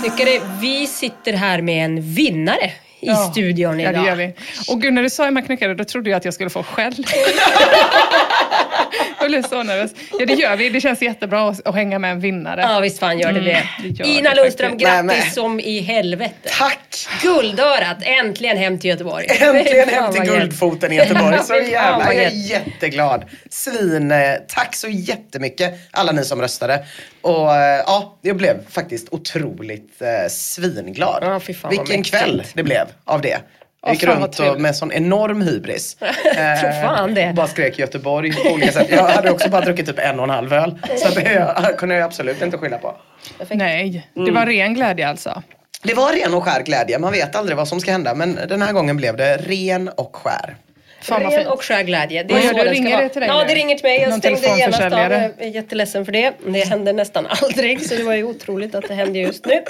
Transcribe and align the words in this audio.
Knyckare, 0.00 0.40
vi 0.60 0.86
sitter 0.86 1.32
här 1.32 1.62
med 1.62 1.84
en 1.84 2.14
vinnare 2.14 2.70
i 3.00 3.14
studion 3.30 3.80
Ja, 3.80 3.90
idag. 3.90 4.02
det 4.04 4.08
gör 4.08 4.16
vi. 4.16 4.32
Och 4.68 4.80
gud, 4.82 4.92
när 4.92 5.02
du 5.02 5.10
sa 5.10 5.26
Emma 5.26 5.42
Knyckare, 5.42 5.74
då 5.74 5.84
trodde 5.84 6.10
jag 6.10 6.16
att 6.16 6.24
jag 6.24 6.34
skulle 6.34 6.50
få 6.50 6.62
skäll. 6.62 6.94
jag 9.20 9.28
blev 9.28 9.42
så 9.42 9.62
nervös. 9.62 9.90
Ja, 10.18 10.26
det 10.26 10.34
gör 10.34 10.56
vi. 10.56 10.68
Det 10.68 10.80
känns 10.80 11.02
jättebra 11.02 11.48
att, 11.48 11.66
att 11.66 11.74
hänga 11.74 11.98
med 11.98 12.10
en 12.10 12.20
vinnare. 12.20 12.60
Ja, 12.60 12.80
visst 12.80 12.98
fan 12.98 13.18
gör 13.18 13.32
det 13.32 13.40
det. 13.40 13.62
det 13.82 13.88
gör 13.88 14.06
Ina 14.06 14.30
det 14.30 14.36
Lundström, 14.36 14.70
faktiskt. 14.70 14.90
grattis 14.90 15.24
Nej, 15.24 15.30
som 15.30 15.60
i 15.60 15.80
helvete. 15.80 16.48
Tack! 16.58 17.08
Äntligen 18.04 18.46
äntligen 18.46 18.72
hem 18.72 18.78
till 18.78 18.90
Göteborg. 18.90 19.26
Äntligen 19.40 19.88
hem 19.88 20.12
till. 20.12 20.22
Guldfoten 20.22 20.92
i 20.92 20.96
Göteborg. 20.96 21.38
Så 21.44 21.54
jävla, 21.70 22.14
jag 22.14 22.24
är 22.24 22.30
jätteglad. 22.30 23.24
Svin, 23.50 24.10
eh, 24.10 24.18
tack 24.48 24.74
så 24.74 24.88
jättemycket 24.88 25.74
alla 25.90 26.12
ni 26.12 26.24
som 26.24 26.40
röstade. 26.40 26.84
Och 27.20 27.54
eh, 27.54 27.82
ja, 27.86 28.18
jag 28.22 28.36
blev 28.36 28.66
faktiskt 28.70 29.08
otroligt 29.10 30.02
eh, 30.02 30.28
svinglad. 30.28 31.18
Ja, 31.22 31.40
Vilken 31.70 32.02
kväll 32.02 32.42
det 32.54 32.62
blev 32.62 32.86
av 33.04 33.20
det. 33.20 33.38
Jag 33.82 33.94
gick 33.94 34.04
runt 34.04 34.38
och 34.40 34.60
med 34.60 34.76
sån 34.76 34.92
enorm 34.92 35.42
hybris. 35.42 35.96
Eh, 36.00 36.08
Tror 36.60 36.82
fan 36.82 37.14
det. 37.14 37.32
Bara 37.36 37.46
skrek 37.46 37.78
Göteborg 37.78 38.32
på 38.32 38.50
olika 38.52 38.72
sätt. 38.72 38.86
Jag 38.90 39.02
hade 39.08 39.30
också 39.30 39.48
bara 39.48 39.60
druckit 39.60 39.86
typ 39.86 39.98
en 39.98 40.18
och 40.18 40.24
en 40.24 40.30
halv 40.30 40.52
öl. 40.52 40.78
Så 40.96 41.08
det 41.20 41.32
jag, 41.32 41.78
kunde 41.78 41.94
jag 41.94 42.04
absolut 42.04 42.42
inte 42.42 42.58
skylla 42.58 42.78
på. 42.78 42.94
Nej, 43.50 44.06
det 44.14 44.20
Mm. 44.20 44.34
var 44.34 44.46
ren 44.46 44.74
glädje 44.74 45.08
alltså. 45.08 45.42
Det 45.82 45.94
var 45.94 46.12
ren 46.12 46.34
och 46.34 46.44
skär 46.44 46.62
glädje. 46.62 46.98
Man 46.98 47.12
vet 47.12 47.36
aldrig 47.36 47.56
vad 47.56 47.68
som 47.68 47.80
ska 47.80 47.92
hända. 47.92 48.14
Men 48.14 48.38
den 48.48 48.62
här 48.62 48.72
gången 48.72 48.96
blev 48.96 49.16
det 49.16 49.36
ren 49.36 49.88
och 49.88 50.16
skär. 50.16 50.56
Fan 51.02 51.22
vad 51.22 51.34
fint. 51.34 51.46
och 51.46 51.64
skär 51.64 51.82
glädje. 51.82 52.22
Det 52.22 52.34
Vad 52.34 52.42
är 52.42 52.46
gör 52.46 52.52
så 52.54 52.64
det? 52.64 52.70
Ringer 52.70 53.02
det 53.02 53.08
till 53.08 53.20
dig 53.20 53.28
Ja, 53.30 53.44
det 53.48 53.54
ringer 53.54 53.76
till 53.76 53.84
mig. 53.86 54.00
Jag 54.00 54.10
Någon 54.10 54.18
stängde 54.18 54.58
genast 54.58 54.80
av. 54.80 54.92
Jag 54.92 55.12
är 55.12 55.48
jätteledsen 55.54 56.04
för 56.04 56.12
det. 56.12 56.32
Det 56.46 56.68
händer 56.68 56.92
nästan 56.92 57.26
aldrig, 57.42 57.88
så 57.88 57.94
det 57.94 58.02
var 58.02 58.14
ju 58.14 58.24
otroligt 58.24 58.74
att 58.74 58.88
det 58.88 58.94
hände 58.94 59.18
just 59.18 59.46
nu. 59.46 59.62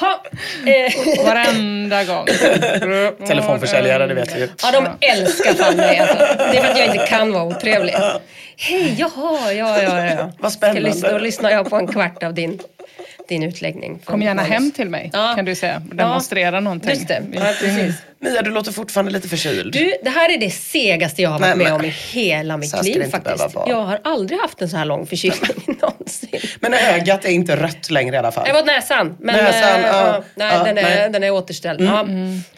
Ha, 0.00 0.22
eh, 0.66 1.24
Varenda 1.26 2.04
gång. 2.04 2.26
Telefonförsäljare, 3.26 4.06
det 4.06 4.14
vet 4.14 4.36
vi 4.36 4.40
ju. 4.40 4.48
ja, 4.62 4.70
de 5.00 5.06
älskar 5.06 5.54
fan 5.54 5.76
mig 5.76 5.98
alltså. 5.98 6.16
Det 6.18 6.58
är 6.58 6.62
för 6.62 6.70
att 6.70 6.78
jag 6.78 6.86
inte 6.94 7.06
kan 7.06 7.32
vara 7.32 7.42
otrevlig. 7.44 7.94
Hej, 8.56 8.94
jaha, 8.98 9.52
ja, 9.52 9.82
ja, 9.82 10.06
ja. 10.06 10.32
Vad 10.38 10.52
Ska 10.52 10.58
spännande. 10.58 10.80
lyssna, 10.80 11.10
då 11.12 11.18
lyssnar 11.18 11.50
jag 11.50 11.70
på 11.70 11.76
en 11.76 11.86
kvart 11.86 12.22
av 12.22 12.34
din, 12.34 12.58
din 13.28 13.42
utläggning. 13.42 13.98
Kom 14.04 14.22
gärna 14.22 14.42
Manus. 14.42 14.52
hem 14.52 14.70
till 14.70 14.90
mig, 14.90 15.10
Ja. 15.12 15.32
kan 15.36 15.44
du 15.44 15.54
säga. 15.54 15.82
Demonstrera 15.92 16.60
någonting. 16.60 16.90
Just 16.90 17.08
det, 17.08 17.22
ja, 17.32 17.40
precis. 17.60 17.94
Mia, 18.24 18.42
du 18.42 18.50
låter 18.50 18.72
fortfarande 18.72 19.12
lite 19.12 19.28
förkyld. 19.28 19.72
Du, 19.72 19.94
det 20.02 20.10
här 20.10 20.34
är 20.34 20.38
det 20.38 20.50
segaste 20.50 21.22
jag 21.22 21.30
har 21.30 21.38
varit 21.38 21.48
Nej, 21.48 21.56
med 21.56 21.66
men- 21.66 21.74
om 21.80 21.84
i 21.84 21.88
hela 22.12 22.56
mitt 22.56 22.72
det 22.72 22.82
liv 22.82 23.10
faktiskt. 23.10 23.46
Jag 23.66 23.82
har 23.82 24.00
aldrig 24.04 24.40
haft 24.40 24.62
en 24.62 24.68
så 24.68 24.76
här 24.76 24.84
lång 24.84 25.06
förkylning 25.06 25.40
någonsin. 25.82 26.28
Men 26.60 26.74
ögat 26.74 27.24
är 27.24 27.28
inte 27.30 27.56
rött 27.56 27.90
längre 27.90 28.16
i 28.16 28.18
alla 28.18 28.32
fall. 28.32 28.44
Det 28.46 28.52
var 28.52 28.64
näsan. 28.64 29.16
Men 29.20 29.36
Näsan, 29.44 29.80
eh, 29.80 29.86
ja, 29.86 30.22
nej, 30.34 30.52
Ja, 30.56 30.64
den, 30.64 30.78
är, 30.78 30.82
nej. 30.82 31.10
den 31.10 31.24
är 31.24 31.30
återställd. 31.30 31.80
Ja. 31.80 32.06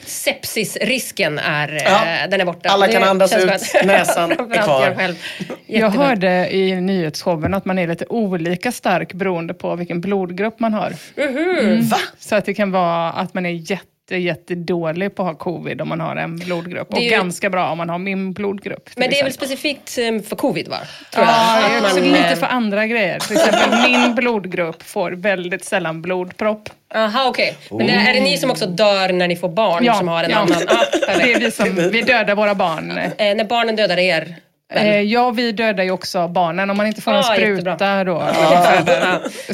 Sepsisrisken 0.04 1.38
är, 1.38 1.74
eh, 1.76 1.82
Ja. 1.84 2.26
den 2.30 2.40
är 2.40 2.44
borta. 2.44 2.68
Alla 2.68 2.86
Det 2.86 2.92
kan 2.92 3.02
andas 3.02 3.30
känns 3.30 3.74
ut, 3.74 3.84
näsan 3.84 4.32
är 4.32 4.62
kvar. 4.62 4.86
Jag, 4.86 4.96
själv. 4.96 5.14
Jag 5.66 5.90
hörde 5.90 6.54
i 6.54 6.80
nyhetsshowen 6.80 7.54
att 7.54 7.64
man 7.64 7.78
är 7.78 7.88
lite 7.88 8.06
olika 8.08 8.72
stark 8.72 9.12
beroende 9.12 9.54
på 9.54 9.76
vilken 9.76 10.00
blodgrupp 10.00 10.60
man 10.60 10.74
har. 10.74 10.92
Mhm. 11.16 11.88
Va? 11.88 11.98
Så 12.18 12.34
att 12.34 12.44
det 12.44 12.54
kan 12.54 12.70
vara 12.72 13.10
att 13.12 13.34
man 13.34 13.46
är 13.46 13.50
jätte 13.70 13.84
jättedålig 14.10 15.14
på 15.14 15.22
att 15.22 15.28
ha 15.28 15.34
covid 15.34 15.80
om 15.80 15.88
man 15.88 16.00
har 16.00 16.16
en 16.16 16.36
blodgrupp. 16.36 16.92
Och 16.92 17.00
ju- 17.00 17.10
ganska 17.10 17.50
bra 17.50 17.70
om 17.70 17.78
man 17.78 17.88
har 17.88 17.98
min 17.98 18.32
blodgrupp. 18.32 18.90
Men 18.96 19.10
det 19.10 19.18
är 19.20 19.24
väl 19.24 19.32
specifikt 19.32 19.98
eh, 19.98 20.22
för 20.28 20.36
covid 20.36 20.68
va? 20.68 20.76
Tror 21.14 21.26
jag. 21.26 21.34
Ja, 21.34 21.80
också 21.86 22.00
man, 22.00 22.08
lite 22.12 22.36
för 22.36 22.46
andra 22.46 22.86
grejer. 22.86 23.18
Till 23.18 23.36
exempel 23.36 23.82
min 23.90 24.14
blodgrupp 24.14 24.82
får 24.82 25.10
väldigt 25.12 25.64
sällan 25.64 26.02
blodpropp. 26.02 26.68
Aha, 26.94 27.28
okej. 27.28 27.56
Men 27.70 27.90
är 27.90 28.14
det 28.14 28.20
ni 28.20 28.36
som 28.36 28.50
också 28.50 28.66
dör 28.66 29.12
när 29.12 29.28
ni 29.28 29.36
får 29.36 29.48
barn 29.48 29.94
som 29.94 30.08
har 30.08 30.24
en 30.24 30.30
ja. 30.30 30.36
annan? 30.38 30.62
Ah, 30.68 30.84
det 31.18 31.32
är 31.32 31.40
vi 31.40 31.50
som 31.50 31.74
vi 31.74 32.02
dödar 32.02 32.34
våra 32.34 32.54
barn. 32.54 32.90
eh, 32.98 33.08
när 33.18 33.44
barnen 33.44 33.76
dödar 33.76 33.98
er? 33.98 34.36
Eh, 34.74 35.00
ja, 35.00 35.30
vi 35.30 35.52
dödar 35.52 35.84
ju 35.84 35.90
också 35.90 36.28
barnen. 36.28 36.70
Om 36.70 36.76
man 36.76 36.86
inte 36.86 37.00
får 37.02 37.12
en 37.12 37.18
Ah, 37.18 37.22
spruta 37.22 37.70
jättebra. 37.70 38.04
då, 38.04 38.22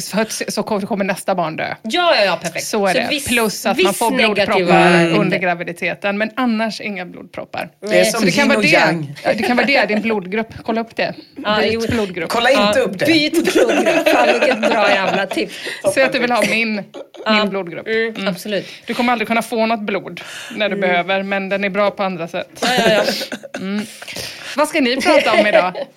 så- 0.01 0.25
så 0.51 0.63
kommer 0.63 1.05
nästa 1.05 1.35
barn 1.35 1.55
dö. 1.55 1.75
Ja, 1.81 2.15
ja, 2.15 2.23
ja, 2.25 2.39
perfekt. 2.41 2.65
Så 2.65 2.87
är 2.87 2.93
det. 2.93 3.07
viss- 3.09 3.27
Plus 3.27 3.65
att 3.65 3.81
man 3.83 3.93
får 3.93 4.11
blodproppar 4.11 5.11
under 5.19 5.37
graviditeten. 5.37 6.17
Men 6.17 6.29
annars 6.35 6.81
inga 6.81 7.05
blodproppar. 7.05 7.69
Det 7.89 7.99
är 7.99 8.03
som 8.03 8.19
Så 8.19 8.25
det 8.25 8.31
kan, 8.31 8.47
vara 8.49 8.61
det. 8.61 9.03
det 9.37 9.43
kan 9.43 9.57
vara 9.57 9.67
det, 9.67 9.85
din 9.85 10.01
blodgrupp. 10.01 10.53
Kolla 10.63 10.81
upp 10.81 10.95
det. 10.95 11.13
Ja, 11.43 11.57
Byt 11.61 11.73
jo. 11.73 11.81
blodgrupp. 11.89 12.29
Kolla 12.29 12.49
inte 12.49 12.79
upp 12.79 12.99
det. 12.99 13.05
Byt 13.05 13.53
blodgrupp. 13.53 14.09
Fan 14.09 14.27
vilket 14.39 14.59
bra 14.59 14.89
jävla 14.89 15.25
tips. 15.25 15.53
Säg 15.93 16.03
att 16.03 16.13
du 16.13 16.19
vill 16.19 16.31
ha 16.31 16.41
min, 16.49 16.83
min 17.29 17.49
blodgrupp. 17.49 17.87
Mm, 17.87 18.27
Absolut. 18.27 18.65
Du 18.85 18.93
kommer 18.93 19.11
aldrig 19.11 19.27
kunna 19.27 19.41
få 19.41 19.65
något 19.65 19.79
blod 19.81 20.21
när 20.55 20.69
du 20.69 20.75
behöver, 20.75 21.23
men 21.23 21.49
den 21.49 21.63
är 21.63 21.69
bra 21.69 21.91
på 21.91 22.03
andra 22.03 22.27
sätt. 22.27 22.47
Ja, 22.61 22.67
ja, 22.89 23.03
ja. 23.59 23.79
Vad 24.57 24.67
ska 24.67 24.81
ni 24.81 25.01
prata 25.01 25.31
om 25.33 25.47
idag? 25.47 25.73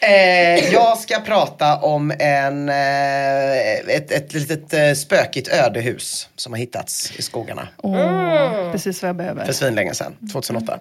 Eh, 0.00 0.72
jag 0.72 0.98
ska 0.98 1.20
prata 1.20 1.76
om 1.76 2.10
en, 2.18 2.68
eh, 2.68 3.96
ett, 3.96 4.10
ett 4.10 4.32
litet 4.34 4.74
eh, 4.74 4.92
spökigt 4.92 5.48
ödehus 5.48 6.28
som 6.36 6.52
har 6.52 6.58
hittats 6.58 7.12
i 7.16 7.22
skogarna 7.22 7.68
Åh, 7.82 8.72
Precis 8.72 9.02
vad 9.02 9.08
jag 9.08 9.16
behöver. 9.16 9.44
för 9.44 9.52
svinlänge 9.52 9.94
sedan, 9.94 10.16
2008. 10.32 10.78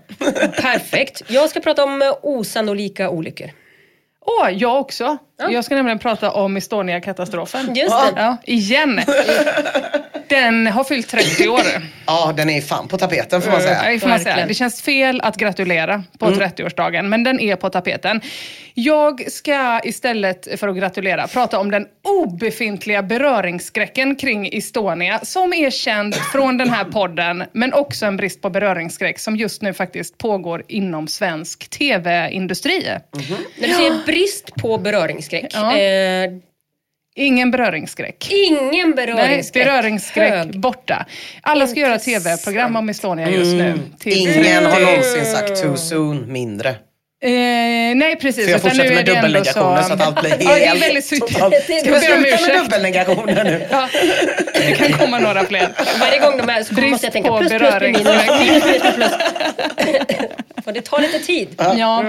Perfekt. 0.61 1.21
Jag 1.27 1.49
ska 1.49 1.59
prata 1.59 1.83
om 1.83 2.01
eh, 2.01 2.13
osannolika 2.21 3.09
olyckor. 3.09 3.49
Åh, 4.25 4.49
jag 4.53 4.79
också. 4.79 5.17
Jag 5.51 5.65
ska 5.65 5.75
nämligen 5.75 5.99
prata 5.99 6.31
om 6.31 6.57
Estonia-katastrofen. 6.57 7.73
Just 7.75 7.89
det. 7.91 8.13
Ja, 8.21 8.37
igen. 8.43 9.01
Den 10.27 10.67
har 10.67 10.83
fyllt 10.83 11.09
30 11.09 11.49
år. 11.49 11.61
Ja, 12.07 12.33
den 12.37 12.49
är 12.49 12.61
fan 12.61 12.87
på 12.87 12.97
tapeten 12.97 13.41
får 13.41 13.51
man 13.51 13.61
Ja, 13.61 13.67
säga. 13.67 13.91
det 13.91 13.99
får 13.99 14.07
man 14.09 14.19
säga. 14.19 14.45
Det 14.47 14.53
känns 14.53 14.81
fel 14.81 15.21
att 15.21 15.37
gratulera 15.37 16.03
på 16.19 16.25
30-årsdagen, 16.25 17.03
men 17.09 17.23
den 17.23 17.39
är 17.39 17.55
på 17.55 17.69
tapeten. 17.69 18.21
Jag 18.73 19.31
ska 19.31 19.79
istället 19.83 20.59
för 20.59 20.67
att 20.67 20.75
gratulera 20.77 21.27
prata 21.27 21.59
om 21.59 21.71
den 21.71 21.85
obefintliga 22.03 23.03
beröringsskräcken 23.03 24.15
kring 24.15 24.49
Estonia 24.53 25.19
som 25.23 25.53
är 25.53 25.69
känd 25.69 26.15
från 26.15 26.57
den 26.57 26.69
här 26.69 26.83
podden, 26.83 27.43
men 27.53 27.73
också 27.73 28.05
en 28.05 28.17
brist 28.17 28.41
på 28.41 28.49
beröringsskräck 28.49 29.19
som 29.19 29.35
just 29.35 29.61
nu 29.61 29.73
faktiskt 29.73 30.17
pågår 30.17 30.63
inom 30.67 31.07
svensk 31.07 31.69
tv-industri. 31.69 32.87
När 33.57 33.67
du 33.67 33.73
säger 33.73 34.05
brist 34.05 34.55
på 34.55 34.77
beröringsskräck. 34.77 35.32
Ja. 35.53 35.77
Eh, 35.77 36.29
Ingen 37.15 37.51
beröringsskräck. 37.51 38.27
ingen 38.31 38.89
Nej, 38.89 38.93
beröringsskräck. 39.05 39.65
beröringsskräck 39.65 40.29
Hög. 40.33 40.59
borta. 40.59 41.05
Alla 41.41 41.67
ska 41.67 41.79
göra 41.79 41.99
tv-program 41.99 42.75
om 42.75 42.89
Estonia 42.89 43.29
just 43.29 43.53
nu. 43.55 43.79
Till- 43.99 44.13
Ingen 44.17 44.65
har 44.65 44.79
någonsin 44.79 45.25
sagt 45.25 45.61
too 45.61 45.77
soon 45.77 46.31
mindre. 46.31 46.69
Eh, 46.69 47.29
nej, 47.95 48.15
precis. 48.21 48.45
Så 48.45 48.51
jag 48.51 48.57
utan 48.57 48.71
fortsätter 48.71 48.95
med 48.95 49.05
dubbelnegationer 49.05 49.81
så 49.83 49.93
att 49.93 50.01
allt 50.01 50.21
blir 50.21 50.29
helt... 50.29 50.43
Ja, 50.43 50.55
det 50.55 50.65
är 50.65 50.79
väldigt 50.79 51.09
totalt- 51.09 51.63
Ska 51.63 51.73
vi 51.73 51.99
sluta 52.01 52.41
med 52.41 52.63
dubbelnegationer 52.63 53.43
nu? 53.43 53.67
Ja, 53.71 53.87
det 54.53 54.75
kan 54.75 54.93
komma 54.93 55.19
några 55.19 55.43
fler. 55.45 55.69
Varje 55.99 56.19
gång 56.19 56.37
de 56.37 56.49
är 56.49 56.63
så 56.63 56.73
Brist 56.73 56.89
måste 56.91 57.05
jag 57.05 57.13
tänka 57.13 57.29
på 57.29 57.37
plus, 57.37 57.49
plus, 57.49 57.59
plus, 57.61 57.71
beröringsskräck. 57.73 58.25
plus, 58.61 58.81
plus, 58.81 58.95
plus. 58.95 59.11
För 60.65 60.71
det 60.71 60.81
tar 60.81 60.99
lite 61.01 61.19
tid. 61.19 61.47
Ja, 61.57 61.75
ja 61.77 62.03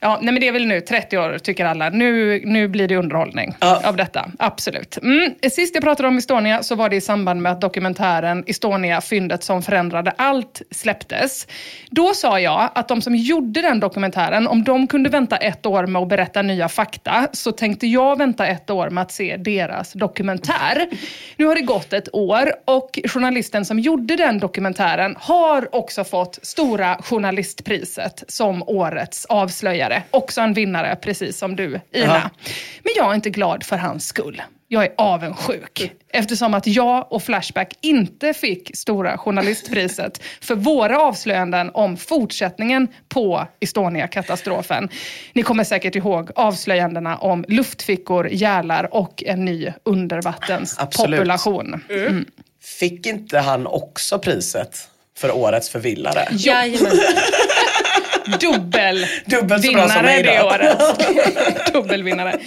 nej, 0.00 0.18
men 0.20 0.40
det 0.40 0.48
är 0.48 0.52
väl 0.52 0.66
nu 0.66 0.80
30 0.80 1.18
år 1.18 1.38
tycker 1.38 1.64
alla. 1.64 1.90
Nu, 1.90 2.40
nu 2.44 2.68
blir 2.68 2.88
det 2.88 2.96
underhållning 2.96 3.54
Ja. 3.60 3.80
av 3.84 3.96
detta. 3.96 4.30
Absolut. 4.38 4.98
Mm. 5.02 5.34
Sist 5.50 5.74
jag 5.74 5.84
pratade 5.84 6.08
om 6.08 6.18
Estonia 6.18 6.62
så 6.62 6.74
var 6.74 6.88
det 6.88 6.96
i 6.96 7.00
samband 7.00 7.42
med 7.42 7.52
att 7.52 7.60
dokumentären 7.60 8.44
Estonia, 8.46 9.00
fyndet 9.00 9.44
som 9.44 9.62
förändrade 9.62 10.10
allt 10.10 10.62
släpptes. 10.70 11.46
Då 11.90 12.14
sa 12.14 12.40
jag 12.40 12.70
att 12.74 12.88
de 12.88 13.02
som 13.02 13.16
gjorde 13.16 13.62
den 13.62 13.80
dokumentären, 13.80 14.46
om 14.48 14.64
de 14.64 14.86
kunde 14.86 15.10
vänta 15.10 15.36
ett 15.36 15.66
år 15.66 15.86
med 15.86 16.02
att 16.02 16.08
berätta 16.08 16.42
nya 16.42 16.68
fakta, 16.68 17.28
så 17.32 17.52
tänkte 17.52 17.86
jag 17.86 18.18
vänta 18.18 18.46
ett 18.46 18.70
år 18.70 18.90
med 18.90 19.02
att 19.02 19.12
se 19.12 19.36
deras 19.36 19.92
dokumentär. 19.92 20.88
Nu 21.36 21.46
har 21.46 21.54
det 21.54 21.60
gått 21.62 21.92
ett 21.92 22.08
år 22.14 22.52
och 22.64 22.98
journalisten 23.08 23.64
som 23.64 23.78
gjorde 23.78 24.16
den 24.16 24.38
dokumentären 24.38 25.16
har 25.18 25.74
också 25.74 26.04
fått 26.04 26.38
Stora 26.42 26.96
journalistpriset 27.02 28.24
som 28.28 28.62
årets 28.66 29.24
avslöjare. 29.26 29.87
Också 30.10 30.40
en 30.40 30.54
vinnare, 30.54 30.96
precis 30.96 31.38
som 31.38 31.56
du, 31.56 31.66
Ina. 31.66 31.80
Ja. 31.92 32.30
Men 32.82 32.92
jag 32.96 33.10
är 33.10 33.14
inte 33.14 33.30
glad 33.30 33.64
för 33.64 33.76
hans 33.76 34.06
skull. 34.06 34.42
Jag 34.70 34.84
är 34.84 34.92
avundsjuk. 34.96 35.92
Eftersom 36.12 36.54
att 36.54 36.66
jag 36.66 37.12
och 37.12 37.22
Flashback 37.22 37.74
inte 37.80 38.34
fick 38.34 38.76
Stora 38.76 39.18
journalistpriset 39.18 40.22
för 40.40 40.54
våra 40.54 41.00
avslöjanden 41.00 41.70
om 41.74 41.96
fortsättningen 41.96 42.88
på 43.08 43.46
Estonia-katastrofen. 43.60 44.88
Ni 45.32 45.42
kommer 45.42 45.64
säkert 45.64 45.96
ihåg 45.96 46.30
avslöjandena 46.34 47.16
om 47.16 47.44
luftfickor, 47.48 48.28
gälar 48.28 48.94
och 48.94 49.22
en 49.26 49.44
ny 49.44 49.72
undervattenspopulation. 49.82 51.84
Mm. 51.90 52.24
Fick 52.62 53.06
inte 53.06 53.38
han 53.38 53.66
också 53.66 54.18
priset 54.18 54.88
för 55.18 55.36
årets 55.36 55.70
förvillare? 55.70 56.28
Jajamän. 56.30 56.92
Dubbel 58.40 59.06
Dubbelt 59.26 59.64
så 59.64 59.72
bra 59.72 59.88
som 59.88 60.02
vinnare 60.02 60.02
mig 60.02 60.22
det 60.22 60.38
då. 60.38 60.46
året. 60.46 61.72
Dubbelvinnare. 61.72 62.38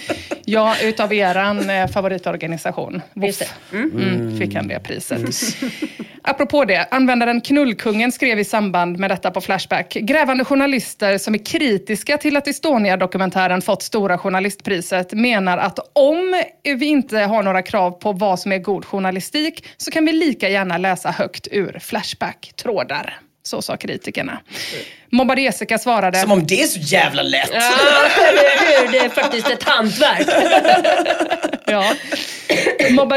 Ja, 0.44 0.74
utav 0.82 1.12
eran 1.12 1.70
eh, 1.70 1.88
favoritorganisation, 1.88 3.02
Just 3.14 3.40
WOF, 3.40 3.48
det. 3.70 3.76
mm. 3.76 4.38
fick 4.38 4.54
han 4.54 4.68
det 4.68 4.80
priset. 4.80 5.20
Apropå 6.24 6.64
det, 6.64 6.88
användaren 6.90 7.40
Knullkungen 7.40 8.12
skrev 8.12 8.38
i 8.38 8.44
samband 8.44 8.98
med 8.98 9.10
detta 9.10 9.30
på 9.30 9.40
Flashback. 9.40 9.92
Grävande 9.94 10.44
journalister 10.44 11.18
som 11.18 11.34
är 11.34 11.44
kritiska 11.44 12.18
till 12.18 12.36
att 12.36 12.48
Estonia-dokumentären 12.48 13.62
fått 13.62 13.82
Stora 13.82 14.18
journalistpriset 14.18 15.12
menar 15.12 15.58
att 15.58 15.78
om 15.92 16.42
vi 16.64 16.86
inte 16.86 17.18
har 17.18 17.42
några 17.42 17.62
krav 17.62 17.90
på 17.90 18.12
vad 18.12 18.40
som 18.40 18.52
är 18.52 18.58
god 18.58 18.84
journalistik 18.84 19.64
så 19.76 19.90
kan 19.90 20.04
vi 20.04 20.12
lika 20.12 20.48
gärna 20.48 20.78
läsa 20.78 21.10
högt 21.10 21.48
ur 21.50 21.78
Flashback-trådar. 21.80 23.18
Så 23.42 23.62
sa 23.62 23.76
kritikerna. 23.76 24.40
Mobbar 25.10 25.36
Jessica 25.36 25.78
svarade... 25.78 26.18
Som 26.18 26.32
om 26.32 26.46
det 26.46 26.62
är 26.62 26.66
så 26.66 26.80
jävla 26.80 27.22
lätt. 27.22 27.50
Ja, 27.52 27.72
eller 28.28 28.82
hur? 28.82 28.92
Det 28.92 28.98
är 28.98 29.08
faktiskt 29.08 29.50
ett 29.50 29.62
hantverk. 29.62 30.28
Ja. 31.66 31.94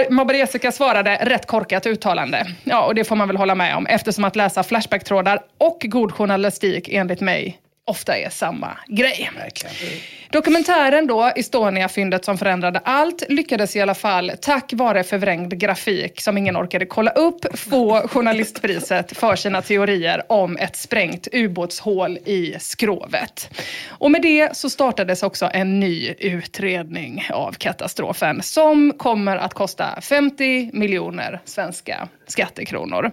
Mobbar 0.09 0.33
Jessica 0.33 0.71
svarade 0.71 1.15
rätt 1.15 1.45
korkat 1.45 1.85
uttalande. 1.85 2.47
Ja, 2.63 2.85
och 2.85 2.95
det 2.95 3.03
får 3.03 3.15
man 3.15 3.27
väl 3.27 3.37
hålla 3.37 3.55
med 3.55 3.75
om 3.75 3.87
eftersom 3.87 4.23
att 4.23 4.35
läsa 4.35 4.63
Flashback-trådar 4.63 5.39
och 5.57 5.77
god 5.81 6.11
journalistik 6.11 6.89
enligt 6.89 7.21
mig 7.21 7.59
ofta 7.85 8.17
är 8.17 8.29
samma 8.29 8.77
grej. 8.87 9.31
Verkligen. 9.37 10.01
Dokumentären 10.29 11.07
då, 11.07 11.31
Estonia-fyndet 11.35 12.25
som 12.25 12.37
förändrade 12.37 12.79
allt, 12.79 13.23
lyckades 13.29 13.75
i 13.75 13.81
alla 13.81 13.93
fall 13.93 14.31
tack 14.41 14.73
vare 14.73 15.03
förvrängd 15.03 15.57
grafik 15.59 16.21
som 16.21 16.37
ingen 16.37 16.57
orkade 16.57 16.85
kolla 16.85 17.11
upp 17.11 17.59
få 17.59 18.07
journalistpriset 18.07 19.17
för 19.17 19.35
sina 19.35 19.61
teorier 19.61 20.23
om 20.31 20.57
ett 20.57 20.75
sprängt 20.75 21.27
ubåtshål 21.31 22.17
i 22.17 22.55
skrovet. 22.59 23.59
Och 23.89 24.11
med 24.11 24.21
det 24.21 24.57
så 24.57 24.69
startades 24.69 25.23
också 25.23 25.49
en 25.53 25.79
ny 25.79 26.13
utredning 26.19 27.23
av 27.33 27.51
katastrofen 27.51 28.41
som 28.43 28.93
kommer 28.97 29.37
att 29.37 29.53
kosta 29.53 30.01
50 30.01 30.69
miljoner 30.73 31.41
svenska 31.45 32.07
skattekronor. 32.27 33.11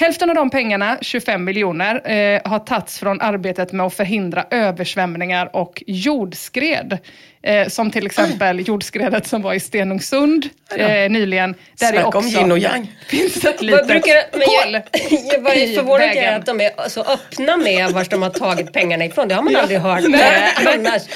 Hälften 0.00 0.30
av 0.30 0.36
de 0.36 0.50
pengarna, 0.50 0.98
25 1.00 1.44
miljoner, 1.44 2.10
eh, 2.10 2.40
har 2.44 2.58
tagits 2.58 2.98
från 2.98 3.20
arbetet 3.20 3.72
med 3.72 3.86
att 3.86 3.94
förhindra 3.94 4.44
översvämningar 4.50 5.56
och 5.56 5.82
jordskred. 5.86 6.98
Eh, 7.42 7.68
som 7.68 7.90
till 7.90 8.06
exempel 8.06 8.68
jordskredet 8.68 9.26
som 9.26 9.42
var 9.42 9.54
i 9.54 9.60
Stenungsund 9.60 10.48
eh, 10.76 11.10
nyligen. 11.10 11.54
Där 11.80 11.92
det 11.92 12.04
också 12.04 12.18
om 12.18 12.26
yin 12.26 12.52
och 12.52 12.58
yang. 12.58 12.94
finns 13.08 13.36
ett 13.36 13.44
Vad 13.44 13.62
litet 13.62 13.86
brukar, 13.86 14.14
men 14.32 14.40
hål. 14.40 14.72
jag, 14.72 14.82
jag 15.32 15.40
var 15.40 15.74
förvånad 15.76 16.16
över 16.16 16.38
att 16.38 16.46
de 16.46 16.60
är 16.60 16.88
så 16.88 17.00
öppna 17.02 17.56
med 17.56 17.90
var 17.90 18.06
de 18.10 18.22
har 18.22 18.30
tagit 18.30 18.72
pengarna 18.72 19.04
ifrån. 19.04 19.28
Det 19.28 19.34
har 19.34 19.42
man 19.42 19.56
aldrig 19.56 19.78
hört 19.80 20.00
Nej, 20.08 20.52
eh, 20.62 20.74
annars. 20.74 21.02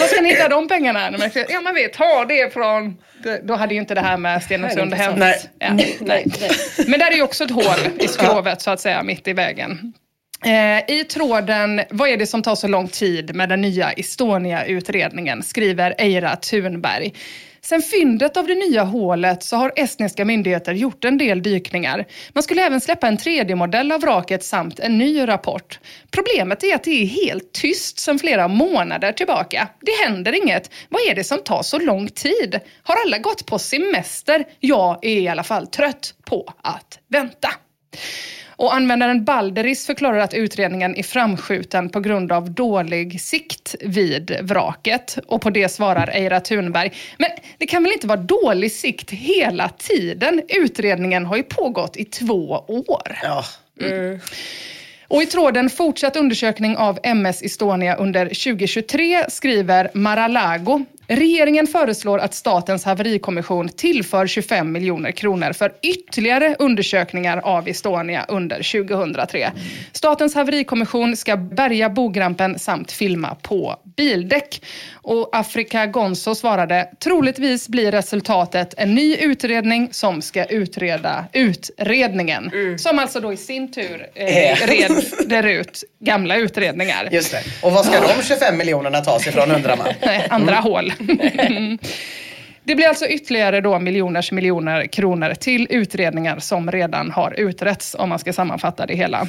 Var 0.00 0.06
ska 0.06 0.20
ni 0.20 0.28
hitta 0.28 0.48
de 0.48 0.68
pengarna? 0.68 1.10
Ja 1.48 1.60
men 1.60 1.74
vi 1.74 1.88
tar 1.88 2.26
det 2.26 2.52
från... 2.52 2.96
Då 3.42 3.54
hade 3.54 3.74
ju 3.74 3.80
inte 3.80 3.94
det 3.94 4.00
här 4.00 4.16
med 4.16 4.42
Stenungsund 4.42 4.94
hänt. 4.94 5.18
Nej. 5.18 5.40
Ja, 5.58 5.70
nej. 6.00 6.26
Men 6.86 7.00
där 7.00 7.10
är 7.10 7.14
ju 7.16 7.22
också 7.22 7.44
ett 7.44 7.50
hål 7.50 7.78
i 7.98 8.08
skrovet 8.08 8.62
så 8.62 8.70
att 8.70 8.80
säga, 8.80 9.02
mitt 9.02 9.28
i 9.28 9.32
vägen. 9.32 9.92
Eh, 10.44 10.90
I 10.90 11.04
tråden 11.04 11.80
Vad 11.90 12.08
är 12.08 12.16
det 12.16 12.26
som 12.26 12.42
tar 12.42 12.54
så 12.54 12.68
lång 12.68 12.88
tid 12.88 13.34
med 13.34 13.48
den 13.48 13.60
nya 13.60 13.92
Estonia-utredningen 13.92 15.42
skriver 15.42 15.94
Eira 15.98 16.36
Thunberg. 16.36 17.12
Sen 17.60 17.82
fyndet 17.82 18.36
av 18.36 18.46
det 18.46 18.54
nya 18.54 18.82
hålet 18.82 19.42
så 19.42 19.56
har 19.56 19.72
estniska 19.76 20.24
myndigheter 20.24 20.72
gjort 20.72 21.04
en 21.04 21.18
del 21.18 21.42
dykningar. 21.42 22.04
Man 22.32 22.42
skulle 22.42 22.62
även 22.62 22.80
släppa 22.80 23.08
en 23.08 23.18
3D-modell 23.18 23.92
av 23.92 24.00
vraket 24.00 24.44
samt 24.44 24.80
en 24.80 24.98
ny 24.98 25.28
rapport. 25.28 25.78
Problemet 26.10 26.64
är 26.64 26.74
att 26.74 26.84
det 26.84 27.02
är 27.02 27.06
helt 27.06 27.52
tyst 27.52 27.98
sedan 27.98 28.18
flera 28.18 28.48
månader 28.48 29.12
tillbaka. 29.12 29.68
Det 29.80 30.04
händer 30.04 30.44
inget. 30.44 30.70
Vad 30.88 31.02
är 31.10 31.14
det 31.14 31.24
som 31.24 31.38
tar 31.38 31.62
så 31.62 31.78
lång 31.78 32.08
tid? 32.08 32.60
Har 32.82 32.96
alla 33.06 33.18
gått 33.18 33.46
på 33.46 33.58
semester? 33.58 34.44
Jag 34.60 35.04
är 35.04 35.20
i 35.20 35.28
alla 35.28 35.44
fall 35.44 35.66
trött 35.66 36.14
på 36.24 36.54
att 36.62 36.98
vänta. 37.08 37.48
Och 38.56 38.74
användaren 38.74 39.24
Balderis 39.24 39.86
förklarar 39.86 40.18
att 40.18 40.34
utredningen 40.34 40.96
är 40.96 41.02
framskjuten 41.02 41.88
på 41.88 42.00
grund 42.00 42.32
av 42.32 42.50
dålig 42.50 43.20
sikt 43.20 43.74
vid 43.80 44.36
vraket. 44.42 45.18
Och 45.26 45.42
på 45.42 45.50
det 45.50 45.68
svarar 45.68 46.10
Eira 46.12 46.40
Thunberg. 46.40 46.92
Men 47.18 47.30
det 47.58 47.66
kan 47.66 47.82
väl 47.82 47.92
inte 47.92 48.06
vara 48.06 48.20
dålig 48.20 48.72
sikt 48.72 49.10
hela 49.10 49.68
tiden? 49.68 50.42
Utredningen 50.48 51.26
har 51.26 51.36
ju 51.36 51.42
pågått 51.42 51.96
i 51.96 52.04
två 52.04 52.64
år. 52.68 53.18
Ja. 53.22 53.44
Och 55.08 55.22
i 55.22 55.26
tråden 55.26 55.70
fortsatt 55.70 56.16
undersökning 56.16 56.76
av 56.76 56.98
MS 57.02 57.42
Estonia 57.42 57.96
under 57.96 58.26
2023 58.26 59.24
skriver 59.28 59.90
Maralago. 59.94 60.84
Regeringen 61.08 61.66
föreslår 61.66 62.18
att 62.18 62.34
Statens 62.34 62.84
haverikommission 62.84 63.68
tillför 63.68 64.26
25 64.26 64.72
miljoner 64.72 65.10
kronor 65.10 65.52
för 65.52 65.72
ytterligare 65.82 66.56
undersökningar 66.58 67.38
av 67.38 67.68
Estonia 67.68 68.24
under 68.28 68.86
2003. 68.86 69.50
Statens 69.92 70.34
haverikommission 70.34 71.16
ska 71.16 71.36
bärga 71.36 71.90
bogrampen 71.90 72.58
samt 72.58 72.92
filma 72.92 73.34
på 73.34 73.76
bildäck. 73.96 74.62
Och 75.06 75.28
Afrika 75.32 75.86
Gonzo 75.86 76.34
svarade, 76.34 76.88
troligtvis 77.04 77.68
blir 77.68 77.92
resultatet 77.92 78.74
en 78.76 78.94
ny 78.94 79.16
utredning 79.16 79.88
som 79.92 80.22
ska 80.22 80.44
utreda 80.44 81.24
utredningen. 81.32 82.50
Som 82.78 82.98
alltså 82.98 83.20
då 83.20 83.32
i 83.32 83.36
sin 83.36 83.72
tur 83.72 84.06
eh, 84.14 84.56
reder 84.66 85.46
ut 85.46 85.84
gamla 86.00 86.36
utredningar. 86.36 87.08
Just 87.12 87.32
det. 87.32 87.42
Och 87.62 87.72
vad 87.72 87.84
ska 87.84 88.00
de 88.00 88.22
25 88.22 88.56
miljonerna 88.56 89.00
tas 89.00 89.26
ifrån 89.26 89.50
undrar 89.50 89.76
man? 89.76 89.86
Nej, 90.06 90.26
andra 90.30 90.54
hål. 90.54 90.92
Det 92.66 92.74
blir 92.74 92.88
alltså 92.88 93.06
ytterligare 93.06 93.60
då 93.60 93.78
miljoners 93.78 94.32
miljoner 94.32 94.86
kronor 94.86 95.34
till 95.34 95.66
utredningar 95.70 96.38
som 96.38 96.72
redan 96.72 97.10
har 97.10 97.34
utretts, 97.40 97.96
om 97.98 98.08
man 98.08 98.18
ska 98.18 98.32
sammanfatta 98.32 98.86
det 98.86 98.94
hela. 98.94 99.28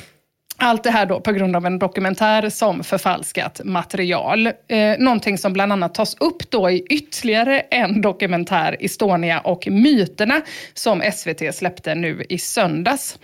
Allt 0.58 0.84
det 0.84 0.92
här 0.92 1.06
då 1.06 1.20
på 1.20 1.32
grund 1.32 1.56
av 1.56 1.66
en 1.66 1.80
dokumentär 1.80 2.50
som 2.50 2.84
förfalskat 2.84 3.62
material. 3.64 4.48
Eh, 4.48 4.54
någonting 5.00 5.38
som 5.38 5.54
bland 5.54 5.72
annat 5.72 5.94
tas 5.94 6.16
upp 6.20 6.52
då 6.52 6.70
i 6.70 6.86
ytterligare 6.90 7.60
en 7.60 8.02
dokumentär, 8.02 8.78
Estonia 8.80 9.40
och 9.40 9.68
myterna, 9.68 10.42
som 10.74 11.02
SVT 11.14 11.56
släppte 11.56 11.96
nu 11.96 12.24
i 12.30 12.38
söndags. 12.38 13.20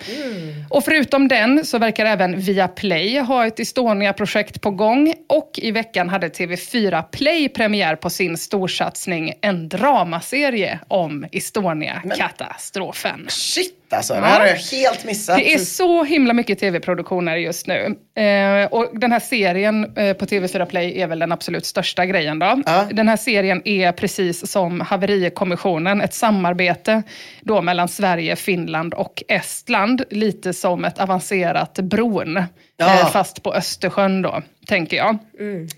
Och 0.69 0.83
förutom 0.83 1.27
den 1.27 1.65
så 1.65 1.77
verkar 1.77 2.05
även 2.05 2.39
Viaplay 2.39 3.19
ha 3.19 3.47
ett 3.47 3.59
Estonia-projekt 3.59 4.61
på 4.61 4.71
gång. 4.71 5.13
Och 5.29 5.51
i 5.55 5.71
veckan 5.71 6.09
hade 6.09 6.27
TV4 6.27 7.03
Play 7.11 7.49
premiär 7.49 7.95
på 7.95 8.09
sin 8.09 8.37
storsatsning, 8.37 9.33
en 9.41 9.69
dramaserie 9.69 10.79
om 10.87 11.25
Estonia-katastrofen. 11.31 13.25
Shit 13.29 13.80
alltså, 13.93 14.13
det 14.13 14.19
här 14.19 14.39
har 14.39 14.47
jag 14.47 14.55
helt 14.55 15.05
missat. 15.05 15.37
Det 15.37 15.53
är 15.53 15.57
så 15.57 16.03
himla 16.03 16.33
mycket 16.33 16.59
tv-produktioner 16.59 17.35
just 17.35 17.67
nu. 17.67 17.95
Eh, 18.15 18.65
och 18.65 18.99
den 18.99 19.11
här 19.11 19.19
serien 19.19 19.97
eh, 19.97 20.13
på 20.13 20.25
TV4 20.25 20.65
Play 20.65 21.01
är 21.01 21.07
väl 21.07 21.19
den 21.19 21.31
absolut 21.31 21.65
största 21.65 22.05
grejen 22.05 22.39
då. 22.39 22.61
Ja. 22.65 22.87
Den 22.91 23.07
här 23.07 23.17
serien 23.17 23.61
är 23.65 23.91
precis 23.91 24.51
som 24.51 24.81
Haverikommissionen, 24.81 26.01
ett 26.01 26.13
samarbete 26.13 27.03
då 27.41 27.61
mellan 27.61 27.87
Sverige, 27.87 28.35
Finland 28.35 28.93
och 28.93 29.23
Estland. 29.27 30.03
Lite 30.09 30.53
som 30.53 30.85
ett 30.85 30.99
avancerat 30.99 31.73
bron. 31.73 32.43
Ja. 32.81 32.99
Eh, 32.99 33.11
fast 33.11 33.43
på 33.43 33.53
Östersjön 33.53 34.21
då, 34.21 34.41
tänker 34.67 34.97
jag. 34.97 35.17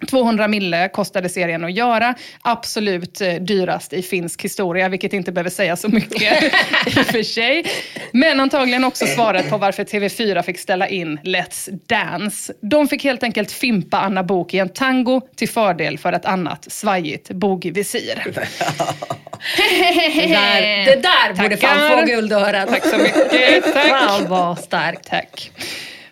200 0.10 0.48
mille 0.48 0.89
kostade 0.89 1.29
serien 1.29 1.63
att 1.63 1.74
göra. 1.74 2.15
Absolut 2.41 3.22
eh, 3.22 3.33
dyrast 3.33 3.93
i 3.93 4.01
finsk 4.01 4.43
historia, 4.43 4.89
vilket 4.89 5.13
inte 5.13 5.31
behöver 5.31 5.50
säga 5.50 5.75
så 5.75 5.88
mycket 5.88 6.43
i 6.86 7.00
och 7.00 7.05
för 7.05 7.24
sig. 7.24 7.65
Men 8.12 8.39
antagligen 8.39 8.83
också 8.83 9.05
svaret 9.05 9.50
på 9.50 9.57
varför 9.57 9.83
TV4 9.83 10.41
fick 10.41 10.60
ställa 10.60 10.88
in 10.88 11.19
Let's 11.24 11.79
Dance. 11.88 12.53
De 12.62 12.88
fick 12.88 13.03
helt 13.03 13.24
enkelt 13.24 13.51
fimpa 13.51 13.98
Anna 13.98 14.24
Bok 14.24 14.53
i 14.53 14.60
en 14.60 14.69
tango 14.69 15.22
till 15.36 15.50
fördel 15.50 15.98
för 15.98 16.13
ett 16.13 16.25
annat 16.25 16.72
svajigt 16.72 17.29
bogvisir. 17.29 18.24
Det 19.57 20.27
där, 20.27 20.86
det 20.86 21.01
där 21.01 21.43
borde 21.43 21.57
fan 21.57 22.00
få 22.00 22.05
guldörat. 22.05 22.69
Tack 22.69 22.86
så 22.86 22.98
mycket. 22.98 23.63
Tack. 23.74 23.88
Fan 23.88 24.29
vad 24.29 24.60
starkt. 24.60 25.10
Tack. 25.10 25.51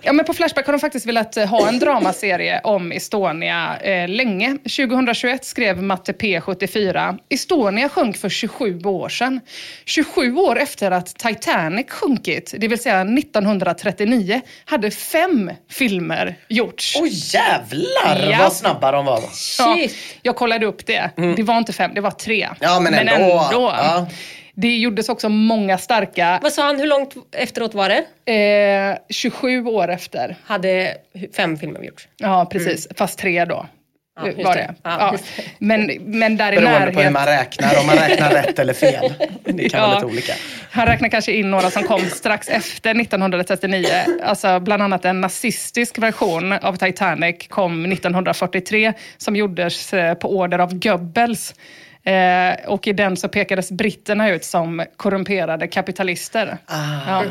Ja, 0.03 0.13
men 0.13 0.25
på 0.25 0.33
Flashback 0.33 0.65
har 0.65 0.73
de 0.73 0.79
faktiskt 0.79 1.05
velat 1.05 1.37
eh, 1.37 1.45
ha 1.45 1.67
en 1.67 1.79
dramaserie 1.79 2.61
om 2.63 2.91
Estonia 2.91 3.77
eh, 3.77 4.07
länge. 4.09 4.57
2021 4.57 5.45
skrev 5.45 5.83
Matte 5.83 6.11
P74, 6.11 7.17
Estonia 7.29 7.89
sjönk 7.89 8.17
för 8.17 8.29
27 8.29 8.79
år 8.83 9.09
sedan. 9.09 9.39
27 9.85 10.35
år 10.35 10.59
efter 10.59 10.91
att 10.91 11.05
Titanic 11.07 11.89
sjunkit, 11.89 12.53
det 12.57 12.67
vill 12.67 12.79
säga 12.79 13.01
1939, 13.01 14.41
hade 14.65 14.91
fem 14.91 15.51
filmer 15.69 16.35
gjorts. 16.49 16.97
Oj 17.01 17.09
jävlar 17.33 18.29
Ja. 18.31 18.37
vad 18.39 18.53
snabba 18.53 18.91
de 18.91 19.05
var. 19.05 19.19
Ja, 19.59 19.75
Shit. 19.75 19.95
jag 20.21 20.35
kollade 20.35 20.65
upp 20.65 20.85
det. 20.85 21.09
Det 21.37 21.43
var 21.43 21.57
inte 21.57 21.73
fem, 21.73 21.91
det 21.95 22.01
var 22.01 22.11
tre. 22.11 22.49
Ja, 22.59 22.79
men 22.79 22.93
ändå. 22.93 23.47
Ja. 23.51 24.07
Det 24.53 24.77
gjordes 24.77 25.09
också 25.09 25.29
många 25.29 25.77
starka, 25.77 26.39
Vad 26.43 26.53
sa 26.53 26.65
han, 26.65 26.79
hur 26.79 26.87
långt 26.87 27.13
efteråt 27.31 27.73
var 27.73 27.89
det? 28.25 28.31
eh, 28.33 28.97
27 29.09 29.65
år 29.65 29.87
efter. 29.91 30.35
Hade 30.45 30.95
fem 31.35 31.57
filmer 31.57 31.83
gjorts? 31.83 32.07
Ja, 32.17 32.45
precis. 32.51 32.87
Fast 32.97 33.19
tre 33.19 33.45
då. 33.45 33.55
Mm. 33.55 33.67
Ja, 34.19 34.27
just 34.37 34.43
var 34.45 34.55
det. 34.55 34.61
det. 34.61 34.75
Ja, 34.83 34.97
Ja. 34.99 35.11
just 35.11 35.25
det. 35.37 35.43
Men, 35.57 35.91
men 35.99 36.37
där 36.37 36.53
i 36.53 36.55
Beroende 36.55 36.91
på 36.91 37.01
hur 37.01 37.09
man 37.09 37.25
räknar, 37.25 37.79
om 37.79 37.85
man 37.85 37.95
räknar 37.95 38.29
rätt 38.43 38.59
eller 38.59 38.73
fel. 38.73 39.13
Det 39.45 39.69
kan 39.69 39.81
vara 39.81 39.93
lite 39.93 40.05
olika. 40.05 40.33
Han 40.71 40.85
räknar 40.85 41.09
kanske 41.09 41.31
in 41.31 41.51
några 41.51 41.69
som 41.71 41.83
kom 41.83 42.01
strax 42.01 42.49
efter 42.49 43.01
1939. 43.01 43.87
Alltså 44.23 44.59
bland 44.59 44.83
annat 44.83 45.05
en 45.05 45.21
nazistisk 45.21 45.97
version 45.97 46.53
av 46.53 46.75
Titanic 46.75 47.47
kom 47.47 47.85
1943 47.91 48.93
som 49.17 49.35
gjordes 49.35 49.93
eh, 49.93 50.13
på 50.13 50.37
order 50.37 50.59
av 50.59 50.79
Goebbels. 50.79 51.55
Eh, 52.03 52.69
och 52.69 52.87
i 52.87 52.93
den 52.93 53.17
så 53.17 53.29
pekades 53.29 53.71
britterna 53.71 54.29
ut 54.29 54.43
som 54.43 54.85
korrumperade 54.97 55.67
kapitalister. 55.67 56.57
Ja. 56.67 57.23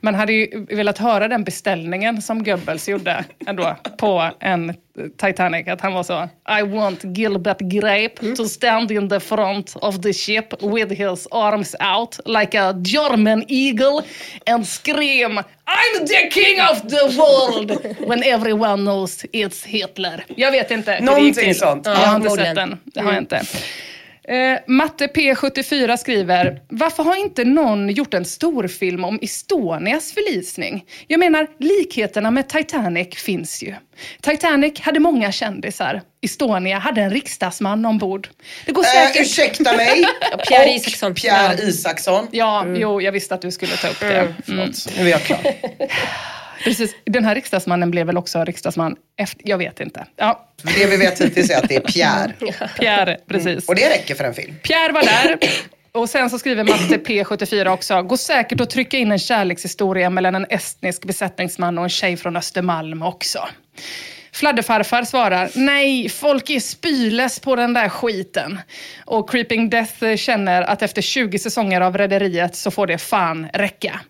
Man 0.00 0.14
hade 0.14 0.32
ju 0.32 0.66
velat 0.68 0.98
höra 0.98 1.28
den 1.28 1.44
beställningen 1.44 2.22
som 2.22 2.44
Goebbels 2.44 2.88
gjorde 2.88 3.24
ändå 3.46 3.76
på 3.98 4.30
en 4.40 4.74
Titanic. 5.08 5.68
Att 5.68 5.80
han 5.80 5.92
var 5.92 6.02
så, 6.02 6.28
I 6.58 6.62
want 6.62 7.04
Gilbert 7.04 7.60
Grape 7.60 8.34
to 8.36 8.44
stand 8.44 8.90
in 8.90 9.08
the 9.08 9.20
front 9.20 9.76
of 9.76 10.00
the 10.00 10.12
ship 10.12 10.62
with 10.62 10.92
his 10.92 11.26
arms 11.30 11.76
out 11.96 12.18
like 12.24 12.58
a 12.58 12.72
German 12.72 13.44
eagle 13.48 14.02
and 14.46 14.66
scream 14.66 15.42
I'm 15.70 16.06
the 16.06 16.30
king 16.30 16.60
of 16.60 16.82
the 16.88 17.18
world 17.18 17.96
when 18.08 18.22
everyone 18.22 18.76
knows 18.76 19.24
it's 19.32 19.64
Hitler. 19.64 20.24
Jag 20.36 20.50
vet 20.50 20.70
inte. 20.70 21.00
Någonting 21.00 21.54
sånt. 21.54 21.86
Jag 21.86 21.94
har 21.94 22.16
inte 22.16 22.30
sett 22.30 22.54
den. 22.54 22.78
Det 22.84 23.00
har 23.00 23.12
jag 23.12 23.22
inte. 23.22 23.42
Eh, 24.30 24.58
Matte 24.66 25.06
P74 25.06 25.96
skriver, 25.96 26.60
varför 26.68 27.02
har 27.02 27.16
inte 27.16 27.44
någon 27.44 27.88
gjort 27.88 28.14
en 28.14 28.24
storfilm 28.24 29.04
om 29.04 29.18
Estonias 29.22 30.12
förlisning? 30.12 30.84
Jag 31.06 31.20
menar, 31.20 31.46
likheterna 31.58 32.30
med 32.30 32.48
Titanic 32.48 33.08
finns 33.14 33.62
ju. 33.62 33.74
Titanic 34.20 34.80
hade 34.80 35.00
många 35.00 35.32
kändisar. 35.32 36.02
Estonia 36.22 36.78
hade 36.78 37.00
en 37.02 37.10
riksdagsman 37.10 37.84
ombord. 37.84 38.28
Det 38.66 38.72
går 38.72 38.82
Äh, 38.82 38.86
säkert... 38.88 39.22
ursäkta 39.22 39.76
mig. 39.76 40.04
Pierre 40.48 40.70
Isaksson. 40.74 41.14
Pierre. 41.14 41.62
Isaksson. 41.62 42.28
Ja, 42.30 42.66
jo, 42.76 43.00
jag 43.00 43.12
visste 43.12 43.34
att 43.34 43.42
du 43.42 43.50
skulle 43.52 43.76
ta 43.76 43.88
upp 43.88 44.00
det. 44.00 44.18
Mm. 44.20 44.34
Förlåt, 44.46 44.88
nu 44.98 45.04
är 45.06 45.10
jag 45.10 45.22
klar. 45.22 45.40
Precis. 46.64 46.94
Den 47.04 47.24
här 47.24 47.34
riksdagsmannen 47.34 47.90
blev 47.90 48.06
väl 48.06 48.16
också 48.16 48.44
riksdagsman 48.44 48.96
efter... 49.16 49.48
Jag 49.48 49.58
vet 49.58 49.80
inte. 49.80 50.06
Ja, 50.16 50.48
Det 50.76 50.86
vi 50.86 50.96
vet 50.96 51.20
hittills 51.20 51.50
är 51.50 51.56
att 51.58 51.68
det 51.68 51.76
är 51.76 51.80
Pierre. 51.80 52.32
Pierre, 52.78 53.16
precis. 53.28 53.68
Och 53.68 53.74
det 53.74 53.90
räcker 53.90 54.14
för 54.14 54.24
en 54.24 54.34
film. 54.34 54.54
Pierre 54.62 54.92
var 54.92 55.02
där. 55.02 55.38
Och 55.92 56.08
sen 56.08 56.30
så 56.30 56.38
skriver 56.38 56.64
Matte 56.64 56.96
P74 56.96 57.68
också, 57.68 58.02
går 58.02 58.16
säkert 58.16 58.60
att 58.60 58.70
trycka 58.70 58.96
in 58.96 59.12
en 59.12 59.18
kärlekshistoria 59.18 60.10
mellan 60.10 60.34
en 60.34 60.46
estnisk 60.50 61.04
besättningsman 61.04 61.78
och 61.78 61.84
en 61.84 61.90
tjej 61.90 62.16
från 62.16 62.36
Östermalm 62.36 63.02
också. 63.02 63.48
Fladderfarfar 64.32 65.04
svarar, 65.04 65.50
nej, 65.54 66.08
folk 66.08 66.50
är 66.50 66.60
spyless 66.60 67.40
på 67.40 67.56
den 67.56 67.72
där 67.72 67.88
skiten. 67.88 68.58
Och 69.04 69.30
Creeping 69.30 69.70
Death 69.70 70.14
känner 70.16 70.62
att 70.62 70.82
efter 70.82 71.02
20 71.02 71.38
säsonger 71.38 71.80
av 71.80 71.98
Rederiet 71.98 72.56
så 72.56 72.70
får 72.70 72.86
det 72.86 72.98
fan 72.98 73.46
räcka. 73.54 74.00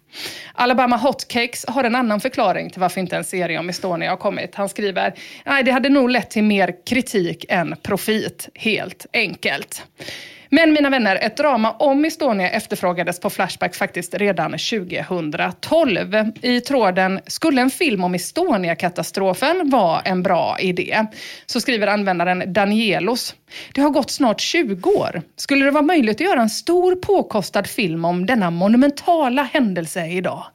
Alabama 0.54 0.96
Hotcakes 0.96 1.64
har 1.68 1.84
en 1.84 1.94
annan 1.94 2.20
förklaring 2.20 2.70
till 2.70 2.80
varför 2.80 3.00
inte 3.00 3.16
en 3.16 3.24
serie 3.24 3.58
om 3.58 3.68
Estonia 3.68 4.10
har 4.10 4.16
kommit. 4.16 4.54
Han 4.54 4.68
skriver, 4.68 5.14
nej, 5.46 5.62
det 5.62 5.70
hade 5.70 5.88
nog 5.88 6.10
lett 6.10 6.30
till 6.30 6.44
mer 6.44 6.74
kritik 6.86 7.44
än 7.48 7.76
profit, 7.82 8.48
helt 8.54 9.06
enkelt. 9.12 9.82
Men 10.52 10.72
mina 10.72 10.90
vänner, 10.90 11.16
ett 11.16 11.36
drama 11.36 11.70
om 11.72 12.04
Estonia 12.04 12.50
efterfrågades 12.50 13.20
på 13.20 13.30
Flashback 13.30 13.74
faktiskt 13.74 14.14
redan 14.14 14.50
2012. 14.50 16.32
I 16.42 16.60
tråden 16.60 17.20
“Skulle 17.26 17.60
en 17.60 17.70
film 17.70 18.04
om 18.04 18.14
Estonia-katastrofen 18.14 19.70
vara 19.70 20.00
en 20.00 20.22
bra 20.22 20.56
idé?” 20.60 21.06
så 21.46 21.60
skriver 21.60 21.86
användaren 21.86 22.52
Danielos. 22.52 23.34
Det 23.74 23.80
har 23.80 23.90
gått 23.90 24.10
snart 24.10 24.40
20 24.40 24.90
år. 24.90 25.22
Skulle 25.36 25.64
det 25.64 25.70
vara 25.70 25.82
möjligt 25.82 26.16
att 26.16 26.20
göra 26.26 26.40
en 26.40 26.50
stor 26.50 26.96
påkostad 26.96 27.66
film 27.66 28.04
om 28.04 28.26
denna 28.26 28.50
monumentala 28.50 29.42
händelse 29.42 30.06
idag? 30.06 30.46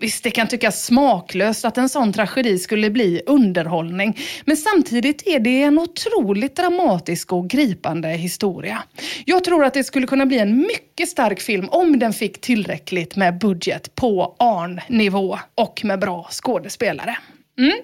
Visst, 0.00 0.24
det 0.24 0.30
kan 0.30 0.48
tyckas 0.48 0.84
smaklöst 0.84 1.64
att 1.64 1.78
en 1.78 1.88
sån 1.88 2.12
tragedi 2.12 2.58
skulle 2.58 2.90
bli 2.90 3.22
underhållning, 3.26 4.18
men 4.44 4.56
samtidigt 4.56 5.26
är 5.26 5.40
det 5.40 5.62
en 5.62 5.78
otroligt 5.78 6.56
dramatisk 6.56 7.32
och 7.32 7.50
gripande 7.50 8.08
historia. 8.08 8.82
Jag 9.24 9.44
tror 9.44 9.64
att 9.64 9.74
det 9.74 9.84
skulle 9.84 10.06
kunna 10.06 10.26
bli 10.26 10.38
en 10.38 10.56
mycket 10.56 11.08
stark 11.08 11.40
film 11.40 11.68
om 11.68 11.98
den 11.98 12.12
fick 12.12 12.40
tillräckligt 12.40 13.16
med 13.16 13.38
budget 13.38 13.94
på 13.94 14.36
ARN-nivå 14.38 15.38
och 15.54 15.80
med 15.84 15.98
bra 15.98 16.28
skådespelare. 16.30 17.16
Mm. 17.58 17.80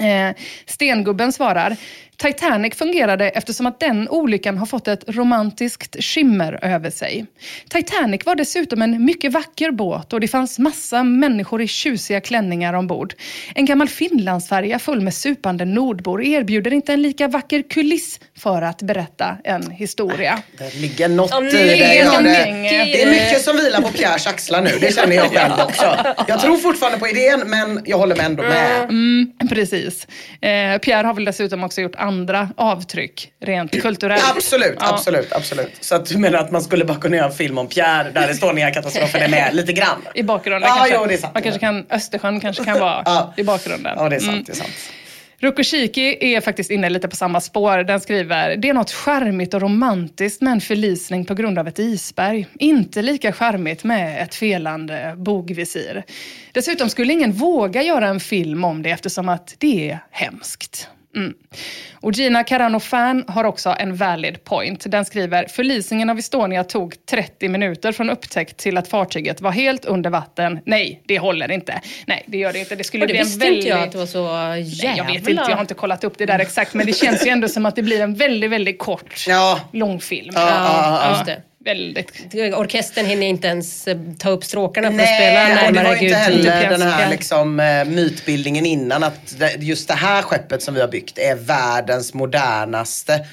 Eh, 0.00 0.36
Stengubben 0.66 1.32
svarar, 1.32 1.76
Titanic 2.20 2.74
fungerade 2.74 3.28
eftersom 3.28 3.66
att 3.66 3.80
den 3.80 4.08
olyckan 4.08 4.58
har 4.58 4.66
fått 4.66 4.88
ett 4.88 5.04
romantiskt 5.06 6.04
skimmer 6.04 6.58
över 6.62 6.90
sig. 6.90 7.26
Titanic 7.68 8.26
var 8.26 8.34
dessutom 8.34 8.82
en 8.82 9.04
mycket 9.04 9.32
vacker 9.32 9.70
båt 9.70 10.12
och 10.12 10.20
det 10.20 10.28
fanns 10.28 10.58
massa 10.58 11.02
människor 11.02 11.62
i 11.62 11.66
tjusiga 11.66 12.20
klänningar 12.20 12.74
ombord. 12.74 13.14
En 13.54 13.64
gammal 13.64 13.88
Finlandsfärja 13.88 14.78
full 14.78 15.00
med 15.00 15.14
supande 15.14 15.64
nordbor 15.64 16.22
erbjuder 16.22 16.72
inte 16.72 16.92
en 16.92 17.02
lika 17.02 17.28
vacker 17.28 17.62
kuliss 17.62 18.20
för 18.38 18.62
att 18.62 18.82
berätta 18.82 19.36
en 19.44 19.70
historia. 19.70 20.42
Det 20.58 20.74
ligger 20.74 21.08
något 21.08 21.42
i 21.42 21.56
det 21.56 21.74
det. 22.22 22.30
det. 22.62 23.02
är 23.02 23.10
mycket 23.10 23.42
som 23.42 23.56
vilar 23.56 23.80
på 23.80 23.88
Pierres 23.88 24.26
axlar 24.26 24.62
nu. 24.62 24.70
Det 24.80 24.94
känner 24.94 25.16
jag 25.16 25.32
själv 25.32 25.52
också. 25.60 25.96
Jag 26.28 26.40
tror 26.40 26.56
fortfarande 26.56 26.98
på 26.98 27.08
idén 27.08 27.42
men 27.46 27.82
jag 27.86 27.98
håller 27.98 28.16
med 28.16 28.26
ändå 28.26 28.42
med. 28.42 28.82
Mm, 28.82 29.32
precis. 29.48 30.06
Eh, 30.40 30.78
Pierre 30.78 31.06
har 31.06 31.14
väl 31.14 31.24
dessutom 31.24 31.64
också 31.64 31.80
gjort 31.80 31.96
andra 32.10 32.48
avtryck 32.56 33.32
rent 33.40 33.82
kulturellt. 33.82 34.22
Absolut, 34.36 34.76
Ja. 34.80 34.88
absolut, 34.94 35.32
absolut. 35.32 35.70
Så 35.80 35.94
att 35.94 36.06
du 36.06 36.18
menar 36.18 36.38
att 36.38 36.50
man 36.50 36.62
skulle 36.62 36.84
bara 36.84 36.98
kunna 36.98 37.16
göra 37.16 37.26
en 37.26 37.32
film 37.32 37.58
om 37.58 37.66
Pierre 37.68 38.10
där 38.10 38.28
Estonia-katastrofen 38.28 39.22
är 39.22 39.28
med 39.28 39.50
lite 39.54 39.72
grann? 39.72 40.02
I 40.14 40.22
bakgrunden 40.22 40.68
Ja, 40.68 40.76
kanske. 40.76 40.94
jo, 40.96 41.06
det 41.06 41.14
är 41.14 41.18
sant. 41.18 41.34
Man 41.34 41.42
kanske 41.42 41.60
kan, 41.60 41.86
Östersjön 41.90 42.40
kanske 42.40 42.64
kan 42.64 42.80
vara 42.80 43.02
Ja. 43.04 43.34
i 43.36 43.42
bakgrunden. 43.44 43.92
Ja, 43.96 44.08
det 44.08 44.16
är 44.16 44.20
sant. 44.20 44.30
Mm. 44.32 44.44
Det 44.46 44.52
är 44.52 44.56
sant. 44.56 44.70
Rukoshiki 45.42 46.34
är 46.34 46.40
faktiskt 46.40 46.70
inne 46.70 46.90
lite 46.90 47.08
på 47.08 47.16
samma 47.16 47.40
spår. 47.40 47.78
Den 47.84 48.00
skriver, 48.00 48.56
det 48.56 48.68
är 48.68 48.74
något 48.74 48.90
charmigt 48.90 49.54
och 49.54 49.60
romantiskt 49.60 50.42
med 50.42 50.52
en 50.52 50.60
förlisning 50.60 51.24
på 51.24 51.34
grund 51.34 51.58
av 51.58 51.68
ett 51.68 51.78
isberg. 51.78 52.46
Inte 52.58 53.02
lika 53.02 53.32
charmigt 53.32 53.84
med 53.84 54.22
ett 54.22 54.34
felande 54.34 55.14
bogvisir. 55.16 56.04
Dessutom 56.52 56.88
skulle 56.90 57.12
ingen 57.12 57.32
våga 57.32 57.82
göra 57.82 58.08
en 58.08 58.20
film 58.20 58.64
om 58.64 58.82
det 58.82 58.90
eftersom 58.90 59.28
att 59.28 59.54
det 59.58 59.90
är 59.90 59.98
hemskt. 60.10 60.88
Mm. 61.16 61.34
Och 61.94 62.12
Gina 62.12 62.42
Carano-Fan 62.44 63.24
har 63.28 63.44
också 63.44 63.74
en 63.78 63.96
valid 63.96 64.44
point. 64.44 64.84
Den 64.90 65.04
skriver, 65.04 65.46
förlisningen 65.48 66.10
av 66.10 66.18
Estonia 66.18 66.64
tog 66.64 67.06
30 67.06 67.48
minuter 67.48 67.92
från 67.92 68.10
upptäckt 68.10 68.56
till 68.56 68.76
att 68.76 68.88
fartyget 68.88 69.40
var 69.40 69.50
helt 69.50 69.84
under 69.84 70.10
vatten. 70.10 70.60
Nej, 70.66 71.02
det 71.06 71.18
håller 71.18 71.50
inte. 71.50 71.80
Nej, 72.06 72.24
det 72.26 72.38
gör 72.38 72.52
det 72.52 72.58
inte. 72.58 72.76
Det 72.76 72.84
skulle 72.84 73.04
Och 73.04 73.08
det 73.08 73.12
bli 73.12 73.20
en 73.20 73.24
visste 73.26 73.38
väldigt... 73.38 73.56
inte 73.64 73.68
jag 73.68 73.82
att 73.82 73.92
det 73.92 73.98
var 73.98 74.06
så 74.06 74.32
Nej, 74.36 74.62
jävla... 74.62 74.96
jag 74.96 75.04
vet 75.20 75.28
inte, 75.28 75.44
jag 75.48 75.56
har 75.56 75.60
inte 75.60 75.74
kollat 75.74 76.04
upp 76.04 76.18
det 76.18 76.26
där 76.26 76.38
exakt. 76.38 76.74
Men 76.74 76.86
det 76.86 76.92
känns 76.92 77.26
ju 77.26 77.30
ändå 77.30 77.48
som 77.48 77.66
att 77.66 77.76
det 77.76 77.82
blir 77.82 78.00
en 78.00 78.14
väldigt, 78.14 78.50
väldigt 78.50 78.78
kort 78.78 79.24
Ja. 79.28 79.60
långfilm. 79.72 80.30
Ja, 80.34 80.40
ja, 80.48 81.00
ja. 81.04 81.10
Just 81.10 81.26
det. 81.26 81.42
Väldigt. 81.64 82.34
Orkestern 82.54 83.06
hinner 83.06 83.26
inte 83.26 83.48
ens 83.48 83.88
eh, 83.88 83.96
ta 84.18 84.30
upp 84.30 84.44
stråkarna 84.44 84.86
för 84.88 84.92
att 84.92 84.96
Nej, 84.96 85.20
spela 85.30 85.42
och 85.42 85.72
det 85.72 85.78
var 85.78 85.84
närmare 85.84 85.92
inte 85.94 86.04
Gud. 86.06 86.14
heller 86.16 86.70
den 86.70 86.82
här 86.82 87.10
liksom, 87.10 87.60
eh, 87.60 87.84
mytbildningen 87.84 88.66
innan 88.66 89.02
att 89.04 89.34
just 89.58 89.88
det 89.88 89.94
här 89.94 90.22
skeppet 90.22 90.62
som 90.62 90.74
vi 90.74 90.80
har 90.80 90.88
byggt 90.88 91.18
är 91.18 91.34
världens 91.34 92.14
modernaste 92.14 93.26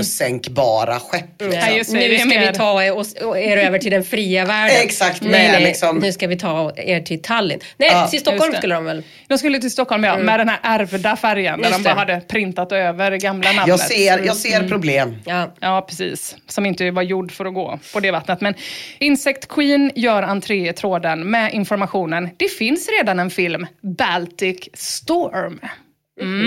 osänkbara 0.00 1.00
skepp. 1.00 1.24
Liksom. 1.40 1.60
Ja, 1.60 1.76
just 1.76 1.92
nu 1.92 2.18
ska 2.18 2.26
mer- 2.28 2.52
vi 2.52 2.58
ta 2.58 2.82
er, 2.82 2.92
och, 2.92 3.06
och 3.28 3.38
er 3.38 3.56
över 3.56 3.78
till 3.78 3.90
den 3.90 4.04
fria 4.04 4.44
världen. 4.44 4.76
Exakt, 4.82 5.22
nej, 5.22 5.48
nej, 5.52 5.62
liksom- 5.64 5.98
Nu 5.98 6.12
ska 6.12 6.26
vi 6.26 6.36
ta 6.38 6.72
er 6.76 7.00
till 7.00 7.22
Tallinn. 7.22 7.60
Nej, 7.76 7.88
Ja, 7.92 8.06
till 8.06 8.20
Stockholm 8.20 8.54
skulle 8.54 8.74
de 8.74 8.84
väl? 8.84 9.02
De 9.28 9.38
skulle 9.38 9.58
till 9.60 9.70
Stockholm, 9.70 10.04
ja, 10.04 10.18
med 10.18 10.40
den 10.40 10.48
här 10.48 10.58
ärvda 10.62 11.16
färgen 11.16 11.44
där 11.44 11.52
Mm. 11.52 11.72
Just 11.72 11.84
de 11.84 11.94
bara 11.94 12.04
det. 12.04 12.12
hade 12.14 12.26
printat 12.26 12.72
över 12.72 13.16
gamla 13.16 13.48
namnet. 13.52 13.68
Jag 13.68 13.80
ser, 13.80 14.18
jag 14.26 14.36
ser 14.36 14.68
problem. 14.68 15.16
Ja. 15.24 15.54
Ja, 15.60 15.86
precis. 15.88 16.36
Som 16.48 16.66
inte 16.66 16.90
var 16.90 17.02
gjord 17.02 17.32
för 17.32 17.44
att 17.44 17.54
gå 17.54 17.71
på 17.92 18.00
det 18.00 18.10
vattnet. 18.10 18.40
Men 18.40 18.54
Insect 18.98 19.48
Queen 19.48 19.90
gör 19.94 20.22
entré 20.22 20.68
i 20.68 20.72
tråden 20.72 21.30
med 21.30 21.54
informationen. 21.54 22.28
Det 22.36 22.48
finns 22.48 22.88
redan 22.98 23.18
en 23.18 23.30
film, 23.30 23.66
Baltic 23.98 24.68
Storm. 24.74 25.60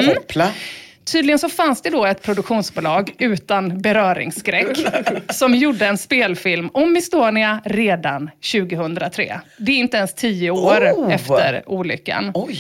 Hoppla. 0.08 0.52
Tydligen 1.12 1.40
så 1.40 1.50
fanns 1.50 1.82
det 1.82 1.90
då 1.90 2.06
ett 2.06 2.22
produktionsbolag 2.24 3.12
utan 3.18 3.82
beröringsskräck 3.82 4.78
som 5.30 5.56
gjorde 5.56 5.86
en 5.88 5.98
spelfilm 5.98 6.70
om 6.74 6.96
Estonia 6.96 7.62
redan 7.66 8.30
2003. 8.52 9.42
Det 9.58 9.72
är 9.72 9.76
inte 9.78 9.98
ens 9.98 10.14
tio 10.16 10.52
år 10.52 10.92
Oh. 10.96 11.14
efter 11.14 11.64
olyckan. 11.70 12.32
Oj. 12.34 12.60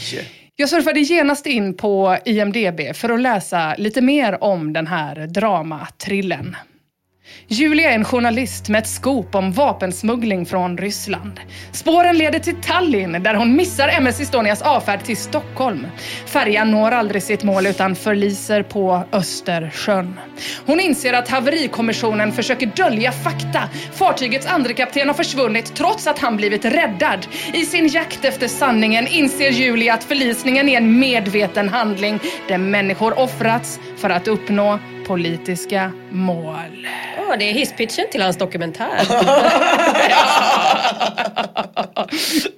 Jag 0.55 0.69
surfade 0.69 0.99
genast 0.99 1.45
in 1.45 1.77
på 1.77 2.17
IMDB 2.25 2.95
för 2.95 3.09
att 3.09 3.19
läsa 3.21 3.75
lite 3.77 4.01
mer 4.01 4.43
om 4.43 4.73
den 4.73 4.87
här 4.87 5.27
dramatrillen. 5.27 6.55
Julia 7.47 7.91
är 7.91 7.95
en 7.95 8.05
journalist 8.05 8.69
med 8.69 8.79
ett 8.79 8.87
skop 8.87 9.35
om 9.35 9.51
vapensmuggling 9.51 10.45
från 10.45 10.77
Ryssland. 10.77 11.39
Spåren 11.71 12.17
leder 12.17 12.39
till 12.39 12.55
Tallinn 12.55 13.23
där 13.23 13.33
hon 13.33 13.55
missar 13.55 13.89
MS 13.89 14.19
Estonias 14.19 14.61
avfärd 14.61 15.03
till 15.03 15.17
Stockholm. 15.17 15.87
Färjan 16.25 16.71
når 16.71 16.91
aldrig 16.91 17.23
sitt 17.23 17.43
mål 17.43 17.67
utan 17.67 17.95
förliser 17.95 18.63
på 18.63 19.03
Östersjön. 19.11 20.19
Hon 20.65 20.79
inser 20.79 21.13
att 21.13 21.29
haverikommissionen 21.29 22.31
försöker 22.31 22.67
dölja 22.67 23.11
fakta. 23.11 23.69
Fartygets 23.93 24.47
andre 24.47 24.73
kapten 24.73 25.07
har 25.07 25.15
försvunnit 25.15 25.75
trots 25.75 26.07
att 26.07 26.19
han 26.19 26.37
blivit 26.37 26.65
räddad. 26.65 27.27
I 27.53 27.65
sin 27.65 27.87
jakt 27.87 28.25
efter 28.25 28.47
sanningen 28.47 29.07
inser 29.07 29.49
Julia 29.49 29.93
att 29.93 30.03
förlisningen 30.03 30.69
är 30.69 30.77
en 30.77 30.99
medveten 30.99 31.69
handling 31.69 32.19
där 32.47 32.57
människor 32.57 33.19
offrats 33.19 33.79
för 33.97 34.09
att 34.09 34.27
uppnå 34.27 34.79
politiska 35.05 35.91
mål. 36.11 36.87
Ja, 37.17 37.35
det 37.39 37.49
är 37.49 37.53
hisspitchen 37.53 38.05
till 38.11 38.21
hans 38.21 38.37
dokumentär. 38.37 38.99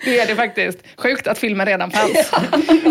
Det 0.05 0.19
är 0.19 0.27
det 0.27 0.35
faktiskt. 0.35 0.79
Sjukt 0.97 1.27
att 1.27 1.37
filmen 1.37 1.65
redan 1.65 1.91
fanns. 1.91 2.31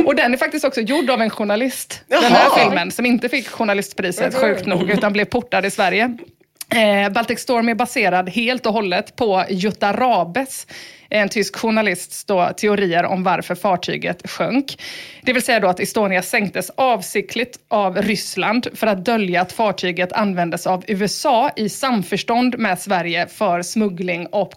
Och 0.06 0.14
den 0.14 0.32
är 0.32 0.36
faktiskt 0.36 0.64
också 0.64 0.80
gjord 0.80 1.10
av 1.10 1.22
en 1.22 1.30
journalist. 1.30 2.02
Den 2.08 2.22
här 2.22 2.50
filmen, 2.50 2.90
som 2.90 3.06
inte 3.06 3.28
fick 3.28 3.48
journalistpriset, 3.48 4.34
sjukt 4.34 4.66
nog, 4.66 4.90
utan 4.90 5.12
blev 5.12 5.24
portad 5.24 5.66
i 5.66 5.70
Sverige. 5.70 6.16
Eh, 6.74 7.12
Baltic 7.12 7.38
Storm 7.38 7.68
är 7.68 7.74
baserad 7.74 8.28
helt 8.28 8.66
och 8.66 8.72
hållet 8.72 9.16
på 9.16 9.44
Jutta 9.50 9.92
Rabes, 9.92 10.66
en 11.08 11.28
tysk 11.28 11.56
journalists 11.56 12.24
då, 12.24 12.50
teorier 12.56 13.04
om 13.04 13.22
varför 13.22 13.54
fartyget 13.54 14.30
sjönk. 14.30 14.82
Det 15.22 15.32
vill 15.32 15.42
säga 15.42 15.60
då 15.60 15.68
att 15.68 15.80
Estonia 15.80 16.22
sänktes 16.22 16.70
avsiktligt 16.74 17.58
av 17.68 17.96
Ryssland 18.02 18.68
för 18.74 18.86
att 18.86 19.04
dölja 19.04 19.40
att 19.40 19.52
fartyget 19.52 20.12
användes 20.12 20.66
av 20.66 20.84
USA 20.86 21.50
i 21.56 21.68
samförstånd 21.68 22.58
med 22.58 22.78
Sverige 22.78 23.26
för 23.26 23.62
smuggling 23.62 24.26
och 24.26 24.52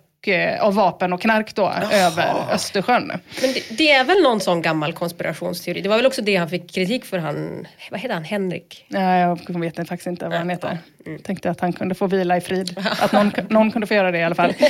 av 0.61 0.73
vapen 0.73 1.13
och 1.13 1.21
knark 1.21 1.55
då 1.55 1.73
över 1.91 2.53
Östersjön. 2.53 3.07
Men 3.41 3.53
det, 3.53 3.77
det 3.77 3.91
är 3.91 4.03
väl 4.03 4.21
någon 4.23 4.39
sån 4.39 4.61
gammal 4.61 4.93
konspirationsteori. 4.93 5.81
Det 5.81 5.89
var 5.89 5.95
väl 5.95 6.05
också 6.05 6.21
det 6.21 6.35
han 6.35 6.49
fick 6.49 6.73
kritik 6.73 7.05
för 7.05 7.17
han, 7.17 7.67
vad 7.91 7.99
heter 7.99 8.13
han, 8.13 8.23
Henrik? 8.23 8.85
Nej, 8.87 9.21
jag 9.21 9.59
vet 9.59 9.75
faktiskt 9.75 10.07
inte 10.07 10.25
vad 10.25 10.37
han 10.37 10.49
heter. 10.49 10.77
Tänkte 11.23 11.49
att 11.49 11.61
han 11.61 11.73
kunde 11.73 11.95
få 11.95 12.07
vila 12.07 12.37
i 12.37 12.41
frid. 12.41 12.85
Att 13.01 13.11
någon, 13.11 13.31
någon 13.49 13.71
kunde 13.71 13.87
få 13.87 13.93
göra 13.93 14.11
det 14.11 14.17
i 14.17 14.23
alla 14.23 14.35
fall. 14.35 14.53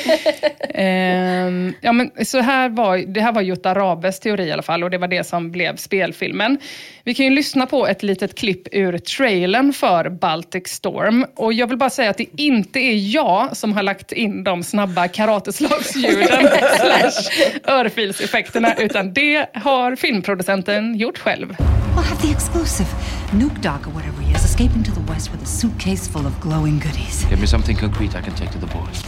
Ehm, 0.73 1.73
ja, 1.81 1.91
men 1.91 2.11
så 2.25 2.39
här 2.39 2.69
var, 2.69 2.97
det 2.97 3.21
här 3.21 3.31
var 3.31 3.41
Jutta 3.41 3.73
Rabes 3.73 4.19
teori 4.19 4.43
i 4.43 4.51
alla 4.51 4.61
fall 4.61 4.83
och 4.83 4.89
det 4.89 4.97
var 4.97 5.07
det 5.07 5.23
som 5.23 5.51
blev 5.51 5.75
spelfilmen. 5.75 6.57
Vi 7.03 7.13
kan 7.13 7.25
ju 7.25 7.31
lyssna 7.31 7.65
på 7.65 7.87
ett 7.87 8.03
litet 8.03 8.35
klipp 8.35 8.67
ur 8.71 8.97
trailern 8.97 9.73
för 9.73 10.09
Baltic 10.09 10.67
Storm. 10.67 11.25
Och 11.35 11.53
jag 11.53 11.67
vill 11.67 11.77
bara 11.77 11.89
säga 11.89 12.09
att 12.09 12.17
det 12.17 12.41
inte 12.41 12.79
är 12.79 13.13
jag 13.15 13.57
som 13.57 13.73
har 13.73 13.83
lagt 13.83 14.11
in 14.11 14.43
de 14.43 14.63
snabba 14.63 15.07
karateslagsljuden 15.39 16.49
slash 16.79 17.31
örfilseffekterna 17.67 18.75
utan 18.75 19.13
det 19.13 19.45
har 19.53 19.95
filmproducenten 19.95 20.95
gjort 20.95 21.17
själv. 21.17 21.55
We'll 21.95 22.03
have 22.03 22.21
the 22.21 22.31
exclusive. 22.31 22.89
Nuke 23.31 23.61
Doc 23.61 23.87
or 23.87 23.91
whatever 23.91 24.21
he 24.21 24.35
is 24.35 24.45
escaping 24.45 24.83
to 24.83 24.91
the 24.91 25.11
west 25.11 25.31
with 25.31 25.43
a 25.43 25.45
suitcase 25.45 26.07
full 26.11 26.25
of 26.25 26.39
glowing 26.39 26.79
goodies. 26.79 27.25
Give 27.29 27.39
me 27.41 27.47
something 27.47 27.77
concrete 27.77 28.15
I 28.15 28.21
can 28.21 28.35
take 28.35 28.51
to 28.51 28.59
the 28.59 28.67
boys. 28.67 29.03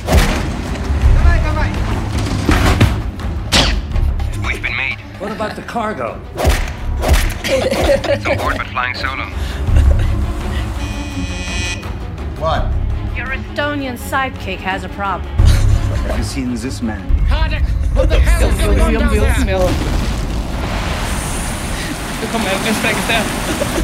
We've 4.47 4.61
been 4.61 4.75
made. 4.77 4.99
What 5.19 5.31
about 5.31 5.55
the 5.55 5.63
cargo? 5.63 6.19
It's 7.53 8.25
on 8.25 8.37
board 8.37 8.57
but 8.57 8.67
flying 8.67 8.95
solo. 8.95 9.25
What? 12.39 12.61
Your 13.17 13.27
Estonian 13.27 13.97
sidekick 13.97 14.59
has 14.59 14.85
a 14.85 14.89
problem. 14.89 15.40
Have 15.91 16.17
you 16.17 16.23
seen 16.23 16.57
this 16.57 16.81
man? 16.81 16.97
Nu 22.21 22.27
kommer 22.31 22.45
en 22.67 22.75
sprängsten. 22.75 23.21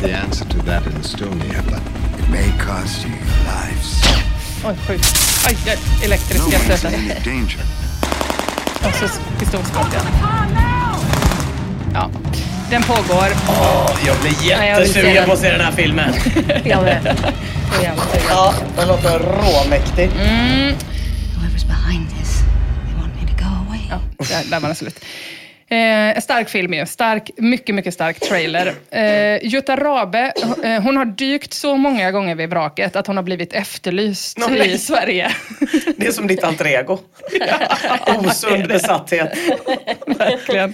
The 0.02 0.14
answer 0.14 0.46
to 0.46 0.58
that 0.66 0.86
in 0.88 1.02
Estonia, 1.02 1.62
but 1.66 1.82
it 2.20 2.30
may 2.30 2.52
cost 2.66 3.06
you 3.06 3.14
your 3.14 3.38
lives. 3.54 4.04
Oj, 4.66 4.76
sjukt. 4.88 5.18
Aj, 5.48 5.58
aj, 5.68 5.78
No 6.00 6.06
elektriska 6.06 6.46
one's 6.58 6.72
in 6.72 6.78
stöten. 6.78 6.94
any 6.94 7.08
danger. 7.26 7.60
Och 8.88 8.94
så 8.96 9.08
pistolskott, 9.40 9.88
ja. 11.94 12.10
Den 12.70 12.84
pågår. 12.84 13.28
Jag 14.06 14.18
blir 14.22 14.50
Ja, 14.52 14.66
jag 14.66 14.80
vill 14.80 14.94
se 14.94 15.00
jättesugen 15.00 15.16
den. 15.16 15.26
på 15.26 15.34
att 15.34 15.40
se 15.40 15.52
den 15.52 15.62
här 15.62 15.72
filmen. 15.72 16.14
Jag 16.64 16.84
med. 16.84 17.18
Så 17.76 17.84
jävla 17.84 18.02
sugen. 18.04 18.22
Ja, 18.30 18.54
den 18.78 18.88
låter 18.88 19.20
råmäktig. 19.20 20.10
Whoever's 20.10 20.76
behind 21.88 22.10
this, 22.10 22.42
they 22.86 22.94
want 23.00 23.16
me 23.16 23.22
to 23.22 23.44
go 23.44 23.50
away. 23.68 23.82
Ja, 23.90 24.00
där, 24.18 24.50
där 24.50 24.60
var 24.60 24.68
den 24.70 24.76
slut. 24.76 25.06
Eh, 25.70 25.78
en 26.16 26.22
stark 26.22 26.50
film 26.50 26.74
ju. 26.74 26.86
Stark, 26.86 27.30
mycket, 27.38 27.76
mycket 27.76 27.94
stark 27.94 28.20
trailer. 28.20 28.74
Eh, 28.92 29.46
Jutta 29.46 29.76
Rabe, 29.76 30.34
eh, 30.64 30.82
hon 30.82 30.98
har 30.98 31.06
dykt 31.06 31.54
så 31.54 31.78
många 31.78 32.12
gånger 32.12 32.36
vid 32.36 32.50
vraket 32.50 32.96
att 32.96 33.08
hon 33.08 33.16
har 33.16 33.24
blivit 33.24 33.54
efterlyst 33.54 34.38
Nå, 34.38 34.48
nej. 34.48 34.74
i 34.74 34.78
Sverige. 34.78 35.32
Det 35.98 36.08
är 36.08 36.12
som 36.12 36.28
ditt 36.28 36.44
alter 36.44 36.68
ego. 36.68 37.00
Osund 38.18 38.68
besatthet. 38.68 39.38
Verkligen. 40.06 40.74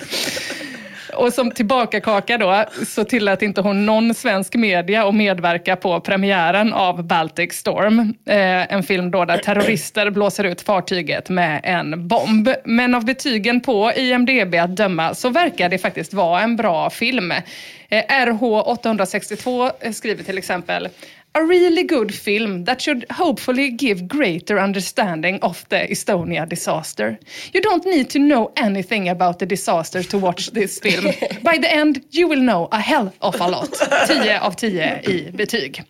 Och 1.16 1.34
som 1.34 1.52
tillbakakaka 1.52 2.38
då 2.38 2.66
så 2.88 3.04
tillät 3.04 3.42
inte 3.42 3.62
hon 3.62 3.86
någon 3.86 4.14
svensk 4.14 4.56
media 4.56 5.08
att 5.08 5.16
medverka 5.16 5.76
på 5.76 6.00
premiären 6.00 6.74
av 6.74 7.04
Baltic 7.04 7.54
Storm. 7.54 8.00
Eh, 8.26 8.74
en 8.74 8.84
film 8.84 9.12
då 9.12 9.26
där 9.26 9.38
terrorister 9.38 10.10
blåser 10.10 10.44
ut 10.44 10.62
fartyget 10.62 11.30
med 11.30 11.62
en 11.64 12.08
bomb. 12.08 12.50
Men 12.66 12.96
av 12.96 13.06
betygen 13.06 13.62
på 13.62 13.92
IMDB 13.96 14.56
att 14.56 14.76
döma 14.76 15.16
så 15.16 15.30
verkar 15.30 15.70
det 15.70 15.78
faktiskt 15.78 16.14
vara 16.14 16.42
en 16.42 16.56
bra 16.56 16.90
film. 16.90 17.32
Eh, 17.32 18.26
RH862 18.26 19.72
skriver 19.94 20.24
till 20.24 20.38
exempel 20.38 20.90
A 21.36 21.42
really 21.42 21.84
good 21.84 22.12
film 22.14 22.66
that 22.66 22.82
should 22.82 23.06
hopefully 23.12 23.70
give 23.72 24.08
greater 24.08 24.60
understanding 24.60 25.40
of 25.42 25.66
the 25.70 25.88
Estonia 25.92 26.46
disaster. 26.50 27.18
You 27.54 27.62
don't 27.62 27.86
need 27.86 28.10
to 28.10 28.20
know 28.20 28.52
anything 28.56 29.10
about 29.10 29.40
the 29.40 29.46
disaster 29.46 30.04
to 30.04 30.18
watch 30.20 30.52
this 30.52 30.80
film. 30.80 31.06
By 31.42 31.58
the 31.62 31.74
end 31.76 32.00
you 32.12 32.28
will 32.30 32.42
know 32.42 32.68
a 32.72 32.78
hell 32.80 33.12
of 33.20 33.42
a 33.42 33.48
lot. 33.48 33.74
10 34.08 34.40
av 34.40 34.52
10 34.52 35.02
i 35.08 35.32
betyg. 35.34 35.84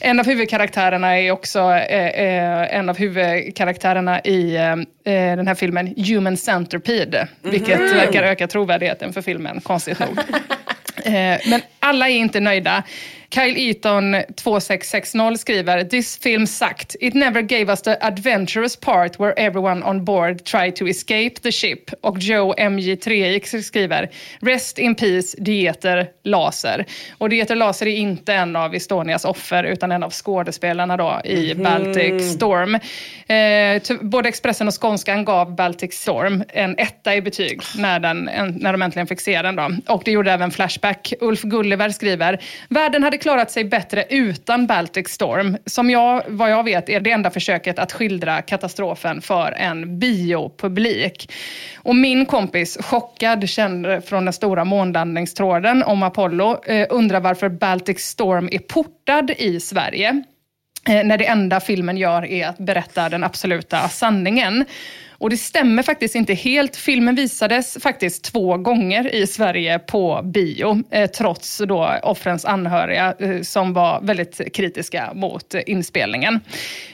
En 0.00 0.20
av 0.20 0.26
huvudkaraktärerna 0.26 1.18
är 1.20 1.30
också 1.30 1.58
eh, 1.60 2.06
eh, 2.06 2.76
en 2.78 2.88
av 2.88 2.96
huvudkaraktärerna 2.98 4.20
i 4.20 4.56
eh, 4.56 4.76
den 5.36 5.46
här 5.48 5.54
filmen 5.54 5.94
Human 5.96 6.36
Centipede. 6.36 7.28
Vilket 7.42 7.80
Mhm. 7.80 7.94
verkar 7.96 8.22
öka 8.22 8.46
trovärdigheten 8.46 9.12
för 9.12 9.22
filmen, 9.22 9.60
konstigt 9.60 9.98
nog. 9.98 10.18
Eh, 11.04 11.38
Men 11.46 11.60
alla 11.80 12.08
är 12.08 12.14
inte 12.16 12.40
nöjda. 12.40 12.82
Kyle 13.30 13.56
Eaton 13.56 14.12
2660 14.12 15.36
skriver 15.38 15.84
“This 15.84 16.18
film 16.18 16.46
sucked. 16.46 16.96
It 17.00 17.14
never 17.14 17.42
gave 17.42 17.72
us 17.72 17.82
the 17.82 17.96
adventurous 18.00 18.76
part 18.76 19.20
where 19.20 19.34
everyone 19.36 19.82
on 19.86 20.04
board 20.04 20.44
tried 20.44 20.76
to 20.76 20.88
escape 20.88 21.34
the 21.42 21.52
ship.” 21.52 21.90
Och 22.00 22.18
Joe 22.18 22.54
MJ3X 22.58 23.62
skriver 23.62 24.10
“Rest 24.40 24.78
in 24.78 24.94
peace, 24.94 25.36
Dieter 25.38 26.06
Laser”. 26.24 26.84
Och 27.18 27.28
Dieter 27.28 27.56
Laser 27.56 27.86
är 27.86 27.96
inte 27.96 28.34
en 28.34 28.56
av 28.56 28.74
Estonias 28.74 29.24
offer 29.24 29.64
utan 29.64 29.92
en 29.92 30.02
av 30.02 30.10
skådespelarna 30.10 30.96
då 30.96 31.20
i 31.24 31.54
Mhm. 31.54 31.62
Baltic 31.62 32.32
Storm. 32.32 32.74
Eh, 32.74 33.98
både 34.00 34.28
Expressen 34.28 34.66
och 34.68 34.80
Skånskan 34.82 35.24
gav 35.24 35.54
Baltic 35.56 35.94
Storm 35.94 36.44
en 36.48 36.78
etta 36.78 37.14
i 37.14 37.22
betyg 37.22 37.60
när, 37.76 38.00
den, 38.00 38.28
en, 38.28 38.48
när 38.60 38.72
de 38.72 38.82
äntligen 38.82 39.06
fick 39.06 39.20
se 39.20 39.42
den. 39.42 39.56
Då. 39.56 39.70
Och 39.88 40.02
det 40.04 40.10
gjorde 40.10 40.32
även 40.32 40.50
Flashback. 40.50 41.12
Ulf 41.20 41.42
Gulliver 41.42 41.88
skriver, 41.90 42.38
världen 42.68 43.02
hade 43.02 43.15
klarat 43.16 43.50
sig 43.50 43.64
bättre 43.64 44.04
utan 44.08 44.66
Baltic 44.66 45.08
Storm. 45.08 45.56
Som 45.66 45.90
jag, 45.90 46.22
vad 46.28 46.50
jag 46.50 46.64
vet 46.64 46.88
är 46.88 47.00
det 47.00 47.10
enda 47.10 47.30
försöket 47.30 47.78
att 47.78 47.92
skildra 47.92 48.42
katastrofen 48.42 49.20
för 49.20 49.52
en 49.52 49.98
biopublik. 49.98 51.32
Och 51.76 51.96
min 51.96 52.26
kompis, 52.26 52.78
chockad, 52.80 53.48
känd 53.48 54.04
från 54.04 54.24
den 54.24 54.32
stora 54.32 54.64
månlandningstråden 54.64 55.82
om 55.82 56.02
Apollo, 56.02 56.64
eh, 56.64 56.86
undrar 56.90 57.20
varför 57.20 57.48
Baltic 57.48 58.00
Storm 58.00 58.48
är 58.52 58.58
portad 58.58 59.30
i 59.38 59.60
Sverige. 59.60 60.22
Eh, 60.88 61.04
när 61.04 61.18
det 61.18 61.26
enda 61.26 61.60
filmen 61.60 61.96
gör 61.96 62.24
är 62.24 62.46
att 62.46 62.58
berätta 62.58 63.08
den 63.08 63.24
absoluta 63.24 63.88
sanningen. 63.88 64.64
Och 65.18 65.30
det 65.30 65.36
stämmer 65.36 65.82
faktiskt 65.82 66.14
inte 66.14 66.34
helt. 66.34 66.76
Filmen 66.76 67.14
visades 67.14 67.78
faktiskt 67.80 68.24
två 68.24 68.56
gånger 68.56 69.14
i 69.14 69.26
Sverige 69.26 69.78
på 69.78 70.20
bio, 70.24 70.82
eh, 70.90 71.10
trots 71.10 71.58
då 71.58 71.98
offrens 72.02 72.44
anhöriga 72.44 73.14
eh, 73.18 73.42
som 73.42 73.72
var 73.72 74.00
väldigt 74.02 74.54
kritiska 74.54 75.12
mot 75.14 75.54
eh, 75.54 75.60
inspelningen. 75.66 76.40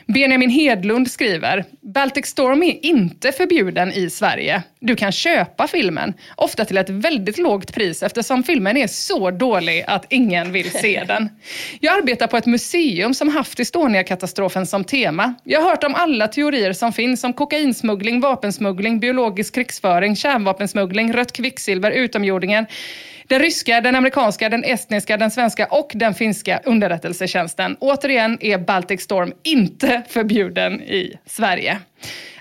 Benjamin 0.06 0.50
Hedlund 0.50 1.10
skriver, 1.10 1.64
Baltic 1.80 2.26
Storm 2.26 2.62
är 2.62 2.86
inte 2.86 3.32
förbjuden 3.32 3.92
i 3.92 4.10
Sverige. 4.10 4.62
Du 4.80 4.96
kan 4.96 5.12
köpa 5.12 5.68
filmen, 5.68 6.14
ofta 6.36 6.64
till 6.64 6.78
ett 6.78 6.90
väldigt 6.90 7.38
lågt 7.38 7.74
pris 7.74 8.02
eftersom 8.02 8.42
filmen 8.42 8.76
är 8.76 8.86
så 8.86 9.30
dålig 9.30 9.84
att 9.86 10.06
ingen 10.08 10.52
vill 10.52 10.70
se 10.70 11.04
den. 11.08 11.28
Jag 11.80 11.98
arbetar 11.98 12.26
på 12.26 12.36
ett 12.36 12.46
museum 12.46 13.14
som 13.14 13.28
haft 13.28 13.60
Estonia-katastrofen 13.60 14.66
som 14.66 14.84
tema. 14.84 15.34
Jag 15.44 15.60
har 15.60 15.70
hört 15.70 15.84
om 15.84 15.94
alla 15.94 16.28
teorier 16.28 16.72
som 16.72 16.92
finns 16.92 17.24
om 17.24 17.32
kokainsmuggling, 17.32 18.11
vapensmuggling, 18.20 19.00
biologisk 19.00 19.54
krigsföring, 19.54 20.16
kärnvapensmuggling, 20.16 21.12
rött 21.12 21.32
kvicksilver, 21.32 21.90
utomjordingen, 21.90 22.66
Den 23.28 23.40
ryska, 23.40 23.80
den 23.80 23.96
amerikanska, 23.96 24.48
den 24.48 24.64
estniska, 24.64 25.16
den 25.16 25.30
svenska 25.30 25.66
och 25.66 25.92
den 25.94 26.14
finska 26.14 26.60
underrättelsetjänsten. 26.64 27.76
Återigen 27.80 28.38
är 28.40 28.58
Baltic 28.58 29.00
Storm 29.02 29.32
inte 29.42 30.02
förbjuden 30.08 30.82
i 30.82 31.18
Sverige. 31.26 31.78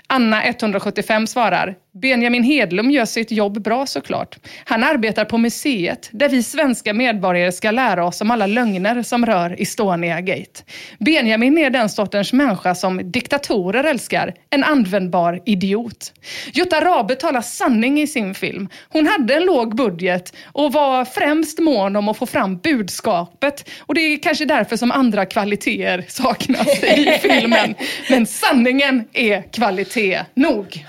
Anna 0.06 0.44
175 0.44 1.26
svarar, 1.26 1.74
Benjamin 1.94 2.42
Hedlund 2.42 2.92
gör 2.92 3.04
sitt 3.04 3.30
jobb 3.30 3.62
bra 3.62 3.86
såklart. 3.86 4.38
Han 4.64 4.84
arbetar 4.84 5.24
på 5.24 5.38
museet 5.38 6.08
där 6.12 6.28
vi 6.28 6.42
svenska 6.42 6.94
medborgare 6.94 7.52
ska 7.52 7.70
lära 7.70 8.04
oss 8.04 8.20
om 8.20 8.30
alla 8.30 8.46
lögner 8.46 9.02
som 9.02 9.26
rör 9.26 9.56
Estonia 9.58 10.20
Gate. 10.20 10.62
Benjamin 10.98 11.58
är 11.58 11.70
den 11.70 11.88
sortens 11.88 12.32
människa 12.32 12.74
som 12.74 13.10
diktatorer 13.10 13.84
älskar, 13.84 14.34
en 14.50 14.64
användbar 14.64 15.40
idiot. 15.46 16.12
Jutta 16.52 16.80
Rabe 16.80 17.14
talar 17.14 17.40
sanning 17.40 18.00
i 18.00 18.06
sin 18.06 18.34
film. 18.34 18.68
Hon 18.88 19.06
hade 19.06 19.34
en 19.34 19.44
låg 19.44 19.76
budget 19.76 20.34
och 20.52 20.72
var 20.72 21.04
främst 21.04 21.58
mån 21.58 21.96
om 21.96 22.08
att 22.08 22.16
få 22.16 22.26
fram 22.26 22.58
budskapet. 22.58 23.68
Och 23.80 23.94
det 23.94 24.00
är 24.00 24.22
kanske 24.22 24.44
därför 24.44 24.76
som 24.76 24.90
andra 24.90 25.26
kvaliteter 25.26 26.04
saknas 26.08 26.82
i 26.82 27.18
filmen. 27.22 27.74
Men 28.10 28.26
sanningen 28.26 29.04
är 29.12 29.42
kvalitet 29.52 30.20
nog. 30.34 30.84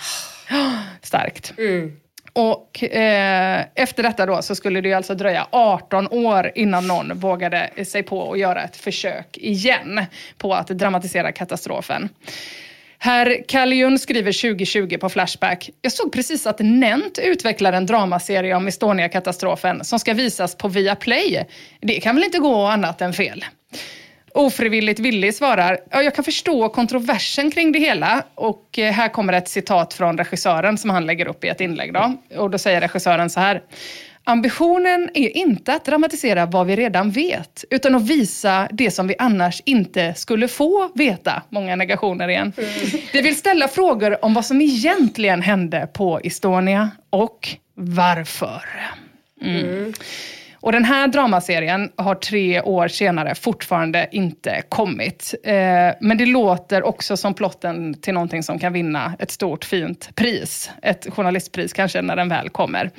Starkt. 1.01 1.53
Och 2.33 2.83
eh, 2.83 3.65
efter 3.75 4.03
detta 4.03 4.25
då 4.25 4.41
så 4.41 4.55
skulle 4.55 4.81
det 4.81 4.93
alltså 4.93 5.15
dröja 5.15 5.47
18 5.51 6.07
år 6.07 6.51
innan 6.55 6.87
någon 6.87 7.19
vågade 7.19 7.69
sig 7.85 8.03
på 8.03 8.31
att 8.31 8.39
göra 8.39 8.63
ett 8.63 8.75
försök 8.75 9.37
igen 9.37 10.05
på 10.37 10.53
att 10.53 10.67
dramatisera 10.67 11.31
katastrofen. 11.31 12.09
Herr 12.97 13.43
Kallion 13.47 13.99
skriver 13.99 14.41
2020 14.41 14.97
på 14.97 15.09
Flashback. 15.09 15.69
Jag 15.81 15.91
såg 15.91 16.11
precis 16.11 16.47
att 16.47 16.59
Nent 16.59 17.19
utvecklar 17.23 17.73
en 17.73 17.85
dramaserie 17.85 18.55
om 18.55 18.67
Estonia-katastrofen 18.67 19.83
som 19.83 19.99
ska 19.99 20.13
visas 20.13 20.57
på 20.57 20.67
Viaplay. 20.67 21.47
Det 21.81 21.99
kan 21.99 22.15
väl 22.15 22.23
inte 22.23 22.39
gå 22.39 22.65
annat 22.65 23.01
än 23.01 23.13
fel? 23.13 23.45
Ofrivilligt 24.33 24.99
villig 24.99 25.35
svarar, 25.35 25.79
ja, 25.89 26.01
jag 26.01 26.15
kan 26.15 26.23
förstå 26.23 26.69
kontroversen 26.69 27.51
kring 27.51 27.71
det 27.71 27.79
hela. 27.79 28.23
Och 28.35 28.79
eh, 28.79 28.91
här 28.91 29.09
kommer 29.09 29.33
ett 29.33 29.49
citat 29.49 29.93
från 29.93 30.17
regissören 30.17 30.77
som 30.77 30.89
han 30.89 31.05
lägger 31.05 31.27
upp 31.27 31.43
i 31.43 31.47
ett 31.47 31.61
inlägg. 31.61 31.93
Då. 31.93 32.17
Och 32.37 32.49
då 32.49 32.57
säger 32.57 32.81
regissören 32.81 33.29
så 33.29 33.39
här. 33.39 33.61
Ambitionen 34.25 35.09
är 35.13 35.37
inte 35.37 35.73
att 35.73 35.85
dramatisera 35.85 36.45
vad 36.45 36.67
vi 36.67 36.75
redan 36.75 37.11
vet, 37.11 37.63
utan 37.69 37.95
att 37.95 38.09
visa 38.09 38.67
det 38.71 38.91
som 38.91 39.07
vi 39.07 39.15
annars 39.19 39.61
inte 39.65 40.13
skulle 40.13 40.47
få 40.47 40.91
veta. 40.95 41.41
Många 41.49 41.75
negationer 41.75 42.27
igen. 42.27 42.53
Vi 43.13 43.21
vill 43.21 43.35
ställa 43.35 43.67
frågor 43.67 44.25
om 44.25 44.33
vad 44.33 44.45
som 44.45 44.61
egentligen 44.61 45.41
hände 45.41 45.87
på 45.93 46.19
Estonia 46.23 46.91
och 47.09 47.49
varför. 47.75 48.61
Mm. 49.41 49.93
Och 50.63 50.71
den 50.71 50.85
här 50.85 51.07
dramaserien 51.07 51.91
har 51.95 52.15
tre 52.15 52.61
år 52.61 52.87
senare 52.87 53.35
fortfarande 53.35 54.07
inte 54.11 54.61
kommit. 54.69 55.35
Eh, 55.43 55.53
men 56.01 56.17
det 56.17 56.25
låter 56.25 56.83
också 56.83 57.17
som 57.17 57.33
plotten 57.33 57.93
till 58.01 58.13
någonting 58.13 58.43
som 58.43 58.59
kan 58.59 58.73
vinna 58.73 59.13
ett 59.19 59.31
stort 59.31 59.65
fint 59.65 60.15
pris. 60.15 60.71
Ett 60.81 61.07
journalistpris 61.13 61.73
kanske 61.73 62.01
när 62.01 62.15
den 62.15 62.29
väl 62.29 62.49
kommer. 62.49 62.91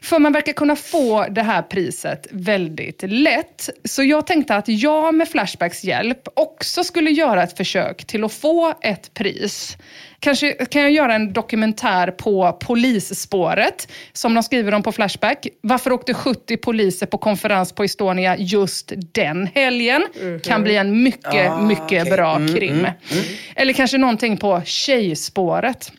För 0.00 0.18
man 0.18 0.32
verkar 0.32 0.52
kunna 0.52 0.76
få 0.76 1.26
det 1.30 1.42
här 1.42 1.62
priset 1.62 2.26
väldigt 2.30 3.02
lätt. 3.02 3.68
Så 3.84 4.02
jag 4.02 4.26
tänkte 4.26 4.56
att 4.56 4.68
jag 4.68 5.14
med 5.14 5.28
Flashbacks 5.28 5.84
hjälp 5.84 6.28
också 6.36 6.84
skulle 6.84 7.10
göra 7.10 7.42
ett 7.42 7.56
försök 7.56 8.04
till 8.04 8.24
att 8.24 8.32
få 8.32 8.74
ett 8.80 9.14
pris. 9.14 9.76
Kanske 10.24 10.52
kan 10.52 10.82
jag 10.82 10.90
göra 10.90 11.14
en 11.14 11.32
dokumentär 11.32 12.10
på 12.10 12.52
polisspåret, 12.60 13.88
som 14.12 14.34
de 14.34 14.42
skriver 14.42 14.74
om 14.74 14.82
på 14.82 14.92
Flashback. 14.92 15.46
Varför 15.60 15.92
åkte 15.92 16.14
70 16.14 16.56
poliser 16.56 17.06
på 17.06 17.18
konferens 17.18 17.72
på 17.72 17.84
Estonia 17.84 18.36
just 18.38 18.92
den 18.96 19.48
helgen? 19.54 20.06
Kan 20.44 20.62
bli 20.62 20.76
en 20.76 21.02
mycket, 21.02 21.50
Ah, 21.52 21.60
mycket 21.60 22.02
okej. 22.02 22.10
bra 22.16 22.36
Mm, 22.36 22.54
krim. 22.54 22.70
mm, 22.72 22.84
mm. 22.84 23.24
Eller 23.56 23.72
kanske 23.72 23.98
någonting 23.98 24.36
på 24.36 24.62
tjejspåret. 24.64 25.92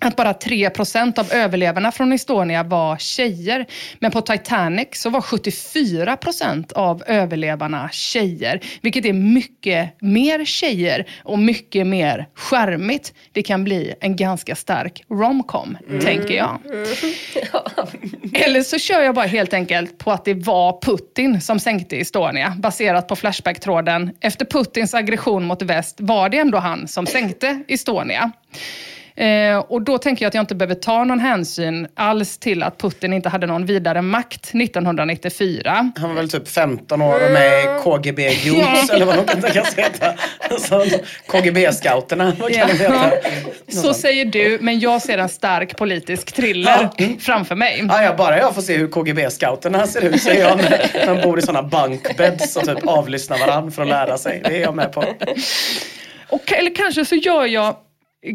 Att 0.00 0.16
bara 0.16 0.32
3% 0.32 1.18
av 1.18 1.32
överlevarna 1.32 1.92
från 1.92 2.12
Estonia 2.12 2.62
var 2.62 2.96
tjejer. 2.96 3.66
Men 3.98 4.10
på 4.10 4.20
Titanic 4.20 4.88
så 4.92 5.10
var 5.10 5.20
74% 5.20 6.72
av 6.72 7.02
överlevarna 7.06 7.88
tjejer. 7.92 8.60
Vilket 8.80 9.04
är 9.04 9.12
mycket 9.12 10.00
mer 10.00 10.44
tjejer 10.44 11.06
och 11.24 11.38
mycket 11.38 11.86
mer 11.86 12.28
charmigt. 12.34 13.14
Det 13.32 13.42
kan 13.42 13.64
bli 13.64 13.94
en 14.00 14.16
ganska 14.16 14.56
stark 14.56 15.04
romcom, 15.10 15.78
mm. 15.88 16.00
tänker 16.00 16.34
jag. 16.34 16.58
Mm. 16.66 16.86
Eller 18.44 18.62
så 18.62 18.78
kör 18.78 19.00
jag 19.02 19.14
bara 19.14 19.26
helt 19.26 19.54
enkelt 19.54 19.98
på 19.98 20.10
att 20.10 20.24
det 20.24 20.34
var 20.34 20.80
Putin 20.80 21.40
som 21.40 21.60
sänkte 21.60 21.96
Estonia. 21.96 22.54
Baserat 22.58 23.08
på 23.08 23.16
Flashback-tråden. 23.16 24.10
Efter 24.20 24.44
Putins 24.44 24.94
aggression 24.94 25.44
mot 25.44 25.62
väst 25.62 25.96
var 26.00 26.28
det 26.28 26.38
ändå 26.38 26.58
han 26.58 26.88
som 26.88 27.06
sänkte 27.06 27.62
Estonia. 27.68 28.32
Eh, 29.18 29.58
och 29.58 29.82
då 29.82 29.98
tänker 29.98 30.24
jag 30.24 30.28
att 30.28 30.34
jag 30.34 30.42
inte 30.42 30.54
behöver 30.54 30.74
ta 30.74 31.04
någon 31.04 31.20
hänsyn 31.20 31.88
alls 31.94 32.38
till 32.38 32.62
att 32.62 32.78
Putin 32.78 33.12
inte 33.12 33.28
hade 33.28 33.46
någon 33.46 33.66
vidare 33.66 34.02
makt 34.02 34.54
1994. 34.54 35.92
Han 35.96 36.08
var 36.08 36.16
väl 36.16 36.30
typ 36.30 36.48
15 36.48 37.02
år 37.02 37.24
och 37.26 37.32
med 37.32 37.64
i 37.64 37.82
KGB 37.82 38.22
Youths 38.44 38.90
eller 38.90 39.06
vad 39.06 39.16
de 39.16 39.24
kan 39.24 39.42
tänkas 39.42 39.74
heta. 39.74 40.14
Alltså, 40.50 40.84
KGB-scouterna, 41.26 42.32
vad 42.40 42.52
kan 42.52 42.60
ja. 42.60 42.66
de 42.66 42.72
heta? 42.72 43.12
Så 43.68 43.94
säger 43.94 44.24
du, 44.24 44.58
men 44.60 44.80
jag 44.80 45.02
ser 45.02 45.18
en 45.18 45.28
stark 45.28 45.76
politisk 45.76 46.32
thriller 46.32 46.88
ja. 46.96 47.06
framför 47.20 47.54
mig. 47.54 47.84
Ja, 47.88 48.02
ja, 48.02 48.14
bara 48.16 48.38
jag 48.38 48.54
får 48.54 48.62
se 48.62 48.76
hur 48.76 48.88
KGB-scouterna 48.88 49.86
ser 49.86 50.04
ut 50.04 50.22
så 50.22 50.30
är 50.30 50.40
jag 50.40 50.56
med. 50.56 50.90
De 51.06 51.20
bor 51.22 51.38
i 51.38 51.42
sådana 51.42 51.68
bunkbeds 51.68 52.56
och 52.56 52.64
typ 52.64 52.86
avlyssnar 52.86 53.38
varandra 53.38 53.70
för 53.70 53.82
att 53.82 53.88
lära 53.88 54.18
sig. 54.18 54.42
Det 54.44 54.56
är 54.56 54.60
jag 54.60 54.74
med 54.74 54.92
på. 54.92 55.04
Och, 56.28 56.52
eller 56.52 56.74
kanske 56.74 57.04
så 57.04 57.14
gör 57.14 57.46
jag 57.46 57.76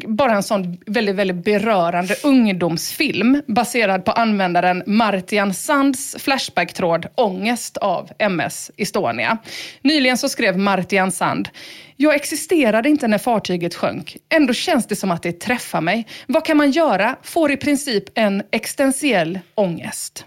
bara 0.07 0.35
en 0.35 0.43
sån 0.43 0.77
väldigt, 0.85 1.15
väldigt 1.15 1.45
berörande 1.45 2.15
ungdomsfilm 2.23 3.41
baserad 3.47 4.05
på 4.05 4.11
användaren 4.11 4.83
Martian 4.85 5.53
Sands 5.53 6.15
Flashback-tråd 6.19 7.07
Ångest 7.15 7.77
av 7.77 8.09
MS 8.19 8.71
Estonia. 8.77 9.37
Nyligen 9.81 10.17
så 10.17 10.29
skrev 10.29 10.57
Martian 10.57 11.11
Sand 11.11 11.49
jag 11.97 12.15
existerade 12.15 12.89
inte 12.89 13.07
när 13.07 13.17
fartyget 13.17 13.75
sjönk. 13.75 14.17
Ändå 14.29 14.53
känns 14.53 14.87
det 14.87 14.95
som 14.95 15.11
att 15.11 15.23
det 15.23 15.39
träffar 15.39 15.81
mig. 15.81 16.07
Vad 16.27 16.45
kan 16.45 16.57
man 16.57 16.71
göra? 16.71 17.15
Får 17.23 17.51
i 17.51 17.57
princip 17.57 18.03
en 18.13 18.43
existentiell 18.51 19.39
ångest. 19.55 20.25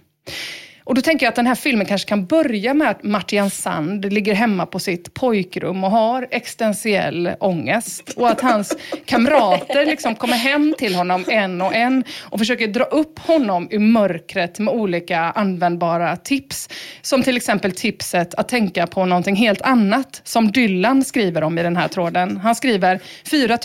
Och 0.86 0.94
då 0.94 1.00
tänker 1.00 1.26
jag 1.26 1.30
att 1.30 1.36
den 1.36 1.46
här 1.46 1.54
filmen 1.54 1.86
kanske 1.86 2.08
kan 2.08 2.26
börja 2.26 2.74
med 2.74 2.90
att 2.90 3.02
Martian 3.02 3.50
Sand 3.50 4.12
ligger 4.12 4.34
hemma 4.34 4.66
på 4.66 4.78
sitt 4.78 5.14
pojkrum 5.14 5.84
och 5.84 5.90
har 5.90 6.28
existentiell 6.30 7.30
ångest. 7.40 8.12
Och 8.16 8.28
att 8.28 8.40
hans 8.40 8.76
kamrater 9.04 9.86
liksom 9.86 10.14
kommer 10.14 10.36
hem 10.36 10.74
till 10.78 10.94
honom 10.94 11.24
en 11.28 11.62
och 11.62 11.74
en 11.74 12.04
och 12.22 12.38
försöker 12.38 12.68
dra 12.68 12.84
upp 12.84 13.18
honom 13.18 13.68
ur 13.70 13.78
mörkret 13.78 14.58
med 14.58 14.74
olika 14.74 15.18
användbara 15.20 16.16
tips. 16.16 16.68
Som 17.02 17.22
till 17.22 17.36
exempel 17.36 17.72
tipset 17.72 18.34
att 18.34 18.48
tänka 18.48 18.86
på 18.86 19.04
någonting 19.04 19.36
helt 19.36 19.62
annat, 19.62 20.20
som 20.24 20.52
Dylan 20.52 21.04
skriver 21.04 21.42
om 21.42 21.58
i 21.58 21.62
den 21.62 21.76
här 21.76 21.88
tråden. 21.88 22.36
Han 22.36 22.54
skriver 22.54 23.00
4 23.24 23.58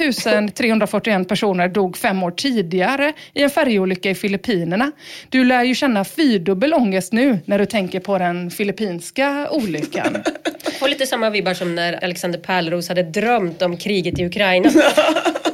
341 0.56 1.28
personer 1.28 1.68
dog 1.68 1.98
fem 1.98 2.24
år 2.24 2.32
tidigare 2.32 3.14
i 3.34 3.44
en 3.44 3.50
färjeolycka 3.50 4.10
i 4.10 4.16
Filippinerna. 4.16 4.92
Du 5.30 5.44
lär 5.44 5.64
ju 5.64 5.76
känna 5.76 6.04
fyrdubbel 6.04 6.74
ångest 6.74 7.11
just 7.12 7.26
nu 7.26 7.40
när 7.46 7.60
du 7.60 7.66
tänker 7.66 8.00
på 8.00 8.18
den 8.18 8.52
filippinska 8.52 9.50
olyckan? 9.52 10.24
Får 10.80 10.90
lite 10.90 11.08
samma 11.08 11.30
vibbar 11.30 11.54
som 11.54 11.76
när 11.76 12.04
Alexander 12.04 12.40
Pärleros 12.40 12.90
hade 12.90 13.04
drömt 13.04 13.62
om 13.62 13.78
kriget 13.78 14.20
i 14.20 14.26
Ukraina. 14.26 14.70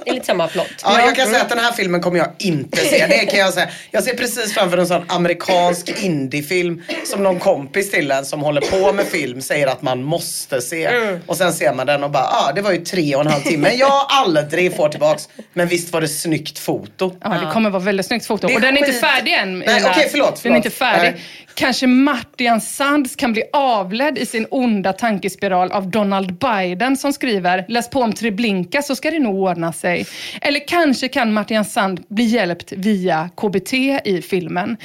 Det 0.07 0.11
är 0.11 0.13
lite 0.13 0.25
samma 0.25 0.47
plott. 0.47 0.67
Ja, 0.83 1.01
jag 1.01 1.15
kan 1.15 1.27
säga 1.27 1.41
att 1.41 1.49
den 1.49 1.59
här 1.59 1.71
filmen 1.71 2.01
kommer 2.01 2.17
jag 2.17 2.27
inte 2.37 2.77
se. 2.77 3.07
Det 3.07 3.25
kan 3.25 3.39
jag 3.39 3.53
säga. 3.53 3.69
Jag 3.91 4.03
ser 4.03 4.13
precis 4.13 4.53
framför 4.53 4.77
en 4.77 4.87
sån 4.87 5.03
amerikansk 5.07 6.03
indiefilm 6.03 6.83
som 7.05 7.23
någon 7.23 7.39
kompis 7.39 7.91
till 7.91 8.11
en 8.11 8.25
som 8.25 8.41
håller 8.41 8.61
på 8.61 8.93
med 8.93 9.05
film 9.05 9.41
säger 9.41 9.67
att 9.67 9.81
man 9.81 10.03
måste 10.03 10.61
se. 10.61 10.85
Mm. 10.85 11.19
Och 11.25 11.37
sen 11.37 11.53
ser 11.53 11.73
man 11.73 11.87
den 11.87 12.03
och 12.03 12.11
bara, 12.11 12.23
ja 12.23 12.47
ah, 12.49 12.53
det 12.53 12.61
var 12.61 12.71
ju 12.71 12.77
tre 12.77 13.15
och 13.15 13.21
en 13.21 13.27
halv 13.27 13.41
timme. 13.41 13.73
Jag 13.73 14.05
aldrig 14.09 14.75
får 14.75 14.89
tillbaks. 14.89 15.29
Men 15.53 15.67
visst 15.67 15.93
var 15.93 16.01
det 16.01 16.07
snyggt 16.07 16.59
foto. 16.59 17.15
Ja, 17.23 17.29
det 17.29 17.53
kommer 17.53 17.69
vara 17.69 17.83
väldigt 17.83 18.05
snyggt 18.05 18.25
foto. 18.25 18.53
Och 18.53 18.61
den 18.61 18.77
är 18.77 18.87
inte 18.87 18.99
färdig 18.99 19.33
än. 19.33 19.59
Nej, 19.59 19.67
okej, 19.67 19.89
okay, 19.91 20.09
förlåt, 20.11 20.27
förlåt. 20.27 20.43
Den 20.43 20.51
är 20.51 20.57
inte 20.57 20.69
färdig. 20.69 21.11
Nej. 21.11 21.46
Kanske 21.57 21.87
Martian 21.87 22.61
Sands 22.61 23.15
kan 23.15 23.33
bli 23.33 23.43
avledd 23.53 24.17
i 24.17 24.25
sin 24.25 24.47
onda 24.51 24.93
tankespiral 24.93 25.71
av 25.71 25.91
Donald 25.91 26.37
Biden 26.37 26.97
som 26.97 27.13
skriver 27.13 27.65
“Läs 27.67 27.89
på 27.89 28.01
om 28.01 28.13
Treblinka 28.13 28.81
så 28.81 28.95
ska 28.95 29.11
det 29.11 29.19
nog 29.19 29.35
ordna 29.35 29.73
sig”. 29.73 30.05
Eller 30.41 30.67
kanske 30.67 31.07
kan 31.07 31.33
Martian 31.33 31.65
Sand 31.65 32.03
bli 32.09 32.23
hjälpt 32.23 32.71
via 32.71 33.29
KBT 33.37 33.73
i 34.05 34.21
filmen. 34.29 34.77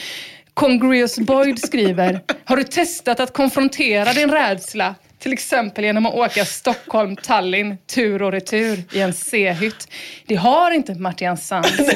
Congreus 0.55 1.19
Boyd 1.19 1.59
skriver 1.59 2.21
“Har 2.45 2.57
du 2.57 2.65
testat 2.65 3.21
att 3.21 3.33
konfrontera 3.33 4.13
din 4.13 4.31
rädsla 4.31 4.95
till 5.23 5.33
exempel 5.33 5.85
genom 5.85 6.07
att 6.07 6.15
åka 6.15 6.45
Stockholm-Tallinn 6.45 7.77
tur 7.95 8.23
och 8.23 8.33
retur 8.33 8.83
i 8.93 9.01
en 9.01 9.13
C-hytt. 9.13 9.89
Det 10.27 10.35
har 10.35 10.71
inte 10.71 10.95
Martin 10.95 11.37
Sand. 11.37 11.67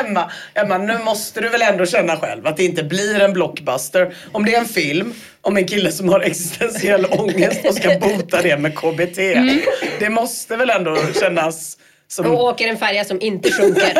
Emma, 0.00 0.30
Emma, 0.54 0.78
nu 0.78 0.98
måste 0.98 1.40
du 1.40 1.48
väl 1.48 1.62
ändå 1.62 1.86
känna 1.86 2.16
själv 2.16 2.46
att 2.46 2.56
det 2.56 2.64
inte 2.64 2.82
blir 2.82 3.20
en 3.20 3.32
blockbuster. 3.32 4.14
Om 4.32 4.44
det 4.44 4.54
är 4.54 4.60
en 4.60 4.68
film 4.68 5.14
om 5.40 5.56
en 5.56 5.66
kille 5.66 5.92
som 5.92 6.08
har 6.08 6.20
existentiell 6.20 7.06
ångest 7.06 7.64
och 7.64 7.74
ska 7.74 7.98
bota 7.98 8.42
det 8.42 8.56
med 8.56 8.74
KBT. 8.74 9.18
Mm. 9.18 9.60
Det 9.98 10.10
måste 10.10 10.56
väl 10.56 10.70
ändå 10.70 10.96
kännas 11.20 11.78
som... 12.08 12.26
Och 12.26 12.44
åker 12.44 12.68
en 12.68 12.76
färja 12.76 13.04
som 13.04 13.20
inte 13.20 13.52
sjunker. 13.52 13.94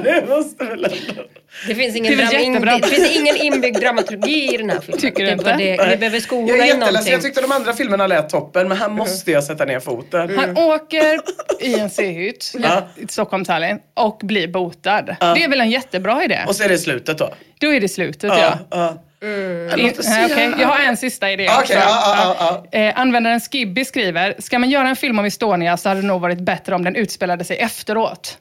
det 0.04 0.28
måste 0.28 0.64
väl 0.64 0.84
ändå... 0.84 1.22
Det 1.68 1.74
finns 1.74 1.96
ingen, 1.96 2.16
det, 2.16 2.24
dram- 2.24 2.80
det 2.80 2.86
finns 2.88 3.16
ingen 3.16 3.36
inbyggd 3.36 3.80
dramaturgi 3.80 4.54
i 4.54 4.56
den 4.56 4.70
här 4.70 4.80
filmen. 4.80 5.00
Tycker 5.00 5.24
du 5.24 5.32
inte? 5.32 5.56
Det, 5.56 5.86
vi 5.90 5.96
behöver 5.96 6.20
skola 6.20 6.66
in 6.66 6.78
någonting. 6.78 7.12
Jag 7.12 7.22
tyckte 7.22 7.40
de 7.40 7.52
andra 7.52 7.72
filmerna 7.72 8.06
lät 8.06 8.28
toppen 8.28 8.68
men 8.68 8.76
här 8.76 8.88
måste 8.88 9.30
jag 9.30 9.44
sätta 9.44 9.64
ner 9.64 9.80
foten. 9.80 10.30
Mm. 10.30 10.38
Han 10.38 10.58
åker 10.58 11.20
i 11.60 11.78
en 11.78 11.90
C-hytt 11.96 12.52
i 12.96 13.06
Stockholm, 13.08 13.44
Tallinn 13.44 13.78
och 13.94 14.20
blir 14.22 14.48
botad. 14.48 15.16
Ja. 15.20 15.34
Det 15.34 15.44
är 15.44 15.48
väl 15.48 15.60
en 15.60 15.70
jättebra 15.70 16.24
idé? 16.24 16.38
Och 16.46 16.56
så 16.56 16.62
är 16.64 16.68
det 16.68 16.78
slutet 16.78 17.18
då? 17.18 17.34
Då 17.60 17.72
är 17.72 17.80
det 17.80 17.88
slutet 17.88 18.30
ja. 18.30 18.58
ja. 18.70 19.02
Mm. 19.22 19.66
Okay. 19.66 20.52
Jag 20.58 20.68
har 20.68 20.78
en 20.78 20.96
sista 20.96 21.30
idé 21.30 21.44
okay, 21.44 21.60
också. 21.60 21.72
Ja, 21.72 22.36
ja, 22.38 22.64
ja, 22.72 22.78
eh, 22.78 22.98
användaren 22.98 23.40
Skibby 23.40 23.84
skriver, 23.84 24.34
ska 24.38 24.58
man 24.58 24.70
göra 24.70 24.88
en 24.88 24.96
film 24.96 25.18
om 25.18 25.24
Estonia 25.24 25.76
så 25.76 25.88
hade 25.88 26.00
det 26.00 26.06
nog 26.06 26.20
varit 26.20 26.40
bättre 26.40 26.74
om 26.74 26.84
den 26.84 26.96
utspelade 26.96 27.44
sig 27.44 27.56
efteråt. 27.56 28.38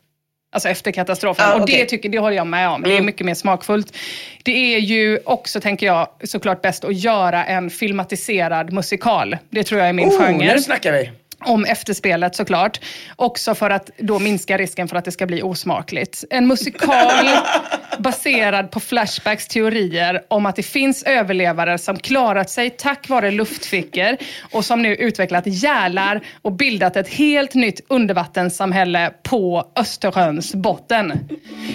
Alltså 0.55 0.69
efter 0.69 0.91
katastrofen. 0.91 1.45
Ah, 1.47 1.55
och 1.55 1.67
det, 1.67 1.85
tycker, 1.85 2.09
det 2.09 2.19
håller 2.19 2.35
jag 2.35 2.47
med 2.47 2.69
om. 2.69 2.75
Mm. 2.75 2.83
Det 2.83 2.89
är 2.89 2.97
mm. 2.97 3.05
mycket 3.05 3.25
mer 3.25 3.33
smakfullt. 3.33 3.97
Det 4.43 4.75
är 4.75 4.79
ju 4.79 5.19
också, 5.25 5.61
tänker 5.61 5.85
jag, 5.85 6.07
såklart 6.23 6.61
bäst 6.61 6.83
att 6.83 6.95
göra 6.95 7.45
en 7.45 7.69
filmatiserad 7.69 8.73
musikal. 8.73 9.37
Det 9.49 9.63
tror 9.63 9.79
jag 9.79 9.89
är 9.89 9.93
min 9.93 10.09
oh, 10.09 10.19
genre. 10.19 10.53
Nu 10.53 10.61
snackar 10.61 10.91
vi 10.91 11.11
om 11.39 11.65
efterspelet 11.65 12.35
såklart. 12.35 12.79
Också 13.15 13.55
för 13.55 13.69
att 13.69 13.89
då 13.97 14.19
minska 14.19 14.57
risken 14.57 14.87
för 14.87 14.95
att 14.95 15.05
det 15.05 15.11
ska 15.11 15.25
bli 15.25 15.43
osmakligt. 15.43 16.23
En 16.29 16.47
musikal 16.47 17.25
baserad 17.99 18.71
på 18.71 18.79
Flashbacks 18.79 19.47
teorier 19.47 20.21
om 20.27 20.45
att 20.45 20.55
det 20.55 20.63
finns 20.63 21.03
överlevare 21.03 21.77
som 21.77 21.99
klarat 21.99 22.49
sig 22.49 22.69
tack 22.69 23.09
vare 23.09 23.31
luftfickor 23.31 24.17
och 24.51 24.65
som 24.65 24.81
nu 24.81 24.95
utvecklat 24.95 25.43
gälar 25.47 26.21
och 26.41 26.51
bildat 26.51 26.95
ett 26.95 27.09
helt 27.09 27.53
nytt 27.53 27.79
undervattenssamhälle 27.87 29.11
på 29.23 29.71
Östersjöns 29.75 30.55
botten. 30.55 31.11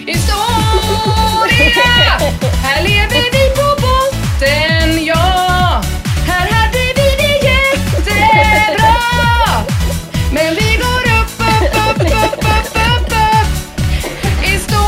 Estonia! 0.07 0.71
Här 2.63 2.83
lever 2.83 3.31
vi 3.31 3.55
på 3.55 3.81
botten, 3.81 5.05
ja! 5.05 5.50
Men 10.33 10.55
vi 10.55 10.77
går 10.77 11.03
upp, 11.19 11.39
upp, 11.39 11.75
upp, 11.89 12.01
upp, 12.01 12.33
upp, 12.33 12.75
upp, 12.75 13.07
upp. 13.07 13.13
Estonia! 14.43 14.85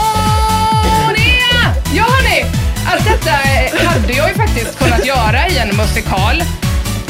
Ja 1.96 2.04
hörni, 2.04 2.46
allt 2.88 3.06
detta 3.06 3.32
hade 3.88 4.14
jag 4.14 4.30
ju 4.30 4.36
faktiskt 4.36 4.80
kunnat 4.80 5.06
göra 5.06 5.48
i 5.48 5.58
en 5.58 5.78
musikal. 5.78 6.42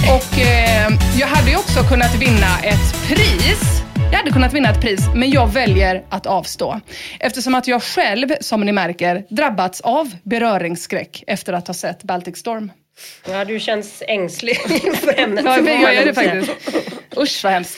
Och 0.10 0.40
eh, 0.40 0.90
jag 1.20 1.28
hade 1.28 1.50
ju 1.52 1.58
också 1.58 1.84
kunnat 1.84 2.16
vinna 2.16 2.60
ett 2.64 3.08
pris. 3.08 3.62
Jag 4.12 4.18
hade 4.18 4.32
kunnat 4.32 4.54
vinna 4.54 4.70
ett 4.70 4.82
pris, 4.82 5.00
men 5.16 5.32
jag 5.32 5.54
väljer 5.54 6.04
att 6.10 6.26
avstå. 6.26 6.80
Eftersom 7.20 7.56
att 7.56 7.68
jag 7.68 7.84
själv, 7.84 8.28
som 8.42 8.62
ni 8.62 8.72
märker, 8.72 9.24
drabbats 9.30 9.82
av 9.82 10.12
beröringsskräck 10.24 11.24
efter 11.28 11.54
att 11.54 11.68
ha 11.68 11.74
sett 11.74 12.04
Baltic 12.04 12.38
Storm. 12.38 12.72
Ja, 13.30 13.46
du 13.46 13.60
känns 13.60 14.04
ängslig 14.08 14.60
inför 14.84 15.20
ämnet. 15.20 15.46
Ja, 15.46 15.58
jag 15.60 15.96
gör 15.96 16.06
det 16.06 16.14
faktiskt. 16.14 16.52
Usch 17.18 17.44
vad 17.44 17.54
hemskt. 17.54 17.78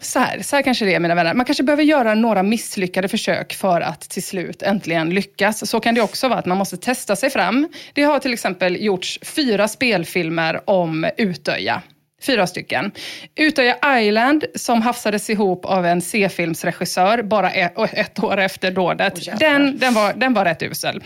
Så 0.00 0.18
här, 0.18 0.42
så 0.42 0.56
här 0.56 0.62
kanske 0.62 0.84
det 0.84 0.94
är 0.94 1.00
mina 1.00 1.14
vänner. 1.14 1.34
Man 1.34 1.46
kanske 1.46 1.62
behöver 1.62 1.82
göra 1.82 2.14
några 2.14 2.42
misslyckade 2.42 3.08
försök 3.08 3.54
för 3.54 3.80
att 3.80 4.00
till 4.00 4.22
slut 4.22 4.62
äntligen 4.62 5.10
lyckas. 5.10 5.70
Så 5.70 5.80
kan 5.80 5.94
det 5.94 6.00
också 6.00 6.28
vara 6.28 6.38
att 6.38 6.46
man 6.46 6.58
måste 6.58 6.76
testa 6.76 7.16
sig 7.16 7.30
fram. 7.30 7.68
Det 7.92 8.02
har 8.02 8.18
till 8.18 8.32
exempel 8.32 8.84
gjorts 8.84 9.18
fyra 9.22 9.68
spelfilmer 9.68 10.70
om 10.70 11.06
Utöja. 11.16 11.82
Fyra 12.22 12.46
stycken. 12.46 12.90
Utöja 13.36 14.00
Island, 14.00 14.44
som 14.54 14.82
hafsades 14.82 15.30
ihop 15.30 15.64
av 15.64 15.86
en 15.86 16.00
C-filmsregissör 16.00 17.22
bara 17.22 17.50
ett, 17.50 17.72
ett 17.92 18.24
år 18.24 18.40
efter 18.40 18.70
dådet. 18.70 19.28
Oh, 19.28 19.38
den, 19.38 19.78
den, 19.78 19.94
var, 19.94 20.12
den 20.12 20.34
var 20.34 20.44
rätt 20.44 20.62
usel. 20.62 21.02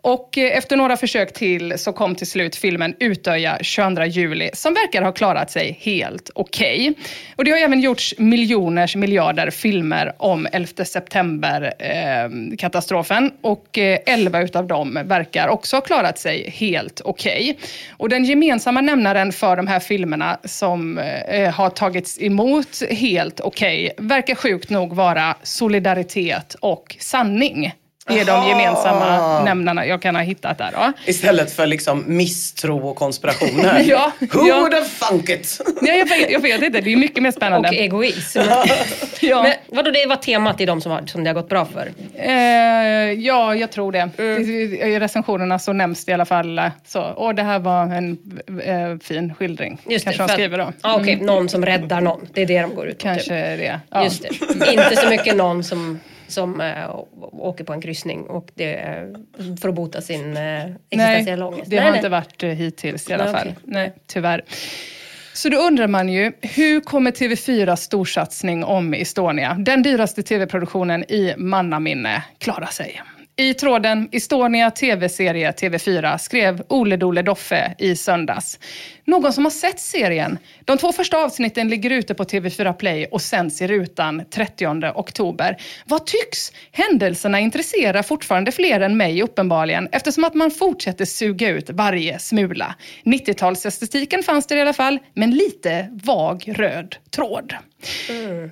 Och 0.00 0.38
eh, 0.38 0.58
efter 0.58 0.76
några 0.76 0.96
försök 0.96 1.34
till 1.34 1.78
så 1.78 1.92
kom 1.92 2.14
till 2.14 2.26
slut 2.26 2.56
filmen 2.56 2.94
Utöja 3.00 3.58
22 3.60 4.04
juli, 4.04 4.50
som 4.52 4.74
verkar 4.74 5.02
ha 5.02 5.12
klarat 5.12 5.50
sig 5.50 5.78
helt 5.80 6.30
okej. 6.34 6.90
Okay. 6.90 7.04
Och 7.36 7.44
det 7.44 7.50
har 7.50 7.58
även 7.58 7.80
gjorts 7.80 8.14
miljoners 8.18 8.96
miljarder 8.96 9.50
filmer 9.50 10.12
om 10.18 10.48
11 10.52 10.84
september-katastrofen. 10.84 13.24
Eh, 13.24 13.30
och 13.40 13.78
eh, 13.78 13.98
11 14.06 14.42
utav 14.42 14.66
dem 14.66 14.98
verkar 15.04 15.48
också 15.48 15.76
ha 15.76 15.80
klarat 15.80 16.18
sig 16.18 16.50
helt 16.50 17.00
okej. 17.04 17.50
Okay. 17.50 17.54
Och 17.96 18.08
den 18.08 18.24
gemensamma 18.24 18.80
nämnaren 18.80 19.32
för 19.32 19.56
de 19.56 19.66
här 19.66 19.80
filmerna 19.80 20.38
som 20.44 20.98
eh, 20.98 21.20
eh 21.20 21.54
har 21.54 21.70
tagits 21.70 22.22
emot 22.22 22.82
helt 22.90 23.40
okej, 23.40 23.90
okay, 23.92 24.06
verkar 24.06 24.34
sjukt 24.34 24.70
nog 24.70 24.94
vara 24.94 25.36
solidaritet 25.42 26.56
och 26.60 26.96
sanning 26.98 27.72
är 28.08 28.24
de 28.24 28.48
gemensamma 28.48 29.40
nämnarna 29.44 29.86
jag 29.86 30.02
kan 30.02 30.14
ha 30.14 30.22
hittat 30.22 30.58
där. 30.58 30.70
Då. 30.72 30.92
Istället 31.06 31.52
för 31.52 31.66
liksom 31.66 32.04
misstro 32.06 32.88
och 32.88 32.96
konspirationer. 32.96 33.82
ja, 33.86 34.12
Who 34.20 34.48
ja. 34.48 34.60
would 34.60 34.74
have 34.74 34.86
thunk 35.08 35.28
it? 35.28 35.60
ja, 35.82 35.94
jag, 35.94 36.06
vet, 36.08 36.30
jag 36.30 36.40
vet 36.40 36.62
inte, 36.62 36.80
det 36.80 36.92
är 36.92 36.96
mycket 36.96 37.22
mer 37.22 37.30
spännande. 37.30 37.68
Och 37.68 37.74
egoism. 37.74 38.40
ja. 39.20 39.42
Men 39.42 39.52
vadå, 39.66 39.90
det 39.90 40.06
var 40.06 40.16
temat 40.16 40.60
i 40.60 40.66
de 40.66 40.80
som, 40.80 40.92
har, 40.92 41.06
som 41.06 41.24
det 41.24 41.30
har 41.30 41.34
gått 41.34 41.48
bra 41.48 41.64
för? 41.64 41.92
Eh, 42.14 42.32
ja, 43.12 43.54
jag 43.54 43.70
tror 43.70 43.92
det. 43.92 44.10
Mm. 44.18 44.42
I 44.74 45.00
recensionerna 45.00 45.58
så 45.58 45.72
nämns 45.72 46.04
det 46.04 46.10
i 46.10 46.14
alla 46.14 46.24
fall 46.24 46.58
eh, 46.58 46.66
så. 46.86 47.14
Åh, 47.16 47.34
det 47.34 47.42
här 47.42 47.58
var 47.58 47.82
en 47.82 48.18
eh, 48.64 48.98
fin 49.06 49.34
skildring. 49.34 49.80
Just 49.88 50.04
Kanske 50.04 50.22
det, 50.22 50.26
de 50.26 50.32
skriver 50.32 50.58
då. 50.58 50.72
Ah, 50.80 50.96
Okej, 51.00 51.14
Mm. 51.14 51.26
någon 51.26 51.48
som 51.48 51.66
räddar 51.66 52.00
någon. 52.00 52.28
Det 52.32 52.42
är 52.42 52.46
det 52.46 52.60
de 52.60 52.74
går 52.74 52.88
ut 52.88 52.98
på. 52.98 53.02
Kanske 53.02 53.22
typ. 53.22 53.60
det. 53.60 53.80
Ja. 53.90 54.04
Just 54.04 54.22
det. 54.22 54.72
Inte 54.72 54.96
så 54.96 55.08
mycket 55.08 55.36
någon 55.36 55.64
som 55.64 56.00
som 56.28 56.60
äh, 56.60 56.90
åker 57.32 57.64
på 57.64 57.72
en 57.72 57.80
kryssning 57.80 58.22
och 58.22 58.48
det, 58.54 58.78
för 59.60 59.68
att 59.68 59.74
bota 59.74 60.00
sin 60.00 60.36
äh, 60.36 60.64
existentiella 60.90 61.44
Nej, 61.44 61.54
ångest. 61.54 61.70
det 61.70 61.76
nej, 61.76 61.84
har 61.84 61.90
nej. 61.90 61.98
inte 61.98 62.08
varit 62.08 62.42
eh, 62.42 62.50
hittills 62.50 63.10
i 63.10 63.12
alla 63.12 63.24
Nej, 63.24 63.32
fall. 63.32 63.48
okej. 63.48 63.56
Nej, 63.64 63.92
tyvärr. 64.06 64.44
Så 65.32 65.48
då 65.48 65.56
undrar 65.56 65.86
man 65.86 66.08
ju, 66.08 66.32
hur 66.40 66.80
kommer 66.80 67.10
TV4 67.10 67.76
storsatsning 67.76 68.64
om 68.64 68.94
Estonia, 68.94 69.54
den 69.58 69.82
dyraste 69.82 70.22
tv-produktionen 70.22 71.04
i 71.04 71.34
mannaminne, 71.36 72.24
klara 72.38 72.66
sig? 72.66 73.02
I 73.36 73.54
tråden 73.54 74.08
Estonia 74.12 74.70
TV-serie 74.70 75.50
TV4 75.50 76.18
skrev 76.18 76.62
Ole 76.68 76.96
Dole 76.96 77.22
Doffe 77.22 77.74
i 77.78 77.96
söndags. 77.96 78.58
Någon 79.08 79.32
som 79.32 79.44
har 79.44 79.50
sett 79.50 79.80
serien? 79.80 80.38
De 80.64 80.78
två 80.78 80.92
första 80.92 81.18
avsnitten 81.18 81.68
ligger 81.68 81.90
ute 81.90 82.14
på 82.14 82.24
TV4 82.24 82.72
Play 82.72 83.06
och 83.06 83.22
sänds 83.22 83.62
i 83.62 83.66
rutan 83.66 84.22
30 84.30 84.66
oktober. 84.94 85.56
Vad 85.86 86.06
tycks? 86.06 86.52
Händelserna 86.72 87.40
intresserar 87.40 88.02
fortfarande 88.02 88.52
fler 88.52 88.80
än 88.80 88.96
mig 88.96 89.22
uppenbarligen 89.22 89.88
eftersom 89.92 90.24
att 90.24 90.34
man 90.34 90.50
fortsätter 90.50 91.04
suga 91.04 91.48
ut 91.48 91.70
varje 91.70 92.18
smula. 92.18 92.74
90-talsestetiken 93.04 94.22
fanns 94.22 94.46
det 94.46 94.54
i 94.54 94.60
alla 94.60 94.72
fall, 94.72 94.98
men 95.14 95.30
lite 95.30 95.88
vag 96.02 96.44
röd 96.46 96.96
tråd. 97.10 97.54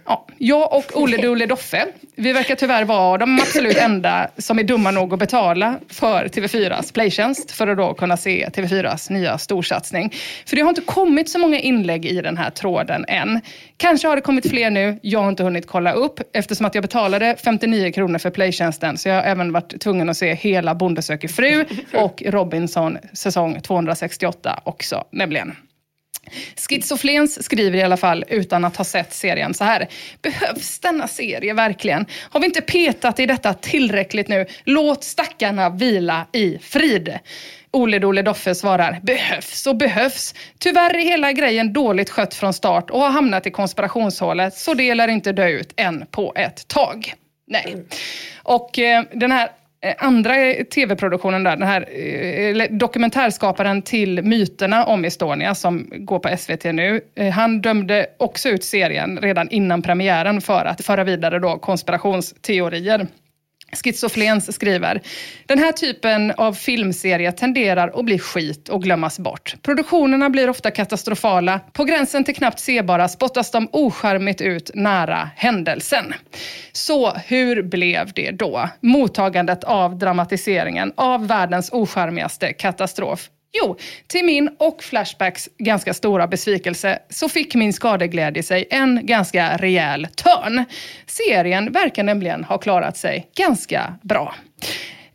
Ja, 0.05 0.27
jag 0.39 0.73
och 0.73 0.85
Olle 0.95 1.17
Dole 1.17 1.47
Doffe, 1.47 1.87
vi 2.17 2.33
verkar 2.33 2.55
tyvärr 2.55 2.85
vara 2.85 3.19
de 3.19 3.39
absolut 3.41 3.77
enda 3.77 4.31
som 4.39 4.59
är 4.59 4.63
dumma 4.63 4.91
nog 4.91 5.13
att 5.13 5.19
betala 5.19 5.79
för 5.89 6.29
TV4s 6.29 6.95
playtjänst 6.95 7.51
för 7.51 7.67
att 7.67 7.77
då 7.77 7.95
kunna 7.95 8.17
se 8.17 8.49
TV4s 8.49 9.13
nya 9.13 9.39
storsatsning. 9.39 10.13
För 10.49 10.57
det 10.57 10.63
har 10.63 10.69
inte 10.69 10.81
kommit 10.81 11.29
så 11.29 11.39
många 11.39 11.59
inlägg 11.59 12.07
i 12.07 12.21
den 12.21 12.37
här 12.37 12.51
tråden 12.51 13.05
än. 13.09 13.41
Kanske 13.77 14.09
har 14.09 14.17
det 14.17 14.23
kommit 14.23 14.51
fler 14.51 14.71
nu, 14.71 14.99
jag 15.03 15.21
har 15.21 15.29
inte 15.29 15.43
hunnit 15.43 15.67
kolla 15.67 15.93
upp 15.93 16.21
eftersom 16.33 16.67
att 16.67 16.75
jag 16.75 16.85
betalade 16.85 17.37
59 17.45 17.93
kronor 17.93 18.19
för 18.19 18.31
playtjänsten 18.31 18.97
så 18.97 19.09
jag 19.09 19.15
har 19.15 19.23
även 19.23 19.53
varit 19.53 19.81
tvungen 19.81 20.09
att 20.09 20.17
se 20.17 20.35
hela 20.35 20.75
Bonde 20.75 21.03
söker 21.03 21.29
fru 21.29 21.65
och 21.95 22.23
Robinson 22.27 22.99
säsong 23.13 23.61
268 23.61 24.61
också 24.65 25.05
nämligen. 25.11 25.55
Schizoflens 26.57 27.45
skriver 27.45 27.79
i 27.79 27.83
alla 27.83 27.97
fall, 27.97 28.25
utan 28.29 28.65
att 28.65 28.77
ha 28.77 28.85
sett 28.85 29.13
serien, 29.13 29.55
så 29.55 29.65
här. 29.65 29.89
Behövs 30.23 30.79
denna 30.79 31.09
serie 31.09 31.55
verkligen? 31.55 32.07
Har 32.31 32.41
vi 32.41 32.47
inte 32.47 32.61
petat 32.61 33.21
i 33.21 33.27
detta 33.27 33.55
tillräckligt 33.55 34.29
nu? 34.29 34.47
Låt 34.65 35.05
stackarna 35.05 35.71
vila 35.71 36.27
i 36.33 36.59
frid. 36.59 37.19
Ole 37.77 37.99
Dole 37.99 38.23
Doffe 38.23 38.55
svarar, 38.55 39.01
behövs 39.03 39.67
och 39.67 39.77
behövs. 39.77 40.35
Tyvärr 40.59 40.95
är 40.95 41.05
hela 41.05 41.33
grejen 41.33 41.73
dåligt 41.73 42.11
skött 42.11 42.35
från 42.35 42.53
start 42.53 42.91
och 42.91 43.01
har 43.01 43.11
hamnat 43.11 43.47
i 43.47 43.51
konspirationshålet, 43.51 44.55
så 44.55 44.75
det 44.75 44.95
lär 44.95 45.09
inte 45.09 45.33
dö 45.33 45.49
ut 45.49 45.73
än 45.77 46.07
på 46.11 46.33
ett 46.37 46.69
tag. 46.69 47.15
Nej. 47.47 47.77
Och 48.43 48.79
eh, 48.79 49.05
den 49.13 49.33
här 49.33 49.49
eh, 49.81 49.95
andra 49.99 50.35
tv-produktionen 50.75 51.45
där, 51.45 51.57
den 51.57 51.69
här 51.69 51.87
eh, 52.61 52.67
dokumentärskaparen 52.71 53.83
till 53.83 54.23
myterna 54.23 54.85
om 54.85 55.05
Estonia 55.05 55.55
som 55.55 55.91
går 55.97 56.19
på 56.19 56.37
SVT 56.37 56.65
nu, 56.65 57.01
eh, 57.15 57.33
han 57.33 57.61
dömde 57.61 58.07
också 58.19 58.49
ut 58.49 58.65
serien 58.65 59.19
redan 59.23 59.49
innan 59.49 59.83
premiären 59.83 60.41
för 60.41 60.65
att 60.65 60.85
föra 60.85 61.05
vidare 61.05 61.39
då 61.39 61.59
konspirationsteorier. 61.59 63.07
Schizoflens 63.73 64.55
skriver, 64.55 65.03
den 65.47 65.59
här 65.59 65.73
typen 65.73 66.31
av 66.31 66.53
filmserie 66.53 67.33
tenderar 67.33 67.99
att 67.99 68.05
bli 68.05 68.19
skit 68.19 68.69
och 68.69 68.83
glömmas 68.83 69.19
bort. 69.19 69.57
Produktionerna 69.63 70.31
blir 70.31 70.51
ofta 70.51 70.71
katastrofala. 70.71 71.61
På 71.73 71.85
gränsen 71.85 72.25
till 72.25 72.35
knappt 72.35 72.59
sebara 72.59 73.09
spottas 73.09 73.51
de 73.51 73.69
ocharmigt 73.73 74.41
ut 74.41 74.71
nära 74.75 75.31
händelsen. 75.37 76.15
Så 76.73 77.13
hur 77.13 77.63
blev 77.63 78.13
det 78.13 78.31
då? 78.31 78.69
Mottagandet 78.81 79.65
av 79.65 79.99
dramatiseringen 79.99 80.93
av 80.97 81.27
världens 81.27 81.73
ocharmigaste 81.73 82.53
katastrof. 82.53 83.31
Jo, 83.63 83.77
till 84.07 84.25
min 84.25 84.51
och 84.59 84.83
Flashbacks 84.83 85.49
ganska 85.59 85.95
stora 85.95 86.27
besvikelse 86.27 86.99
så 87.09 87.29
fick 87.29 87.55
min 87.55 87.73
skadeglädje 87.73 88.43
sig 88.43 88.67
en 88.71 89.07
ganska 89.07 89.57
rejäl 89.57 90.09
törn. 90.17 90.65
Serien 91.07 91.73
verkar 91.73 92.03
nämligen 92.03 92.45
ha 92.45 92.59
klarat 92.59 92.97
sig 92.97 93.31
ganska 93.37 93.95
bra. 94.03 94.35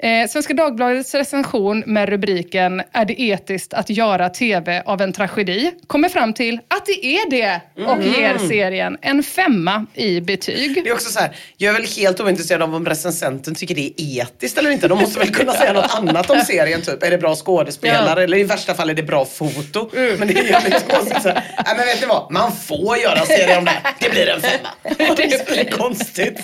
Eh, 0.04 0.28
Svenska 0.30 0.54
Dagbladets 0.54 1.14
recension 1.16 1.84
med 1.86 2.10
rubriken 2.10 2.82
“Är 2.92 3.06
det 3.06 3.22
etiskt 3.22 3.74
att 3.74 3.90
göra 3.90 4.30
TV 4.30 4.84
av 4.86 5.02
en 5.02 5.14
tragedi?” 5.14 5.72
kommer 5.88 6.10
fram 6.10 6.34
till 6.34 6.60
att 6.68 6.86
det 6.86 7.06
är 7.06 7.30
det 7.30 7.62
och 7.86 7.94
Mm. 7.94 8.14
ger 8.14 8.38
serien 8.38 8.98
en 9.02 9.24
femma 9.24 9.86
i 9.94 10.22
betyg. 10.22 10.84
Det 10.84 10.90
är 10.90 10.94
också 10.94 11.12
så 11.12 11.20
här, 11.20 11.36
jag 11.58 11.70
är 11.70 11.74
väl 11.80 11.88
helt 11.98 12.20
ointresserad 12.22 12.62
av 12.62 12.76
om 12.76 12.86
recensenten 12.86 13.56
tycker 13.56 13.76
det 13.76 13.82
är 14.02 14.22
etiskt 14.22 14.58
eller 14.58 14.70
inte. 14.70 14.88
De 14.88 15.00
måste 15.00 15.20
väl 15.20 15.34
kunna 15.34 15.54
säga 15.54 15.74
något 15.74 15.92
annat 15.98 16.30
om 16.30 16.40
serien. 16.42 16.82
Typ. 16.82 17.04
Är 17.04 17.12
det 17.12 17.18
bra 17.18 17.36
skådespelare 17.36 18.20
Ja. 18.20 18.24
eller 18.24 18.38
i 18.38 18.44
värsta 18.44 18.74
fall 18.74 18.90
är 18.90 18.94
det 18.94 19.04
bra 19.04 19.26
foto. 19.26 19.90
Men 20.18 20.28
det 20.28 20.40
är 20.40 20.44
jävligt 20.44 20.88
konstigt. 20.94 21.22
Så 21.22 21.30
här, 21.30 21.44
Nej 21.66 21.74
men 21.78 21.86
vet 21.86 22.02
ni 22.02 22.08
vad, 22.08 22.32
man 22.32 22.52
får 22.52 22.98
göra 22.98 23.26
serier 23.26 23.58
om 23.58 23.66
det 23.66 23.72
här. 23.72 23.94
Det 24.00 24.10
blir 24.10 24.28
en 24.30 24.42
femma. 24.42 24.70
Det 25.18 25.50
väldigt 25.50 25.74
konstigt. 25.78 26.40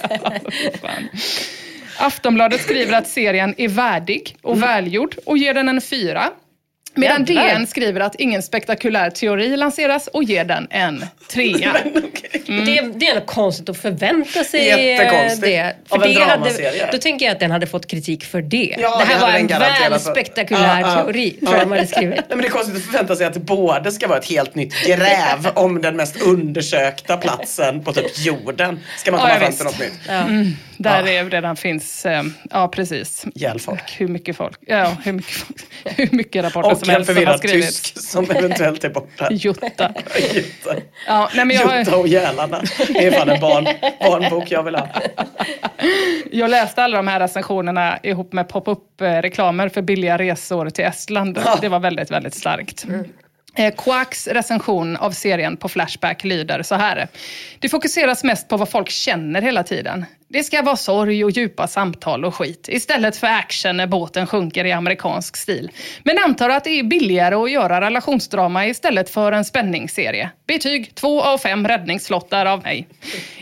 Aftonbladet 1.97 2.61
skriver 2.61 2.97
att 2.97 3.07
serien 3.07 3.53
är 3.57 3.67
värdig 3.67 4.35
och 4.41 4.63
välgjord 4.63 5.15
och 5.25 5.37
ger 5.37 5.53
den 5.53 5.69
en 5.69 5.81
fyra. 5.81 6.29
Medan 6.95 7.25
Jävlar. 7.25 7.47
DN 7.47 7.67
skriver 7.67 8.01
att 8.01 8.15
ingen 8.15 8.43
spektakulär 8.43 9.09
teori 9.09 9.57
lanseras 9.57 10.07
och 10.07 10.23
ger 10.23 10.43
den 10.45 10.67
en 10.69 11.05
trea. 11.31 11.75
Det, 12.47 12.81
det 12.95 13.07
är 13.07 13.11
ändå 13.15 13.25
konstigt 13.25 13.69
att 13.69 13.77
förvänta 13.77 14.43
sig 14.43 14.65
Jättekonstigt. 14.67 15.41
det. 15.41 15.75
Av 15.89 16.03
en 16.03 16.13
det 16.13 16.23
hade, 16.23 16.89
då 16.91 16.97
tänker 16.97 17.25
jag 17.25 17.33
att 17.33 17.39
den 17.39 17.51
hade 17.51 17.67
fått 17.67 17.87
kritik 17.87 18.25
för 18.25 18.41
det. 18.41 18.75
Ja, 18.79 18.97
det 18.99 19.05
det 19.05 19.13
här 19.13 19.21
var 19.21 19.39
en 19.39 19.47
väl 19.91 19.99
spektakulär 19.99 20.79
Ja, 20.81 20.95
ja. 20.95 21.03
teori, 21.03 21.31
tror 21.31 21.53
jag 21.53 21.61
de 21.61 21.71
hade 21.71 21.87
skrivit. 21.87 22.15
Nej, 22.15 22.23
men 22.29 22.37
det 22.41 22.47
är 22.47 22.49
konstigt 22.49 22.75
att 22.75 22.83
förvänta 22.83 23.15
sig 23.15 23.25
att 23.25 23.33
det 23.33 23.39
både 23.39 23.91
ska 23.91 24.07
vara 24.07 24.17
ett 24.19 24.29
helt 24.29 24.55
nytt 24.55 24.73
gräv 24.85 25.47
om 25.55 25.81
den 25.81 25.95
mest 25.95 26.21
undersökta 26.21 27.17
platsen 27.17 27.83
på 27.83 27.93
typ 27.93 28.19
jorden. 28.25 28.79
Ska 28.97 29.11
man 29.11 29.19
komma 29.19 29.33
Ja, 29.33 29.39
fram 29.39 29.53
till 29.53 29.65
något 29.65 29.79
nytt. 29.79 30.09
Mm, 30.09 30.55
där 30.77 31.03
det 31.03 31.23
redan 31.23 31.55
finns, 31.55 32.05
eh, 32.05 32.23
ja 32.51 32.67
precis. 32.67 33.25
Ihjäl 33.35 33.59
folk. 33.59 33.95
Hur 33.99 34.07
mycket 34.07 34.35
folk, 34.37 34.59
ja 34.67 34.97
hur 35.03 35.13
mycket, 35.13 35.45
hur 35.85 36.09
mycket 36.11 36.43
rapporter 36.45 36.71
Och 36.71 36.77
som 36.77 36.89
en 36.89 36.95
helst 36.95 37.13
som 37.13 37.25
har 37.25 37.37
skrivits. 37.37 37.81
tysk 37.93 38.07
som 38.09 38.31
eventuellt 38.31 38.83
är 38.83 38.89
borta. 38.89 39.27
Jutta. 39.31 39.93
Jutta. 40.33 40.75
Ja, 41.07 41.29
nej, 41.35 41.45
men 41.45 41.55
jag, 41.57 41.67
har- 41.67 41.79
Jutta 41.79 41.97
och 41.97 42.07
Gälarna. 42.07 42.61
Det 42.87 43.05
är 43.07 43.11
fan 43.11 43.29
en 43.29 43.39
barn, 43.41 43.67
barnbok 43.99 44.51
jag 44.51 44.63
vill 44.63 44.75
ha. 44.75 44.87
Jag 46.31 46.49
läste 46.49 46.83
alla 46.83 46.97
de 46.97 47.07
här 47.07 47.19
recensionerna 47.19 47.99
ihop 48.03 48.33
med 48.33 48.49
pop-up-reklamer 48.49 49.69
för 49.69 49.81
billiga 49.81 50.17
resor 50.17 50.69
till 50.69 50.85
Estland. 50.85 51.39
Det 51.61 51.69
var 51.69 51.79
väldigt, 51.79 52.11
väldigt 52.11 52.33
starkt. 52.35 52.85
Eh, 52.89 52.99
Eh, 53.57 53.73
Quacks 53.75 54.27
recension 54.27 54.97
av 54.97 55.11
serien 55.11 55.57
på 55.57 55.69
Flashback 55.69 56.23
lyder 56.23 56.63
så 56.63 56.75
här. 56.75 57.07
Det 57.59 57.69
fokuseras 57.69 58.23
mest 58.23 58.47
på 58.47 58.57
vad 58.57 58.69
folk 58.69 58.89
känner 58.89 59.41
hela 59.41 59.63
tiden. 59.63 60.05
Det 60.29 60.43
ska 60.43 60.61
vara 60.61 60.75
sorg 60.75 61.23
och 61.23 61.31
djupa 61.31 61.67
samtal 61.67 62.25
och 62.25 62.35
skit 62.35 62.69
istället 62.71 63.17
för 63.17 63.27
action 63.27 63.77
när 63.77 63.87
båten 63.87 64.27
sjunker 64.27 64.65
i 64.65 64.71
amerikansk 64.71 65.37
stil. 65.37 65.71
Men 66.03 66.17
antar 66.17 66.49
att 66.49 66.63
det 66.63 66.69
är 66.69 66.83
billigare 66.83 67.35
att 67.35 67.51
göra 67.51 67.81
relationsdrama 67.81 68.67
istället 68.67 69.09
för 69.09 69.31
en 69.31 69.45
spänningsserie. 69.45 70.29
Betyg 70.47 70.95
2 70.95 71.21
av 71.21 71.37
5 71.37 71.67
räddningsslottar 71.67 72.45
av 72.45 72.63
mig. 72.63 72.87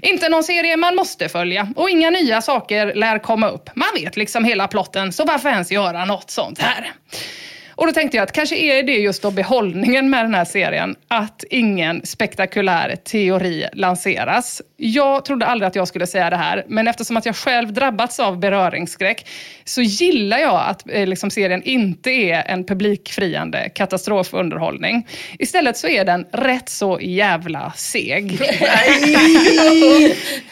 Inte 0.02 0.30
någon 0.30 0.44
serie 0.44 0.78
man 0.78 0.96
måste 0.96 1.30
följa 1.30 1.74
och 1.76 1.90
inga 1.90 2.10
nya 2.10 2.42
saker 2.42 2.94
lär 2.96 3.20
komma 3.20 3.50
upp. 3.50 3.70
Man 3.76 3.90
vet 3.96 4.18
liksom 4.18 4.46
hela 4.46 4.68
plotten 4.68 5.14
så 5.14 5.26
varför 5.26 5.50
ens 5.50 5.72
göra 5.72 6.06
något 6.06 6.32
sånt 6.32 6.60
här? 6.60 6.92
Och 7.76 7.86
då 7.86 7.92
tänkte 7.92 8.18
jag 8.18 8.24
att 8.24 8.32
kanske 8.32 8.56
är 8.56 8.84
det 8.84 8.94
just 8.94 9.22
då 9.22 9.32
behållningen 9.32 10.10
med 10.10 10.26
den 10.26 10.34
här 10.34 10.46
serien, 10.46 10.96
att 11.08 11.44
ingen 11.50 12.06
spektakulär 12.06 12.96
teori 12.96 13.66
lanseras. 13.74 14.62
Jag 14.78 15.26
trodde 15.26 15.46
aldrig 15.46 15.68
att 15.68 15.76
jag 15.76 15.88
skulle 15.88 16.08
säga 16.08 16.30
det 16.30 16.36
här, 16.36 16.66
men 16.68 16.88
eftersom 16.88 17.18
att 17.18 17.26
jag 17.26 17.36
själv 17.36 17.74
drabbats 17.74 18.20
av 18.20 18.40
beröringsskräck 18.40 19.28
så 19.64 19.82
gillar 19.82 20.38
jag 20.38 20.64
att 20.68 20.90
eh, 20.90 21.08
liksom, 21.08 21.30
serien 21.30 21.64
inte 21.64 22.10
är 22.10 22.44
en 22.48 22.64
publikfriande 22.64 23.70
katastrofunderhållning. 23.70 25.08
Istället 25.40 25.78
så 25.78 25.88
är 25.88 26.06
den 26.06 26.26
rätt 26.32 26.70
så 26.70 27.00
jävla 27.02 27.74
seg. 27.76 28.38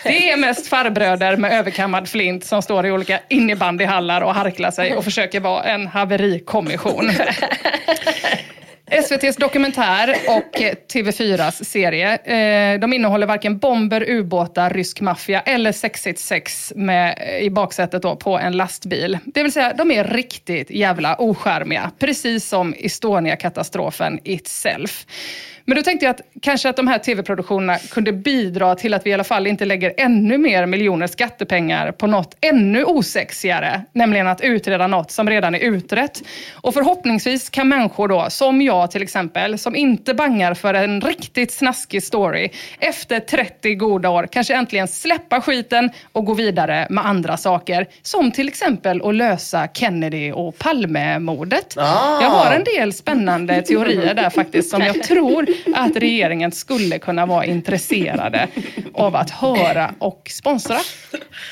det 0.03 0.29
är 0.29 0.37
mest 0.37 0.67
farbröder 0.67 1.37
med 1.37 1.53
överkammad 1.53 2.09
flint 2.09 2.45
som 2.45 2.61
står 2.61 2.85
i 2.85 2.91
olika 2.91 3.19
innebandyhallar 3.29 4.21
och 4.21 4.35
harklar 4.35 4.71
sig 4.71 4.95
och 4.95 5.03
försöker 5.03 5.39
vara 5.39 5.63
en 5.63 5.87
haverikommission. 5.87 7.12
SVTs 8.93 9.35
dokumentär 9.35 10.15
och 10.27 10.61
TV4s 10.93 11.63
serie, 11.63 12.17
eh, 12.17 12.79
de 12.79 12.93
innehåller 12.93 13.27
varken 13.27 13.57
bomber, 13.57 14.09
ubåtar, 14.09 14.69
rysk 14.69 15.01
maffia 15.01 15.41
eller 15.41 15.71
sexigt 15.71 16.19
sex 16.19 16.73
med, 16.75 17.37
i 17.41 17.49
baksätet 17.49 18.01
då 18.01 18.15
på 18.15 18.37
en 18.39 18.57
lastbil. 18.57 19.17
Det 19.25 19.43
vill 19.43 19.51
säga, 19.51 19.73
de 19.73 19.91
är 19.91 20.03
riktigt 20.03 20.69
jävla 20.69 21.15
oskärmiga. 21.15 21.91
Precis 21.99 22.47
som 22.47 22.73
Estonia-katastrofen 22.77 24.19
itself. 24.23 25.05
Men 25.65 25.77
då 25.77 25.83
tänkte 25.83 26.05
jag 26.05 26.13
att 26.13 26.21
kanske 26.41 26.69
att 26.69 26.75
de 26.75 26.87
här 26.87 26.97
tv-produktionerna 26.97 27.77
kunde 27.77 28.11
bidra 28.11 28.75
till 28.75 28.93
att 28.93 29.05
vi 29.05 29.09
i 29.09 29.13
alla 29.13 29.23
fall 29.23 29.47
inte 29.47 29.65
lägger 29.65 29.93
ännu 29.97 30.37
mer 30.37 30.65
miljoner 30.65 31.07
skattepengar 31.07 31.91
på 31.91 32.07
något 32.07 32.37
ännu 32.41 32.83
osexigare, 32.83 33.81
nämligen 33.93 34.27
att 34.27 34.41
utreda 34.41 34.87
något 34.87 35.11
som 35.11 35.29
redan 35.29 35.55
är 35.55 35.59
utrett. 35.59 36.21
Och 36.53 36.73
förhoppningsvis 36.73 37.49
kan 37.49 37.67
människor 37.67 38.07
då, 38.07 38.25
som 38.29 38.61
jag 38.61 38.91
till 38.91 39.01
exempel, 39.01 39.57
som 39.57 39.75
inte 39.75 40.13
bangar 40.13 40.53
för 40.53 40.73
en 40.73 41.01
riktigt 41.01 41.51
snaskig 41.51 42.03
story, 42.03 42.49
efter 42.79 43.19
30 43.19 43.75
goda 43.75 44.09
år 44.09 44.27
kanske 44.31 44.55
äntligen 44.55 44.87
släppa 44.87 45.41
skiten 45.41 45.89
och 46.11 46.25
gå 46.25 46.33
vidare 46.33 46.87
med 46.89 47.05
andra 47.05 47.37
saker. 47.37 47.87
Som 48.01 48.31
till 48.31 48.47
exempel 48.47 49.01
att 49.01 49.15
lösa 49.15 49.67
Kennedy 49.73 50.31
och 50.31 50.57
Palmemordet. 50.57 51.77
Ah. 51.77 52.21
Jag 52.21 52.29
har 52.29 52.51
en 52.51 52.63
del 52.63 52.93
spännande 52.93 53.61
teorier 53.61 54.13
där 54.13 54.29
faktiskt 54.29 54.69
som 54.69 54.81
jag 54.81 55.03
tror 55.07 55.52
att 55.75 55.95
regeringen 55.95 56.51
skulle 56.51 56.99
kunna 56.99 57.25
vara 57.25 57.45
intresserade 57.45 58.47
av 58.93 59.15
att 59.15 59.29
höra 59.29 59.93
och 59.99 60.31
sponsra. 60.31 60.77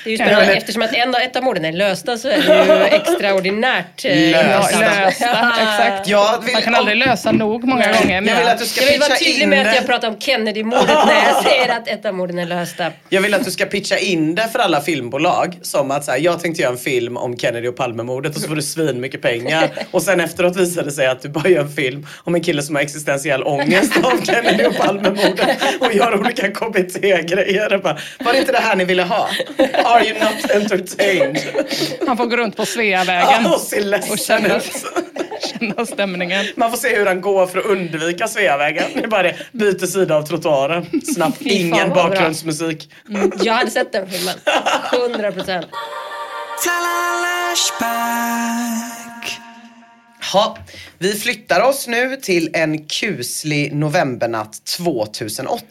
Det 0.03 0.09
är 0.09 0.11
ju 0.11 0.17
spännande, 0.17 0.53
eftersom 0.55 0.81
att 0.81 0.93
en, 0.93 1.15
ett 1.15 1.35
av 1.35 1.43
morden 1.43 1.65
är 1.65 1.71
lösta 1.71 2.17
så 2.17 2.27
är 2.27 2.41
det 2.41 2.89
ju 2.89 2.95
extraordinärt 2.95 4.05
eh, 4.05 4.15
Lösta. 4.31 4.79
Lösta, 4.79 5.53
exakt. 5.61 6.07
Jag 6.07 6.43
vill, 6.43 6.53
Man 6.53 6.61
kan 6.61 6.75
aldrig 6.75 6.97
lösa 6.97 7.31
nog 7.31 7.63
många 7.63 7.91
gånger. 7.91 8.21
Men 8.21 8.27
Jag 8.27 8.37
vill 8.39 8.47
att 8.47 8.59
du 8.59 8.65
ska 8.65 8.81
Jag 8.81 8.91
vill 8.91 8.99
vara 8.99 9.09
pitcha 9.09 9.25
tydlig 9.25 9.47
med 9.47 9.67
att 9.67 9.75
jag 9.75 9.85
pratar 9.85 10.07
om 10.07 10.19
Kennedy-mordet 10.19 11.05
när 11.05 11.25
jag 11.27 11.43
säger 11.43 11.77
att 11.77 11.87
ett 11.87 12.05
av 12.05 12.13
morden 12.13 12.39
är 12.39 12.45
lösta. 12.45 12.91
Jag 13.09 13.21
vill 13.21 13.33
att 13.33 13.45
du 13.45 13.51
ska 13.51 13.65
pitcha 13.65 13.97
in 13.97 14.35
det 14.35 14.47
för 14.51 14.59
alla 14.59 14.81
filmbolag. 14.81 15.57
Som 15.61 15.91
att 15.91 16.05
så 16.05 16.11
här, 16.11 16.19
jag 16.19 16.39
tänkte 16.39 16.61
göra 16.61 16.71
en 16.71 16.77
film 16.77 17.17
om 17.17 17.37
Kennedy 17.37 17.67
och 17.67 17.75
Palmemordet 17.75 18.35
och 18.35 18.41
så 18.41 18.47
får 18.47 18.55
du 18.55 18.61
svin 18.61 19.01
mycket 19.01 19.21
pengar. 19.21 19.69
Och 19.91 20.01
sen 20.01 20.19
efteråt 20.19 20.55
visar 20.55 20.83
det 20.83 20.91
sig 20.91 21.07
att 21.07 21.21
du 21.21 21.29
bara 21.29 21.49
gör 21.49 21.61
en 21.61 21.71
film 21.71 22.07
om 22.23 22.35
en 22.35 22.43
kille 22.43 22.61
som 22.61 22.75
har 22.75 22.81
existentiell 22.81 23.43
ångest 23.43 23.90
av 24.03 24.25
Kennedy 24.25 24.65
och 24.65 24.75
Palmemordet 24.75 25.57
och 25.79 25.93
gör 25.93 26.19
olika 26.19 26.51
KBT-grejer. 26.51 27.79
Var 28.23 28.33
det 28.33 28.39
inte 28.39 28.51
det 28.51 28.57
här 28.57 28.75
ni 28.75 28.85
ville 28.85 29.03
ha? 29.03 29.29
Are 29.83 30.05
you 30.05 30.19
not 30.19 30.51
entertained? 30.55 31.37
Han 32.07 32.17
får 32.17 32.25
gå 32.25 32.37
runt 32.37 32.55
på 32.57 32.65
Sveavägen 32.65 33.43
Ja, 33.43 33.53
och 33.55 33.61
se 33.61 33.81
ledsen 33.81 34.11
och 34.11 34.19
känna, 34.19 34.57
ut. 34.57 34.71
känna 35.59 35.85
stämningen. 35.85 36.45
Man 36.55 36.69
får 36.71 36.77
se 36.77 36.95
hur 36.95 37.05
han 37.05 37.21
går 37.21 37.47
för 37.47 37.59
att 37.59 37.65
undvika 37.65 38.27
Sveavägen. 38.27 38.83
Det 38.93 39.03
är 39.03 39.07
bara 39.07 39.23
det, 39.23 39.35
byter 39.51 39.85
sida 39.85 40.15
av 40.15 40.21
trottoaren. 40.23 40.85
Snabbt, 41.15 41.41
ingen 41.41 41.89
bakgrundsmusik. 41.89 42.89
Mm, 43.09 43.31
jag 43.43 43.53
hade 43.53 43.71
sett 43.71 43.91
den 43.91 44.09
filmen. 44.09 44.35
100 44.93 45.31
procent. 45.31 45.65
Ha, 50.33 50.57
vi 50.97 51.15
flyttar 51.15 51.61
oss 51.61 51.87
nu 51.87 52.15
till 52.15 52.49
en 52.53 52.85
kuslig 52.85 53.75
novembernatt 53.75 54.65
2008. 54.65 55.65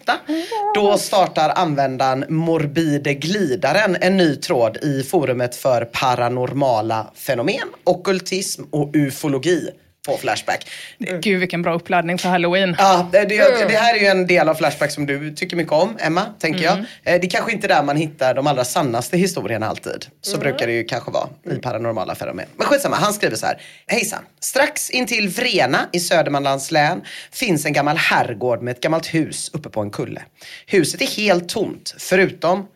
Då 0.74 0.98
startar 0.98 1.48
användaren 1.48 2.24
Morbide 2.28 3.14
Glidaren 3.14 3.96
en 4.00 4.16
ny 4.16 4.36
tråd 4.36 4.76
i 4.76 5.02
forumet 5.02 5.56
för 5.56 5.84
paranormala 5.84 7.10
fenomen, 7.14 7.68
ockultism 7.84 8.62
och 8.70 8.90
ufologi 8.94 9.70
på 10.06 10.16
Flashback. 10.16 10.70
Gud 10.98 11.40
vilken 11.40 11.62
bra 11.62 11.74
uppladdning 11.74 12.18
för 12.18 12.28
halloween. 12.28 12.76
Ja, 12.78 13.08
det, 13.12 13.24
det, 13.24 13.36
det 13.68 13.76
här 13.76 13.94
är 13.96 14.00
ju 14.00 14.06
en 14.06 14.26
del 14.26 14.48
av 14.48 14.54
Flashback 14.54 14.90
som 14.90 15.06
du 15.06 15.34
tycker 15.34 15.56
mycket 15.56 15.72
om, 15.72 15.96
Emma, 16.00 16.26
tänker 16.38 16.64
jag. 16.64 16.78
Eh, 16.78 16.84
Det 17.04 17.26
är 17.26 17.30
kanske 17.30 17.52
inte 17.52 17.68
där 17.68 17.82
man 17.82 17.96
hittar 17.96 18.34
de 18.34 18.46
allra 18.46 18.64
sannaste 18.64 19.16
historierna 19.16 19.66
alltid. 19.68 20.06
Så 20.20 20.38
brukar 20.38 20.66
det 20.66 20.72
ju 20.72 20.84
kanske 20.84 21.10
vara 21.10 21.28
i 21.50 21.54
paranormala 21.58 22.14
fenomen. 22.14 22.46
Men 22.56 22.66
skitsamma, 22.66 22.96
han 22.96 23.12
skriver 23.12 23.36
så 23.36 23.46
här. 23.46 23.60
Hejsan. 23.86 24.22
Strax 24.40 24.90
intill 24.90 25.28
Vrena 25.28 25.88
i 25.92 26.00
Södermanlands 26.00 26.70
län 26.70 27.00
finns 27.32 27.66
en 27.66 27.72
gammal 27.72 27.96
herrgård 27.96 28.62
med 28.62 28.72
ett 28.72 28.80
gammalt 28.82 29.14
hus 29.14 29.50
uppe 29.54 29.68
på 29.68 29.80
en 29.80 29.90
kulle. 29.90 30.22
Huset 30.66 31.02
är 31.02 31.06
helt 31.06 31.48
tomt, 31.48 31.94
förutom 31.98 32.66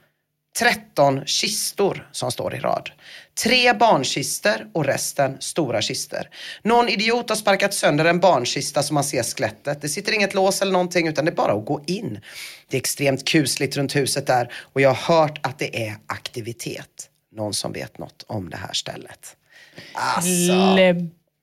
13 0.59 1.23
kistor 1.27 2.09
som 2.13 2.33
står 2.33 2.55
i 2.55 2.59
rad. 2.59 2.91
Tre 3.43 3.73
barnkister 3.73 4.67
och 4.73 4.85
resten 4.85 5.37
stora 5.41 5.83
kister. 5.83 6.29
Någon 6.63 6.89
idiot 6.89 7.29
har 7.29 7.37
sparkat 7.37 7.75
sönder 7.75 8.05
en 8.05 8.21
barnkista 8.21 8.83
så 8.83 8.95
man 8.95 9.05
ser 9.05 9.23
skelettet. 9.23 9.83
Det 9.83 9.89
sitter 9.89 10.13
inget 10.13 10.35
lås 10.35 10.63
eller 10.63 10.73
någonting 10.73 11.09
utan 11.09 11.25
det 11.25 11.31
är 11.31 11.37
bara 11.37 11.53
att 11.53 11.67
gå 11.67 11.85
in. 11.87 12.21
Det 12.69 12.77
är 12.77 12.79
extremt 12.79 13.25
kusligt 13.29 13.77
runt 13.77 13.97
huset 13.97 14.27
där 14.27 14.53
och 14.57 14.81
jag 14.81 14.95
har 14.95 15.17
hört 15.17 15.47
att 15.47 15.59
det 15.59 15.87
är 15.87 15.97
aktivitet. 16.07 17.11
Någon 17.33 17.55
som 17.55 17.73
vet 17.73 17.99
något 17.99 18.25
om 18.27 18.51
det 18.51 18.57
här 18.57 18.73
stället. 18.73 19.37
Alltså, 19.93 20.77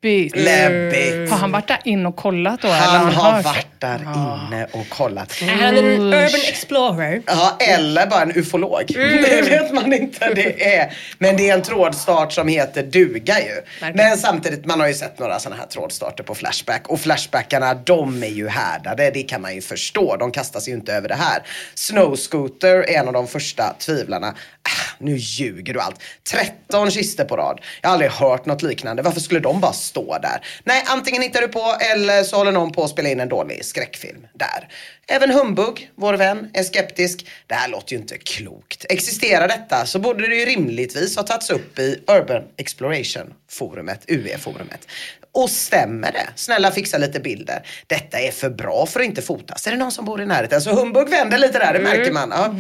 Läbbigt. 0.04 0.36
läbbigt. 0.36 1.32
Har 1.32 1.38
han 1.38 1.52
varit 1.52 1.68
där 1.68 1.80
in 1.84 2.06
och 2.06 2.16
kollat 2.16 2.62
då? 2.62 2.68
eller 2.68 2.78
Han 2.78 3.14
har 3.14 3.32
hört? 3.32 3.45
varit 3.45 3.68
där 3.80 3.99
inne 4.02 4.68
och 4.72 4.89
kollat. 4.89 5.41
Är 5.41 5.47
han 5.47 5.78
en 5.78 5.86
urban 6.14 6.41
explorer? 6.47 7.22
Ja, 7.26 7.58
eller 7.60 8.08
bara 8.08 8.22
en 8.22 8.32
ufolog. 8.36 8.84
Det 8.88 9.49
vet 9.49 9.74
man 9.74 9.93
inte. 9.93 10.34
Det 10.34 10.76
är. 10.76 10.93
Men 11.18 11.38
det 11.38 11.49
är 11.49 11.54
en 11.54 11.62
trådstart 11.62 12.34
som 12.34 12.47
heter 12.47 12.84
duga 12.84 13.39
ju. 13.39 13.62
Men 13.93 14.18
samtidigt, 14.18 14.66
man 14.66 14.80
har 14.80 14.88
ju 14.88 14.93
sett 14.93 15.20
några 15.20 15.39
sådana 15.39 15.62
här 15.62 15.68
trådstarter 15.68 16.24
på 16.24 16.36
Flashback. 16.36 16.88
Och 16.88 16.99
Flashbackarna, 17.02 17.74
de 17.74 18.24
är 18.24 18.28
ju 18.28 18.47
härdade. 18.47 19.12
Det 19.14 19.24
kan 19.24 19.41
man 19.41 19.56
ju 19.56 19.62
förstå. 19.62 20.16
De 20.18 20.32
kastar 20.32 20.60
sig 20.60 20.74
ju 20.74 20.80
inte 20.80 20.93
över 20.93 21.08
det 21.08 21.16
här. 21.16 21.43
Snowscooter 21.76 22.76
är 22.76 22.99
en 22.99 23.08
av 23.08 23.14
de 23.14 23.28
första 23.28 23.74
tvivlarna. 23.74 24.28
Ah, 24.64 24.95
nu 24.99 25.16
ljuger 25.18 25.74
du 25.74 25.80
allt. 25.80 25.95
13 26.32 26.91
kister 26.91 27.26
på 27.26 27.38
rad. 27.38 27.60
Jag 27.82 27.89
har 27.89 27.93
aldrig 27.93 28.12
hört 28.12 28.45
något 28.45 28.62
liknande. 28.62 29.02
Varför 29.02 29.20
skulle 29.20 29.39
de 29.39 29.62
bara 29.62 29.74
stå 29.91 30.17
där? 30.17 30.45
Nej, 30.63 30.83
antingen 30.87 31.21
hittar 31.21 31.41
du 31.41 31.47
på 31.47 31.75
eller 31.93 32.23
så 32.23 32.35
håller 32.35 32.51
någon 32.51 32.71
på 32.71 32.83
att 32.83 32.89
spela 32.89 33.09
in 33.09 33.19
en 33.19 33.29
dålig 33.29 33.65
skräckfilm 33.65 34.27
där. 34.33 34.67
Även 35.07 35.31
Humbug, 35.31 35.91
vår 35.95 36.13
vän, 36.13 36.49
är 36.53 36.63
skeptisk. 36.63 37.27
Det 37.47 37.53
här 37.53 37.69
låter 37.69 37.93
ju 37.93 37.99
inte 37.99 38.17
klokt. 38.17 38.85
Existerar 38.89 39.47
detta 39.47 39.85
så 39.85 39.99
borde 39.99 40.27
det 40.27 40.35
ju 40.35 40.45
rimligtvis 40.45 41.15
ha 41.15 41.23
tagits 41.23 41.49
upp 41.49 41.79
i 41.79 42.03
Urban 42.07 42.43
Exploration 42.57 43.33
forumet, 43.49 44.03
UE-forumet. 44.07 44.87
Och 45.33 45.49
stämmer 45.49 46.11
det? 46.11 46.27
Snälla 46.35 46.71
fixa 46.71 46.97
lite 46.97 47.19
bilder. 47.19 47.65
Detta 47.87 48.19
är 48.19 48.31
för 48.31 48.49
bra 48.49 48.85
för 48.85 48.99
att 48.99 49.05
inte 49.05 49.21
fotas. 49.21 49.67
Är 49.67 49.71
det 49.71 49.77
någon 49.77 49.91
som 49.91 50.05
bor 50.05 50.21
i 50.21 50.25
närheten? 50.25 50.61
Så 50.61 50.71
Humbug 50.71 51.09
vänder 51.09 51.37
lite 51.37 51.59
där, 51.59 51.73
det 51.73 51.79
märker 51.79 52.11
man. 52.11 52.33
Ja. 52.35 52.55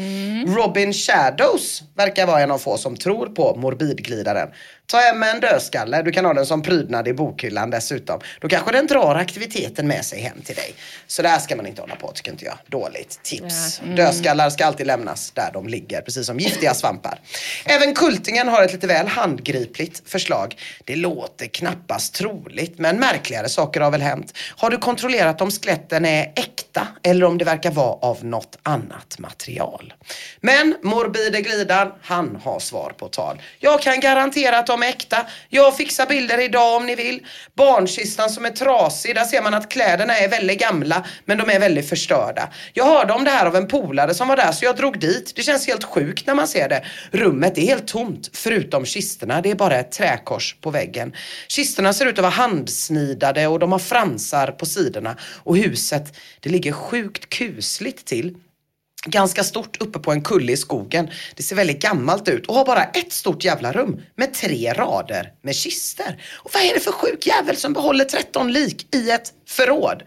Robin 0.57 0.93
Shadows 0.93 1.83
verkar 1.95 2.25
vara 2.25 2.41
en 2.41 2.51
av 2.51 2.57
få 2.57 2.77
som 2.77 2.97
tror 2.97 3.27
på 3.27 3.55
morbidglidaren. 3.55 4.49
Ta 4.91 4.97
hem 4.97 5.23
en 5.23 5.39
dödskalle, 5.39 6.01
du 6.01 6.11
kan 6.11 6.25
ha 6.25 6.33
den 6.33 6.45
som 6.45 6.61
prydnad 6.61 7.07
i 7.07 7.13
bokhyllan 7.13 7.69
dessutom. 7.69 8.19
Då 8.41 8.47
kanske 8.47 8.71
den 8.71 8.87
drar 8.87 9.15
aktiviteten 9.15 9.87
med 9.87 10.05
sig 10.05 10.19
hem 10.21 10.41
till 10.41 10.55
dig. 10.55 10.73
Så 11.07 11.21
där 11.21 11.39
ska 11.39 11.55
man 11.55 11.67
inte 11.67 11.81
hålla 11.81 11.95
på 11.95 12.11
tycker 12.11 12.31
inte 12.31 12.45
jag. 12.45 12.57
Dåligt 12.67 13.19
tips. 13.23 13.79
Ja. 13.79 13.83
Mm. 13.83 13.95
Dödskallar 13.95 14.49
ska 14.49 14.65
alltid 14.65 14.87
lämnas 14.87 15.31
där 15.31 15.49
de 15.53 15.67
ligger, 15.67 16.01
precis 16.01 16.27
som 16.27 16.39
giftiga 16.39 16.73
svampar. 16.73 17.19
Även 17.65 17.93
Kultingen 17.93 18.47
har 18.47 18.63
ett 18.63 18.73
lite 18.73 18.87
väl 18.87 19.07
handgripligt 19.07 20.09
förslag. 20.09 20.57
Det 20.85 20.95
låter 20.95 21.45
knappast 21.45 22.13
troligt, 22.13 22.79
men 22.79 22.99
märkligare 22.99 23.49
saker 23.49 23.81
har 23.81 23.91
väl 23.91 24.01
hänt. 24.01 24.37
Har 24.57 24.69
du 24.69 24.77
kontrollerat 24.77 25.41
om 25.41 25.51
skeletten 25.51 26.05
är 26.05 26.31
äkta 26.35 26.87
eller 27.03 27.25
om 27.25 27.37
det 27.37 27.45
verkar 27.45 27.71
vara 27.71 27.93
av 27.93 28.25
något 28.25 28.57
annat 28.63 29.19
material? 29.19 29.93
Men 30.39 30.75
Morbide 30.83 31.41
Glidan, 31.41 31.91
han 32.01 32.39
har 32.43 32.59
svar 32.59 32.93
på 32.97 33.07
tal. 33.07 33.41
Jag 33.59 33.81
kan 33.81 33.99
garantera 33.99 34.59
att 34.59 34.69
de 34.81 34.87
är 34.87 34.89
äkta. 34.89 35.25
Jag 35.49 35.77
fixar 35.77 36.05
bilder 36.05 36.37
idag 36.37 36.75
om 36.75 36.85
ni 36.85 36.95
vill. 36.95 37.25
Barnkistan 37.55 38.29
som 38.29 38.45
är 38.45 38.49
trasig, 38.49 39.15
där 39.15 39.23
ser 39.23 39.41
man 39.41 39.53
att 39.53 39.69
kläderna 39.69 40.17
är 40.17 40.29
väldigt 40.29 40.59
gamla 40.59 41.05
men 41.25 41.37
de 41.37 41.49
är 41.49 41.59
väldigt 41.59 41.89
förstörda. 41.89 42.49
Jag 42.73 42.85
hörde 42.85 43.13
om 43.13 43.23
det 43.23 43.31
här 43.31 43.45
av 43.45 43.55
en 43.55 43.67
polare 43.67 44.13
som 44.13 44.27
var 44.27 44.35
där 44.35 44.51
så 44.51 44.65
jag 44.65 44.75
drog 44.75 44.99
dit. 44.99 45.33
Det 45.35 45.41
känns 45.41 45.67
helt 45.67 45.83
sjukt 45.83 46.27
när 46.27 46.35
man 46.35 46.47
ser 46.47 46.69
det. 46.69 46.83
Rummet 47.11 47.57
är 47.57 47.61
helt 47.61 47.87
tomt 47.87 48.29
förutom 48.33 48.85
kistorna. 48.85 49.41
Det 49.41 49.51
är 49.51 49.55
bara 49.55 49.75
ett 49.75 49.91
träkors 49.91 50.55
på 50.61 50.69
väggen. 50.69 51.13
Kistorna 51.47 51.93
ser 51.93 52.05
ut 52.05 52.17
att 52.17 52.21
vara 52.21 52.31
handsnidade 52.31 53.47
och 53.47 53.59
de 53.59 53.71
har 53.71 53.79
fransar 53.79 54.47
på 54.47 54.65
sidorna. 54.65 55.17
Och 55.43 55.57
huset, 55.57 56.17
det 56.39 56.49
ligger 56.49 56.71
sjukt 56.71 57.29
kusligt 57.29 58.05
till 58.05 58.35
ganska 59.05 59.43
stort 59.43 59.81
uppe 59.81 59.99
på 59.99 60.11
en 60.11 60.21
kulle 60.21 60.51
i 60.51 60.57
skogen. 60.57 61.09
Det 61.35 61.43
ser 61.43 61.55
väldigt 61.55 61.81
gammalt 61.81 62.27
ut 62.27 62.47
och 62.47 62.55
har 62.55 62.65
bara 62.65 62.83
ett 62.83 63.13
stort 63.13 63.43
jävla 63.43 63.71
rum 63.71 64.01
med 64.15 64.33
tre 64.33 64.73
rader 64.73 65.33
med 65.41 65.55
kister. 65.55 66.23
Och 66.43 66.51
vad 66.53 66.63
är 66.63 66.73
det 66.73 66.79
för 66.79 66.91
sjuk 66.91 67.27
jävel 67.27 67.57
som 67.57 67.73
behåller 67.73 68.05
13 68.05 68.53
lik 68.53 68.95
i 68.95 69.11
ett 69.11 69.33
förråd? 69.51 70.03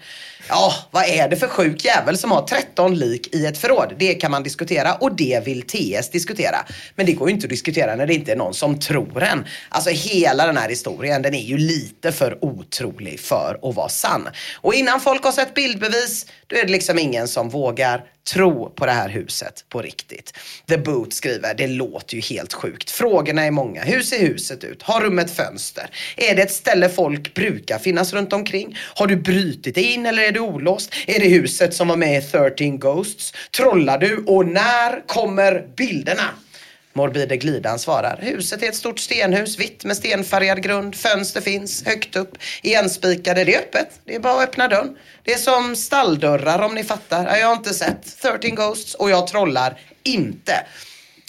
Ja, 0.49 0.74
vad 0.90 1.05
är 1.05 1.28
det 1.28 1.36
för 1.36 1.47
sjuk 1.47 1.84
jävel 1.84 2.18
som 2.18 2.30
har 2.30 2.47
13 2.47 2.95
lik 2.95 3.34
i 3.34 3.47
ett 3.47 3.59
förråd? 3.59 3.95
Det 3.99 4.14
kan 4.14 4.30
man 4.30 4.42
diskutera 4.42 4.95
och 4.95 5.16
det 5.16 5.47
vill 5.47 5.62
TS 5.62 6.11
diskutera. 6.11 6.57
Men 6.95 7.07
det 7.07 7.12
går 7.12 7.28
ju 7.28 7.34
inte 7.34 7.45
att 7.45 7.51
diskutera 7.51 7.97
när 7.97 8.07
det 8.07 8.14
inte 8.14 8.32
är 8.32 8.36
någon 8.36 8.55
som 8.55 8.80
tror 8.80 9.22
en. 9.22 9.45
Alltså 9.68 9.90
hela 9.90 10.47
den 10.47 10.57
här 10.57 10.68
historien, 10.68 11.22
den 11.22 11.34
är 11.34 11.42
ju 11.42 11.59
lite 11.59 12.12
för 12.12 12.45
otrolig 12.45 13.20
för 13.20 13.59
att 13.62 13.74
vara 13.74 13.88
sann. 13.88 14.28
Och 14.61 14.74
innan 14.74 15.01
folk 15.01 15.24
har 15.24 15.32
sett 15.32 15.55
bildbevis, 15.55 16.26
då 16.47 16.57
är 16.57 16.64
det 16.64 16.72
liksom 16.72 16.99
ingen 16.99 17.28
som 17.28 17.49
vågar 17.49 18.05
tro 18.32 18.70
på 18.70 18.86
det 18.86 18.92
här 18.92 19.09
huset 19.09 19.64
på 19.68 19.82
riktigt. 19.82 20.32
The 20.68 20.78
Boot 20.78 21.14
skriver, 21.14 21.55
det 21.55 21.66
låter 21.66 22.14
ju 22.14 22.20
helt 22.20 22.53
sjukt. 22.53 22.90
Frågorna 22.90 23.45
är 23.45 23.51
många. 23.51 23.84
Hur 23.84 24.03
ser 24.03 24.18
huset 24.18 24.64
ut? 24.64 24.82
Har 24.82 25.01
rummet 25.01 25.36
fönster? 25.36 25.90
Är 26.16 26.34
det 26.34 26.42
ett 26.42 26.53
ställe 26.53 26.88
folk 26.88 27.34
brukar 27.34 27.78
finnas 27.78 28.12
runt 28.12 28.32
omkring? 28.32 28.78
Har 28.95 29.07
du 29.07 29.16
brutit 29.35 29.74
dig 29.74 29.93
in 29.93 30.07
eller 30.07 30.22
är 30.22 30.32
du 30.32 30.41
olåst? 30.41 30.95
Är 31.07 31.20
det 31.20 31.28
huset 31.28 31.74
som 31.74 31.89
var 31.89 31.97
med 31.97 32.18
i 32.18 32.26
13 32.26 32.78
Ghosts? 32.78 33.32
Trollar 33.57 33.99
du? 33.99 34.24
Och 34.26 34.47
när 34.47 35.07
kommer 35.07 35.66
bilderna? 35.76 36.22
Morbide 36.93 37.37
Glidan 37.37 37.78
svarar. 37.78 38.18
Huset 38.22 38.62
är 38.62 38.68
ett 38.68 38.74
stort 38.74 38.99
stenhus, 38.99 39.59
vitt 39.59 39.85
med 39.85 39.97
stenfärgad 39.97 40.62
grund. 40.62 40.95
Fönster 40.95 41.41
finns 41.41 41.85
högt 41.87 42.16
upp, 42.16 42.39
igenspikade. 42.62 43.45
Det 43.45 43.55
är 43.55 43.59
öppet. 43.59 44.01
Det 44.05 44.14
är 44.14 44.20
bara 44.20 44.43
att 44.43 44.49
öppna 44.49 44.68
dörren. 44.68 44.97
Det 45.22 45.32
är 45.32 45.39
som 45.39 45.76
stalldörrar 45.76 46.62
om 46.62 46.74
ni 46.74 46.85
fattar. 46.85 47.37
Jag 47.37 47.47
har 47.47 47.57
inte 47.57 47.74
sett 47.74 48.20
13 48.22 48.55
Ghosts 48.55 48.95
och 48.95 49.11
jag 49.11 49.26
trollar 49.26 49.80
inte. 50.03 50.66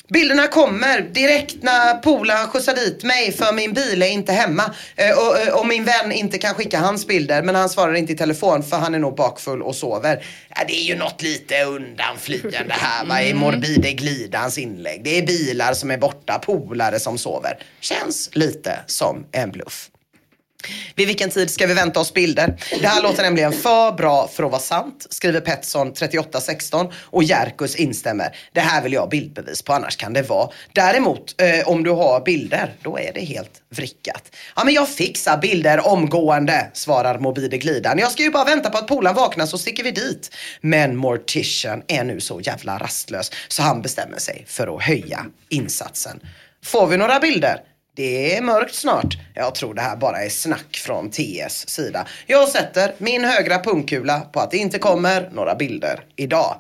Bilderna 0.08 0.48
kommer 0.48 1.02
direkt 1.02 1.64
när 1.64 1.98
polaren 1.98 2.48
skjutsar 2.48 2.76
dit 2.76 3.04
mig 3.04 3.32
för 3.32 3.54
min 3.54 3.74
bil 3.74 4.02
är 4.02 4.08
inte 4.08 4.32
hemma. 4.32 4.64
Eh, 4.96 5.18
och, 5.18 5.40
eh, 5.40 5.60
och, 5.60 5.68
min 5.68 5.86
vän 5.86 6.12
inte 6.12 6.38
kan 6.38 6.56
skicka 6.56 6.80
hans 6.80 7.08
bilder 7.08 7.42
men 7.42 7.56
han 7.56 7.70
svarar 7.70 7.94
inte 7.94 8.14
i 8.14 8.18
telefon 8.18 8.64
för 8.64 8.78
han 8.78 8.96
är 8.96 9.00
nog 9.00 9.16
bakfull 9.16 9.62
och 9.62 9.76
sover. 9.76 10.26
Ja, 10.50 10.64
det 10.68 10.74
är 10.74 10.84
ju 10.84 10.96
något 10.96 11.22
lite 11.22 11.64
undanflyende 11.64 12.74
här 12.74 13.06
va, 13.06 13.22
i 13.22 13.34
Morbide 13.34 13.92
Glidans 13.92 14.58
inlägg. 14.58 15.04
Det 15.04 15.18
är 15.18 15.28
bilar 15.28 15.74
som 15.74 15.92
är 15.92 15.98
borta, 15.98 16.40
polare 16.40 17.00
som 17.00 17.18
sover. 17.18 17.58
Känns 17.80 18.30
lite 18.34 18.80
som 18.88 19.26
en 19.32 19.52
bluff. 19.52 19.90
Vid 20.96 21.08
vilken 21.08 21.30
tid 21.30 21.50
ska 21.50 21.68
vi 21.68 21.74
vänta 21.74 22.00
oss 22.00 22.14
bilder? 22.14 22.58
Det 22.82 22.88
här 22.88 23.04
låter 23.04 23.24
nämligen 23.24 23.54
för 23.54 23.92
bra 23.92 24.28
för 24.28 24.44
att 24.44 24.52
vara 24.52 24.62
sant, 24.62 25.08
skriver 25.10 25.42
Pettersson 25.42 25.94
3816 25.94 26.88
och 27.04 27.24
Jerkus 27.24 27.76
instämmer. 27.76 28.38
Det 28.54 28.60
här 28.60 28.82
vill 28.82 28.94
jag 28.94 29.02
ha 29.02 29.08
bildbevis 29.08 29.62
på, 29.62 29.74
annars 29.74 29.98
kan 29.98 30.14
det 30.14 30.22
vara. 30.22 30.50
Däremot, 30.74 31.42
eh, 31.42 31.68
om 31.68 31.84
du 31.84 31.92
har 31.92 32.22
bilder, 32.26 32.74
då 32.82 33.00
är 33.00 33.12
det 33.14 33.22
helt 33.22 33.62
vrickat. 33.76 34.36
Ja, 34.56 34.64
men 34.64 34.74
jag 34.74 34.90
fixar 34.90 35.38
bilder 35.38 35.88
omgående, 35.88 36.68
svarar 36.74 37.20
Mobide 37.20 37.58
Glidan. 37.58 38.00
Jag 38.00 38.12
ska 38.12 38.24
ju 38.24 38.32
bara 38.32 38.46
vänta 38.46 38.70
på 38.70 38.78
att 38.78 38.88
polaren 38.88 39.16
vaknar 39.16 39.46
så 39.46 39.58
sticker 39.58 39.84
vi 39.84 39.92
dit. 39.92 40.36
Men 40.62 40.96
Mortician 40.96 41.84
är 41.88 42.04
nu 42.04 42.20
så 42.20 42.42
jävla 42.42 42.78
rastlös 42.78 43.32
så 43.48 43.62
han 43.62 43.82
bestämmer 43.82 44.18
sig 44.18 44.46
för 44.48 44.76
att 44.76 44.84
höja 44.84 45.26
insatsen. 45.50 46.20
Får 46.64 46.88
vi 46.88 46.98
några 46.98 47.20
bilder? 47.20 47.60
Det 47.96 48.38
är 48.38 48.42
mörkt 48.42 48.76
snart. 48.76 49.18
Jag 49.34 49.56
tror 49.56 49.74
det 49.74 49.82
här 49.82 49.96
bara 49.96 50.24
är 50.24 50.30
snack 50.30 50.78
från 50.86 51.10
TS 51.10 51.70
sida. 51.70 52.08
Jag 52.28 52.50
sätter 52.50 52.94
min 52.98 53.24
högra 53.24 53.60
pungkula 53.60 54.20
på 54.20 54.40
att 54.40 54.52
det 54.52 54.58
inte 54.58 54.80
kommer 54.80 55.30
några 55.34 55.56
bilder 55.56 56.00
idag. 56.16 56.58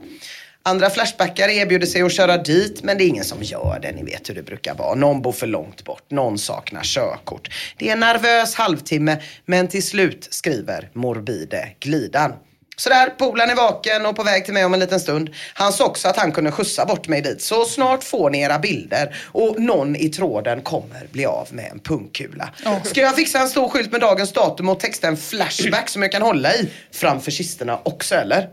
Andra 0.63 0.89
Flashbackare 0.89 1.53
erbjuder 1.53 1.87
sig 1.87 2.01
att 2.01 2.11
köra 2.13 2.37
dit 2.37 2.83
men 2.83 2.97
det 2.97 3.03
är 3.03 3.07
ingen 3.07 3.23
som 3.23 3.43
gör 3.43 3.79
det. 3.81 3.91
Ni 3.91 4.03
vet 4.03 4.29
hur 4.29 4.35
det 4.35 4.43
brukar 4.43 4.75
vara. 4.75 4.95
Någon 4.95 5.21
bor 5.21 5.31
för 5.31 5.47
långt 5.47 5.83
bort, 5.83 6.11
någon 6.11 6.37
saknar 6.37 6.81
körkort. 6.83 7.51
Det 7.77 7.89
är 7.89 7.93
en 7.93 7.99
nervös 7.99 8.55
halvtimme 8.55 9.17
men 9.45 9.67
till 9.67 9.83
slut 9.83 10.27
skriver 10.31 10.89
Morbide 10.93 11.69
Glidan. 11.79 12.33
Sådär, 12.75 13.09
polaren 13.17 13.49
är 13.49 13.55
vaken 13.55 14.05
och 14.05 14.15
på 14.15 14.23
väg 14.23 14.45
till 14.45 14.53
mig 14.53 14.65
om 14.65 14.73
en 14.73 14.79
liten 14.79 14.99
stund. 14.99 15.29
Han 15.53 15.73
sa 15.73 15.85
också 15.85 16.07
att 16.07 16.17
han 16.17 16.31
kunde 16.31 16.51
skjutsa 16.51 16.85
bort 16.85 17.07
mig 17.07 17.21
dit. 17.21 17.41
Så 17.41 17.65
snart 17.65 18.03
får 18.03 18.29
ni 18.29 18.41
era 18.41 18.59
bilder 18.59 19.15
och 19.25 19.61
någon 19.61 19.95
i 19.95 20.09
tråden 20.09 20.61
kommer 20.61 21.07
bli 21.11 21.25
av 21.25 21.47
med 21.51 21.71
en 21.71 21.79
pungkula. 21.79 22.49
Oh. 22.65 22.83
Ska 22.83 23.01
jag 23.01 23.15
fixa 23.15 23.39
en 23.39 23.49
stor 23.49 23.69
skylt 23.69 23.91
med 23.91 24.01
dagens 24.01 24.33
datum 24.33 24.69
och 24.69 24.79
texta 24.79 25.07
en 25.07 25.17
flashback 25.17 25.89
som 25.89 26.01
jag 26.01 26.11
kan 26.11 26.21
hålla 26.21 26.53
i 26.53 26.69
framför 26.91 27.31
kistorna 27.31 27.79
också 27.83 28.15
eller? 28.15 28.47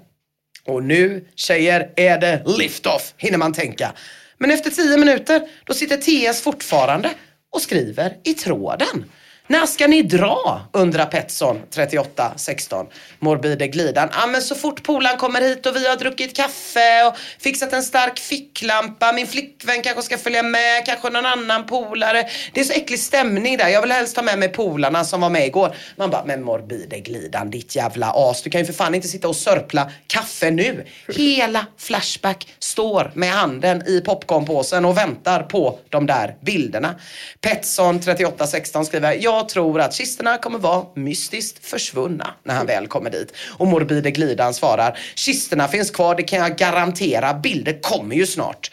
Och 0.64 0.82
nu 0.82 1.24
tjejer 1.34 1.90
är 1.96 2.18
det 2.18 2.42
lift-off, 2.46 3.14
hinner 3.16 3.38
man 3.38 3.52
tänka. 3.52 3.92
Men 4.38 4.50
efter 4.50 4.70
tio 4.70 4.96
minuter, 4.96 5.42
då 5.64 5.74
sitter 5.74 5.96
TS 5.96 6.42
fortfarande 6.42 7.10
och 7.52 7.62
skriver 7.62 8.16
i 8.24 8.34
tråden. 8.34 9.04
När 9.46 9.66
ska 9.66 9.86
ni 9.86 10.02
dra? 10.02 10.60
undrar 10.72 11.06
Pettersson 11.06 11.60
3816. 11.70 12.86
Morbide 13.18 13.68
glidan. 13.68 14.08
Ja 14.12 14.26
men 14.26 14.42
så 14.42 14.54
fort 14.54 14.82
polan 14.82 15.16
kommer 15.16 15.40
hit 15.40 15.66
och 15.66 15.76
vi 15.76 15.88
har 15.88 15.96
druckit 15.96 16.36
kaffe 16.36 17.04
och 17.04 17.16
fixat 17.38 17.72
en 17.72 17.82
stark 17.82 18.18
ficklampa. 18.18 19.12
Min 19.12 19.26
flickvän 19.26 19.82
kanske 19.82 20.02
ska 20.02 20.18
följa 20.18 20.42
med, 20.42 20.86
kanske 20.86 21.10
någon 21.10 21.26
annan 21.26 21.66
polare. 21.66 22.28
Det 22.52 22.60
är 22.60 22.64
så 22.64 22.72
äcklig 22.72 22.98
stämning 22.98 23.56
där. 23.56 23.68
Jag 23.68 23.80
vill 23.80 23.92
helst 23.92 24.16
ta 24.16 24.22
med 24.22 24.38
mig 24.38 24.48
polarna 24.48 25.04
som 25.04 25.20
var 25.20 25.30
med 25.30 25.46
igår. 25.46 25.74
Man 25.96 26.10
bara, 26.10 26.24
men 26.24 26.42
morbide 26.42 26.98
glidan 27.00 27.50
ditt 27.50 27.76
jävla 27.76 28.12
as. 28.14 28.42
Du 28.42 28.50
kan 28.50 28.60
ju 28.60 28.66
för 28.66 28.72
fan 28.72 28.94
inte 28.94 29.08
sitta 29.08 29.28
och 29.28 29.36
sörpla 29.36 29.90
kaffe 30.06 30.50
nu. 30.50 30.86
Hela 31.16 31.66
Flashback 31.78 32.48
står 32.58 33.10
med 33.14 33.30
handen 33.30 33.82
i 33.86 34.00
popcornpåsen 34.00 34.84
och 34.84 34.98
väntar 34.98 35.42
på 35.42 35.78
de 35.88 36.06
där 36.06 36.36
bilderna. 36.40 36.94
Pettersson 37.40 38.00
3816 38.00 38.84
skriver, 38.84 39.12
jag 39.36 39.48
tror 39.48 39.80
att 39.80 39.94
kistorna 39.94 40.38
kommer 40.38 40.58
vara 40.58 40.86
mystiskt 40.94 41.66
försvunna 41.66 42.34
när 42.44 42.54
han 42.54 42.66
väl 42.66 42.86
kommer 42.86 43.10
dit. 43.10 43.32
Och 43.58 43.66
Morbide 43.66 44.10
Glidan 44.10 44.54
svarar, 44.54 44.98
kistorna 45.14 45.68
finns 45.68 45.90
kvar, 45.90 46.14
det 46.14 46.22
kan 46.22 46.38
jag 46.38 46.56
garantera, 46.56 47.34
bilder 47.34 47.80
kommer 47.80 48.16
ju 48.16 48.26
snart. 48.26 48.70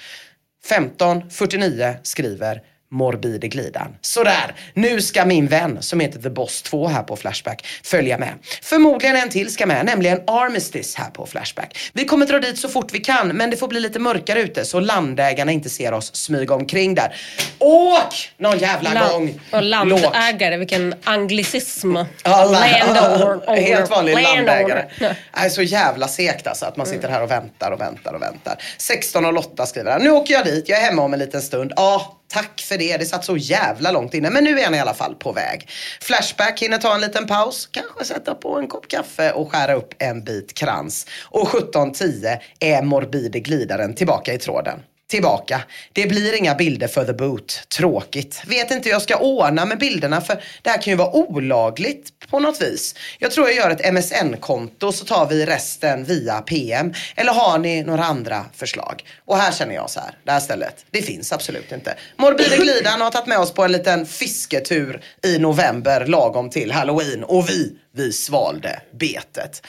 1549 0.66 1.96
skriver 2.04 2.62
Morbide 2.92 3.48
Glidan. 3.48 3.96
Sådär, 4.02 4.56
nu 4.74 5.02
ska 5.02 5.26
min 5.26 5.48
vän 5.48 5.78
som 5.82 6.00
heter 6.00 6.20
The 6.20 6.30
Boss 6.30 6.62
2 6.62 6.88
här 6.88 7.04
på 7.04 7.16
Flashback 7.16 7.66
följa 7.84 8.18
med. 8.18 8.34
Förmodligen 8.62 9.16
en 9.16 9.30
till 9.30 9.54
ska 9.54 9.66
med, 9.66 9.86
nämligen 9.86 10.22
Armistice 10.28 10.98
här 11.00 11.10
på 11.10 11.26
Flashback. 11.26 11.78
Vi 11.94 12.06
kommer 12.06 12.26
dra 12.26 12.40
dit 12.40 12.58
så 12.60 12.70
fort 12.70 12.94
vi 12.94 13.00
kan, 13.00 13.28
men 13.28 13.50
det 13.50 13.58
får 13.58 13.68
bli 13.68 13.80
lite 13.80 14.00
mörkare 14.00 14.42
ute 14.42 14.66
så 14.66 14.80
landägarna 14.80 15.52
inte 15.52 15.70
ser 15.70 15.94
oss 15.94 16.16
smyga 16.16 16.54
omkring 16.56 16.96
där. 16.96 17.16
Åk 17.60 18.32
någon 18.38 18.58
jävla 18.58 18.94
Land- 18.94 19.12
gång! 19.12 19.40
Och 19.52 19.64
landägare, 19.64 20.58
vilken 20.58 20.96
anglicism. 21.04 21.94
La- 21.94 22.06
Landowner. 22.46 23.56
Helt 23.62 23.90
vanlig 23.90 24.14
landägare. 24.24 24.86
Är 25.34 25.50
så 25.50 25.62
jävla 25.62 26.08
segt 26.08 26.48
alltså 26.48 26.66
att 26.66 26.78
man 26.78 26.86
sitter 26.88 27.10
här 27.10 27.22
och 27.24 27.32
väntar 27.32 27.72
och 27.72 27.82
väntar 27.82 28.14
och 28.14 28.22
väntar. 28.22 28.62
16 28.78 29.26
och 29.26 29.34
Lotta 29.34 29.66
skriver 29.66 29.92
här. 29.92 30.00
Nu 30.00 30.10
åker 30.12 30.34
jag 30.34 30.46
dit, 30.46 30.70
jag 30.70 30.80
är 30.80 30.84
hemma 30.86 31.02
om 31.02 31.14
en 31.14 31.20
liten 31.20 31.42
stund. 31.42 31.74
Ja, 31.76 32.16
tack 32.30 32.62
för 32.62 32.78
det. 32.78 32.98
Det 32.98 33.06
satt 33.06 33.26
så 33.26 33.38
jävla 33.38 33.92
långt 33.92 34.14
inne. 34.14 34.30
Men 34.30 34.44
nu 34.44 34.60
är 34.60 34.66
han 34.66 34.76
i 34.76 34.80
alla 34.80 34.94
fall 34.94 35.16
på 35.16 35.32
väg. 35.32 35.70
Flashback 36.02 36.62
hinner 36.62 36.78
ta 36.78 36.96
en 36.96 37.02
liten 37.02 37.28
paus. 37.28 37.70
Kanske 37.72 38.06
sätta 38.06 38.36
på 38.36 38.60
en 38.60 38.68
kopp 38.68 38.88
kaffe 38.88 39.32
och 39.32 39.52
skära 39.52 39.74
upp 39.74 39.94
en 39.98 40.24
bit 40.24 40.54
krans. 40.54 41.08
Och 41.24 41.48
17.10 41.48 42.38
är 42.60 42.82
morbide 42.82 43.40
glidaren 43.40 43.96
tillbaka 43.96 44.34
i 44.34 44.38
tråden 44.38 44.80
tillbaka. 45.10 45.62
Det 45.94 46.08
blir 46.08 46.36
inga 46.36 46.56
bilder 46.56 46.88
för 46.88 47.06
the 47.06 47.14
boot. 47.14 47.64
Tråkigt. 47.78 48.42
Vet 48.48 48.72
inte 48.72 48.90
hur 48.90 48.94
jag 48.94 49.02
ska 49.02 49.18
ordna 49.18 49.66
med 49.66 49.80
bilderna 49.80 50.22
för 50.22 50.44
det 50.62 50.70
här 50.70 50.82
kan 50.82 50.92
ju 50.92 50.98
vara 50.98 51.16
olagligt 51.16 52.14
på 52.30 52.40
något 52.40 52.62
vis. 52.62 52.96
Jag 53.20 53.32
tror 53.32 53.48
jag 53.48 53.56
gör 53.56 53.70
ett 53.70 53.94
MSN-konto 53.94 54.92
så 54.92 55.06
tar 55.06 55.28
vi 55.28 55.46
resten 55.46 56.04
via 56.04 56.42
PM. 56.42 56.94
Eller 57.16 57.34
har 57.34 57.58
ni 57.58 57.84
några 57.84 58.04
andra 58.04 58.46
förslag? 58.56 59.04
Och 59.26 59.38
här 59.38 59.52
känner 59.52 59.76
jag 59.76 59.90
så 59.90 60.00
här, 60.00 60.12
det 60.24 60.32
här 60.32 60.40
stället, 60.40 60.86
det 60.92 61.02
finns 61.02 61.34
absolut 61.34 61.72
inte. 61.72 61.98
Morbide 62.18 62.58
Glidan 62.58 63.02
har 63.02 63.12
tagit 63.12 63.28
med 63.28 63.40
oss 63.40 63.54
på 63.54 63.64
en 63.64 63.72
liten 63.72 64.06
fisketur 64.06 65.02
i 65.24 65.40
november 65.40 66.06
lagom 66.06 66.50
till 66.50 66.72
halloween 66.72 67.24
och 67.24 67.50
vi, 67.50 67.76
vi 67.96 68.14
svalde 68.14 68.82
betet. 68.92 69.62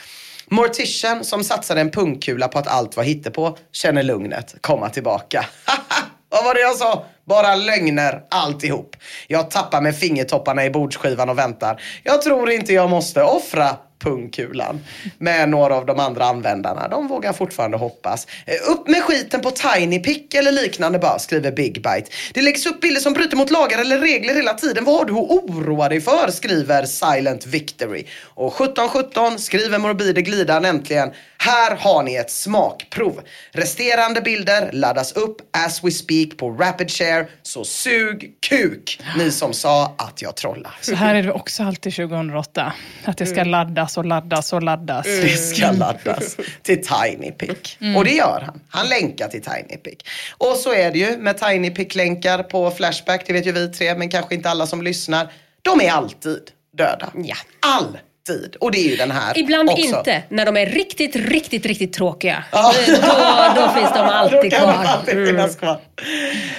Mortician 0.53 1.25
som 1.25 1.45
satsade 1.45 1.81
en 1.81 1.91
pungkula 1.91 2.49
på 2.49 2.59
att 2.59 2.67
allt 2.67 2.97
var 2.97 3.05
hittepå 3.05 3.57
känner 3.73 4.03
lugnet 4.03 4.55
komma 4.61 4.89
tillbaka. 4.89 5.45
Vad 6.29 6.45
var 6.45 6.55
det 6.55 6.61
jag 6.61 6.77
sa? 6.77 7.05
Bara 7.25 7.55
lögner 7.55 8.23
alltihop. 8.31 8.97
Jag 9.27 9.51
tappar 9.51 9.81
med 9.81 9.97
fingertopparna 9.97 10.65
i 10.65 10.71
bordsskivan 10.71 11.29
och 11.29 11.39
väntar. 11.39 11.83
Jag 12.03 12.23
tror 12.23 12.51
inte 12.51 12.73
jag 12.73 12.91
måste 12.91 13.23
offra 13.23 13.77
pungkulan. 14.01 14.81
Med 15.19 15.49
några 15.49 15.75
av 15.75 15.87
de 15.87 16.01
andra 16.01 16.25
användarna. 16.25 16.89
De 16.89 17.09
vågar 17.09 17.33
fortfarande 17.33 17.77
hoppas. 17.77 18.27
Eh, 18.47 18.71
Upp 18.71 18.89
med 18.89 19.03
skiten 19.03 19.41
på 19.41 19.51
TinyPic 19.51 20.35
eller 20.35 20.53
liknande 20.53 20.99
bara, 20.99 21.19
skriver 21.19 21.53
Big 21.53 21.75
Bite. 21.75 22.11
Det 22.35 22.43
läggs 22.43 22.67
upp 22.67 22.81
bilder 22.81 23.01
som 23.01 23.13
bryter 23.13 23.37
mot 23.37 23.51
lagar 23.51 23.79
eller 23.79 23.99
regler 23.99 24.35
hela 24.35 24.55
tiden. 24.55 24.85
Vad 24.85 24.95
har 24.97 25.05
du 25.05 25.13
att 25.13 25.31
oroa 25.31 25.89
dig 25.89 26.01
för? 26.01 26.31
Skriver 26.31 26.85
Silent 26.85 27.47
Victory. 27.47 28.05
Och 28.35 28.53
1717 28.61 29.39
skriver 29.39 29.79
Morbide 29.79 30.23
Glidan 30.23 30.65
äntligen. 30.65 31.11
Här 31.39 31.77
har 31.77 32.03
ni 32.03 32.15
ett 32.15 32.31
smakprov. 32.31 33.21
Resterande 33.53 34.21
bilder 34.21 34.71
laddas 34.73 35.13
upp 35.13 35.37
as 35.67 35.85
we 35.85 35.91
speak 35.91 36.37
på 36.37 36.51
Rapid 36.51 36.91
Share. 36.91 37.27
Så 37.43 37.65
sug 37.65 38.33
kuk, 38.49 39.01
ni 39.19 39.31
som 39.31 39.53
sa 39.53 39.95
att 39.99 40.23
jag 40.23 40.37
trollar. 40.37 40.75
Så 40.81 40.95
här 40.95 41.15
är 41.15 41.23
det 41.23 41.33
också 41.33 41.63
alltid 41.63 41.95
2008. 41.95 42.73
Att 43.05 43.17
det 43.19 43.27
ska 43.27 43.45
laddas 43.45 43.90
och 43.99 44.05
laddas 44.05 44.53
och 44.53 44.63
laddas. 44.63 45.07
Det 45.07 45.37
ska 45.37 45.73
laddas 45.73 46.37
till 46.63 46.87
TinyPic. 46.87 47.77
Mm. 47.81 47.97
Och 47.97 48.05
det 48.05 48.11
gör 48.11 48.43
han. 48.47 48.61
Han 48.69 48.89
länkar 48.89 49.29
till 49.29 49.43
TinyPic. 49.43 49.99
Och 50.39 50.57
så 50.57 50.75
är 50.75 50.91
det 50.91 50.99
ju 50.99 51.17
med 51.17 51.39
TinyPic-länkar 51.39 52.43
på 52.43 52.71
Flashback. 52.71 53.27
Det 53.27 53.33
vet 53.33 53.47
ju 53.47 53.53
vi 53.53 53.69
tre, 53.69 53.95
men 53.95 54.11
kanske 54.11 54.35
inte 54.35 54.51
alla 54.51 54.67
som 54.67 54.83
lyssnar. 54.83 55.33
De 55.63 55.81
är 55.81 55.91
alltid 55.91 56.43
döda. 56.77 57.13
Ja. 57.15 57.37
Alltid. 57.61 58.01
Och 58.61 58.73
det 58.73 58.79
är 58.79 58.89
ju 58.91 58.97
den 58.97 59.11
här 59.11 59.39
Ibland 59.39 59.71
också. 59.71 59.83
inte. 59.99 60.23
När 60.29 60.47
de 60.47 60.57
är 60.57 60.67
riktigt, 60.67 61.17
riktigt, 61.17 61.67
riktigt 61.67 61.93
tråkiga. 61.93 62.45
Ja. 62.53 62.73
Då, 62.87 63.61
då 63.63 63.69
finns 63.69 63.91
de 63.95 64.01
alltid 64.01 64.53
kvar. 64.53 64.85
alltid 64.87 65.19
Mm. 65.29 65.49
kvar. 65.55 65.81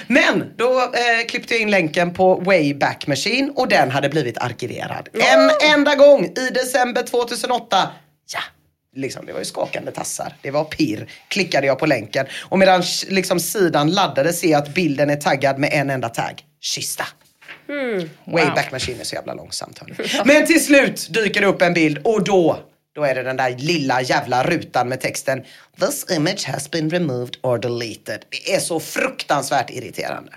Men 0.06 0.44
då 0.56 0.80
eh, 0.80 1.26
klippte 1.28 1.54
jag 1.54 1.60
in 1.62 1.70
länken 1.70 2.14
på 2.14 2.34
Wayback 2.34 3.06
Machine 3.06 3.52
och 3.56 3.68
den 3.68 3.90
hade 3.90 4.08
blivit 4.08 4.38
arkiverad. 4.38 5.08
En 5.12 5.50
enda 5.74 5.94
gång 5.94 6.24
i 6.24 6.48
december 6.54 7.02
2008. 7.02 7.88
Ja, 8.34 8.40
liksom, 8.96 9.26
det 9.26 9.32
var 9.32 9.38
ju 9.38 9.44
skakande 9.44 9.90
tassar. 9.90 10.32
Det 10.42 10.50
var 10.50 10.64
pirr. 10.64 11.06
Klickade 11.28 11.66
jag 11.66 11.78
på 11.78 11.86
länken 11.86 12.26
och 12.42 12.58
medan 12.58 12.82
liksom, 13.08 13.40
sidan 13.40 13.90
laddade 13.90 14.32
ser 14.32 14.48
jag 14.50 14.62
att 14.62 14.74
bilden 14.74 15.10
är 15.10 15.16
taggad 15.16 15.58
med 15.58 15.70
en 15.72 15.90
enda 15.90 16.08
tagg. 16.08 16.42
Kista. 16.60 17.04
Wayback 18.24 18.72
Machine 18.72 19.00
är 19.00 19.04
så 19.04 19.14
jävla 19.14 19.34
långsamt 19.34 19.78
hörni. 19.78 19.94
Men 20.24 20.46
till 20.46 20.64
slut 20.64 21.08
dyker 21.10 21.40
det 21.40 21.46
upp 21.46 21.62
en 21.62 21.74
bild 21.74 21.98
och 22.04 22.24
då, 22.24 22.58
då 22.94 23.04
är 23.04 23.14
det 23.14 23.22
den 23.22 23.36
där 23.36 23.50
lilla 23.58 24.02
jävla 24.02 24.44
rutan 24.44 24.88
med 24.88 25.00
texten 25.00 25.44
This 25.80 26.06
image 26.10 26.46
has 26.46 26.70
been 26.70 26.90
removed 26.90 27.36
or 27.42 27.58
deleted. 27.58 28.24
Det 28.28 28.54
är 28.54 28.60
så 28.60 28.80
fruktansvärt 28.80 29.70
irriterande. 29.70 30.32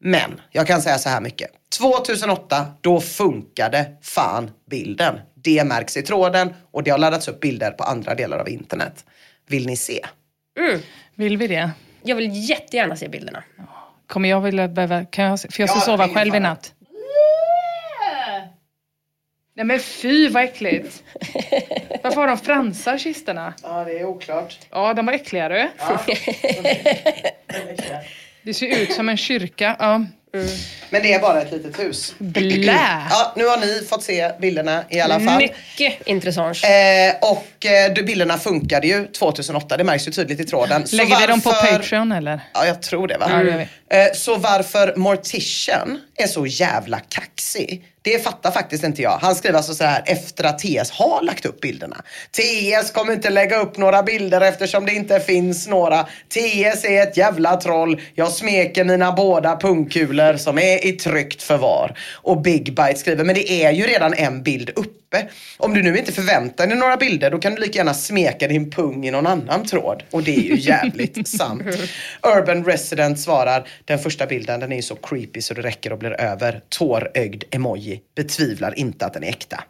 Men 0.00 0.40
jag 0.50 0.66
kan 0.66 0.82
säga 0.82 0.98
så 0.98 1.08
här 1.08 1.20
mycket. 1.20 1.50
2008, 1.78 2.66
då 2.80 3.00
funkade 3.00 3.86
fan 4.02 4.50
bilden. 4.70 5.20
Det 5.34 5.64
märks 5.64 5.96
i 5.96 6.02
tråden 6.02 6.54
och 6.70 6.82
det 6.82 6.90
har 6.90 6.98
laddats 6.98 7.28
upp 7.28 7.40
bilder 7.40 7.70
på 7.70 7.84
andra 7.84 8.14
delar 8.14 8.38
av 8.38 8.48
internet. 8.48 9.04
Vill 9.48 9.66
ni 9.66 9.76
se? 9.76 10.06
Vill 11.14 11.36
vi 11.36 11.46
det? 11.46 11.70
Jag 12.02 12.16
vill 12.16 12.48
jättegärna 12.50 12.96
se 12.96 13.08
bilderna. 13.08 13.44
Kommer 14.06 14.28
jag 14.28 14.40
vilja 14.40 14.68
behöva... 14.68 15.04
Kan 15.04 15.24
jag, 15.24 15.40
för 15.40 15.60
jag 15.62 15.70
ska 15.70 15.78
Ja, 15.78 15.84
sova 15.84 16.08
själv 16.08 16.34
i 16.34 16.40
natt. 16.40 16.72
Nej 19.54 19.64
men 19.66 19.80
fy 19.80 20.28
vad 20.28 20.44
äckligt. 20.44 21.02
Varför 22.02 22.20
har 22.20 22.28
de 22.28 22.38
fransar 22.38 22.98
kistorna? 22.98 23.54
Ja, 23.62 23.84
det 23.84 23.98
är 23.98 24.04
oklart. 24.04 24.58
Ja, 24.70 24.94
de 24.94 25.06
var 25.06 25.12
äckliga 25.12 25.48
du. 25.48 25.68
Det 28.42 28.54
ser 28.54 28.82
ut 28.82 28.92
som 28.92 29.08
en 29.08 29.16
kyrka. 29.16 29.76
Ja. 29.78 30.04
Men 30.90 31.02
det 31.02 31.12
är 31.12 31.20
bara 31.20 31.42
ett 31.42 31.52
litet 31.52 31.78
hus. 31.78 32.14
Blä! 32.18 32.78
Ja, 33.10 33.32
nu 33.36 33.46
har 33.46 33.56
ni 33.56 33.86
fått 33.88 34.02
se 34.02 34.30
bilderna 34.40 34.84
i 34.90 35.00
alla 35.00 35.20
fall. 35.20 35.38
Mycket 35.38 36.06
intressant. 36.06 36.56
Eh, 36.64 37.30
och 37.30 37.66
eh, 37.66 37.92
de 37.94 38.02
bilderna 38.02 38.38
funkade 38.38 38.86
ju 38.86 39.06
2008, 39.06 39.76
det 39.76 39.84
märks 39.84 40.08
ju 40.08 40.12
tydligt 40.12 40.40
i 40.40 40.44
tråden. 40.44 40.86
Så 40.86 40.96
Lägger 40.96 41.20
vi 41.20 41.26
dem 41.26 41.40
på 41.40 41.50
varför- 41.50 41.76
Patreon 41.76 42.12
eller? 42.12 42.40
Ja, 42.54 42.66
jag 42.66 42.82
tror 42.82 43.08
det 43.08 43.18
va? 43.18 43.30
Gör 43.30 43.68
Eh, 43.90 44.12
så 44.14 44.36
varför 44.36 44.94
Mortician 44.96 46.00
är 46.16 46.26
så 46.26 46.46
jävla 46.46 46.98
kaxig, 47.08 47.84
det 48.06 48.24
fattar 48.24 48.50
faktiskt 48.50 48.84
inte 48.84 49.02
jag. 49.02 49.18
Han 49.18 49.34
skriver 49.34 49.56
alltså 49.56 49.74
så 49.74 49.84
här 49.84 50.02
efter 50.06 50.44
att 50.44 50.58
TS 50.58 50.90
har 50.90 51.22
lagt 51.22 51.46
upp 51.46 51.60
bilderna. 51.60 51.96
TS 52.30 52.90
kommer 52.90 53.12
inte 53.12 53.30
lägga 53.30 53.60
upp 53.60 53.76
några 53.76 54.02
bilder 54.02 54.40
eftersom 54.40 54.86
det 54.86 54.92
inte 54.92 55.20
finns 55.20 55.68
några. 55.68 56.06
TS 56.28 56.84
är 56.84 57.02
ett 57.02 57.16
jävla 57.16 57.56
troll. 57.56 58.00
Jag 58.14 58.32
smeker 58.32 58.84
mina 58.84 59.12
båda 59.12 59.56
pungkulor 59.56 60.36
som 60.36 60.58
är 60.58 60.86
i 60.86 60.92
tryggt 60.92 61.42
förvar. 61.42 61.98
Och 62.12 62.42
Big 62.42 62.64
Bite 62.74 62.94
skriver, 62.96 63.24
men 63.24 63.34
det 63.34 63.50
är 63.50 63.70
ju 63.70 63.86
redan 63.86 64.14
en 64.14 64.42
bild 64.42 64.70
uppe. 64.70 65.26
Om 65.56 65.74
du 65.74 65.82
nu 65.82 65.98
inte 65.98 66.12
förväntar 66.12 66.66
dig 66.66 66.76
några 66.76 66.96
bilder 66.96 67.30
då 67.30 67.38
kan 67.38 67.54
du 67.54 67.60
lika 67.60 67.78
gärna 67.78 67.94
smeka 67.94 68.48
din 68.48 68.70
pung 68.70 69.06
i 69.06 69.10
någon 69.10 69.26
annan 69.26 69.64
tråd. 69.64 70.02
Och 70.10 70.22
det 70.22 70.36
är 70.36 70.42
ju 70.42 70.56
jävligt 70.56 71.28
sant. 71.38 71.62
Urban 72.22 72.64
Resident 72.64 73.20
svarar, 73.20 73.68
den 73.84 73.98
första 73.98 74.26
bilden 74.26 74.60
den 74.60 74.72
är 74.72 74.76
ju 74.76 74.82
så 74.82 74.94
creepy 74.94 75.42
så 75.42 75.54
det 75.54 75.62
räcker 75.62 75.92
och 75.92 75.98
blir 75.98 76.20
över. 76.20 76.60
Tårögd 76.68 77.44
emoji. 77.50 77.95
Betvivlar 78.16 78.78
inte 78.78 79.06
att 79.06 79.12
den 79.12 79.24
är 79.24 79.28
äkta. 79.28 79.64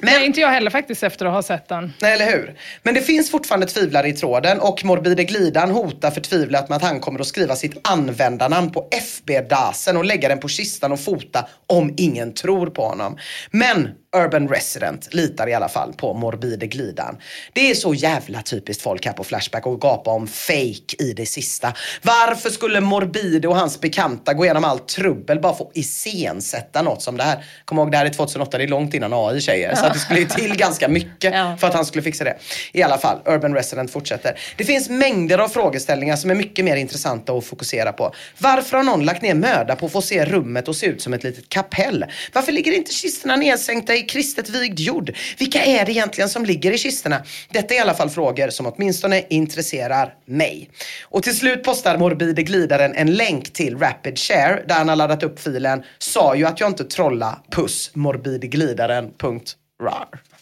Nej, 0.00 0.26
inte 0.26 0.40
jag 0.40 0.48
heller 0.48 0.70
faktiskt 0.70 1.02
efter 1.02 1.26
att 1.26 1.32
ha 1.32 1.42
sett 1.42 1.68
den. 1.68 1.92
Nej, 2.02 2.12
eller 2.12 2.32
hur? 2.32 2.58
Men 2.82 2.94
det 2.94 3.00
finns 3.00 3.30
fortfarande 3.30 3.66
tvivlare 3.66 4.08
i 4.08 4.12
tråden 4.12 4.60
och 4.60 4.84
Morbide 4.84 5.24
Glidan 5.24 5.70
hotar 5.70 6.10
förtvivlat 6.10 6.68
med 6.68 6.76
att 6.76 6.82
han 6.82 7.00
kommer 7.00 7.20
att 7.20 7.26
skriva 7.26 7.56
sitt 7.56 7.88
användarnamn 7.88 8.70
på 8.70 8.88
FB-dasen 8.90 9.96
och 9.96 10.04
lägga 10.04 10.28
den 10.28 10.40
på 10.40 10.48
kistan 10.48 10.92
och 10.92 11.00
fota 11.00 11.48
om 11.66 11.94
ingen 11.96 12.34
tror 12.34 12.66
på 12.66 12.86
honom. 12.86 13.18
Men 13.50 13.90
Urban 14.14 14.48
Resident 14.48 15.14
litar 15.14 15.48
i 15.48 15.54
alla 15.54 15.68
fall 15.68 15.92
på 15.92 16.14
Morbide 16.14 16.66
Glidan. 16.66 17.16
Det 17.52 17.70
är 17.70 17.74
så 17.74 17.94
jävla 17.94 18.42
typiskt 18.42 18.82
folk 18.82 19.06
här 19.06 19.12
på 19.12 19.24
Flashback 19.24 19.66
och 19.66 19.80
gapa 19.80 20.10
om 20.10 20.26
fake 20.26 20.96
i 20.98 21.12
det 21.16 21.26
sista. 21.26 21.72
Varför 22.02 22.50
skulle 22.50 22.80
Morbide 22.80 23.48
och 23.48 23.56
hans 23.56 23.80
bekanta 23.80 24.34
gå 24.34 24.44
igenom 24.44 24.64
allt 24.64 24.88
trubbel 24.88 25.40
bara 25.40 25.54
för 25.54 25.64
att 25.64 25.76
iscensätta 25.76 26.82
något 26.82 27.02
som 27.02 27.16
det 27.16 27.22
här? 27.22 27.44
Kom 27.64 27.78
ihåg, 27.78 27.90
det 27.90 27.96
här 27.96 28.06
är 28.06 28.10
2008, 28.10 28.58
det 28.58 28.64
är 28.64 28.68
långt 28.68 28.94
innan 28.94 29.12
AI 29.12 29.40
tjejer. 29.40 29.74
Så 29.74 29.86
att 29.86 29.92
det 29.92 29.98
skulle 29.98 30.20
ju 30.20 30.26
till 30.26 30.56
ganska 30.56 30.88
mycket 30.88 31.34
för 31.60 31.66
att 31.66 31.74
han 31.74 31.86
skulle 31.86 32.02
fixa 32.02 32.24
det. 32.24 32.36
I 32.72 32.82
alla 32.82 32.98
fall, 32.98 33.18
Urban 33.26 33.54
Resident 33.54 33.90
fortsätter. 33.90 34.38
Det 34.56 34.64
finns 34.64 34.88
mängder 34.88 35.38
av 35.38 35.48
frågeställningar 35.48 36.16
som 36.16 36.30
är 36.30 36.34
mycket 36.34 36.64
mer 36.64 36.76
intressanta 36.76 37.32
att 37.32 37.44
fokusera 37.44 37.92
på. 37.92 38.14
Varför 38.38 38.76
har 38.76 38.84
någon 38.84 39.04
lagt 39.04 39.22
ner 39.22 39.34
möda 39.34 39.76
på 39.76 39.86
att 39.86 39.92
få 39.92 40.02
se 40.02 40.24
rummet 40.24 40.68
och 40.68 40.76
se 40.76 40.86
ut 40.86 41.02
som 41.02 41.14
ett 41.14 41.24
litet 41.24 41.48
kapell? 41.48 42.04
Varför 42.32 42.52
ligger 42.52 42.72
inte 42.72 42.92
kistorna 42.92 43.36
nedsänkta 43.36 43.94
i 43.94 44.02
kristet 44.04 44.48
vigd 44.48 44.80
jord? 44.80 45.16
Vilka 45.38 45.64
är 45.64 45.84
det 45.84 45.92
egentligen 45.92 46.28
som 46.28 46.44
ligger 46.44 46.72
i 46.72 46.78
kistorna? 46.78 47.22
Detta 47.50 47.74
är 47.74 47.78
i 47.78 47.80
alla 47.80 47.94
fall 47.94 48.10
frågor 48.10 48.50
som 48.50 48.66
åtminstone 48.66 49.24
intresserar 49.30 50.14
mig. 50.26 50.70
Och 51.02 51.22
till 51.22 51.36
slut 51.36 51.64
postar 51.64 51.98
Morbide 51.98 52.42
Glidaren 52.42 52.94
en 52.94 53.14
länk 53.14 53.52
till 53.52 53.78
Rapid 53.78 54.18
Share 54.18 54.64
där 54.68 54.74
han 54.74 54.88
har 54.88 54.96
laddat 54.96 55.22
upp 55.22 55.40
filen. 55.40 55.82
Sa 55.98 56.34
ju 56.34 56.44
att 56.44 56.60
jag 56.60 56.70
inte 56.70 56.84
trolla. 56.84 57.40
Puss 57.50 57.90
morbideglidaren.rar. 57.94 60.33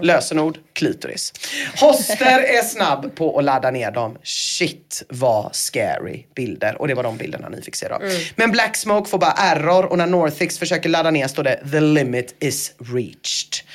Lösenord 0.00 0.58
klitoris. 0.72 1.32
Hoster 1.80 2.40
är 2.40 2.62
snabb 2.62 3.14
på 3.14 3.38
att 3.38 3.44
ladda 3.44 3.70
ner 3.70 3.90
dem. 3.90 4.16
Shit 4.22 5.02
vad 5.08 5.54
scary 5.54 6.24
bilder. 6.34 6.80
Och 6.80 6.88
det 6.88 6.94
var 6.94 7.02
de 7.02 7.16
bilderna 7.16 7.48
ni 7.48 7.62
fick 7.62 7.76
se 7.76 7.88
då. 7.88 7.98
Men 8.36 8.50
Black 8.50 8.76
Smoke 8.76 9.10
får 9.10 9.18
bara 9.18 9.32
error 9.32 9.84
och 9.84 9.98
när 9.98 10.06
Northix 10.06 10.58
försöker 10.58 10.88
ladda 10.88 11.10
ner 11.10 11.28
står 11.28 11.42
det 11.42 11.60
the 11.70 11.80
limit 11.80 12.34
is 12.40 12.72
reached. 12.78 13.66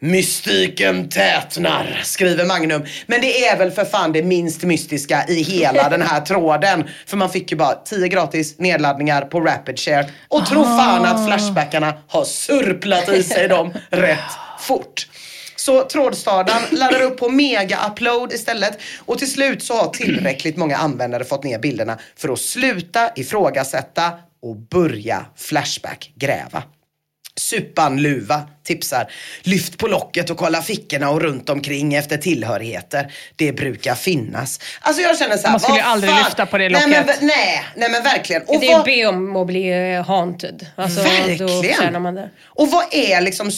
Mystiken 0.00 1.08
tätnar, 1.08 2.00
skriver 2.04 2.44
Magnum. 2.44 2.84
Men 3.06 3.20
det 3.20 3.44
är 3.44 3.58
väl 3.58 3.70
för 3.70 3.84
fan 3.84 4.12
det 4.12 4.22
minst 4.22 4.62
mystiska 4.62 5.24
i 5.28 5.42
hela 5.42 5.88
den 5.88 6.02
här 6.02 6.20
tråden. 6.20 6.84
För 7.06 7.16
man 7.16 7.30
fick 7.30 7.50
ju 7.50 7.56
bara 7.56 7.74
10 7.74 8.08
gratis 8.08 8.58
nedladdningar 8.58 9.22
på 9.22 9.40
Rapid 9.40 9.78
Share. 9.78 10.08
Och 10.28 10.46
tro 10.46 10.64
fan 10.64 11.04
att 11.04 11.26
Flashbackarna 11.26 11.94
har 12.08 12.24
surplat 12.24 13.08
i 13.08 13.22
sig 13.22 13.48
dem 13.48 13.72
rätt 13.90 14.47
fort. 14.60 15.08
Så 15.56 15.82
trådstaden 15.88 16.62
laddar 16.70 17.02
upp 17.02 17.18
på 17.18 17.28
mega-upload 17.28 18.32
istället 18.32 18.78
och 18.98 19.18
till 19.18 19.30
slut 19.32 19.62
så 19.62 19.74
har 19.76 19.88
tillräckligt 19.90 20.56
många 20.56 20.76
användare 20.76 21.24
fått 21.24 21.44
ner 21.44 21.58
bilderna 21.58 21.98
för 22.16 22.28
att 22.32 22.38
sluta 22.40 23.10
ifrågasätta 23.16 24.12
och 24.42 24.56
börja 24.56 25.26
Flashback-gräva. 25.36 26.62
Supan-Luva 27.40 28.42
tipsar. 28.64 29.10
Lyft 29.42 29.78
på 29.78 29.86
locket 29.88 30.30
och 30.30 30.36
kolla 30.36 30.62
fickorna 30.62 31.10
och 31.10 31.20
runt 31.20 31.48
omkring 31.50 31.94
efter 31.94 32.16
tillhörigheter. 32.16 33.12
Det 33.36 33.52
brukar 33.52 33.94
finnas. 33.94 34.60
Alltså 34.80 35.02
jag 35.02 35.18
känner 35.18 35.36
såhär, 35.36 35.50
Man 35.52 35.60
skulle 35.60 35.78
ju 35.78 35.84
aldrig 35.84 36.12
fan? 36.12 36.24
lyfta 36.24 36.46
på 36.46 36.58
det 36.58 36.68
Nej 36.68 36.88
men, 36.88 37.06
locket. 37.06 37.22
nej, 37.22 37.64
nej 37.76 37.90
men 37.90 38.02
verkligen. 38.02 38.42
Och 38.42 38.60
det 38.60 38.66
är 38.70 38.76
vad- 38.76 38.84
be 38.84 39.06
om 39.06 39.36
att 39.36 39.46
bli 39.46 39.92
eh, 39.94 40.04
haunted. 40.06 40.66
Alltså, 40.76 41.02
Då 41.02 41.08
Verkligen. 41.08 41.48
förtjänar 41.62 42.00
man 42.00 42.14
det. 42.14 42.30
Och 42.44 42.70
vad 42.70 42.84
är 42.94 43.20
liksom 43.20 43.50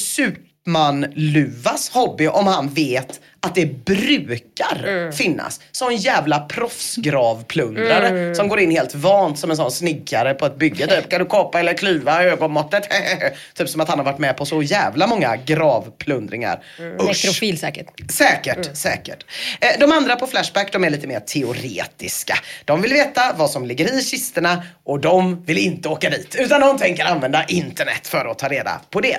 man 0.71 1.07
Luvas 1.15 1.91
hobby 1.91 2.29
om 2.29 2.47
han 2.47 2.69
vet 2.69 3.21
att 3.43 3.55
det 3.55 3.85
brukar 3.85 4.85
Mm. 4.89 5.13
finnas? 5.13 5.61
Sån 5.73 5.97
jävla 5.97 6.39
proffsgravplundrare 6.41 8.09
Mm. 8.09 8.35
som 8.35 8.49
går 8.49 8.61
in 8.61 8.71
helt 8.71 8.95
vant 8.95 9.39
som 9.39 9.51
en 9.51 9.57
sån 9.57 9.71
snickare 9.71 10.35
på 10.35 10.47
ett 10.47 10.57
bygge. 10.59 10.87
Typ, 10.87 11.09
kan 11.11 11.19
du 11.21 11.27
kapa 11.27 11.61
eller 11.61 11.75
klyva 11.75 12.25
ögonmåttet? 12.25 12.89
typ 13.55 13.69
som 13.69 13.81
att 13.81 13.89
han 13.89 13.99
har 13.99 14.05
varit 14.05 14.19
med 14.19 14.37
på 14.37 14.47
så 14.47 14.63
jävla 14.63 15.07
många 15.07 15.37
gravplundringar. 15.37 16.63
Usch. 17.01 17.07
Nekrofil 17.07 17.59
säkert. 17.59 17.87
Säkert, 18.11 18.77
säkert. 18.77 19.25
Eh, 19.61 19.69
De 19.81 19.93
andra 19.93 20.17
på 20.17 20.27
Flashback, 20.27 20.73
de 20.73 20.85
är 20.85 20.91
lite 20.91 21.07
mer 21.07 21.21
teoretiska. 21.21 22.35
De 22.65 22.83
vill 22.83 22.93
veta 22.93 23.33
vad 23.37 23.51
som 23.51 23.67
ligger 23.67 23.99
i 23.99 24.03
kisterna 24.05 24.63
och 24.85 25.01
de 25.01 25.45
vill 25.45 25.59
inte 25.59 25.89
åka 25.89 26.11
dit. 26.11 26.35
Utan 26.39 26.61
de 26.61 26.79
tänker 26.79 27.05
använda 27.05 27.45
internet 27.49 28.07
för 28.07 28.31
att 28.31 28.39
ta 28.39 28.49
reda 28.49 28.81
på 28.91 29.01
det. 29.01 29.19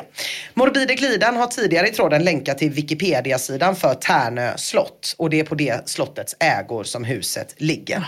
Morbide 0.53 0.93
Glidan 0.95 1.37
har 1.37 1.47
tidigare 1.47 1.87
i 1.87 1.91
tråden 1.91 2.23
länkat 2.23 2.57
till 2.57 2.71
Wikipedia-sidan 2.71 3.75
för 3.75 3.93
Tärnö 4.11 4.57
slott. 4.57 5.15
Och 5.17 5.29
det 5.29 5.39
är 5.39 5.43
på 5.43 5.55
det 5.55 5.89
slottets 5.89 6.35
ägor 6.39 6.83
som 6.83 7.03
huset 7.03 7.55
ligger. 7.57 8.05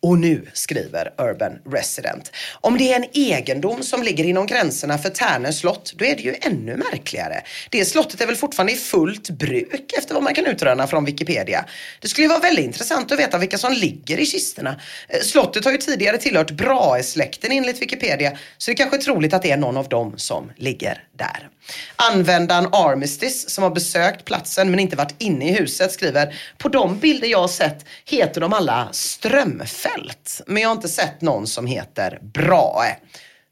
Och 0.00 0.18
nu 0.18 0.48
skriver 0.52 1.12
Urban 1.18 1.52
Resident. 1.72 2.32
Om 2.60 2.78
det 2.78 2.92
är 2.92 2.96
en 2.96 3.06
egendom 3.12 3.82
som 3.82 4.02
ligger 4.02 4.24
inom 4.24 4.46
gränserna 4.46 4.98
för 4.98 5.08
Tärnö 5.08 5.52
slott, 5.52 5.92
då 5.96 6.04
är 6.04 6.16
det 6.16 6.22
ju 6.22 6.34
ännu 6.40 6.76
märkligare. 6.76 7.42
Det 7.70 7.84
slottet 7.84 8.20
är 8.20 8.26
väl 8.26 8.36
fortfarande 8.36 8.72
i 8.72 8.76
fullt 8.76 9.30
bruk 9.30 9.92
efter 9.98 10.14
vad 10.14 10.22
man 10.22 10.34
kan 10.34 10.46
utröna 10.46 10.86
från 10.86 11.04
Wikipedia. 11.04 11.64
Det 12.00 12.08
skulle 12.08 12.24
ju 12.24 12.28
vara 12.28 12.40
väldigt 12.40 12.64
intressant 12.64 13.12
att 13.12 13.18
veta 13.18 13.38
vilka 13.38 13.58
som 13.58 13.72
ligger 13.72 14.18
i 14.18 14.26
kisterna. 14.26 14.80
Eh, 15.08 15.20
Slottet 15.20 15.64
har 15.64 15.72
ju 15.72 15.78
tidigare 15.78 16.18
tillhört 16.18 16.50
Brahe-släkten 16.50 17.52
enligt 17.52 17.82
Wikipedia, 17.82 18.38
så 18.58 18.70
det 18.70 18.74
kanske 18.74 18.96
är 18.96 19.00
troligt 19.00 19.34
att 19.34 19.42
det 19.42 19.50
är 19.50 19.56
någon 19.56 19.76
av 19.76 19.88
dem 19.88 20.14
som 20.16 20.52
ligger 20.56 21.04
där. 21.16 21.48
Användaren 21.96 22.68
Armistice 22.72 23.50
som 23.50 23.64
har 23.64 23.70
besökt 23.70 24.24
platsen 24.24 24.70
men 24.70 24.80
inte 24.80 24.96
varit 24.96 25.14
inne 25.18 25.33
inne 25.34 25.48
i 25.48 25.52
huset 25.52 25.92
skriver 25.92 26.34
På 26.58 26.68
de 26.68 26.98
bilder 26.98 27.28
jag 27.28 27.40
har 27.40 27.48
sett 27.48 27.84
heter 28.04 28.40
de 28.40 28.52
alla 28.52 28.88
Strömfält. 28.92 30.40
Men 30.46 30.62
jag 30.62 30.68
har 30.68 30.76
inte 30.76 30.88
sett 30.88 31.20
någon 31.20 31.46
som 31.46 31.66
heter 31.66 32.18
Brahe. 32.22 32.96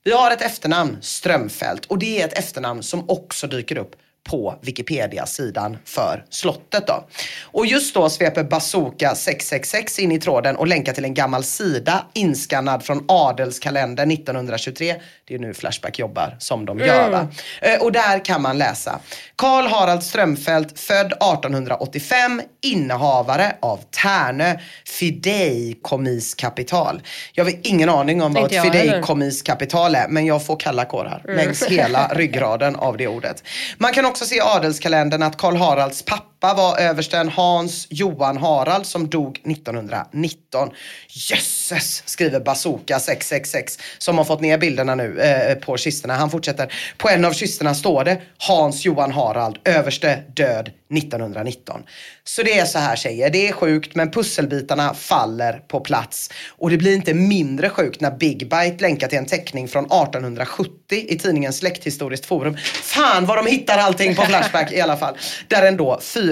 Vi 0.04 0.12
har 0.12 0.30
ett 0.30 0.42
efternamn, 0.42 0.98
Strömfält, 1.00 1.86
och 1.86 1.98
det 1.98 2.22
är 2.22 2.26
ett 2.26 2.38
efternamn 2.38 2.82
som 2.82 3.10
också 3.10 3.46
dyker 3.46 3.78
upp 3.78 3.96
på 4.30 4.54
Wikipedia-sidan 4.62 5.78
för 5.84 6.24
slottet 6.30 6.86
då. 6.86 7.04
Och 7.42 7.66
just 7.66 7.94
då 7.94 8.10
sveper 8.10 8.44
Bazooka 8.44 9.14
666 9.14 9.98
in 9.98 10.12
i 10.12 10.20
tråden 10.20 10.56
och 10.56 10.66
länkar 10.66 10.92
till 10.92 11.04
en 11.04 11.14
gammal 11.14 11.44
sida 11.44 12.04
inskannad 12.12 12.82
från 12.84 13.04
adelskalendern 13.08 14.10
1923. 14.10 14.94
Det 15.24 15.34
är 15.34 15.38
nu 15.38 15.54
Flashback 15.54 15.98
jobbar 15.98 16.36
som 16.38 16.66
de 16.66 16.78
gör 16.78 17.10
va? 17.10 17.28
Eh, 17.60 17.80
Och 17.82 17.92
där 17.92 18.24
kan 18.24 18.42
man 18.42 18.58
läsa 18.58 19.00
Karl 19.36 19.66
Harald 19.66 20.02
Strömfält, 20.02 20.78
född 20.78 21.06
1885, 21.06 22.42
innehavare 22.62 23.56
av 23.60 23.80
Tärnö 24.02 24.54
fideikommisskapital. 24.86 27.02
Jag 27.32 27.44
har 27.44 27.52
ingen 27.62 27.88
aning 27.88 28.22
om 28.22 28.34
vad 28.34 28.52
ett 28.52 28.62
fideikommisskapital 28.62 29.94
är, 29.94 30.08
men 30.08 30.26
jag 30.26 30.46
får 30.46 30.56
kalla 30.56 30.84
kårar 30.84 31.22
längs 31.28 31.62
hela 31.62 32.08
ryggraden 32.14 32.76
av 32.76 32.96
det 32.96 33.08
ordet. 33.08 33.44
Man 33.78 33.92
kan 33.92 34.06
också 34.12 34.24
se 34.24 34.36
i 34.36 34.40
adelskalendern 34.40 35.22
att 35.22 35.36
Karl 35.36 35.56
Haralds 35.56 36.02
pappa 36.02 36.31
pappa 36.43 36.55
var 36.55 36.78
översten 36.78 37.28
Hans 37.28 37.86
Johan 37.90 38.36
Harald 38.36 38.86
som 38.86 39.09
dog 39.09 39.40
1919. 39.45 40.70
Jösses, 41.09 42.03
skriver 42.07 42.40
Bazooka 42.40 43.01
666 43.01 43.78
som 43.99 44.18
har 44.18 44.24
fått 44.24 44.40
ner 44.40 44.59
bilderna 44.59 44.95
nu 44.95 45.20
eh, 45.20 45.51
eh, 45.51 45.59
på 45.59 45.76
kistorna. 45.76 46.14
Han 46.14 46.30
fortsätter. 46.30 46.72
På 46.99 47.09
en 47.09 47.24
av 47.24 47.32
kistorna 47.32 47.74
står 47.74 48.05
det 48.05 48.22
Hans 48.38 48.84
Johan 48.84 49.12
Harald, 49.12 49.59
överste 49.64 50.22
död 50.36 50.70
1919. 50.99 51.82
Så 52.24 52.43
det 52.43 52.59
är 52.59 52.64
så 52.64 52.78
här 52.78 52.97
tjejer, 52.97 53.30
det 53.30 53.49
är 53.49 53.53
sjukt 53.53 53.95
men 53.95 54.11
pusselbitarna 54.11 54.95
faller 54.95 55.53
på 55.53 55.80
plats. 55.80 56.30
Och 56.59 56.70
det 56.70 56.76
blir 56.76 56.95
inte 56.95 57.14
mindre 57.14 57.68
sjukt 57.68 58.01
när 58.01 58.11
Big 58.11 58.38
Bite 58.38 58.76
länkar 58.80 59.09
till 59.09 59.18
en 59.18 59.26
teckning 59.26 59.68
från 59.68 59.84
1870 59.84 60.72
i 60.90 61.18
tidningen 61.18 61.53
Släkthistoriskt 61.53 62.26
forum. 62.26 62.57
Fan 62.82 63.26
vad 63.26 63.38
de 63.38 63.47
hittar 63.47 63.78
allting 63.78 64.14
på 64.14 64.22
Flashback 64.22 64.72
i 64.72 64.80
alla 64.80 64.97
fall. 64.97 65.16
Där 65.49 65.66
ändå 65.66 66.01
fyra 66.03 66.31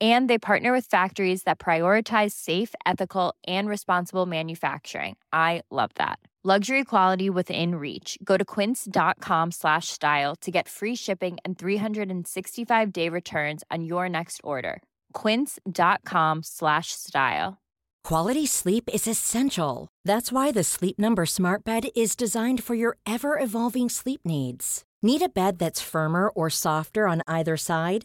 and 0.00 0.28
they 0.28 0.38
partner 0.38 0.72
with 0.72 0.86
factories 0.86 1.44
that 1.44 1.60
prioritize 1.60 2.32
safe, 2.32 2.74
ethical, 2.84 3.34
and 3.46 3.68
responsible 3.68 4.26
manufacturing. 4.26 5.16
I 5.32 5.62
love 5.70 5.92
that. 5.94 6.18
Luxury 6.46 6.84
quality 6.84 7.30
within 7.30 7.76
reach. 7.76 8.18
Go 8.22 8.36
to 8.36 8.44
quince.com 8.44 9.50
slash 9.50 9.88
style 9.88 10.36
to 10.42 10.50
get 10.50 10.68
free 10.68 10.94
shipping 10.94 11.38
and 11.42 11.58
365 11.58 12.92
day 12.92 13.08
returns 13.08 13.64
on 13.70 13.84
your 13.84 14.10
next 14.10 14.42
order. 14.44 14.82
Quince.com 15.14 16.42
slash 16.42 16.88
style. 16.88 17.56
Quality 18.04 18.44
sleep 18.44 18.90
is 18.92 19.08
essential. 19.08 19.88
That's 20.04 20.30
why 20.30 20.52
the 20.52 20.62
Sleep 20.62 20.98
Number 20.98 21.24
Smart 21.24 21.64
Bed 21.64 21.84
is 21.96 22.14
designed 22.14 22.62
for 22.62 22.74
your 22.74 22.98
ever 23.06 23.38
evolving 23.38 23.88
sleep 23.88 24.20
needs. 24.26 24.84
Need 25.02 25.22
a 25.22 25.30
bed 25.30 25.58
that's 25.58 25.80
firmer 25.80 26.28
or 26.28 26.50
softer 26.50 27.08
on 27.08 27.22
either 27.26 27.56
side? 27.56 28.04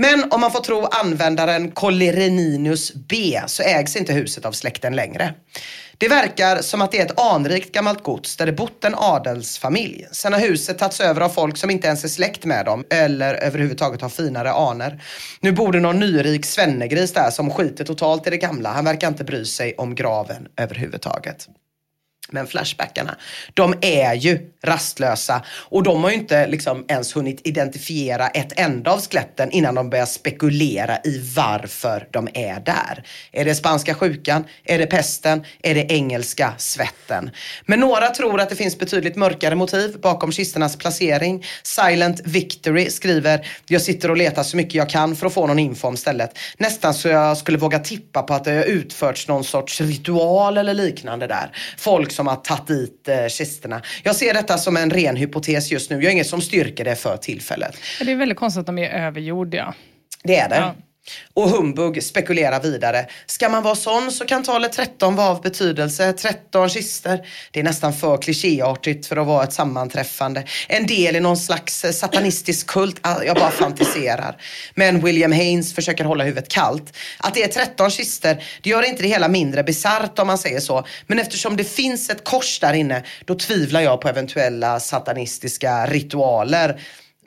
Men 0.00 0.32
om 0.32 0.40
man 0.40 0.52
får 0.52 0.60
tro 0.60 0.84
användaren 0.84 1.70
Collereninus 1.70 2.94
B 2.94 3.40
så 3.46 3.62
ägs 3.62 3.96
inte 3.96 4.12
huset 4.12 4.44
av 4.44 4.52
släkten 4.52 4.96
längre. 4.96 5.34
Det 5.98 6.08
verkar 6.08 6.62
som 6.62 6.82
att 6.82 6.92
det 6.92 6.98
är 6.98 7.04
ett 7.04 7.20
anrikt 7.20 7.72
gammalt 7.72 8.02
gods 8.02 8.36
där 8.36 8.46
det 8.46 8.52
bott 8.52 8.84
en 8.84 8.94
adelsfamilj. 8.94 10.06
Sen 10.12 10.32
har 10.32 10.40
huset 10.40 10.78
tagits 10.78 11.00
över 11.00 11.20
av 11.20 11.28
folk 11.28 11.56
som 11.56 11.70
inte 11.70 11.86
ens 11.86 12.04
är 12.04 12.08
släkt 12.08 12.44
med 12.44 12.64
dem 12.64 12.84
eller 12.90 13.34
överhuvudtaget 13.34 14.00
har 14.00 14.08
finare 14.08 14.52
aner. 14.52 15.02
Nu 15.40 15.52
bor 15.52 15.72
det 15.72 15.80
någon 15.80 16.00
nyrik 16.00 16.46
svennegris 16.46 17.12
där 17.12 17.30
som 17.30 17.50
skiter 17.50 17.84
totalt 17.84 18.26
i 18.26 18.30
det 18.30 18.36
gamla. 18.36 18.72
Han 18.72 18.84
verkar 18.84 19.08
inte 19.08 19.24
bry 19.24 19.44
sig 19.44 19.74
om 19.78 19.94
graven 19.94 20.48
överhuvudtaget. 20.56 21.48
Men 22.32 22.46
Flashbackarna, 22.46 23.16
de 23.54 23.74
är 23.80 24.14
ju 24.14 24.38
rastlösa 24.62 25.44
och 25.48 25.82
de 25.82 26.02
har 26.02 26.10
ju 26.10 26.16
inte 26.16 26.46
liksom 26.46 26.84
ens 26.88 27.16
hunnit 27.16 27.40
identifiera 27.44 28.28
ett 28.28 28.60
enda 28.60 28.92
av 28.92 29.00
skeletten 29.00 29.50
innan 29.50 29.74
de 29.74 29.90
börjar 29.90 30.06
spekulera 30.06 30.98
i 31.04 31.22
varför 31.36 32.08
de 32.10 32.28
är 32.34 32.60
där. 32.60 33.04
Är 33.32 33.44
det 33.44 33.54
spanska 33.54 33.94
sjukan? 33.94 34.44
Är 34.64 34.78
det 34.78 34.86
pesten? 34.86 35.44
Är 35.62 35.74
det 35.74 35.92
engelska 35.92 36.54
svetten? 36.58 37.30
Men 37.66 37.80
några 37.80 38.10
tror 38.10 38.40
att 38.40 38.50
det 38.50 38.56
finns 38.56 38.78
betydligt 38.78 39.16
mörkare 39.16 39.54
motiv 39.54 40.00
bakom 40.00 40.32
kisternas 40.32 40.76
placering. 40.76 41.44
Silent 41.62 42.20
Victory 42.24 42.90
skriver, 42.90 43.46
jag 43.66 43.82
sitter 43.82 44.10
och 44.10 44.16
letar 44.16 44.42
så 44.42 44.56
mycket 44.56 44.74
jag 44.74 44.90
kan 44.90 45.16
för 45.16 45.26
att 45.26 45.34
få 45.34 45.46
någon 45.46 45.58
info 45.58 45.88
om 45.88 45.96
stället. 45.96 46.38
Nästan 46.58 46.94
så 46.94 47.08
jag 47.08 47.36
skulle 47.36 47.58
våga 47.58 47.78
tippa 47.78 48.22
på 48.22 48.34
att 48.34 48.44
det 48.44 48.52
har 48.52 48.64
utförts 48.64 49.28
någon 49.28 49.44
sorts 49.44 49.80
ritual 49.80 50.58
eller 50.58 50.74
liknande 50.74 51.26
där. 51.26 51.50
Folk 51.78 52.12
som 52.20 52.26
har 52.26 52.36
tagit 52.36 52.66
dit 52.66 53.08
eh, 53.08 53.26
kisterna. 53.26 53.82
Jag 54.02 54.16
ser 54.16 54.34
detta 54.34 54.58
som 54.58 54.76
en 54.76 54.90
ren 54.90 55.16
hypotes 55.16 55.70
just 55.72 55.90
nu. 55.90 55.96
Jag 55.96 56.04
har 56.04 56.10
inget 56.12 56.26
som 56.26 56.40
styrker 56.40 56.84
det 56.84 56.96
för 56.96 57.16
tillfället. 57.16 57.76
Det 58.00 58.12
är 58.12 58.16
väldigt 58.16 58.38
konstigt 58.38 58.60
att 58.60 58.66
de 58.66 58.78
är 58.78 58.90
överjordiga. 58.90 59.74
Det 60.22 60.36
är 60.36 60.48
det. 60.48 60.56
Ja. 60.56 60.74
Och 61.34 61.50
Humbug 61.50 62.02
spekulerar 62.02 62.60
vidare. 62.60 63.06
Ska 63.26 63.48
man 63.48 63.62
vara 63.62 63.74
sån 63.74 64.12
så 64.12 64.24
kan 64.24 64.42
talet 64.42 64.72
13 64.72 65.16
vara 65.16 65.28
av 65.28 65.40
betydelse. 65.42 66.12
13 66.12 66.68
kister. 66.68 67.26
Det 67.50 67.60
är 67.60 67.64
nästan 67.64 67.92
för 67.92 68.16
klichéartigt 68.16 69.06
för 69.06 69.16
att 69.16 69.26
vara 69.26 69.44
ett 69.44 69.52
sammanträffande. 69.52 70.44
En 70.68 70.86
del 70.86 71.16
i 71.16 71.20
någon 71.20 71.36
slags 71.36 71.84
eh, 71.84 71.92
satanistisk 71.92 72.66
kult. 72.66 72.98
Ah, 73.00 73.22
jag 73.22 73.36
bara 73.36 73.50
fantiserar. 73.50 74.36
Men 74.74 75.00
William 75.04 75.32
Haynes 75.32 75.74
försöker 75.74 76.04
hålla 76.04 76.24
huvudet 76.24 76.48
kallt. 76.48 76.96
Att 77.18 77.34
det 77.34 77.42
är 77.42 77.48
13 77.48 77.90
kister, 77.90 78.44
det 78.62 78.70
gör 78.70 78.82
inte 78.82 79.02
det 79.02 79.08
hela 79.08 79.28
mindre 79.28 79.62
bisarrt 79.62 80.18
om 80.18 80.26
man 80.26 80.38
säger 80.38 80.60
så. 80.60 80.86
Men 81.06 81.18
eftersom 81.18 81.56
det 81.56 81.64
finns 81.64 82.10
ett 82.10 82.24
kors 82.24 82.60
där 82.60 82.72
inne, 82.72 83.02
då 83.24 83.34
tvivlar 83.34 83.80
jag 83.80 84.00
på 84.00 84.08
eventuella 84.08 84.80
satanistiska 84.80 85.86
ritualer. 85.86 86.80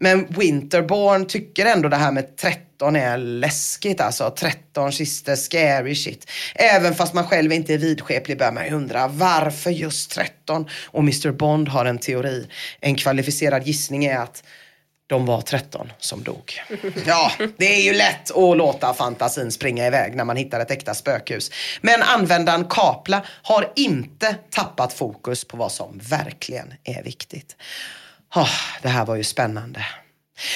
Men 0.04 0.26
Winterborn 0.30 1.26
tycker 1.26 1.66
ändå 1.66 1.90
det 1.90 1.96
här 1.96 2.12
med 2.12 2.38
13 2.38 2.96
är 2.96 3.18
läskigt 3.18 4.02
alltså. 4.02 4.34
13 4.38 4.92
kister, 4.92 5.36
scary 5.36 5.96
shit. 5.96 6.32
Även 6.56 6.96
fast 6.96 7.14
man 7.14 7.28
själv 7.28 7.52
inte 7.54 7.74
är 7.74 7.78
vidskeplig 7.78 8.38
bör 8.38 8.52
man 8.52 8.66
ju 8.66 8.72
undra 8.72 9.08
varför 9.08 9.72
just 9.72 10.12
13? 10.12 10.70
Och 10.86 11.00
Mr 11.00 11.32
Bond 11.32 11.70
har 11.70 11.86
en 11.86 11.98
teori. 11.98 12.48
En 12.80 12.96
kvalificerad 12.96 13.68
gissning 13.68 14.06
är 14.06 14.20
att 14.20 14.44
de 15.08 15.26
var 15.26 15.42
13 15.42 15.92
som 16.00 16.24
dog. 16.24 16.54
Ja, 17.06 17.32
det 17.58 17.76
är 17.76 17.82
ju 17.82 17.94
lätt 17.94 18.32
att 18.32 18.58
låta 18.58 18.94
fantasin 18.94 19.52
springa 19.52 19.88
iväg 19.88 20.16
när 20.16 20.26
man 20.26 20.36
hittar 20.36 20.60
ett 20.60 20.72
äkta 20.72 20.94
spökhus. 20.94 21.52
Men 21.82 22.02
användaren 22.02 22.66
Kapla 22.66 23.22
har 23.42 23.72
inte 23.76 24.36
tappat 24.50 24.94
fokus 24.94 25.46
på 25.46 25.58
vad 25.58 25.72
som 25.72 26.00
verkligen 26.04 26.74
är 26.84 27.04
viktigt. 27.04 27.56
Oh, 28.36 28.50
det 28.82 28.90
här 28.90 29.06
var 29.06 29.16
ju 29.16 29.24
spännande. 29.24 29.86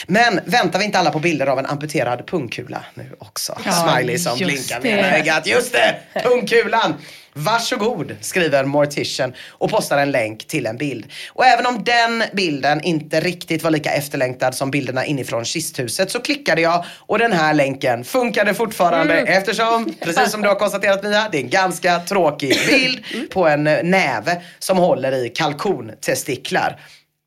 Men 0.07 0.39
väntar 0.45 0.79
vi 0.79 0.85
inte 0.85 0.99
alla 0.99 1.11
på 1.11 1.19
bilder 1.19 1.47
av 1.47 1.59
en 1.59 1.65
amputerad 1.65 2.27
pungkula 2.27 2.85
nu 2.93 3.15
också? 3.19 3.57
Ja, 3.65 3.71
Smiley 3.71 4.17
som 4.19 4.37
blinkar 4.37 4.79
det. 4.81 4.95
med 4.95 5.13
ögat. 5.19 5.47
Just 5.47 5.73
det! 5.73 5.95
Pungkulan! 6.23 6.93
Varsågod, 7.33 8.15
skriver 8.21 8.63
Mortician 8.65 9.33
och 9.49 9.69
postar 9.69 9.97
en 9.97 10.11
länk 10.11 10.47
till 10.47 10.65
en 10.65 10.77
bild. 10.77 11.05
Och 11.33 11.45
även 11.45 11.65
om 11.65 11.83
den 11.83 12.23
bilden 12.33 12.81
inte 12.81 13.19
riktigt 13.19 13.63
var 13.63 13.71
lika 13.71 13.91
efterlängtad 13.91 14.55
som 14.55 14.71
bilderna 14.71 15.05
inifrån 15.05 15.45
kisthuset 15.45 16.11
så 16.11 16.19
klickade 16.19 16.61
jag 16.61 16.85
och 16.97 17.19
den 17.19 17.31
här 17.33 17.53
länken 17.53 18.03
funkade 18.03 18.53
fortfarande 18.53 19.13
Mm. 19.19 19.33
eftersom, 19.37 19.93
precis 20.01 20.31
som 20.31 20.41
du 20.41 20.47
har 20.47 20.55
konstaterat 20.55 21.03
Mia, 21.03 21.29
det 21.31 21.37
är 21.37 21.41
en 21.41 21.49
ganska 21.49 21.99
tråkig 21.99 22.57
bild 22.67 23.03
på 23.31 23.47
en 23.47 23.63
näve 23.63 24.41
som 24.59 24.77
håller 24.77 25.25
i 25.25 25.29
kalkontestiklar. 25.29 26.79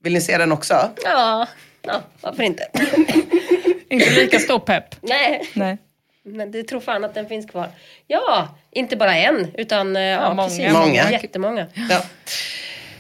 Vill 0.03 0.12
ni 0.12 0.20
se 0.20 0.38
den 0.38 0.53
också? 0.53 0.90
Ja, 1.05 1.46
ja 1.82 2.03
varför 2.20 2.42
inte? 2.42 2.66
Inte 3.90 4.11
lika 4.11 4.38
stor 4.38 4.59
pepp. 4.59 4.84
Nej. 5.01 5.51
Nej. 5.55 5.78
Men 6.24 6.51
det 6.51 6.62
tror 6.62 6.80
fan 6.80 7.05
att 7.05 7.14
den 7.14 7.28
finns 7.28 7.51
kvar. 7.51 7.68
Ja, 8.07 8.48
inte 8.72 8.96
bara 8.96 9.16
en, 9.16 9.55
utan 9.55 9.96
eh, 9.96 10.03
ja, 10.03 10.34
många. 10.34 10.48
precis. 10.48 10.72
Många. 10.72 11.11
Jättemånga. 11.11 11.66
Ja. 11.90 12.03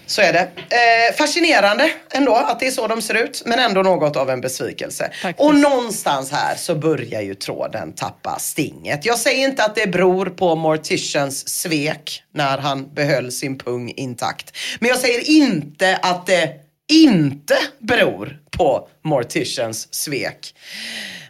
Så 0.06 0.22
är 0.22 0.32
det. 0.32 0.40
Eh, 0.40 1.16
fascinerande 1.16 1.90
ändå 2.10 2.34
att 2.34 2.60
det 2.60 2.66
är 2.66 2.70
så 2.70 2.86
de 2.86 3.02
ser 3.02 3.14
ut, 3.14 3.42
men 3.46 3.58
ändå 3.58 3.82
något 3.82 4.16
av 4.16 4.30
en 4.30 4.40
besvikelse. 4.40 5.10
Faktiskt. 5.22 5.48
Och 5.48 5.54
någonstans 5.54 6.32
här 6.32 6.56
så 6.56 6.74
börjar 6.74 7.20
ju 7.20 7.34
tråden 7.34 7.92
tappa 7.92 8.38
stinget. 8.38 9.06
Jag 9.06 9.18
säger 9.18 9.48
inte 9.48 9.64
att 9.64 9.74
det 9.74 9.86
beror 9.86 10.26
på 10.26 10.54
Morticians 10.54 11.48
svek 11.48 12.22
när 12.34 12.58
han 12.58 12.94
behöll 12.94 13.32
sin 13.32 13.58
pung 13.58 13.90
intakt. 13.96 14.56
Men 14.80 14.88
jag 14.88 14.98
säger 14.98 15.30
inte 15.30 15.96
att 16.02 16.26
det 16.26 16.69
inte 16.90 17.54
beror 17.78 18.38
på 18.50 18.88
Morticians 19.04 19.94
svek. 19.94 20.54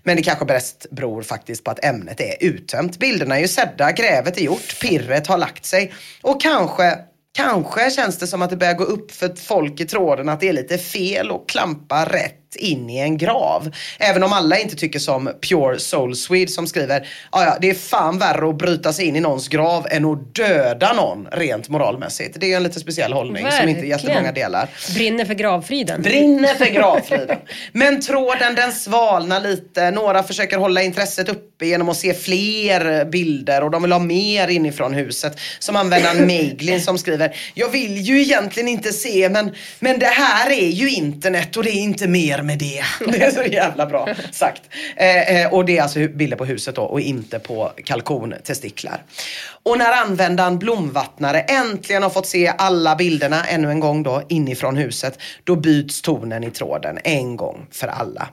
Men 0.03 0.17
det 0.17 0.23
kanske 0.23 0.45
bäst 0.45 0.87
beror 0.91 1.23
faktiskt 1.23 1.65
på 1.65 1.71
att 1.71 1.85
ämnet 1.85 2.21
är 2.21 2.35
uttömt. 2.41 2.99
Bilderna 2.99 3.37
är 3.37 3.41
ju 3.41 3.49
sedda, 3.49 3.93
grävet 3.93 4.39
är 4.39 4.43
gjort, 4.43 4.81
pirret 4.81 5.27
har 5.27 5.39
lagt 5.39 5.65
sig 5.65 5.93
och 6.23 6.41
kanske 6.41 6.99
Kanske 7.33 7.91
känns 7.91 8.19
det 8.19 8.27
som 8.27 8.43
att 8.43 8.51
det 8.51 8.57
börjar 8.57 8.75
gå 8.75 8.85
upp 8.85 9.13
för 9.13 9.35
folk 9.37 9.81
i 9.81 9.85
tråden 9.85 10.29
att 10.29 10.41
det 10.41 10.49
är 10.49 10.53
lite 10.53 10.79
fel 10.79 11.31
och 11.31 11.49
klampa 11.49 12.05
rätt 12.05 12.40
in 12.57 12.91
i 12.91 12.99
en 12.99 13.19
grav. 13.19 13.71
Även 13.99 14.23
om 14.23 14.33
alla 14.33 14.59
inte 14.59 14.77
tycker 14.77 14.99
som 14.99 15.31
Pure 15.49 15.79
Soul 15.79 16.17
Swede 16.17 16.51
som 16.51 16.67
skriver 16.67 17.09
"Ja, 17.33 17.45
ja, 17.45 17.57
det 17.61 17.71
är 17.71 17.75
fan 17.75 18.19
värre 18.19 18.49
att 18.49 18.59
bryta 18.59 18.93
sig 18.93 19.05
in 19.07 19.17
i 19.17 19.21
någons 19.21 19.49
grav 19.49 19.87
än 19.91 20.05
att 20.05 20.35
döda 20.35 20.93
någon 20.93 21.29
rent 21.33 21.69
moralmässigt. 21.69 22.37
Det 22.41 22.53
är 22.53 22.57
en 22.57 22.63
lite 22.63 22.81
speciell 22.81 23.13
hållning 23.13 23.47
som 23.51 23.69
inte 23.69 23.81
Verkligen. 23.81 23.89
jättemånga 23.89 24.33
delar. 24.33 24.69
Brinner 24.95 25.25
för 25.25 25.35
gravfriden. 25.35 26.03
Brinner 26.03 26.55
för 26.55 26.67
gravfriden. 26.67 27.39
Men 27.73 28.01
tråden 28.01 28.55
den 28.55 28.73
svalnar 28.73 29.41
lite. 29.41 29.91
Några 29.91 30.23
försöker 30.23 30.57
hålla 30.57 30.83
intresset 30.83 31.29
uppe 31.29 31.67
genom 31.67 31.89
att 31.89 31.97
se 31.97 32.15
fler 32.15 33.05
bilder 33.05 33.63
och 33.65 33.71
de 33.71 33.83
vill 33.83 33.93
ha 33.93 33.99
mer 33.99 34.49
inifrån 34.49 34.95
huset. 34.95 35.39
Som 35.59 35.77
användaren 35.77 36.27
Meglin 36.27 36.81
som 36.81 36.99
skriver 36.99 37.37
Jag 37.55 37.69
vill 37.69 37.97
ju 37.97 38.23
egentligen 38.23 38.69
inte 38.69 38.93
se 38.93 39.29
men, 39.29 39.55
men 39.79 39.99
det 39.99 40.07
här 40.07 40.51
är 40.51 40.69
ju 40.69 40.91
internet 40.91 41.57
och 41.57 41.65
det 41.65 41.71
är 41.71 41.81
inte 41.81 42.09
mer 42.09 42.40
med 42.43 42.59
det. 42.59 42.83
Det 43.13 43.23
är 43.23 43.31
så 43.31 43.43
jävla 43.43 43.87
bra 43.87 44.09
sagt. 44.33 44.63
Eh, 44.97 45.43
eh, 45.43 45.53
och 45.53 45.65
det 45.65 45.79
är 45.79 45.83
alltså 45.83 46.09
bilder 46.09 46.37
på 46.37 46.45
huset 46.45 46.75
då 46.75 46.83
och 46.83 47.01
inte 47.01 47.39
på 47.39 47.73
kalkontestiklar. 47.85 49.03
Och 49.63 49.79
när 49.79 49.93
användaren 49.93 50.59
Blomvattnare 50.59 51.41
äntligen 51.41 52.03
har 52.03 52.11
fått 52.11 52.27
se 52.27 52.53
alla 52.59 52.97
bilderna 52.97 53.45
ännu 53.45 53.71
en 53.71 53.81
gång 53.81 54.03
då 54.03 54.23
inifrån 54.29 54.77
huset, 54.77 55.19
då 55.45 55.57
byts 55.57 56.03
tonen 56.03 56.45
i 56.45 56.51
tråden 56.51 56.99
en 57.05 57.37
gång 57.37 57.67
för 57.71 57.89
alla. 57.89 58.29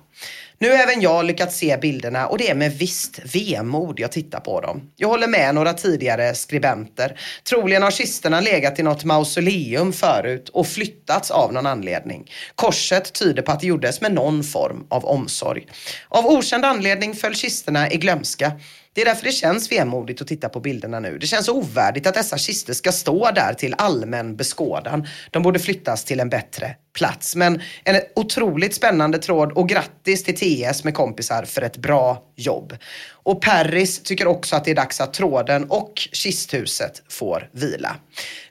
Nu 0.60 0.70
har 0.70 0.78
även 0.78 1.02
jag 1.02 1.26
lyckats 1.26 1.58
se 1.58 1.78
bilderna 1.78 2.28
och 2.28 2.38
det 2.38 2.50
är 2.50 2.56
med 2.56 2.72
visst 2.72 3.36
vemod 3.36 4.00
jag 4.00 4.12
tittar 4.12 4.40
på 4.40 4.62
dem. 4.62 4.92
Jag 4.96 5.08
håller 5.08 5.28
med 5.28 5.56
några 5.56 5.74
tidigare 5.74 6.36
skribenter. 6.36 7.20
Troligen 7.50 7.84
har 7.84 7.92
kisterna 7.92 8.40
legat 8.40 8.80
i 8.80 8.84
något 8.84 9.04
mausoleum 9.04 9.94
förut 9.94 10.50
och 10.50 10.68
flyttats 10.68 11.32
av 11.32 11.54
någon 11.54 11.66
anledning. 11.66 12.32
Korset 12.56 13.14
tyder 13.14 13.42
på 13.42 13.52
att 13.52 13.60
det 13.60 13.68
gjordes 13.68 14.02
med 14.02 14.14
någon 14.14 14.44
form 14.44 14.86
av 14.90 15.06
omsorg. 15.06 15.68
Av 16.10 16.26
okänd 16.26 16.66
anledning 16.66 17.16
föll 17.16 17.36
kisterna 17.36 17.92
i 17.92 17.98
glömska. 17.98 18.52
Det 18.94 19.02
är 19.02 19.06
därför 19.06 19.24
det 19.26 19.32
känns 19.32 19.72
vemodigt 19.72 20.22
att 20.22 20.28
titta 20.28 20.50
på 20.50 20.60
bilderna 20.60 21.00
nu. 21.00 21.18
Det 21.18 21.28
känns 21.28 21.50
ovärdigt 21.50 22.08
att 22.08 22.16
dessa 22.16 22.38
kister 22.38 22.74
ska 22.74 22.92
stå 22.92 23.32
där 23.32 23.54
till 23.54 23.76
allmän 23.78 24.36
beskådan. 24.36 25.08
De 25.32 25.44
borde 25.44 25.60
flyttas 25.60 26.04
till 26.04 26.20
en 26.20 26.30
bättre 26.30 26.76
plats. 26.98 27.36
Men 27.36 27.62
en 27.84 28.02
otroligt 28.16 28.76
spännande 28.76 29.18
tråd 29.18 29.52
och 29.52 29.70
grattis 29.70 30.24
till 30.24 30.38
TS 30.38 30.84
med 30.84 30.94
kompisar 30.94 31.44
för 31.44 31.62
ett 31.62 31.78
bra 31.78 32.24
jobb. 32.36 32.78
Och 33.12 33.42
Perris 33.42 34.04
tycker 34.04 34.28
också 34.28 34.56
att 34.56 34.66
det 34.66 34.72
är 34.72 34.76
dags 34.76 35.02
att 35.02 35.14
tråden 35.14 35.66
och 35.70 35.94
kisthuset 36.12 37.04
får 37.10 37.50
vila. 37.52 37.96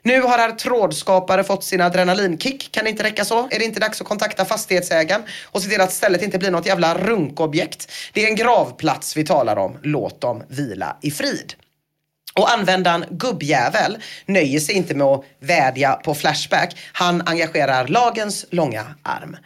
Nu 0.01 0.21
har 0.21 0.37
herr 0.37 0.51
trådskapare 0.51 1.43
fått 1.43 1.63
sin 1.63 1.81
adrenalinkick. 1.81 2.71
Kan 2.71 2.83
det 2.83 2.89
inte 2.89 3.03
räcka 3.03 3.25
så? 3.25 3.39
Är 3.51 3.59
det 3.59 3.65
inte 3.65 3.79
dags 3.79 4.01
att 4.01 4.07
kontakta 4.07 4.45
fastighetsägaren 4.45 5.23
och 5.45 5.61
se 5.61 5.69
till 5.69 5.81
att 5.81 5.93
stället 5.93 6.21
inte 6.21 6.39
blir 6.39 6.51
något 6.51 6.65
jävla 6.65 6.97
runkobjekt? 6.97 7.91
Det 8.13 8.23
är 8.23 8.27
en 8.27 8.35
gravplats 8.35 9.17
vi 9.17 9.25
talar 9.25 9.57
om. 9.57 9.77
Låt 9.83 10.21
dem 10.21 10.43
vila 10.47 10.97
i 11.01 11.11
frid. 11.11 11.53
Och 12.37 12.53
användaren 12.53 13.05
Gubbjävel 13.09 13.97
nöjer 14.25 14.59
sig 14.59 14.75
inte 14.75 14.95
med 14.95 15.07
att 15.07 15.23
vädja 15.39 15.93
på 15.93 16.15
Flashback. 16.15 16.77
Han 16.93 17.21
engagerar 17.25 17.87
lagens 17.87 18.45
långa 18.49 18.85
arm. 19.03 19.37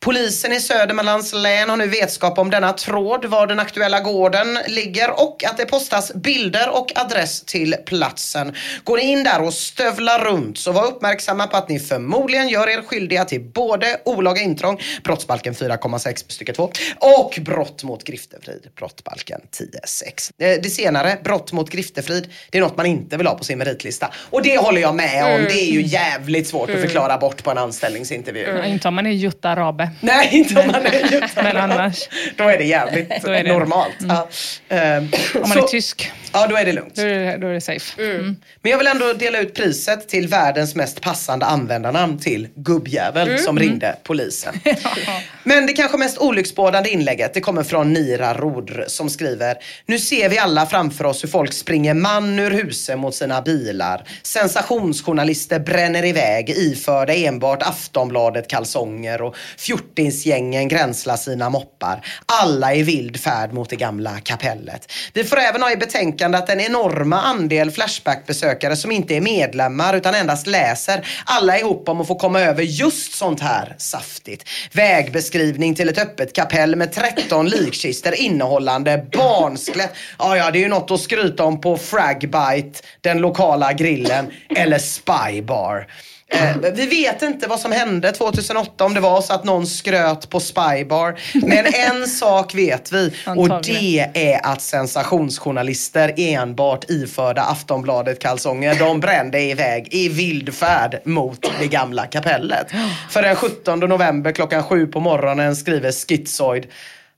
Polisen 0.00 0.52
i 0.52 0.60
Södermanlands 0.60 1.32
län 1.32 1.68
har 1.68 1.76
nu 1.76 1.86
vetskap 1.86 2.38
om 2.38 2.50
denna 2.50 2.72
tråd, 2.72 3.24
var 3.24 3.46
den 3.46 3.60
aktuella 3.60 4.00
gården 4.00 4.58
ligger 4.68 5.10
och 5.10 5.44
att 5.44 5.56
det 5.56 5.66
postas 5.66 6.14
bilder 6.14 6.70
och 6.70 6.92
adress 6.94 7.42
till 7.42 7.76
platsen. 7.86 8.54
Går 8.84 8.96
ni 8.96 9.02
in 9.02 9.24
där 9.24 9.42
och 9.42 9.54
stövlar 9.54 10.24
runt 10.24 10.58
så 10.58 10.72
var 10.72 10.86
uppmärksamma 10.86 11.46
på 11.46 11.56
att 11.56 11.68
ni 11.68 11.80
förmodligen 11.80 12.48
gör 12.48 12.68
er 12.68 12.82
skyldiga 12.82 13.24
till 13.24 13.40
både 13.40 14.00
olaga 14.04 14.42
intrång, 14.42 14.80
brottsbalken 15.04 15.54
4,6 15.54 16.24
stycke 16.28 16.52
2 16.52 16.70
och 16.98 17.38
brott 17.40 17.84
mot 17.84 18.04
griftefrid, 18.04 18.70
brottsbalken 18.76 19.40
10,6. 19.50 20.32
Eh, 20.38 20.62
det 20.62 20.70
senare, 20.70 21.18
brott 21.24 21.52
mot 21.52 21.70
griftefrid, 21.70 22.29
det 22.50 22.58
är 22.58 22.62
något 22.62 22.76
man 22.76 22.86
inte 22.86 23.16
vill 23.16 23.26
ha 23.26 23.34
på 23.34 23.44
sin 23.44 23.58
meritlista. 23.58 24.10
Och 24.30 24.42
det 24.42 24.58
håller 24.58 24.80
jag 24.80 24.94
med 24.94 25.24
om. 25.24 25.30
Mm. 25.30 25.44
Det 25.44 25.60
är 25.60 25.72
ju 25.72 25.82
jävligt 25.82 26.46
svårt 26.48 26.62
att 26.70 26.76
Mm. 26.76 26.82
förklara 26.88 27.18
bort 27.18 27.44
på 27.44 27.50
en 27.50 27.58
anställningsintervju. 27.58 28.42
Ja, 28.56 28.64
inte 28.64 28.88
om 28.88 28.94
man 28.94 29.06
är 29.06 29.10
Jutta 29.10 29.56
Rabe. 29.56 29.90
Nej, 30.00 30.28
inte 30.32 30.60
om 30.60 30.66
man 30.66 30.86
är 30.86 31.12
Jutta 31.12 31.42
Men 31.42 31.56
annars. 31.56 32.08
Då 32.36 32.44
är 32.44 32.58
det 32.58 32.64
jävligt 32.64 33.08
Då 33.22 33.30
är 33.30 33.44
det- 33.44 33.52
normalt. 33.52 33.96
Ja. 34.08 34.28
Ehm, 34.68 35.08
Om 35.34 35.40
man 35.40 35.50
så- 35.52 35.58
är 35.64 35.68
tysk. 35.68 36.12
Ja, 36.32 36.46
då 36.46 36.56
är 36.56 36.64
det 36.64 36.72
lugnt. 36.72 36.94
Då 36.94 37.02
är 37.02 37.06
det, 37.06 37.36
då 37.36 37.46
är 37.46 37.52
det 37.52 37.60
safe. 37.60 38.02
Mm. 38.02 38.36
Men 38.62 38.70
jag 38.70 38.78
vill 38.78 38.86
ändå 38.86 39.12
dela 39.12 39.38
ut 39.38 39.54
priset 39.54 40.08
till 40.08 40.28
världens 40.28 40.74
mest 40.74 41.00
passande 41.00 41.46
användarnamn 41.46 42.18
till 42.18 42.48
gubbjävel 42.54 43.28
Mm. 43.28 43.40
som 43.42 43.58
ringde 43.58 43.96
polisen. 44.02 44.60
Men 45.44 45.66
det 45.66 45.72
kanske 45.72 45.96
mest 45.98 46.18
olycksbådande 46.18 46.90
inlägget 46.90 47.34
det 47.34 47.40
kommer 47.40 47.62
från 47.62 47.92
Nira 47.92 48.34
Rodr 48.34 48.84
som 48.86 49.08
skriver 49.10 49.56
Nu 49.86 49.98
ser 49.98 50.28
vi 50.28 50.38
alla 50.38 50.66
framför 50.66 51.04
oss 51.04 51.24
hur 51.24 51.28
folk 51.28 51.52
springer 51.52 51.94
man 51.94 52.19
ur 52.24 52.50
huset 52.50 52.98
mot 52.98 53.14
sina 53.14 53.42
bilar. 53.42 54.02
Sensationsjournalister 54.22 55.58
bränner 55.58 56.04
iväg 56.04 56.50
iförda 56.50 57.14
enbart 57.14 57.62
Aftonbladet 57.62 58.48
kalsonger 58.48 59.22
och 59.22 59.36
fjortinsgängen 59.58 60.68
gränslar 60.68 61.16
sina 61.16 61.50
moppar. 61.50 62.06
Alla 62.26 62.74
i 62.74 62.82
vild 62.82 63.20
färd 63.20 63.52
mot 63.52 63.70
det 63.70 63.76
gamla 63.76 64.20
kapellet. 64.20 64.92
Vi 65.12 65.24
får 65.24 65.38
även 65.38 65.62
ha 65.62 65.72
i 65.72 65.76
betänkande 65.76 66.38
att 66.38 66.46
den 66.46 66.60
enorma 66.60 67.20
andel 67.22 67.70
Flashback-besökare 67.70 68.76
som 68.76 68.92
inte 68.92 69.16
är 69.16 69.20
medlemmar 69.20 69.96
utan 69.96 70.14
endast 70.14 70.46
läser 70.46 71.06
alla 71.24 71.58
ihop 71.58 71.88
om 71.88 72.00
att 72.00 72.06
få 72.06 72.14
komma 72.14 72.40
över 72.40 72.62
just 72.62 73.14
sånt 73.14 73.40
här 73.40 73.74
saftigt. 73.78 74.48
Vägbeskrivning 74.72 75.74
till 75.74 75.88
ett 75.88 75.98
öppet 75.98 76.32
kapell 76.32 76.76
med 76.76 76.92
13 76.92 77.48
likkistor 77.48 78.14
innehållande 78.14 79.06
barnsklätt. 79.12 79.92
Ja, 80.18 80.36
ja, 80.36 80.50
det 80.50 80.58
är 80.58 80.60
ju 80.60 80.68
något 80.68 80.90
att 80.90 81.00
skryta 81.00 81.44
om 81.44 81.60
på 81.60 81.76
Fragbite, 82.00 82.80
den 83.00 83.18
lokala 83.18 83.72
grillen, 83.72 84.30
eller 84.56 84.78
Spybar. 84.78 85.86
Eh, 86.32 86.56
vi 86.74 86.86
vet 86.86 87.22
inte 87.22 87.46
vad 87.46 87.60
som 87.60 87.72
hände 87.72 88.12
2008 88.12 88.84
om 88.84 88.94
det 88.94 89.00
var 89.00 89.20
så 89.20 89.32
att 89.32 89.44
någon 89.44 89.66
skröt 89.66 90.30
på 90.30 90.40
Spybar. 90.40 91.20
Men 91.34 91.66
en 91.90 92.06
sak 92.06 92.54
vet 92.54 92.92
vi 92.92 93.12
och 93.26 93.62
det 93.62 94.10
är 94.14 94.46
att 94.46 94.62
sensationsjournalister 94.62 96.14
enbart 96.16 96.90
iförda 96.90 97.42
Aftonbladet-kalsonger 97.42 98.78
de 98.78 99.00
brände 99.00 99.40
iväg 99.40 99.88
i 99.90 100.08
vild 100.08 100.54
färd 100.54 101.00
mot 101.04 101.50
det 101.60 101.66
gamla 101.66 102.06
kapellet. 102.06 102.66
För 103.10 103.22
den 103.22 103.36
17 103.36 103.80
november 103.80 104.32
klockan 104.32 104.62
sju 104.62 104.86
på 104.86 105.00
morgonen 105.00 105.56
skriver 105.56 105.92
Schizoid 105.92 106.66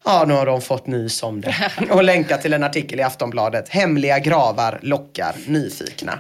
Ja, 0.05 0.25
nu 0.29 0.35
har 0.35 0.47
de 0.47 0.61
fått 0.61 0.87
nys 0.87 1.23
om 1.23 1.41
det. 1.41 1.55
Och 1.91 2.05
länkar 2.05 2.39
till 2.39 2.53
en 2.53 2.63
artikel 2.63 3.01
i 3.01 3.03
Aftonbladet. 3.03 3.69
Hemliga 3.69 4.19
gravar 4.19 4.79
lockar 4.83 5.35
nyfikna. 5.47 6.19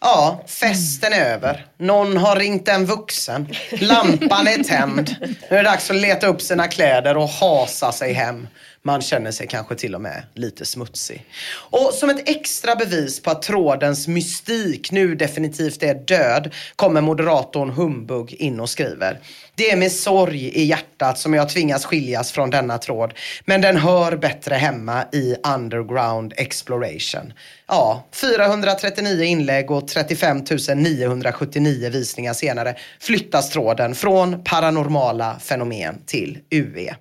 Ja, 0.00 0.44
festen 0.46 1.12
är 1.12 1.24
över. 1.24 1.66
Någon 1.78 2.16
har 2.16 2.36
ringt 2.36 2.68
en 2.68 2.86
vuxen. 2.86 3.54
Lampan 3.70 4.46
är 4.46 4.64
tänd. 4.64 5.16
Nu 5.50 5.56
är 5.56 5.62
det 5.62 5.70
dags 5.70 5.90
att 5.90 5.96
leta 5.96 6.26
upp 6.26 6.42
sina 6.42 6.68
kläder 6.68 7.16
och 7.16 7.28
hasa 7.28 7.92
sig 7.92 8.12
hem. 8.12 8.48
Man 8.84 9.00
känner 9.00 9.30
sig 9.30 9.46
kanske 9.46 9.74
till 9.74 9.94
och 9.94 10.00
med 10.00 10.22
lite 10.34 10.64
smutsig. 10.64 11.26
Och 11.54 11.90
som 11.94 12.10
ett 12.10 12.28
extra 12.28 12.76
bevis 12.76 13.22
på 13.22 13.30
att 13.30 13.42
trådens 13.42 14.08
mystik 14.08 14.92
nu 14.92 15.14
definitivt 15.14 15.82
är 15.82 15.94
död 15.94 16.54
kommer 16.76 17.00
moderatorn 17.00 17.70
Humbug 17.70 18.32
in 18.32 18.60
och 18.60 18.70
skriver. 18.70 19.20
Det 19.54 19.70
är 19.70 19.76
med 19.76 19.92
sorg 19.92 20.48
i 20.48 20.64
hjärtat 20.64 21.18
som 21.18 21.34
jag 21.34 21.48
tvingas 21.48 21.84
skiljas 21.84 22.32
från 22.32 22.50
denna 22.50 22.78
tråd. 22.78 23.14
Men 23.44 23.60
den 23.60 23.76
hör 23.76 24.16
bättre 24.16 24.54
hemma 24.54 25.04
i 25.12 25.36
underground 25.54 26.32
exploration. 26.36 27.32
Ja, 27.66 28.06
439 28.12 29.24
inlägg 29.24 29.70
och 29.70 29.88
35 29.88 30.44
979 30.76 31.90
visningar 31.90 32.32
senare 32.32 32.76
flyttas 33.00 33.50
tråden 33.50 33.94
från 33.94 34.44
paranormala 34.44 35.38
fenomen 35.38 36.02
till 36.06 36.38
UE. 36.50 36.94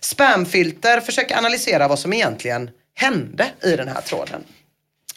Spamfilter 0.00 1.00
försöker 1.00 1.36
analysera 1.36 1.88
vad 1.88 1.98
som 1.98 2.12
egentligen 2.12 2.70
hände 2.94 3.46
i 3.64 3.76
den 3.76 3.88
här 3.88 4.00
tråden. 4.00 4.44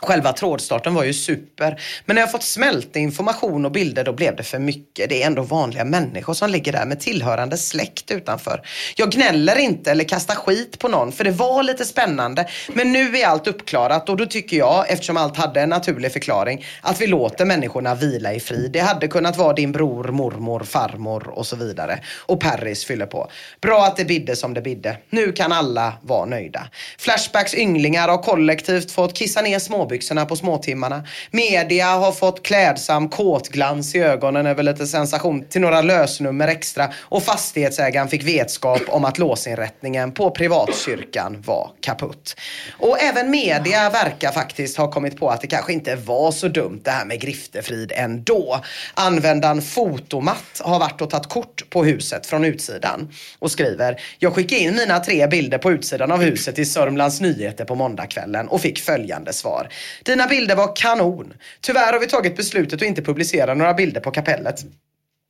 Själva 0.05 0.33
trådstarten 0.33 0.93
var 0.93 1.03
ju 1.03 1.13
super. 1.13 1.81
Men 2.05 2.15
när 2.15 2.21
jag 2.21 2.31
fått 2.31 2.43
smälta 2.43 2.99
information 2.99 3.65
och 3.65 3.71
bilder 3.71 4.03
då 4.03 4.13
blev 4.13 4.35
det 4.35 4.43
för 4.43 4.59
mycket. 4.59 5.09
Det 5.09 5.23
är 5.23 5.27
ändå 5.27 5.41
vanliga 5.41 5.85
människor 5.85 6.33
som 6.33 6.49
ligger 6.49 6.71
där 6.71 6.85
med 6.85 6.99
tillhörande 6.99 7.57
släkt 7.57 8.11
utanför. 8.11 8.61
Jag 8.95 9.11
gnäller 9.11 9.59
inte 9.59 9.91
eller 9.91 10.03
kastar 10.03 10.35
skit 10.35 10.79
på 10.79 10.87
någon 10.87 11.11
för 11.11 11.23
det 11.23 11.31
var 11.31 11.63
lite 11.63 11.85
spännande. 11.85 12.47
Men 12.73 12.91
nu 12.91 13.17
är 13.17 13.27
allt 13.27 13.47
uppklarat 13.47 14.09
och 14.09 14.17
då 14.17 14.25
tycker 14.25 14.57
jag, 14.57 14.91
eftersom 14.91 15.17
allt 15.17 15.37
hade 15.37 15.61
en 15.61 15.69
naturlig 15.69 16.11
förklaring, 16.11 16.65
att 16.81 17.01
vi 17.01 17.07
låter 17.07 17.45
människorna 17.45 17.95
vila 17.95 18.33
i 18.33 18.39
frid. 18.39 18.71
Det 18.71 18.79
hade 18.79 19.07
kunnat 19.07 19.37
vara 19.37 19.53
din 19.53 19.71
bror, 19.71 20.03
mormor, 20.03 20.63
farmor 20.63 21.27
och 21.27 21.47
så 21.47 21.55
vidare. 21.55 21.99
Och 22.25 22.39
Paris 22.39 22.85
fyller 22.85 23.05
på. 23.05 23.29
Bra 23.61 23.85
att 23.85 23.97
det 23.97 24.05
bidde 24.05 24.35
som 24.35 24.53
det 24.53 24.61
bidde. 24.61 24.97
Nu 25.09 25.31
kan 25.31 25.51
alla 25.51 25.93
vara 26.01 26.25
nöjda. 26.25 26.67
Flashbacks 26.97 27.55
ynglingar 27.55 28.07
har 28.07 28.17
kollektivt 28.17 28.91
fått 28.91 29.13
kissa 29.13 29.41
ner 29.41 29.59
småbyxorna 29.95 30.25
på 30.25 30.35
småtimmarna. 30.35 31.03
Media 31.31 31.85
har 31.85 32.11
fått 32.11 32.43
klädsam 32.43 33.09
kåtglans 33.09 33.95
i 33.95 33.99
ögonen 33.99 34.45
över 34.45 34.63
lite 34.63 34.87
sensation 34.87 35.45
till 35.45 35.61
några 35.61 35.81
lösnummer 35.81 36.47
extra 36.47 36.89
och 37.09 37.23
fastighetsägaren 37.23 38.07
fick 38.07 38.23
vetskap 38.23 38.81
om 38.87 39.05
att 39.05 39.17
låsinrättningen 39.17 40.11
på 40.11 40.31
privatkyrkan 40.31 41.43
var 41.45 41.71
kaputt. 41.81 42.35
Och 42.79 43.01
även 43.01 43.31
media 43.31 43.89
verkar 43.89 44.31
faktiskt 44.31 44.77
ha 44.77 44.91
kommit 44.91 45.19
på 45.19 45.29
att 45.29 45.41
det 45.41 45.47
kanske 45.47 45.73
inte 45.73 45.95
var 45.95 46.31
så 46.31 46.47
dumt 46.47 46.81
det 46.83 46.91
här 46.91 47.05
med 47.05 47.21
griftefrid 47.21 47.91
ändå. 47.95 48.61
Användaren 48.93 49.61
Fotomatt 49.61 50.61
har 50.63 50.79
varit 50.79 51.01
och 51.01 51.09
tagit 51.09 51.27
kort 51.27 51.69
på 51.69 51.83
huset 51.83 52.25
från 52.25 52.45
utsidan 52.45 53.09
och 53.39 53.51
skriver 53.51 54.01
Jag 54.19 54.33
skickade 54.33 54.61
in 54.61 54.75
mina 54.75 54.99
tre 54.99 55.27
bilder 55.27 55.57
på 55.57 55.71
utsidan 55.71 56.11
av 56.11 56.21
huset 56.21 56.55
till 56.55 56.71
Sörmlands 56.71 57.21
Nyheter 57.21 57.65
på 57.65 57.75
måndagskvällen 57.75 58.47
och 58.47 58.61
fick 58.61 58.79
följande 58.79 59.33
svar. 59.33 59.69
Dina 60.03 60.27
bilder 60.27 60.55
var 60.55 60.75
kanon. 60.75 61.33
Tyvärr 61.61 61.93
har 61.93 61.99
vi 61.99 62.07
tagit 62.07 62.37
beslutet 62.37 62.81
att 62.81 62.87
inte 62.87 63.01
publicera 63.01 63.53
några 63.53 63.73
bilder 63.73 64.01
på 64.01 64.11
kapellet. 64.11 64.65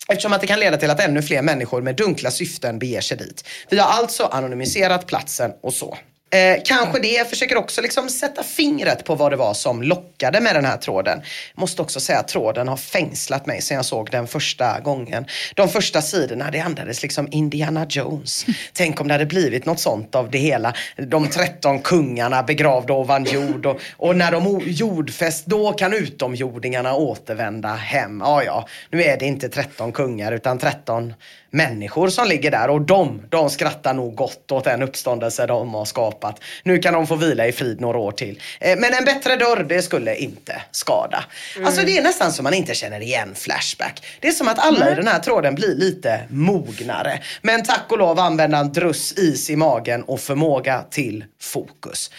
Eftersom 0.07 0.33
att 0.33 0.41
det 0.41 0.47
kan 0.47 0.59
leda 0.59 0.77
till 0.77 0.89
att 0.89 0.99
ännu 0.99 1.21
fler 1.21 1.41
människor 1.41 1.81
med 1.81 1.95
dunkla 1.95 2.31
syften 2.31 2.79
beger 2.79 3.01
sig 3.01 3.17
dit. 3.17 3.47
Vi 3.69 3.77
har 3.79 3.87
alltså 3.87 4.23
anonymiserat 4.23 5.07
platsen 5.07 5.51
och 5.61 5.73
så. 5.73 5.97
Eh, 6.30 6.61
kanske 6.65 6.99
det. 6.99 7.30
Försöker 7.30 7.57
också 7.57 7.82
liksom 7.82 8.09
sätta 8.09 8.43
fingret 8.43 9.03
på 9.05 9.15
vad 9.15 9.32
det 9.32 9.36
var 9.36 9.53
som 9.53 9.84
lockade 9.84 10.41
med 10.41 10.55
den 10.55 10.65
här 10.65 10.78
tråden. 10.78 11.21
Måste 11.55 11.82
också 11.82 11.99
säga 11.99 12.19
att 12.19 12.28
tråden 12.28 12.67
har 12.67 12.78
fängslat 12.78 13.45
mig 13.45 13.61
sedan 13.61 13.76
jag 13.76 13.86
såg 13.86 14.11
den 14.11 14.28
första 14.28 14.80
gången. 14.80 15.26
De 15.55 15.69
första 15.69 16.01
sidorna 16.01 16.51
det 16.51 16.59
andades 16.59 17.03
liksom 17.03 17.28
Indiana 17.32 17.86
Jones. 17.89 18.45
Tänk 18.73 19.01
om 19.01 19.07
det 19.07 19.13
hade 19.13 19.26
blivit 19.26 19.65
något 19.65 19.80
sånt 19.80 20.15
av 20.15 20.32
det 20.32 20.38
hela. 20.38 20.73
De 20.97 21.28
13 21.30 21.80
kungarna 21.80 22.43
begravda 22.43 22.93
ovan 22.93 23.23
jord 23.23 23.65
och, 23.65 23.82
och 23.97 24.15
när 24.15 24.32
de 24.32 24.61
jordfäst 24.65 25.45
då 25.45 25.73
kan 25.73 25.93
utomjordingarna 25.93 26.95
återvända 26.95 27.73
hem. 27.73 28.21
Ja, 28.26 28.43
ja, 28.43 28.67
nu 28.89 29.03
är 29.03 29.17
det 29.17 29.26
inte 29.26 29.49
13 29.49 29.91
kungar 29.91 30.32
utan 30.32 30.59
13 30.59 31.13
människor 31.55 32.09
som 32.09 32.27
ligger 32.27 32.51
där 32.51 32.69
och 32.69 32.81
de, 32.81 33.21
de 33.29 33.49
skrattar 33.49 33.93
nog 33.93 34.15
gott 34.15 34.51
åt 34.51 34.63
den 34.63 34.81
uppståndelse 34.81 35.45
de 35.45 35.73
har 35.73 35.85
skapat. 35.85 36.39
Nu 36.63 36.77
kan 36.79 36.93
de 36.93 37.07
få 37.07 37.15
vila 37.15 37.47
i 37.47 37.51
frid 37.51 37.81
några 37.81 37.97
år 37.97 38.11
till. 38.11 38.41
Eh, 38.59 38.77
Men 38.77 38.93
en 38.93 39.05
bättre 39.05 39.35
dörr, 39.35 39.63
det 39.69 39.81
skulle 39.81 40.15
inte 40.15 40.61
skada. 40.71 41.23
Alltså 41.65 41.81
det 41.85 41.97
är 41.97 42.03
nästan 42.03 42.31
som 42.31 42.43
man 42.43 42.53
inte 42.53 42.73
känner 42.73 43.01
igen 43.01 43.35
Flashback. 43.35 44.05
Det 44.19 44.27
är 44.27 44.31
som 44.31 44.47
att 44.47 44.59
alla 44.59 44.91
i 44.91 44.95
den 44.95 45.07
här 45.07 45.19
tråden 45.19 45.55
blir 45.55 45.75
lite 45.75 46.19
mognare. 46.29 47.19
Men 47.41 47.63
tack 47.63 47.85
och 47.91 47.97
lov 47.97 48.19
använder 48.19 48.59
en 48.59 48.73
druss 48.73 49.13
is 49.17 49.49
i 49.49 49.55
magen 49.55 50.03
och 50.03 50.19
förmåga 50.19 50.83
till 50.91 51.25
fokus. 51.41 52.11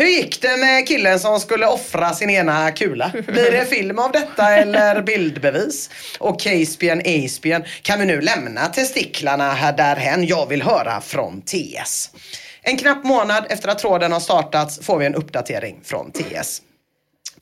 Hur 0.00 0.06
gick 0.06 0.42
det 0.42 0.56
med 0.56 0.88
killen 0.88 1.20
som 1.20 1.40
skulle 1.40 1.66
offra 1.66 2.12
sin 2.14 2.30
ena 2.30 2.70
kula? 2.70 3.12
Blir 3.26 3.50
det 3.52 3.66
film 3.66 3.98
av 3.98 4.12
detta 4.12 4.54
eller 4.54 5.02
bildbevis? 5.02 5.90
Och 6.18 6.40
Caspian 6.40 7.02
Aspian, 7.06 7.64
kan 7.82 8.00
vi 8.00 8.06
nu 8.06 8.20
lämna 8.20 8.66
testiklarna 8.66 9.52
här 9.52 9.72
därhen? 9.72 10.26
Jag 10.26 10.46
vill 10.46 10.62
höra 10.62 11.00
från 11.00 11.42
TS. 11.42 12.10
En 12.62 12.76
knapp 12.76 13.04
månad 13.04 13.46
efter 13.50 13.68
att 13.68 13.78
tråden 13.78 14.12
har 14.12 14.20
startats 14.20 14.86
får 14.86 14.98
vi 14.98 15.06
en 15.06 15.14
uppdatering 15.14 15.80
från 15.84 16.12
TS. 16.12 16.62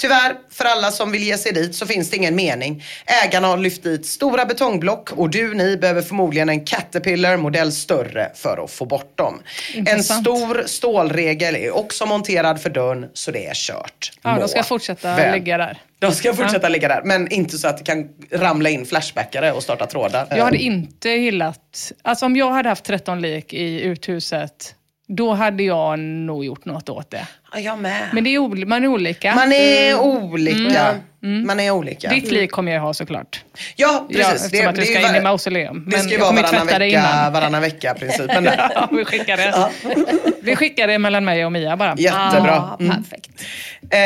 Tyvärr, 0.00 0.34
för 0.50 0.64
alla 0.64 0.90
som 0.90 1.10
vill 1.10 1.22
ge 1.22 1.38
sig 1.38 1.52
dit 1.52 1.74
så 1.74 1.86
finns 1.86 2.10
det 2.10 2.16
ingen 2.16 2.34
mening. 2.36 2.84
Ägarna 3.24 3.48
har 3.48 3.56
lyft 3.56 3.82
dit 3.82 4.06
stora 4.06 4.44
betongblock 4.44 5.12
och 5.12 5.30
du, 5.30 5.54
ni 5.54 5.76
behöver 5.76 6.02
förmodligen 6.02 6.48
en 6.48 6.64
Caterpillar 6.64 7.36
modell 7.36 7.72
större 7.72 8.30
för 8.34 8.64
att 8.64 8.70
få 8.70 8.84
bort 8.84 9.18
dem. 9.18 9.42
Intressant. 9.74 10.18
En 10.18 10.24
stor 10.24 10.62
stålregel 10.66 11.56
är 11.56 11.70
också 11.70 12.06
monterad 12.06 12.60
för 12.60 12.70
dörren 12.70 13.06
så 13.12 13.30
det 13.30 13.46
är 13.46 13.54
kört. 13.54 14.12
Ja, 14.22 14.34
Må 14.34 14.40
de 14.40 14.48
ska 14.48 14.62
fortsätta 14.62 15.16
väl. 15.16 15.34
ligga 15.34 15.58
där. 15.58 15.78
De 15.98 16.12
ska 16.12 16.34
fortsätta 16.34 16.68
ligga 16.68 16.88
där, 16.88 17.02
men 17.04 17.32
inte 17.32 17.58
så 17.58 17.68
att 17.68 17.78
det 17.78 17.84
kan 17.84 18.08
ramla 18.32 18.68
in 18.68 18.86
flashbackare 18.86 19.52
och 19.52 19.62
starta 19.62 19.86
trådar. 19.86 20.26
Jag 20.30 20.44
hade 20.44 20.58
inte 20.58 21.08
gillat... 21.08 21.92
Alltså 22.02 22.26
om 22.26 22.36
jag 22.36 22.50
hade 22.50 22.68
haft 22.68 22.84
13 22.84 23.20
lik 23.20 23.52
i 23.52 23.80
uthuset, 23.80 24.74
då 25.08 25.32
hade 25.32 25.62
jag 25.62 25.98
nog 25.98 26.44
gjort 26.44 26.64
något 26.64 26.88
åt 26.88 27.10
det. 27.10 27.26
Ja, 27.52 27.58
jag 27.60 27.78
med. 27.78 28.08
Men 28.12 28.24
det 28.24 28.30
är, 28.34 28.38
ol- 28.38 28.66
man 28.66 28.84
är 28.84 28.88
olika. 28.88 29.34
Man 29.34 29.52
är 29.52 29.88
Mm. 29.92 30.00
olika. 30.00 30.94
Mm. 31.22 31.46
Man 31.46 31.60
är 31.60 31.70
olika. 31.70 32.08
Ditt 32.10 32.30
lik 32.30 32.50
kommer 32.52 32.72
jag 32.72 32.80
ha 32.80 32.94
såklart. 32.94 33.44
Ja, 33.76 34.06
precis. 34.08 34.26
Ja, 34.28 34.34
eftersom 34.34 34.68
att 34.68 34.74
du 34.74 34.82
ska 34.82 34.92
ju 35.00 35.08
in 35.08 35.14
i 35.14 35.18
var- 35.18 35.22
mausoleum. 35.22 35.84
Det 35.90 35.98
ska 35.98 36.10
ju 36.10 36.18
vara 36.18 36.32
varannan 36.32 36.66
det 36.66 36.78
vecka, 36.78 37.30
varannan 37.32 37.60
vecka 37.60 37.94
principen 37.94 38.44
där. 38.44 38.70
Ja, 38.74 38.88
vi 38.92 39.04
skickar 39.04 39.36
det. 39.36 39.68
Vi 40.42 40.56
skickar 40.56 40.86
det 40.86 40.98
mellan 40.98 41.24
mig 41.24 41.44
och 41.46 41.52
Mia 41.52 41.76
bara. 41.76 41.94
Jättebra. 41.98 42.76
Mm. 42.80 42.96
Perfekt. 42.96 43.30
Eh, 43.90 44.00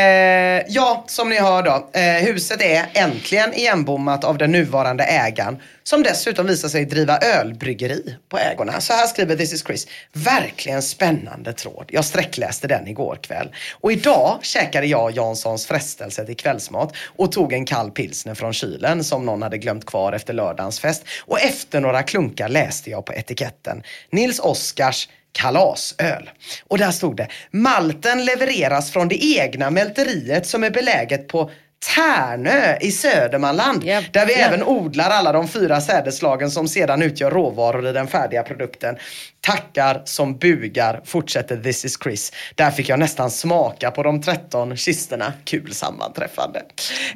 ja, 0.74 1.04
som 1.06 1.28
ni 1.28 1.40
hör 1.40 1.62
då. 1.62 1.88
Eh, 1.92 2.02
huset 2.26 2.62
är 2.62 2.84
äntligen 2.94 3.54
igenbommat 3.54 4.24
av 4.24 4.38
den 4.38 4.52
nuvarande 4.52 5.04
ägaren. 5.04 5.56
Som 5.84 6.02
dessutom 6.02 6.46
visar 6.46 6.68
sig 6.68 6.84
driva 6.84 7.18
ölbryggeri 7.18 8.16
på 8.28 8.38
ägorna. 8.38 8.80
Så 8.80 8.92
här 8.92 9.06
skriver 9.06 9.36
This 9.36 9.52
is 9.52 9.64
Chris. 9.66 9.86
Verkligen 10.12 10.82
spännande 10.82 11.52
tråd. 11.52 11.84
Jag 11.88 12.04
sträckläste 12.04 12.66
den 12.68 12.88
igår 12.88 13.18
kväll. 13.22 13.31
Och 13.72 13.92
idag 13.92 14.38
käkade 14.42 14.86
jag 14.86 15.16
Janssons 15.16 15.66
frestelse 15.66 16.26
till 16.26 16.36
kvällsmat 16.36 16.96
och 17.16 17.32
tog 17.32 17.52
en 17.52 17.64
kall 17.64 17.90
pilsner 17.90 18.34
från 18.34 18.52
kylen 18.52 19.04
som 19.04 19.26
någon 19.26 19.42
hade 19.42 19.58
glömt 19.58 19.86
kvar 19.86 20.12
efter 20.12 20.32
lördagens 20.32 20.80
fest. 20.80 21.04
Och 21.20 21.40
efter 21.40 21.80
några 21.80 22.02
klunkar 22.02 22.48
läste 22.48 22.90
jag 22.90 23.04
på 23.04 23.12
etiketten 23.12 23.82
Nils 24.10 24.40
Oskars 24.40 25.08
kalasöl. 25.32 26.30
Och 26.68 26.78
där 26.78 26.90
stod 26.90 27.16
det, 27.16 27.28
malten 27.50 28.24
levereras 28.24 28.90
från 28.90 29.08
det 29.08 29.24
egna 29.24 29.70
mälteriet 29.70 30.46
som 30.46 30.64
är 30.64 30.70
beläget 30.70 31.28
på 31.28 31.50
Tärnö 31.94 32.76
i 32.80 32.90
Södermanland. 32.92 33.84
där 34.12 34.26
vi 34.26 34.32
även 34.32 34.62
odlar 34.62 35.10
alla 35.10 35.32
de 35.32 35.48
fyra 35.48 35.80
sädesslagen 35.80 36.50
som 36.50 36.68
sedan 36.68 37.02
utgör 37.02 37.30
råvaror 37.30 37.88
i 37.88 37.92
den 37.92 38.08
färdiga 38.08 38.42
produkten. 38.42 38.96
Tackar 39.40 40.02
som 40.04 40.38
bugar, 40.38 41.00
fortsätter 41.04 41.56
This 41.56 41.84
is 41.84 41.98
Chris. 42.02 42.32
Där 42.54 42.70
fick 42.70 42.88
jag 42.88 42.98
nästan 42.98 43.30
smaka 43.30 43.90
på 43.90 44.02
de 44.02 44.22
13 44.22 44.76
kisterna. 44.76 45.32
Kul 45.44 45.74
sammanträffande. 45.74 46.62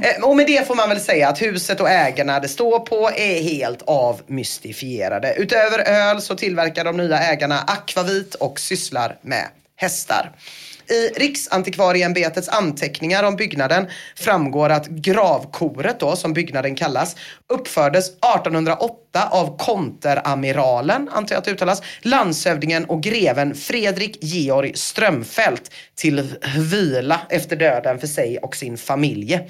Eh, 0.00 0.24
och 0.24 0.36
med 0.36 0.46
det 0.46 0.66
får 0.66 0.74
man 0.74 0.88
väl 0.88 1.00
säga 1.00 1.28
att 1.28 1.42
huset 1.42 1.80
och 1.80 1.90
ägarna 1.90 2.40
det 2.40 2.48
står 2.48 2.78
på 2.78 3.10
är 3.16 3.42
helt 3.42 3.82
avmystifierade. 3.86 5.34
Utöver 5.34 5.78
öl 5.78 6.20
så 6.20 6.34
tillverkar 6.34 6.84
de 6.84 6.96
nya 6.96 7.18
ägarna 7.18 7.58
akvavit 7.66 8.34
och 8.34 8.60
sysslar 8.60 9.18
med 9.22 9.46
hästar. 9.76 10.32
I 10.90 11.08
Riksantikvarieämbetets 11.08 12.48
anteckningar 12.48 13.22
om 13.24 13.36
byggnaden 13.36 13.86
framgår 14.16 14.70
att 14.70 14.86
gravkoret 14.86 16.00
då, 16.00 16.16
som 16.16 16.32
byggnaden 16.32 16.74
kallas, 16.74 17.16
uppfördes 17.48 18.08
1808 18.08 19.28
av 19.30 19.58
konteramiralen, 19.58 21.08
antar 21.12 21.34
jag 21.34 21.38
att 21.38 21.44
det 21.44 21.50
uttalas, 21.50 21.82
landshövdingen 22.00 22.84
och 22.84 23.02
greven 23.02 23.54
Fredrik 23.54 24.18
Georg 24.20 24.72
Strömfält 24.74 25.70
till 25.94 26.34
vila 26.58 27.20
efter 27.28 27.56
döden 27.56 27.98
för 27.98 28.06
sig 28.06 28.38
och 28.38 28.56
sin 28.56 28.76
familj. 28.76 29.40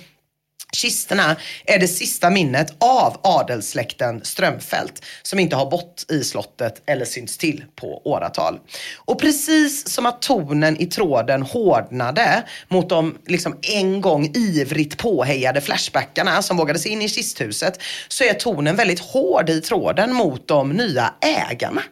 Kisterna 0.76 1.36
är 1.64 1.78
det 1.78 1.88
sista 1.88 2.30
minnet 2.30 2.74
av 2.78 3.20
adelssläkten 3.22 4.24
Strömfält 4.24 5.04
som 5.22 5.38
inte 5.38 5.56
har 5.56 5.70
bott 5.70 6.06
i 6.10 6.24
slottet 6.24 6.82
eller 6.86 7.04
synts 7.04 7.38
till 7.38 7.64
på 7.76 8.02
åratal. 8.04 8.58
Och 8.96 9.20
precis 9.20 9.88
som 9.88 10.06
att 10.06 10.22
tonen 10.22 10.80
i 10.80 10.86
tråden 10.86 11.42
hårdnade 11.42 12.42
mot 12.68 12.88
de 12.88 13.18
liksom 13.26 13.58
en 13.62 14.00
gång 14.00 14.30
ivrigt 14.34 14.98
påhejade 14.98 15.60
flashbackarna 15.60 16.42
som 16.42 16.56
vågade 16.56 16.78
sig 16.78 16.92
in 16.92 17.02
i 17.02 17.08
kisthuset 17.08 17.82
så 18.08 18.24
är 18.24 18.34
tonen 18.34 18.76
väldigt 18.76 19.00
hård 19.00 19.50
i 19.50 19.60
tråden 19.60 20.14
mot 20.14 20.48
de 20.48 20.70
nya 20.70 21.14
ägarna. 21.20 21.82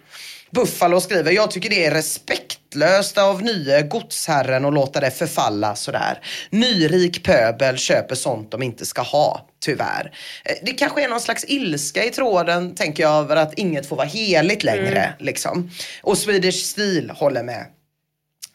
Buffalo 0.55 1.01
skriver, 1.01 1.33
jag 1.33 1.51
tycker 1.51 1.71
det 1.71 1.85
är 1.85 1.91
respektlöst 1.91 3.19
av 3.19 3.43
nye 3.43 3.83
godsherren 3.83 4.65
att 4.65 4.75
låta 4.75 5.01
det 5.01 5.11
förfalla 5.11 5.75
sådär. 5.77 6.19
Nyrik 6.51 7.25
pöbel 7.25 7.77
köper 7.77 8.15
sånt 8.15 8.51
de 8.51 8.63
inte 8.63 8.87
ska 8.87 9.03
ha, 9.03 9.49
tyvärr. 9.65 10.13
Eh, 10.45 10.55
Det 10.63 10.73
kanske 10.73 11.05
är 11.05 11.09
någon 11.09 11.21
slags 11.21 11.45
ilska 11.49 12.05
i 12.05 12.11
tråden, 12.11 12.75
tänker 12.75 13.03
jag, 13.03 13.13
över 13.25 13.37
att 13.37 13.55
inget 13.59 13.87
får 13.87 13.97
vara 13.97 14.07
heligt 14.07 14.63
längre. 14.65 15.15
Liksom. 15.19 15.71
Och 16.03 16.19
Swedish 16.19 16.65
Steel 16.65 17.11
håller 17.11 17.43
med. 17.43 17.67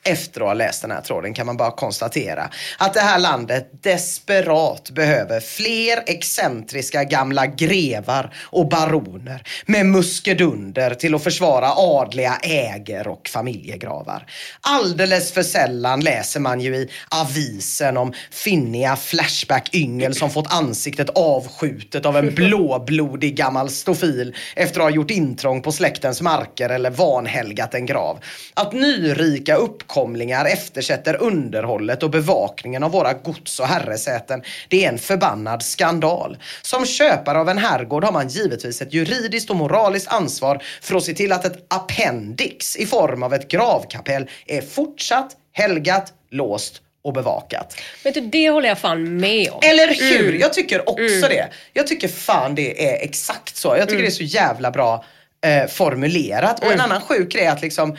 Efter 0.03 0.41
att 0.41 0.47
ha 0.47 0.53
läst 0.53 0.81
den 0.81 0.91
här 0.91 1.01
tråden 1.01 1.33
kan 1.33 1.45
man 1.45 1.57
bara 1.57 1.71
konstatera 1.71 2.49
att 2.77 2.93
det 2.93 2.99
här 2.99 3.19
landet 3.19 3.83
desperat 3.83 4.89
behöver 4.91 5.39
fler 5.39 6.03
excentriska 6.05 7.03
gamla 7.03 7.45
grevar 7.45 8.33
och 8.43 8.69
baroner 8.69 9.43
med 9.65 9.85
muskedunder 9.85 10.93
till 10.93 11.15
att 11.15 11.23
försvara 11.23 11.71
adliga 11.75 12.35
äger 12.41 13.07
och 13.07 13.29
familjegravar. 13.29 14.25
Alldeles 14.61 15.31
för 15.31 15.43
sällan 15.43 15.99
läser 15.99 16.39
man 16.39 16.61
ju 16.61 16.75
i 16.75 16.89
avisen 17.09 17.97
om 17.97 18.13
finniga 18.31 18.95
flashback-yngel 18.95 20.15
som 20.15 20.29
fått 20.29 20.53
ansiktet 20.53 21.09
avskjutet 21.09 22.05
av 22.05 22.17
en 22.17 22.35
blåblodig 22.35 23.35
gammal 23.35 23.69
stofil 23.69 24.35
efter 24.55 24.79
att 24.79 24.85
ha 24.85 24.89
gjort 24.89 25.11
intrång 25.11 25.61
på 25.61 25.71
släktens 25.71 26.21
marker 26.21 26.69
eller 26.69 26.89
vanhelgat 26.89 27.73
en 27.73 27.85
grav. 27.85 28.19
Att 28.53 28.73
nyrika 28.73 29.55
uppkomlingar 29.89 30.45
eftersätter 30.45 31.21
underhållet 31.21 32.03
och 32.03 32.09
bevakningen 32.09 32.83
av 32.83 32.91
våra 32.91 33.13
gods 33.13 33.59
och 33.59 33.65
herresäten, 33.67 34.41
det 34.67 34.85
är 34.85 34.89
en 34.89 34.97
förbannad 34.97 35.63
skandal. 35.63 36.37
Som 36.61 36.85
köpare 36.85 37.39
av 37.39 37.49
en 37.49 37.57
herrgård 37.57 38.03
har 38.03 38.11
man 38.11 38.27
givetvis 38.27 38.81
ett 38.81 38.93
juridiskt 38.93 39.49
och 39.49 39.55
moraliskt 39.55 40.07
ansvar 40.07 40.63
för 40.81 40.95
att 40.95 41.03
se 41.03 41.13
till 41.13 41.31
att 41.31 41.45
ett 41.45 41.65
appendix 41.67 42.75
i 42.75 42.85
form 42.85 43.23
av 43.23 43.33
ett 43.33 43.47
gravkapell 43.51 44.29
är 44.47 44.61
fortsatt 44.61 45.31
helgat, 45.53 46.13
låst 46.31 46.81
och 47.03 47.13
bevakat. 47.13 47.77
Vet 48.03 48.13
du, 48.13 48.21
det 48.21 48.49
håller 48.49 48.69
jag 48.69 48.79
fan 48.79 49.17
med 49.17 49.49
om. 49.51 49.59
Eller 49.63 49.87
hur? 49.87 50.27
Mm. 50.29 50.39
Jag 50.41 50.53
tycker 50.53 50.89
också 50.89 51.03
Mm. 51.25 51.29
det. 51.29 51.47
Jag 51.73 51.87
tycker 51.87 52.07
fan 52.07 52.55
det 52.55 52.87
är 52.93 53.03
exakt 53.05 53.55
så. 53.55 53.67
Jag 53.67 53.77
tycker 53.79 53.91
Mm. 53.93 54.01
det 54.01 54.07
är 54.07 54.11
så 54.11 54.23
jävla 54.23 54.71
bra 54.71 55.05
eh, 55.45 55.67
formulerat. 55.67 56.59
Och 56.59 56.65
en 56.65 56.71
Mm. 56.73 56.85
annan 56.85 57.01
sjuk 57.01 57.31
grej 57.31 57.45
är 57.45 57.51
att 57.51 57.61
liksom 57.61 57.97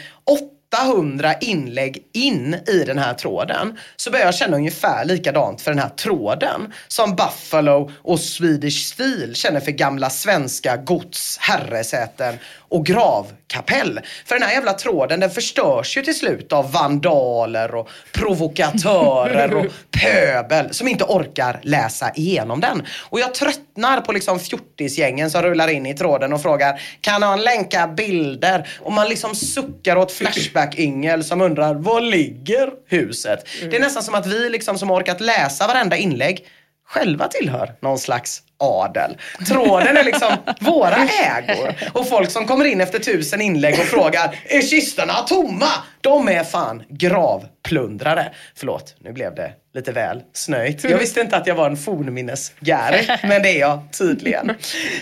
800 0.74 1.34
inlägg 1.40 2.02
in 2.12 2.54
i 2.66 2.84
den 2.86 2.98
här 2.98 3.14
tråden 3.14 3.78
så 3.96 4.10
börjar 4.10 4.24
jag 4.24 4.34
känna 4.34 4.56
ungefär 4.56 5.04
likadant 5.04 5.62
för 5.62 5.70
den 5.70 5.78
här 5.78 5.88
tråden 5.88 6.72
som 6.88 7.16
Buffalo 7.16 7.90
och 8.02 8.20
Swedish 8.20 8.86
Steel 8.92 9.34
känner 9.34 9.60
för 9.60 9.70
gamla 9.70 10.10
svenska 10.10 10.76
gods, 10.76 11.38
herresäten 11.40 12.38
och 12.70 12.86
gravkapell. 12.86 14.00
För 14.24 14.34
den 14.34 14.42
här 14.42 14.54
jävla 14.54 14.72
tråden 14.72 15.20
den 15.20 15.30
förstörs 15.30 15.96
ju 15.96 16.02
till 16.02 16.18
slut 16.18 16.52
av 16.52 16.72
vandaler 16.72 17.74
och 17.74 17.88
provokatörer 18.12 19.54
och 19.54 19.66
pöbel 20.02 20.74
som 20.74 20.88
inte 20.88 21.04
orkar 21.04 21.60
läsa 21.62 22.10
igenom 22.14 22.60
den. 22.60 22.86
Och 23.08 23.20
jag 23.20 23.34
tröttnar 23.34 24.00
på 24.00 24.12
liksom 24.12 24.40
fjortisgängen 24.40 25.30
som 25.30 25.42
rullar 25.42 25.68
in 25.68 25.86
i 25.86 25.94
tråden 25.94 26.32
och 26.32 26.42
frågar 26.42 26.80
kan 27.00 27.22
han 27.22 27.40
länka 27.40 27.86
bilder? 27.86 28.68
Och 28.80 28.92
man 28.92 29.08
liksom 29.08 29.34
suckar 29.34 29.96
åt 29.96 30.12
Flashback-yngel 30.60 31.24
som 31.24 31.40
undrar 31.40 31.74
var 31.74 32.00
ligger 32.00 32.70
huset? 32.86 33.46
Det 33.70 33.76
är 33.76 33.80
nästan 33.80 34.02
som 34.02 34.14
att 34.14 34.26
vi 34.26 34.50
liksom 34.50 34.78
som 34.78 34.90
orkat 34.90 35.20
läsa 35.20 35.66
varenda 35.66 35.96
inlägg 35.96 36.46
själva 36.84 37.28
tillhör 37.28 37.74
någon 37.80 37.98
slags 37.98 38.42
adel. 38.60 39.16
Tråden 39.48 39.96
är 39.96 40.04
liksom 40.04 40.36
våra 40.60 40.96
ägor. 40.96 41.74
Och 41.92 42.08
folk 42.08 42.30
som 42.30 42.46
kommer 42.46 42.64
in 42.64 42.80
efter 42.80 42.98
tusen 42.98 43.40
inlägg 43.40 43.74
och 43.74 43.86
frågar 43.86 44.38
är 44.44 44.62
kistorna 44.62 45.14
tomma? 45.14 45.68
De 46.00 46.28
är 46.28 46.44
fan 46.44 46.82
gravplundrare. 46.88 48.32
Förlåt, 48.54 48.94
nu 48.98 49.12
blev 49.12 49.34
det 49.34 49.52
lite 49.74 49.92
väl 49.92 50.22
snöjt. 50.32 50.84
Jag 50.84 50.98
visste 50.98 51.20
inte 51.20 51.36
att 51.36 51.46
jag 51.46 51.54
var 51.54 51.70
en 51.70 51.76
fornminnesgäri, 51.76 53.06
men 53.22 53.42
det 53.42 53.48
är 53.48 53.60
jag 53.60 53.80
tydligen. 53.98 54.52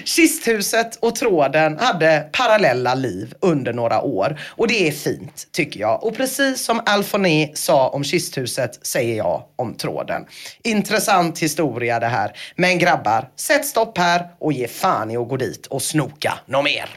Kisthuset 0.04 0.96
och 0.96 1.14
tråden 1.14 1.78
hade 1.78 2.28
parallella 2.32 2.94
liv 2.94 3.34
under 3.40 3.72
några 3.72 4.02
år 4.02 4.40
och 4.46 4.68
det 4.68 4.88
är 4.88 4.92
fint 4.92 5.48
tycker 5.52 5.80
jag. 5.80 6.04
Och 6.04 6.16
precis 6.16 6.64
som 6.64 6.80
Alfoné 6.86 7.50
sa 7.54 7.88
om 7.88 8.04
kisthuset 8.04 8.86
säger 8.86 9.16
jag 9.16 9.42
om 9.56 9.74
tråden. 9.74 10.26
Intressant 10.64 11.38
historia 11.38 12.00
det 12.00 12.06
här. 12.06 12.32
Men 12.56 12.78
grabbar, 12.78 13.28
sätt 13.48 13.66
stopp 13.66 13.98
här 13.98 14.28
och 14.38 14.52
ge 14.52 14.68
fan 14.68 15.10
i 15.10 15.16
att 15.16 15.28
gå 15.28 15.36
dit 15.36 15.66
och 15.66 15.82
snoka 15.82 16.38
något 16.46 16.64
mer. 16.64 16.96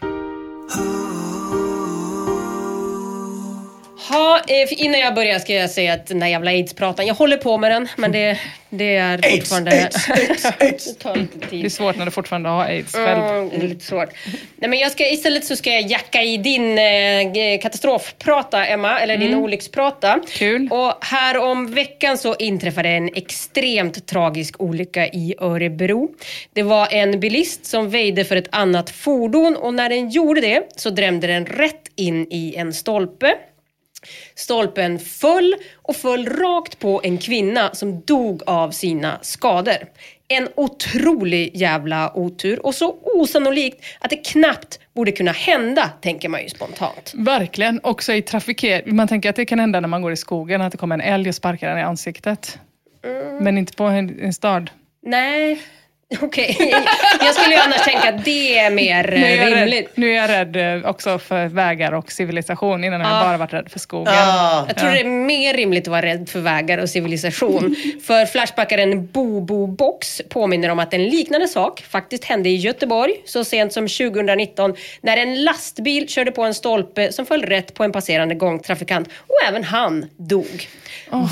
Ha, 4.10 4.40
eh, 4.48 4.84
innan 4.84 5.00
jag 5.00 5.16
börjar 5.16 5.40
ska 5.40 5.54
jag 5.54 5.70
säga 5.70 5.94
att 5.94 6.08
den 6.08 6.20
där 6.20 6.28
jävla 6.28 6.52
aids-pratan, 6.52 7.06
jag 7.08 7.16
håller 7.16 7.38
på 7.38 7.58
med 7.58 7.72
den 7.72 7.88
men 7.98 8.12
det, 8.12 8.40
det 8.70 8.96
är 8.96 9.38
fortfarande... 9.38 9.72
aids, 9.72 10.10
aids, 10.10 10.46
aids. 10.60 10.86
det 10.98 11.04
tar 11.04 11.16
lite 11.16 11.40
tid. 11.48 11.62
Det 11.62 11.66
är 11.66 11.70
svårt 11.70 11.96
när 11.98 12.06
du 12.06 12.12
fortfarande 12.12 12.50
har 12.50 12.64
aids 12.64 12.94
själv. 12.96 13.24
Mm, 13.24 13.50
det 13.50 13.56
är 13.56 13.68
lite 13.70 13.86
svårt. 13.86 14.10
Nej, 14.56 14.70
men 14.70 14.80
jag 14.80 14.92
ska, 14.92 15.10
istället 15.10 15.46
så 15.46 15.56
ska 15.56 15.70
jag 15.72 15.82
jacka 15.82 16.22
i 16.24 16.38
din 16.38 16.78
eh, 16.78 17.60
katastrofprata, 17.62 18.66
Emma, 18.66 19.00
eller 19.00 19.18
din 19.18 19.28
Mm. 19.32 19.44
olycksprata. 19.44 20.20
Kul. 20.30 20.68
Och 20.72 20.94
här 21.06 21.38
om 21.38 21.74
veckan 21.74 22.18
så 22.18 22.36
inträffade 22.36 22.90
en 22.90 23.10
extremt 23.16 24.08
tragisk 24.08 24.62
olycka 24.62 25.08
i 25.08 25.36
Örebro. 25.40 26.10
Det 26.54 26.64
var 26.64 26.88
en 26.94 27.20
bilist 27.20 27.66
som 27.66 27.90
väjde 27.90 28.26
för 28.26 28.36
ett 28.36 28.48
annat 28.52 28.90
fordon 28.90 29.56
och 29.56 29.74
när 29.74 29.90
den 29.90 30.10
gjorde 30.10 30.42
det 30.42 30.68
så 30.76 30.90
drämde 30.90 31.28
den 31.28 31.46
rätt 31.46 31.82
in 31.96 32.28
i 32.30 32.56
en 32.58 32.74
stolpe. 32.74 33.36
Stolpen 34.36 35.00
föll 35.00 35.56
och 35.76 35.96
föll 35.96 36.30
rakt 36.30 36.80
på 36.80 37.02
en 37.04 37.18
kvinna 37.18 37.70
som 37.74 38.02
dog 38.02 38.42
av 38.46 38.72
sina 38.72 39.20
skador. 39.22 39.78
En 40.28 40.48
otrolig 40.56 41.52
jävla 41.56 42.18
otur 42.18 42.66
och 42.66 42.76
så 42.76 42.98
osannolikt 43.04 43.86
att 44.00 44.10
det 44.10 44.18
knappt 44.18 44.80
borde 44.94 45.12
kunna 45.12 45.32
hända, 45.32 45.90
tänker 46.02 46.30
man 46.30 46.44
ju 46.44 46.50
spontant. 46.50 47.12
Verkligen. 47.16 47.80
Också 47.84 48.14
i 48.14 48.22
trafikering. 48.22 48.96
Man 48.96 49.08
tänker 49.08 49.30
att 49.30 49.36
det 49.36 49.46
kan 49.46 49.60
hända 49.60 49.80
när 49.80 49.88
man 49.88 50.02
går 50.02 50.12
i 50.12 50.18
skogen, 50.18 50.62
att 50.62 50.72
det 50.72 50.78
kommer 50.78 50.96
en 50.96 51.02
älg 51.02 51.30
och 51.30 51.36
sparkar 51.36 51.70
en 51.70 51.78
i 51.78 51.82
ansiktet. 51.82 52.60
Men 53.42 53.58
inte 53.58 53.74
på 53.74 53.84
en, 53.84 54.20
en 54.20 54.34
stad. 54.34 54.70
Nej, 55.04 55.62
okej. 56.22 56.58
Jag 57.22 57.34
skulle 57.36 57.56
ju 57.56 57.62
annars 57.62 57.84
tänka 57.84 58.10
att 58.10 58.26
det 58.26 58.58
är 58.60 58.70
mer 58.72 59.04
Nu 59.04 59.26
är, 59.26 59.46
rimligt. 59.56 59.74
rädd, 59.86 59.92
nu 59.96 60.12
är 60.12 60.16
jag 60.16 60.30
rädd 60.30 60.78
eh, 60.84 60.90
också 60.90 61.20
för 61.20 61.46
vägar 61.48 61.92
och 61.92 62.12
civilisation. 62.12 62.84
Innan 62.84 63.02
har 63.02 63.12
jag 63.12 63.20
Ja. 63.20 63.24
bara 63.24 63.38
varit 63.38 63.54
rädd 63.54 63.72
för 63.72 63.80
skogen. 63.80 64.14
Ah. 64.18 64.66
Jag 64.68 64.78
tror 64.78 64.90
Ja. 64.90 64.96
det 64.96 65.02
är 65.02 65.06
mer 65.06 65.54
rimligt 65.54 65.84
att 65.84 65.92
vara 65.92 66.02
rädd 66.02 66.30
för 66.30 66.40
vägar 66.40 66.78
och 66.78 66.90
civilisation. 66.90 67.76
för 68.08 68.26
Flashbackaren 68.26 69.08
Bobo 69.08 69.68
Box 69.68 70.22
påminner 70.30 70.70
om 70.70 70.80
att 70.80 70.94
en 70.94 71.04
liknande 71.06 71.48
sak 71.48 71.82
faktiskt 71.90 72.26
hände 72.26 72.50
i 72.50 72.56
Göteborg 72.56 73.14
så 73.26 73.44
sent 73.44 73.74
som 73.74 73.88
2019 73.88 74.76
när 75.02 75.18
en 75.18 75.44
lastbil 75.44 76.08
körde 76.10 76.32
på 76.32 76.44
en 76.44 76.54
stolpe 76.54 77.12
som 77.12 77.26
föll 77.26 77.42
rätt 77.44 77.74
på 77.74 77.84
en 77.84 77.92
passerande 77.92 78.36
gångtrafikant 78.36 79.08
och 79.28 79.48
även 79.48 79.64
han 79.64 80.06
dog. 80.18 80.68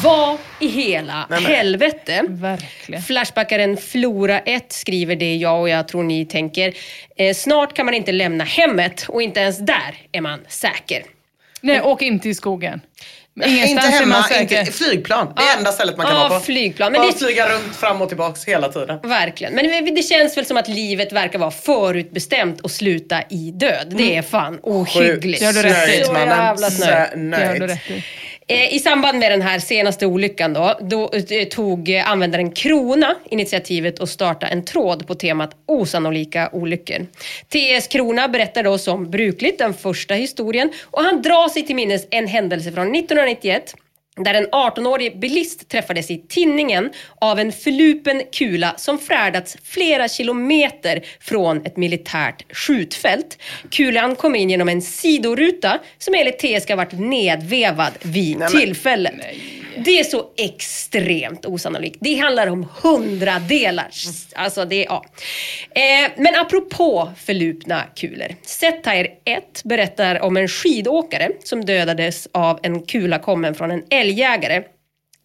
Vad 0.04 0.38
i 0.60 0.68
hela 0.68 1.28
helvete? 1.48 2.22
Verkligen. 2.30 3.02
Flashbackaren 3.02 3.78
Flora 3.78 4.40
1 4.40 4.69
skriver 4.74 5.16
det 5.16 5.36
jag 5.36 5.60
och 5.62 5.70
jag 5.70 5.88
tror 5.88 6.04
ni 6.04 6.26
tänker. 6.26 6.74
Eh, 7.18 7.34
snart 7.36 7.76
kan 7.76 7.86
man 7.86 7.96
inte 7.96 8.12
lämna 8.12 8.44
hemmet 8.44 9.06
och 9.10 9.22
inte 9.22 9.40
ens 9.40 9.58
där 9.58 9.96
är 10.12 10.22
man 10.22 10.40
säker. 10.48 11.04
Nej, 11.62 11.82
åk 11.82 12.02
inte 12.02 12.30
i 12.30 12.36
skogen. 12.36 12.82
Inte 13.36 13.50
Ingenstans 13.50 13.86
är 13.96 14.00
hemma, 14.00 14.16
man 14.16 14.24
säker. 14.24 14.60
inte 14.60 14.72
flygplan. 14.72 15.34
Det 15.38 15.42
är 15.44 15.58
enda 15.58 15.72
stället 15.72 15.98
man 15.98 16.06
kan 16.06 16.16
Ja, 16.16 16.28
vara 16.28 16.40
på. 16.40 16.46
flygplan. 16.46 16.92
Men 16.92 17.02
Bara 17.02 17.12
det- 17.12 17.18
flyga 17.18 17.50
runt 17.50 17.76
fram 17.76 18.02
och 18.02 18.08
tillbaks 18.08 18.46
hela 18.46 18.70
tiden. 18.72 19.00
Verkligen. 19.04 19.54
Men 19.56 19.96
det 19.96 20.04
känns 20.04 20.38
väl 20.38 20.46
som 20.46 20.58
att 20.58 20.68
livet 20.68 21.12
verkar 21.14 21.40
vara 21.40 21.52
förutbestämt 21.52 22.62
och 22.62 22.72
sluta 22.72 23.22
i 23.30 23.52
död. 23.52 23.94
Det 23.98 24.16
är 24.16 24.22
fan 24.22 24.60
ohyggligt. 24.64 25.40
Det 25.40 25.46
har 25.46 25.54
du 25.54 25.62
rätt 25.64 25.90
i. 25.90 26.04
Så 26.04 26.14
jävla 26.14 26.70
snöigt. 26.72 27.80
Eh, 28.52 28.74
I. 28.74 28.80
Samband 28.80 29.20
med 29.20 29.32
den 29.32 29.42
här 29.42 29.60
senaste 29.60 30.06
olyckan 30.06 30.54
då, 30.54 30.78
då 30.82 31.12
eh, 31.30 31.48
tog 31.48 31.92
användaren 31.92 32.52
Krona 32.52 33.16
initiativet 33.26 34.00
att 34.00 34.10
starta 34.10 34.48
en 34.48 34.66
tråd 34.66 35.08
på 35.08 35.16
temat 35.16 35.56
osannolika 35.66 36.50
olyckor. 36.52 37.08
TS 37.50 37.88
Krona 37.88 38.28
berättar 38.28 38.64
då 38.64 38.78
som 38.78 39.12
brukligt 39.12 39.58
den 39.58 39.74
första 39.74 40.14
historien 40.14 40.72
och 40.84 41.02
han 41.02 41.22
drar 41.22 41.50
sig 41.50 41.66
till 41.66 41.76
minnes 41.76 42.08
en 42.10 42.28
händelse 42.28 42.72
från 42.72 42.96
1991 42.96 43.76
där 44.24 44.34
en 44.34 44.48
18-årig 44.48 45.20
bilist 45.20 45.70
träffades 45.70 46.12
i 46.12 46.18
tinningen 46.18 46.90
av 47.22 47.40
en 47.40 47.52
förlupen 47.52 48.22
kula 48.32 48.74
som 48.78 49.00
färdats 49.00 49.58
flera 49.64 50.08
kilometer 50.08 51.06
från 51.20 51.66
ett 51.66 51.78
militärt 51.78 52.56
skjutfält. 52.56 53.38
Kulan 53.72 54.16
kom 54.16 54.36
in 54.36 54.50
genom 54.50 54.70
en 54.70 54.82
sidoruta 54.82 55.80
som 55.98 56.14
enligt 56.14 56.40
TS 56.40 56.64
ska 56.64 56.74
ha 56.74 56.78
varit 56.78 57.00
nedvevad 57.00 57.94
vid 58.02 58.48
tillfället. 58.48 59.14
Det 59.86 60.00
är 60.00 60.04
så 60.04 60.26
extremt 60.38 61.46
osannolikt. 61.46 61.98
Det 62.02 62.16
handlar 62.16 62.48
om 62.48 62.68
hundradelar. 62.82 63.88
Alltså 64.36 64.66
det, 64.66 64.84
ja. 64.84 65.06
Eh, 65.72 66.12
men 66.18 66.36
apropå 66.36 67.12
förlupna 67.18 67.84
kulor. 67.96 68.36
Setire 68.42 69.08
1 69.26 69.62
berättar 69.64 70.22
om 70.22 70.38
en 70.38 70.48
skidåkare 70.48 71.30
som 71.44 71.66
dödades 71.66 72.28
av 72.32 72.60
en 72.64 72.82
kula 72.82 73.20
kommen 73.20 73.56
från 73.56 73.72
en 73.72 73.84
älgjägare. 74.10 74.64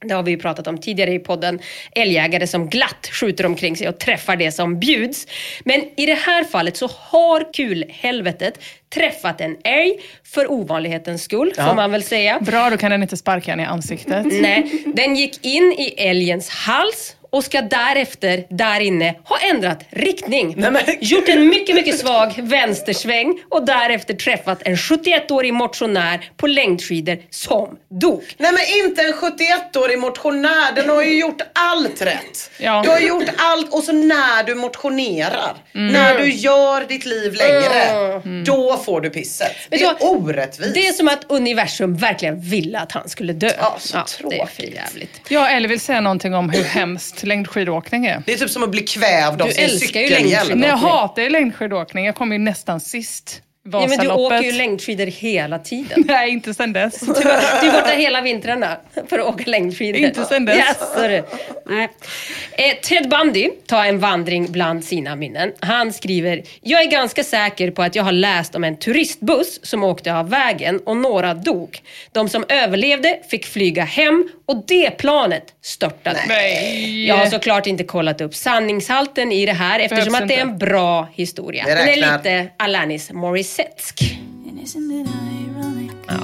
Det 0.09 0.15
har 0.15 0.23
vi 0.23 0.31
ju 0.31 0.39
pratat 0.39 0.67
om 0.67 0.79
tidigare 0.79 1.13
i 1.13 1.19
podden. 1.19 1.59
Älgjägare 1.95 2.47
som 2.47 2.69
glatt 2.69 3.09
skjuter 3.13 3.47
omkring 3.47 3.77
sig 3.77 3.89
och 3.89 3.99
träffar 3.99 4.37
det 4.37 4.53
som 4.53 4.81
bjuds. 4.81 5.27
Men 5.65 5.81
i 5.97 6.07
det 6.07 6.15
här 6.15 6.45
fallet 6.45 6.77
så 6.77 6.91
har 6.93 7.53
kulhelvetet 7.53 8.59
träffat 8.95 9.41
en 9.41 9.57
älg 9.65 9.95
för 10.25 10.53
ovanlighetens 10.53 11.23
skull, 11.23 11.53
får 11.55 11.75
man 11.75 11.91
väl 11.91 12.03
säga. 12.03 12.41
Bra, 12.41 12.71
då 12.71 12.77
kan 12.77 12.91
den 12.91 13.03
inte 13.03 13.17
sparka 13.17 13.53
en 13.53 13.61
i 13.61 13.65
ansiktet. 13.65 14.27
Nej, 14.31 14.85
den 14.87 15.17
gick 15.17 15.45
in 15.45 15.75
i 15.79 15.95
älgens 15.99 16.49
hals 16.49 17.17
och 17.35 17.45
ska 17.45 17.63
därefter 17.63 18.45
där 18.51 18.81
inne 18.81 19.15
ha 19.25 19.39
ändrat 19.51 19.85
riktning. 19.91 20.65
Gjort 21.01 21.29
en 21.29 21.49
mycket, 21.49 21.75
mycket 21.75 21.99
svag 21.99 22.35
vänstersväng 22.43 23.39
och 23.49 23.67
därefter 23.67 24.15
träffat 24.15 24.59
en 24.65 24.77
71-årig 24.77 25.53
motionär 25.55 26.31
på 26.37 26.47
längdskidor 26.47 27.19
som 27.31 27.77
dog. 28.01 28.23
Nej 28.39 28.53
men 28.53 28.85
inte 28.87 29.03
en 29.03 29.13
71-årig 29.15 29.99
motionär, 29.99 30.73
den 30.75 30.89
har 30.91 31.03
ju 31.03 31.19
gjort 31.21 31.43
allt 31.53 32.03
rätt. 32.03 32.51
Ja. 32.59 32.83
Du 32.85 32.91
har 32.91 32.99
gjort 33.01 33.29
allt 33.39 33.75
och 33.75 33.83
så 33.83 33.93
när 33.93 34.45
du 34.45 34.55
motionerar, 34.55 35.55
Mm. 35.75 35.93
när 35.93 36.19
du 36.19 36.31
gör 36.33 36.85
ditt 36.89 37.05
liv 37.05 37.35
längre, 37.35 38.21
då 38.45 38.77
får 38.77 39.01
du 39.01 39.11
pisset. 39.11 39.53
Det 39.71 39.77
Vet 39.77 39.81
du 39.81 39.87
är 40.07 40.11
vad? 40.13 40.23
orättvist. 40.29 40.75
Det 40.75 40.87
är 40.87 40.93
som 40.93 41.09
att 41.09 41.25
universum 41.29 41.97
verkligen 41.97 42.41
ville 42.41 42.79
att 42.79 42.93
han 42.93 43.09
skulle 43.09 43.33
dö. 43.33 43.51
Ja, 43.59 43.77
så 43.79 43.97
det 43.97 44.01
är 44.41 44.47
för 44.47 44.57
tråkigt. 44.57 44.75
jävligt. 44.75 45.21
Ja, 45.29 45.49
eller 45.49 45.69
vill 45.69 45.81
säga 45.81 46.01
någonting 46.01 46.35
om 46.35 46.51
hur 46.51 46.65
hemskt 46.65 47.24
längdskidåkning 47.25 48.07
är. 48.07 48.23
Det 48.27 48.33
är 48.33 48.37
typ 48.37 48.51
som 48.51 48.63
att 48.63 48.71
bli 48.71 48.81
kvävd 48.81 49.43
av 49.43 49.49
Du 49.49 49.55
sin 49.55 49.65
älskar 49.65 50.01
ju 50.01 50.07
cykelhjälm. 50.09 50.29
längdskidåkning. 50.29 50.61
Nej, 50.61 50.69
jag 50.71 50.77
hatar 50.77 51.23
ju 51.23 51.29
längdskidåkning. 51.31 52.07
Jag 52.07 52.15
kom 52.15 52.33
ju 52.33 52.39
nästan 52.39 52.81
sist. 52.81 53.41
Ja, 53.73 53.87
men 53.89 53.99
du 53.99 54.11
åker 54.11 54.43
ju 54.43 54.53
längdskidor 54.53 55.07
hela 55.07 55.59
tiden. 55.59 56.05
Nej, 56.09 56.31
inte 56.31 56.55
sen 56.55 56.73
dess. 56.73 57.01
Du 57.61 57.69
är 57.69 57.73
borta 57.73 57.91
hela 57.97 58.21
vintrarna 58.21 58.77
för 59.09 59.19
att 59.19 59.27
åka 59.27 59.45
längdskidor. 59.47 60.01
Inte 60.01 60.25
sen 60.25 60.45
dess. 60.45 60.79
Du. 60.97 61.25
Nej. 61.67 61.89
Eh, 62.53 62.77
Ted 62.83 63.09
Bundy 63.09 63.51
tar 63.67 63.85
en 63.85 63.99
vandring 63.99 64.53
bland 64.53 64.85
sina 64.85 65.17
minnen. 65.17 65.53
Han 65.61 65.93
skriver, 65.93 66.43
jag 66.61 66.83
är 66.83 66.91
ganska 66.91 67.25
säker 67.25 67.71
på 67.71 67.83
att 67.83 67.95
jag 67.95 68.05
har 68.05 68.13
läst 68.13 68.55
om 68.55 68.65
en 68.65 68.77
turistbuss 68.77 69.61
som 69.63 69.85
åkte 69.85 70.15
av 70.15 70.31
vägen 70.31 70.79
och 70.79 70.97
några 70.97 71.35
dog. 71.35 71.83
De 72.13 72.29
som 72.29 72.45
överlevde 72.49 73.19
fick 73.31 73.47
flyga 73.47 73.85
hem 73.85 74.29
och 74.47 74.65
det 74.67 74.91
planet 74.91 75.45
störtade. 75.63 76.21
Nej. 76.29 77.07
Jag 77.07 77.17
har 77.17 77.27
såklart 77.27 77.67
inte 77.67 77.85
kollat 77.85 78.21
upp 78.21 78.35
sanningshalten 78.35 79.33
i 79.33 79.47
det 79.47 79.53
här 79.53 79.81
eftersom 79.81 80.15
att 80.15 80.29
det 80.29 80.35
är 80.35 80.41
en 80.41 80.59
bra 80.59 81.09
historia. 81.13 81.65
Det 81.67 81.75
Den 81.75 81.89
är 81.89 81.97
lite 81.97 82.49
Alanis 82.57 83.13
Morissetsk. 83.59 84.03
Ja. 86.09 86.15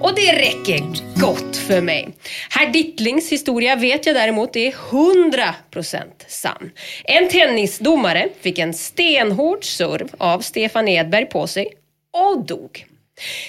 Och 0.00 0.14
det 0.14 0.32
räcker 0.32 0.82
gott 1.20 1.56
för 1.56 1.80
mig. 1.80 2.08
Herr 2.50 2.72
Dittlings 2.72 3.32
historia 3.32 3.76
vet 3.76 4.06
jag 4.06 4.16
däremot 4.16 4.56
är 4.56 4.70
100% 4.70 6.00
sann. 6.26 6.70
En 7.04 7.28
tennisdomare 7.28 8.28
fick 8.40 8.58
en 8.58 8.74
stenhård 8.74 9.64
serv 9.64 10.08
av 10.18 10.40
Stefan 10.40 10.88
Edberg 10.88 11.26
på 11.26 11.46
sig 11.46 11.68
och 12.12 12.46
dog. 12.46 12.86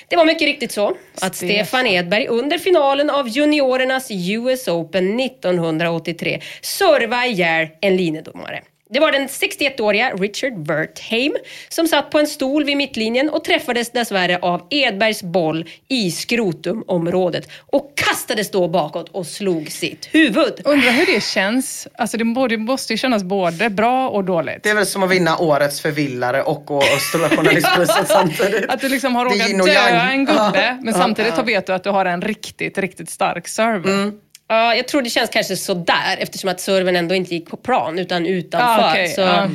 Det 0.08 0.16
var 0.16 0.26
mycket 0.26 0.48
riktigt 0.48 0.72
så 0.72 0.98
att 1.22 1.36
Stefan 1.36 1.88
Edberg 1.88 2.28
under 2.28 2.58
finalen 2.58 3.10
av 3.10 3.28
juniorernas 3.28 4.08
US 4.12 4.68
Open 4.68 5.20
1983 5.20 6.42
servade 6.62 7.28
ihjäl 7.28 7.68
en 7.82 7.98
linjedomare. 7.98 8.62
Det 8.94 9.00
var 9.00 9.12
den 9.12 9.28
61-åriga 9.28 10.10
Richard 10.14 10.68
Wertheim 10.68 11.36
som 11.70 11.88
satt 11.88 12.10
på 12.10 12.20
en 12.20 12.28
stol 12.28 12.64
vid 12.64 12.78
mittlinjen 12.78 13.30
och 13.30 13.44
träffades 13.44 13.92
dessvärre 13.92 14.40
av 14.42 14.68
Edbergs 14.70 15.24
boll 15.24 15.70
i 15.88 16.12
skrotumområdet 16.12 17.50
och 17.72 17.94
kastades 17.96 18.52
då 18.52 18.68
bakåt 18.68 19.10
och 19.10 19.26
slog 19.26 19.72
sitt 19.72 20.10
huvud. 20.12 20.62
Undrar 20.66 20.92
hur 20.92 21.06
det 21.06 21.24
känns. 21.24 21.88
Alltså 21.98 22.18
det 22.18 22.26
både, 22.26 22.58
måste 22.58 22.94
ju 22.94 22.98
kännas 22.98 23.24
både 23.24 23.70
bra 23.70 24.10
och 24.10 24.24
dåligt. 24.24 24.64
Det 24.64 24.70
är 24.70 24.76
väl 24.76 24.86
som 24.86 25.04
att 25.04 25.12
vinna 25.12 25.38
årets 25.38 25.82
förvillare 25.82 26.44
och, 26.44 26.72
och, 26.72 26.84
Journalistpriset 26.84 28.08
samtidigt. 28.08 28.70
Att 28.70 28.82
du 28.82 28.90
liksom 28.90 29.16
har 29.16 29.26
råkat 29.26 29.50
yang. 29.68 30.12
en 30.12 30.26
gubbe, 30.26 30.52
Ja. 30.54 30.78
men 30.82 30.94
samtidigt 30.94 31.38
vet 31.38 31.68
du 31.68 31.74
att 31.74 31.84
du 31.84 31.90
har 31.90 32.06
en 32.06 32.22
riktigt, 32.22 32.78
riktigt 32.78 33.10
stark 33.10 33.48
server. 33.48 33.94
Mm. 33.94 34.12
Ja, 34.52 34.76
jag 34.76 34.88
tror 34.88 35.02
det 35.02 35.10
känns 35.10 35.30
kanske 35.30 35.56
sådär 35.56 36.18
eftersom 36.20 36.50
att 36.50 36.60
servern 36.60 36.96
ändå 36.96 37.16
inte 37.16 37.36
gick 37.36 37.50
på 37.50 37.58
plan 37.58 38.00
utan 38.00 38.26
utanför. 38.26 38.84
Ah, 38.84 38.92
okej, 38.92 39.08
Så, 39.08 39.22
ja. 39.22 39.50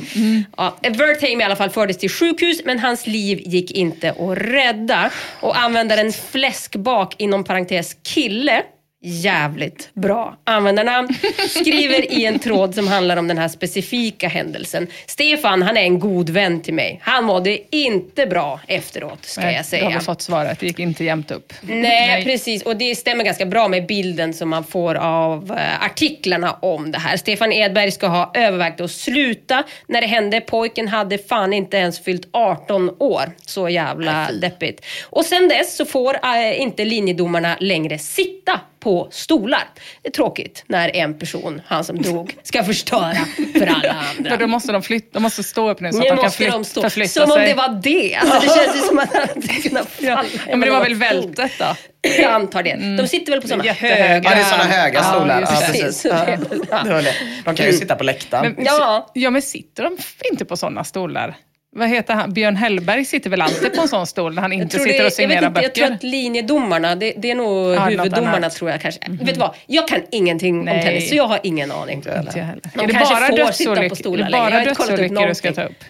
ja. 0.56 0.76
Wertheim 0.90 1.40
i 1.40 1.44
alla 1.44 1.56
fall 1.56 1.70
fördes 1.70 1.98
till 1.98 2.10
sjukhus 2.10 2.60
men 2.64 2.78
hans 2.78 3.06
liv 3.06 3.40
gick 3.44 3.70
inte 3.70 4.10
att 4.10 4.38
rädda. 4.38 5.10
Och 5.40 5.58
användaren 5.58 6.12
Fläskbak 6.12 7.14
inom 7.18 7.44
parentes 7.44 7.96
kille 8.02 8.62
Jävligt 9.08 9.90
bra 9.94 10.36
användarnamn. 10.44 11.08
Skriver 11.48 12.12
i 12.12 12.24
en 12.24 12.38
tråd 12.38 12.74
som 12.74 12.88
handlar 12.88 13.16
om 13.16 13.28
den 13.28 13.38
här 13.38 13.48
specifika 13.48 14.28
händelsen. 14.28 14.86
Stefan, 15.06 15.62
han 15.62 15.76
är 15.76 15.82
en 15.82 15.98
god 15.98 16.30
vän 16.30 16.62
till 16.62 16.74
mig. 16.74 17.00
Han 17.02 17.24
mådde 17.24 17.76
inte 17.76 18.26
bra 18.26 18.60
efteråt, 18.68 19.24
ska 19.24 19.40
Nej, 19.40 19.52
jag 19.52 19.58
har 19.58 19.64
säga. 19.64 19.98
vi 19.98 20.04
fått 20.04 20.22
svaret, 20.22 20.60
det 20.60 20.66
gick 20.66 20.78
inte 20.78 21.04
jämnt 21.04 21.30
upp. 21.30 21.52
Nej, 21.62 22.24
precis. 22.24 22.62
Och 22.62 22.76
det 22.76 22.94
stämmer 22.94 23.24
ganska 23.24 23.46
bra 23.46 23.68
med 23.68 23.86
bilden 23.86 24.34
som 24.34 24.48
man 24.48 24.64
får 24.64 24.94
av 24.94 25.50
eh, 25.58 25.84
artiklarna 25.84 26.52
om 26.52 26.92
det 26.92 26.98
här. 26.98 27.16
Stefan 27.16 27.52
Edberg 27.52 27.90
ska 27.90 28.06
ha 28.06 28.30
övervägt 28.34 28.80
att 28.80 28.90
sluta 28.90 29.62
när 29.88 30.00
det 30.00 30.06
hände. 30.06 30.40
Pojken 30.40 30.88
hade 30.88 31.18
fan 31.18 31.52
inte 31.52 31.76
ens 31.76 32.00
fyllt 32.04 32.28
18 32.32 32.90
år. 32.98 33.32
Så 33.46 33.68
jävla 33.68 34.28
deppigt. 34.40 34.84
Och 35.04 35.24
sen 35.24 35.48
dess 35.48 35.76
så 35.76 35.84
får 35.84 36.14
eh, 36.14 36.60
inte 36.60 36.84
linjedomarna 36.84 37.56
längre 37.60 37.98
sitta 37.98 38.60
på 38.86 39.08
stolar. 39.10 39.64
Det 40.02 40.08
är 40.08 40.12
tråkigt 40.12 40.64
när 40.66 40.96
en 40.96 41.18
person, 41.18 41.62
han 41.66 41.84
som 41.84 42.02
dog, 42.02 42.36
ska 42.42 42.64
förstöra 42.64 43.14
för 43.58 43.66
alla 43.66 43.92
andra. 44.18 44.30
Men 44.30 44.38
då 44.38 44.46
måste 44.46 44.72
de, 44.72 44.82
flytta, 44.82 45.08
de 45.12 45.22
måste 45.22 45.42
stå 45.42 45.70
upp 45.70 45.80
nu 45.80 45.92
så 45.92 45.98
Nu 45.98 46.04
att 46.04 46.08
de 46.08 46.16
kan 46.16 46.24
måste 46.24 46.36
flyt, 46.36 46.52
de 46.52 46.64
stå. 46.64 46.82
förflytta 46.82 47.08
Som 47.20 47.30
om 47.30 47.36
sig. 47.36 47.46
det 47.48 47.54
var 47.54 47.68
det. 47.82 48.14
Alltså, 48.14 48.40
det 48.40 48.64
känns 48.64 48.76
ju 48.76 48.80
som 48.88 48.98
att 48.98 49.12
han 49.14 49.28
hade 49.28 49.46
kunnat 49.48 49.88
falla. 49.90 50.24
Ja, 50.48 50.56
men 50.56 50.60
det 50.60 50.70
var 50.70 50.80
väl 50.82 50.94
vältet 50.94 51.52
då? 51.58 51.76
Jag 52.02 52.32
antar 52.32 52.62
det. 52.62 52.96
De 53.02 53.08
sitter 53.08 53.32
väl 53.32 53.40
på 53.40 53.48
sådana 53.48 53.72
höga... 53.72 54.14
Ja, 54.14 54.20
det 54.34 54.40
är 54.40 54.44
såna 54.44 54.64
höga 54.64 55.02
stolar. 55.02 55.40
Ja, 55.40 55.62
precis. 55.66 56.04
Ja. 56.04 56.12
det 56.84 56.92
var 56.92 57.02
det. 57.02 57.14
De 57.44 57.54
kan 57.54 57.66
ju 57.66 57.72
sitta 57.72 57.96
på 57.96 58.04
läktaren. 58.04 58.54
Men, 58.56 58.64
Ja. 58.64 59.10
ja, 59.14 59.30
men 59.30 59.42
sitter 59.42 59.82
de 59.82 59.96
inte 60.30 60.44
på 60.44 60.56
sådana 60.56 60.84
stolar? 60.84 61.36
Vad 61.76 61.88
heter 61.88 62.14
han? 62.14 62.32
Björn 62.32 62.56
Hellberg 62.56 63.04
sitter 63.04 63.30
väl 63.30 63.42
alltid 63.42 63.74
på 63.74 63.82
en 63.82 63.88
sån 63.88 64.06
stol 64.06 64.34
när 64.34 64.42
han 64.42 64.52
inte 64.52 64.78
sitter 64.78 64.86
det, 64.86 64.94
och 64.94 64.98
jag, 64.98 65.04
vet 65.04 65.14
signerar 65.14 65.36
inte, 65.36 65.44
jag 65.44 65.52
böcker? 65.52 65.86
tror 65.86 65.94
att 65.94 66.02
linjedomarna, 66.02 66.94
det, 66.94 67.14
det 67.16 67.30
är 67.30 67.34
nog 67.34 67.46
något 67.46 67.90
huvuddomarna 67.90 68.50
tror 68.50 68.70
jag 68.70 68.80
kanske. 68.80 69.00
Vet 69.08 69.34
du 69.34 69.40
vad? 69.40 69.54
Jag 69.66 69.88
kan 69.88 70.02
ingenting 70.10 70.58
om 70.58 70.64
Nej. 70.64 70.82
tennis 70.82 71.08
så 71.08 71.14
jag 71.14 71.26
har 71.26 71.40
ingen 71.42 71.72
aning. 71.72 71.96
Inte 71.96 72.08
jag 72.08 72.44
heller. 72.44 72.60
De 72.74 72.80
är 72.80 72.86
det 72.86 72.92
kanske 72.92 73.14
bara 73.14 73.46
får 73.46 73.52
sitta 73.52 73.74
på 73.74 73.80
dödsolyckor, 73.80 73.92
är 73.92 73.94
stolar 73.96 74.26
det 74.26 74.32
bara 74.32 74.64
dödsolyckor 74.64 75.28
du 75.28 75.34
ska 75.34 75.52
ta 75.52 75.62
upp? 75.62 75.84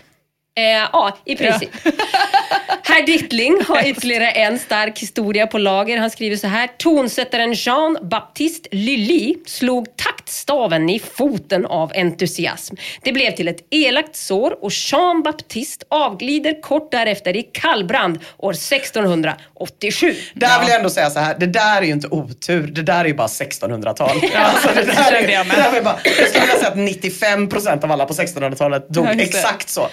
Eh, 0.58 0.88
ja, 0.92 1.18
i 1.24 1.36
princip. 1.36 1.70
Herr 2.82 3.06
Dittling 3.06 3.62
har 3.68 3.86
ytterligare 3.86 4.30
en 4.30 4.58
stark 4.58 4.98
historia 4.98 5.46
på 5.46 5.58
lager. 5.58 5.98
Han 5.98 6.10
skriver 6.10 6.36
så 6.36 6.46
här. 6.46 6.66
Tonsättaren 6.78 7.52
Jean-Baptiste 7.52 8.68
Lully 8.72 9.34
slog 9.46 9.96
taktstaven 9.96 10.90
i 10.90 10.98
foten 10.98 11.66
av 11.66 11.92
entusiasm. 11.94 12.76
Det 13.02 13.12
blev 13.12 13.30
till 13.30 13.48
ett 13.48 13.66
elakt 13.70 14.16
sår 14.16 14.64
och 14.64 14.70
Jean-Baptiste 14.70 15.84
avglider 15.90 16.62
kort 16.62 16.92
därefter 16.92 17.36
i 17.36 17.42
kallbrand 17.42 18.18
år 18.38 18.52
1687. 18.52 20.14
Där 20.34 20.60
vill 20.60 20.68
jag 20.68 20.76
ändå 20.76 20.90
säga 20.90 21.10
så 21.10 21.18
här, 21.18 21.36
det 21.38 21.46
där 21.46 21.76
är 21.76 21.82
ju 21.82 21.92
inte 21.92 22.08
otur, 22.08 22.66
det 22.66 22.82
där 22.82 23.00
är 23.00 23.08
ju 23.08 23.14
bara 23.14 23.26
1600-tal. 23.26 24.10
alltså, 24.34 24.68
det, 24.74 24.82
där 24.82 25.12
är, 25.12 25.44
det 25.44 25.56
där 25.56 25.74
ju 25.74 25.82
bara, 25.82 25.98
jag 26.04 26.28
skulle 26.28 26.46
vilja 26.46 26.58
säga 26.58 26.68
att 26.68 26.76
95% 26.76 27.84
av 27.84 27.92
alla 27.92 28.06
på 28.06 28.14
1600-talet 28.14 28.88
dog 28.88 29.06
Ja, 29.06 29.12
exakt 29.12 29.68
så. 29.68 29.88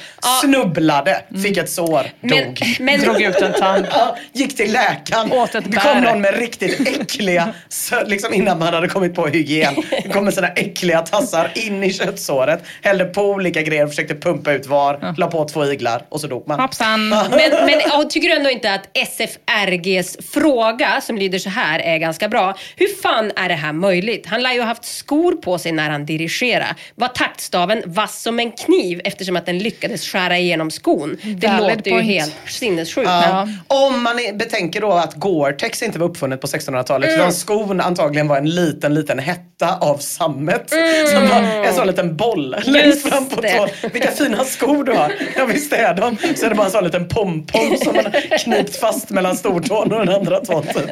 Snubblade, 0.53 1.21
fick 1.43 1.57
ett 1.57 1.69
sår, 1.69 2.01
Men, 2.19 2.29
dog. 2.29 2.61
men, 2.79 2.99
Drog 2.99 3.21
ut 3.21 3.35
en 3.35 3.53
tand. 3.53 3.87
Ja, 3.91 4.17
gick 4.33 4.57
till 4.57 4.71
läkaren. 4.73 5.31
Åt 5.31 5.55
ett 5.55 5.63
det 5.71 5.77
kom 5.77 6.01
bär. 6.01 6.11
någon 6.11 6.21
med 6.21 6.37
riktigt 6.39 6.87
äckliga, 6.87 7.53
så, 7.69 8.03
liksom 8.05 8.33
innan 8.33 8.59
man 8.59 8.73
hade 8.73 8.87
kommit 8.87 9.15
på 9.15 9.27
hygien. 9.27 9.75
Det 10.03 10.09
kom 10.09 10.25
med 10.25 10.33
sådana 10.33 10.53
äckliga 10.53 11.01
tassar 11.01 11.51
in 11.55 11.83
i 11.83 11.93
köttsåret. 11.93 12.63
Hällde 12.81 13.05
på 13.05 13.21
olika 13.21 13.61
grejer, 13.61 13.87
försökte 13.87 14.15
pumpa 14.15 14.51
ut 14.51 14.67
var, 14.67 15.13
la 15.17 15.27
på 15.27 15.45
två 15.45 15.65
iglar 15.65 16.05
och 16.09 16.21
så 16.21 16.27
dog 16.27 16.47
man. 16.47 16.59
Hoppsan. 16.59 17.09
Men, 17.09 17.29
men 17.65 17.79
ja, 17.85 18.03
tycker 18.09 18.29
du 18.29 18.35
ändå 18.35 18.49
inte 18.49 18.73
att 18.73 18.97
SFRGs 18.97 20.17
fråga, 20.33 21.01
som 21.01 21.17
lyder 21.17 21.39
så 21.39 21.49
här, 21.49 21.79
är 21.79 21.97
ganska 21.97 22.29
bra? 22.29 22.57
Hur 22.75 23.01
fan 23.01 23.31
är 23.35 23.49
det 23.49 23.55
här 23.55 23.73
möjligt? 23.73 24.25
Han 24.25 24.41
lär 24.43 24.53
ju 24.53 24.59
ha 24.59 24.67
haft 24.67 24.85
skor 24.85 25.31
på 25.31 25.57
sig 25.57 25.71
när 25.71 25.89
han 25.89 26.05
dirigerade. 26.05 26.75
Var 26.95 27.07
taktstaven 27.07 27.83
vass 27.85 28.21
som 28.21 28.39
en 28.39 28.51
kniv 28.51 29.01
eftersom 29.03 29.35
att 29.35 29.45
den 29.45 29.57
lyckades 29.57 30.07
skära 30.07 30.39
igenom 30.43 30.71
skon? 30.71 31.17
Det 31.23 31.47
Valid 31.47 31.77
låter 31.77 31.91
ju 31.91 31.97
point. 31.97 32.07
helt 32.11 32.33
sinnessjukt. 32.47 33.07
Ja. 33.09 33.47
Om 33.67 34.03
man 34.03 34.19
är- 34.19 34.33
betänker 34.33 34.81
då 34.81 34.91
att 34.91 35.13
Gore-Tex 35.15 35.83
inte 35.83 35.99
var 35.99 36.07
uppfunnet 36.09 36.41
på 36.41 36.47
1600-talet 36.47 37.07
Mm. 37.09 37.19
utan 37.19 37.33
skon 37.33 37.81
antagligen 37.81 38.27
var 38.27 38.37
en 38.37 38.49
liten, 38.49 38.93
liten 38.93 39.19
hetta 39.19 39.77
av 39.81 39.97
sammet. 39.97 40.71
Mm. 40.73 41.07
Som 41.07 41.27
var 41.29 41.37
en 41.65 41.73
sån 41.73 41.87
liten 41.87 42.15
boll 42.17 42.55
längst 42.63 43.09
fram 43.09 43.29
på 43.29 43.35
tån. 43.41 43.69
Vilka 43.93 44.11
fina 44.11 44.43
skor 44.45 44.83
du 44.83 44.91
har. 44.93 45.13
Ja 45.37 45.45
visst 45.45 45.73
är 45.73 45.93
de. 45.93 46.17
Så 46.35 46.45
är 46.45 46.49
det 46.49 46.55
bara 46.55 46.65
en 46.65 46.71
sån 46.71 46.83
liten 46.83 47.07
pompom 47.07 47.77
som 47.83 47.95
man 47.95 48.05
har 48.05 48.37
knipt 48.37 48.75
fast 48.75 49.09
mellan 49.09 49.37
stortån 49.37 49.91
och 49.93 50.05
den 50.05 50.15
andra 50.15 50.39
tån 50.39 50.63
typ. 50.63 50.89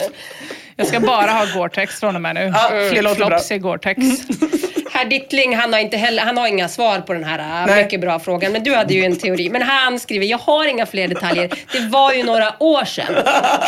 Jag 0.75 0.87
ska 0.87 0.99
bara 0.99 1.31
ha 1.31 1.45
Gore-Tex 1.45 1.99
från 1.99 2.15
och 2.15 2.21
med 2.21 2.35
nu. 2.35 2.53
Ja, 2.55 3.01
bra. 3.01 3.15
Flops 3.15 3.51
i 3.51 3.57
Gore-Tex. 3.57 3.97
Dittling, 5.11 5.55
han 5.55 5.73
har, 5.73 5.79
inte 5.79 5.97
heller, 5.97 6.23
han 6.23 6.37
har 6.37 6.47
inga 6.47 6.69
svar 6.69 6.99
på 6.99 7.13
den 7.13 7.23
här 7.23 7.39
äh, 7.39 7.67
Nej. 7.67 7.83
mycket 7.83 8.01
bra 8.01 8.19
frågan. 8.19 8.51
Men 8.51 8.63
du 8.63 8.75
hade 8.75 8.93
ju 8.93 9.03
en 9.03 9.15
teori. 9.15 9.49
Men 9.49 9.61
han 9.61 9.99
skriver, 9.99 10.25
jag 10.25 10.37
har 10.37 10.67
inga 10.67 10.85
fler 10.85 11.07
detaljer. 11.07 11.49
Det 11.71 11.79
var 11.79 12.13
ju 12.13 12.23
några 12.23 12.53
år 12.59 12.85
sedan. 12.85 13.15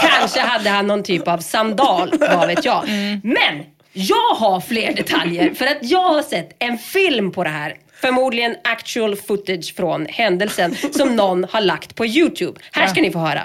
Kanske 0.01 0.39
hade 0.39 0.69
han 0.69 0.87
någon 0.87 1.03
typ 1.03 1.27
av 1.27 1.37
sandal, 1.37 2.13
vad 2.19 2.47
vet 2.47 2.65
jag. 2.65 2.83
Men 3.23 3.63
jag 3.93 4.35
har 4.35 4.61
fler 4.61 4.93
detaljer 4.93 5.53
för 5.53 5.65
att 5.65 5.77
jag 5.81 6.13
har 6.13 6.21
sett 6.21 6.55
en 6.59 6.77
film 6.77 7.31
på 7.31 7.43
det 7.43 7.49
här. 7.49 7.75
Förmodligen 8.01 8.55
actual 8.63 9.15
footage 9.15 9.75
från 9.75 10.05
händelsen 10.05 10.75
som 10.91 11.15
någon 11.15 11.45
har 11.51 11.61
lagt 11.61 11.95
på 11.95 12.05
YouTube. 12.05 12.59
Här 12.71 12.87
ska 12.87 13.01
ni 13.01 13.11
få 13.11 13.19
höra. 13.19 13.41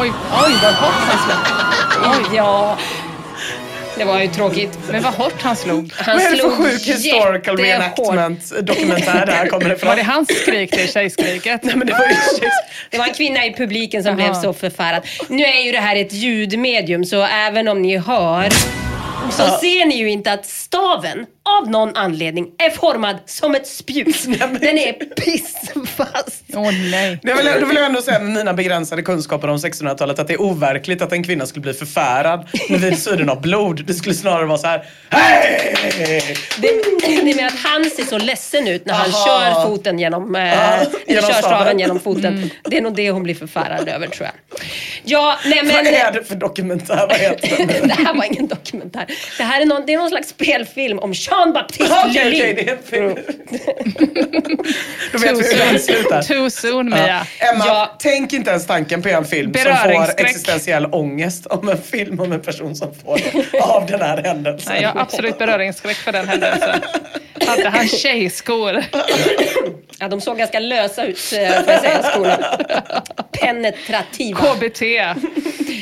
Oj, 0.00 0.12
oj 0.44 0.52
vad 0.62 0.74
hårt 0.74 0.92
han. 0.92 1.71
Oj. 2.02 2.36
Ja, 2.36 2.78
det 3.96 4.04
var 4.04 4.20
ju 4.20 4.28
tråkigt. 4.28 4.78
Men 4.90 5.02
vad 5.02 5.14
hårt 5.14 5.42
han 5.42 5.56
slog. 5.56 5.92
Han 5.96 6.16
Vad 6.16 6.26
är 6.26 6.30
det 6.30 6.36
för 6.36 6.50
sjuk 6.50 6.82
historical 6.82 7.56
reenactment 7.56 8.52
dokumentär 8.62 9.26
det 9.26 9.32
här 9.32 9.46
kommer 9.46 9.72
ifrån? 9.72 9.88
Var 9.88 9.96
det 9.96 10.02
hans 10.02 10.28
skrik 10.42 10.70
till 10.70 10.92
tjejskriket? 10.92 11.62
Nej 11.64 11.76
men 11.76 11.86
det 11.86 11.92
var 11.92 12.06
ju 12.06 12.14
Det 12.90 12.98
var 12.98 13.06
en 13.06 13.14
kvinna 13.14 13.46
i 13.46 13.54
publiken 13.54 14.02
som 14.02 14.18
Jaha. 14.18 14.30
blev 14.30 14.42
så 14.42 14.52
förfärad. 14.52 15.02
Nu 15.28 15.44
är 15.44 15.60
ju 15.60 15.72
det 15.72 15.78
här 15.80 15.96
ett 15.96 16.12
ljudmedium 16.12 17.04
så 17.04 17.22
även 17.22 17.68
om 17.68 17.82
ni 17.82 17.96
hör 17.96 18.48
så 19.30 19.42
ser 19.42 19.86
ni 19.86 19.96
ju 19.98 20.10
inte 20.10 20.32
att 20.32 20.46
staven 20.46 21.26
av 21.44 21.70
någon 21.70 21.96
anledning 21.96 22.46
är 22.58 22.70
formad 22.70 23.16
som 23.26 23.54
ett 23.54 23.66
spjut. 23.66 24.24
Den 24.60 24.78
är 24.78 24.92
pissfast. 24.92 26.44
Åh 26.54 26.70
nej. 26.90 27.18
Jag 27.22 27.36
vill, 27.36 27.46
då 27.60 27.66
vill 27.66 27.76
jag 27.76 27.86
ändå 27.86 28.02
säga 28.02 28.18
med 28.18 28.32
mina 28.32 28.54
begränsade 28.54 29.02
kunskaper 29.02 29.48
om 29.48 29.56
1600-talet 29.56 30.18
att 30.18 30.28
det 30.28 30.34
är 30.34 30.40
overkligt 30.42 31.02
att 31.02 31.12
en 31.12 31.22
kvinna 31.24 31.46
skulle 31.46 31.62
bli 31.62 31.72
förfärad 31.72 32.48
vid 32.68 32.98
synen 32.98 33.30
av 33.30 33.40
blod. 33.40 33.84
Det 33.86 33.94
skulle 33.94 34.14
snarare 34.14 34.46
vara 34.46 34.58
så 34.58 34.66
här. 34.66 34.84
Hej! 35.10 35.74
Det, 36.58 36.68
det 37.06 37.30
är 37.30 37.36
med 37.36 37.46
att 37.46 37.58
han 37.58 37.84
ser 37.84 38.04
så 38.04 38.18
ledsen 38.18 38.68
ut 38.68 38.86
när 38.86 38.94
han 38.94 39.10
Aha. 39.10 39.26
kör 39.26 39.66
foten 39.66 39.98
genom, 39.98 40.36
eh, 40.36 40.42
genom 41.06 41.30
kör 41.30 41.32
staven. 41.32 41.78
genom 41.78 42.00
foten. 42.04 42.50
Det 42.64 42.76
är 42.76 42.82
nog 42.82 42.94
det 42.94 43.10
hon 43.10 43.22
blir 43.22 43.34
förfärad 43.34 43.88
över 43.88 44.06
tror 44.06 44.26
jag. 44.26 44.60
Ja, 45.04 45.38
nej 45.44 45.58
Vad 45.64 45.66
men... 45.84 45.86
är 45.86 46.12
det 46.12 46.24
för 46.24 46.34
dokumentär? 46.34 47.06
Vad 47.08 47.16
heter 47.16 47.56
den? 47.56 47.88
det 47.88 47.94
här 47.94 48.14
var 48.14 48.24
ingen 48.24 48.46
dokumentär. 48.46 49.06
Det 49.38 49.42
här 49.42 49.60
är 49.60 49.66
någon, 49.66 49.86
det 49.86 49.92
är 49.92 49.98
någon 49.98 50.10
slags 50.10 50.28
spelfilm 50.28 50.98
om 50.98 51.14
Okej, 51.40 52.54
det 52.54 52.68
är 52.68 52.72
en 52.72 52.82
film. 52.82 53.16
Då 55.12 55.18
vet 55.18 55.38
vi 55.38 55.54
hur 55.54 55.70
den 55.72 55.80
slutar. 55.80 56.22
Too 56.22 56.50
soon 56.50 56.90
Mia. 56.90 57.26
Emma, 57.38 57.64
Ja. 57.66 57.96
tänk 57.98 58.32
inte 58.32 58.50
ens 58.50 58.66
tanken 58.66 59.02
på 59.02 59.08
en 59.08 59.24
film 59.24 59.54
som 59.54 59.76
får 59.76 60.20
existentiell 60.20 60.86
ångest 60.86 61.46
om 61.46 61.68
en 61.68 61.78
film 61.82 62.20
om 62.20 62.32
en 62.32 62.40
person 62.42 62.76
som 62.76 62.94
får 62.94 63.18
det 63.52 63.60
av 63.60 63.86
den 63.86 64.00
här 64.00 64.22
händelsen. 64.22 64.72
Nej, 64.72 64.82
jag 64.82 64.88
har 64.92 65.00
absolut 65.00 65.38
beröringsskräck 65.38 65.96
för 65.96 66.12
den 66.12 66.28
händelsen. 66.28 66.80
Hade 67.46 67.68
han 67.68 67.88
tjejskor? 67.88 68.84
Ja, 69.98 70.08
de 70.08 70.20
såg 70.20 70.38
ganska 70.38 70.58
lösa 70.58 71.04
ut, 71.04 71.18
eh, 71.32 71.62
får 71.64 71.72
jag 71.72 71.80
säga, 71.80 72.02
skorna. 72.02 72.38
Penetrativa. 73.40 74.38
KBT. 74.40 74.82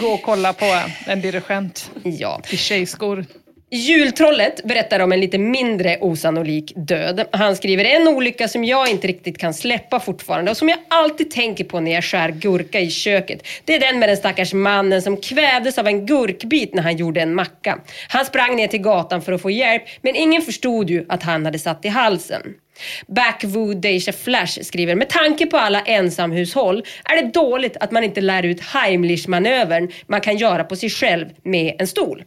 Gå 0.00 0.06
och 0.06 0.22
kolla 0.22 0.52
på 0.52 0.80
en 1.06 1.20
dirigent 1.20 1.90
Ja. 2.02 2.40
i 2.50 2.56
tjejskor. 2.56 3.24
Jultrollet 3.72 4.64
berättar 4.64 5.00
om 5.00 5.12
en 5.12 5.20
lite 5.20 5.38
mindre 5.38 5.98
osannolik 6.00 6.72
död. 6.76 7.26
Han 7.32 7.56
skriver 7.56 7.84
en 7.84 8.08
olycka 8.08 8.48
som 8.48 8.64
jag 8.64 8.90
inte 8.90 9.06
riktigt 9.06 9.38
kan 9.38 9.54
släppa 9.54 10.00
fortfarande 10.00 10.50
och 10.50 10.56
som 10.56 10.68
jag 10.68 10.78
alltid 10.88 11.30
tänker 11.30 11.64
på 11.64 11.80
när 11.80 11.90
jag 11.90 12.04
skär 12.04 12.30
gurka 12.30 12.80
i 12.80 12.90
köket. 12.90 13.46
Det 13.64 13.74
är 13.74 13.80
den 13.80 13.98
med 13.98 14.08
den 14.08 14.16
stackars 14.16 14.52
mannen 14.52 15.02
som 15.02 15.16
kvävdes 15.16 15.78
av 15.78 15.86
en 15.86 16.06
gurkbit 16.06 16.74
när 16.74 16.82
han 16.82 16.96
gjorde 16.96 17.20
en 17.20 17.34
macka. 17.34 17.78
Han 18.08 18.24
sprang 18.24 18.56
ner 18.56 18.68
till 18.68 18.82
gatan 18.82 19.22
för 19.22 19.32
att 19.32 19.42
få 19.42 19.50
hjälp 19.50 19.82
men 20.00 20.16
ingen 20.16 20.42
förstod 20.42 20.90
ju 20.90 21.06
att 21.08 21.22
han 21.22 21.44
hade 21.44 21.58
satt 21.58 21.84
i 21.84 21.88
halsen. 21.88 22.42
Backwood 23.06 23.76
Deja 23.76 24.12
Flash 24.12 24.62
skriver, 24.62 24.94
med 24.94 25.08
tanke 25.08 25.46
på 25.46 25.56
alla 25.56 25.80
ensamhushåll 25.80 26.84
är 27.04 27.22
det 27.22 27.32
dåligt 27.32 27.76
att 27.80 27.90
man 27.90 28.04
inte 28.04 28.20
lär 28.20 28.42
ut 28.42 28.60
Heimlich-manövern 28.60 29.88
man 30.06 30.20
kan 30.20 30.36
göra 30.36 30.64
på 30.64 30.76
sig 30.76 30.90
själv 30.90 31.26
med 31.42 31.76
en 31.78 31.86
stol. 31.86 32.24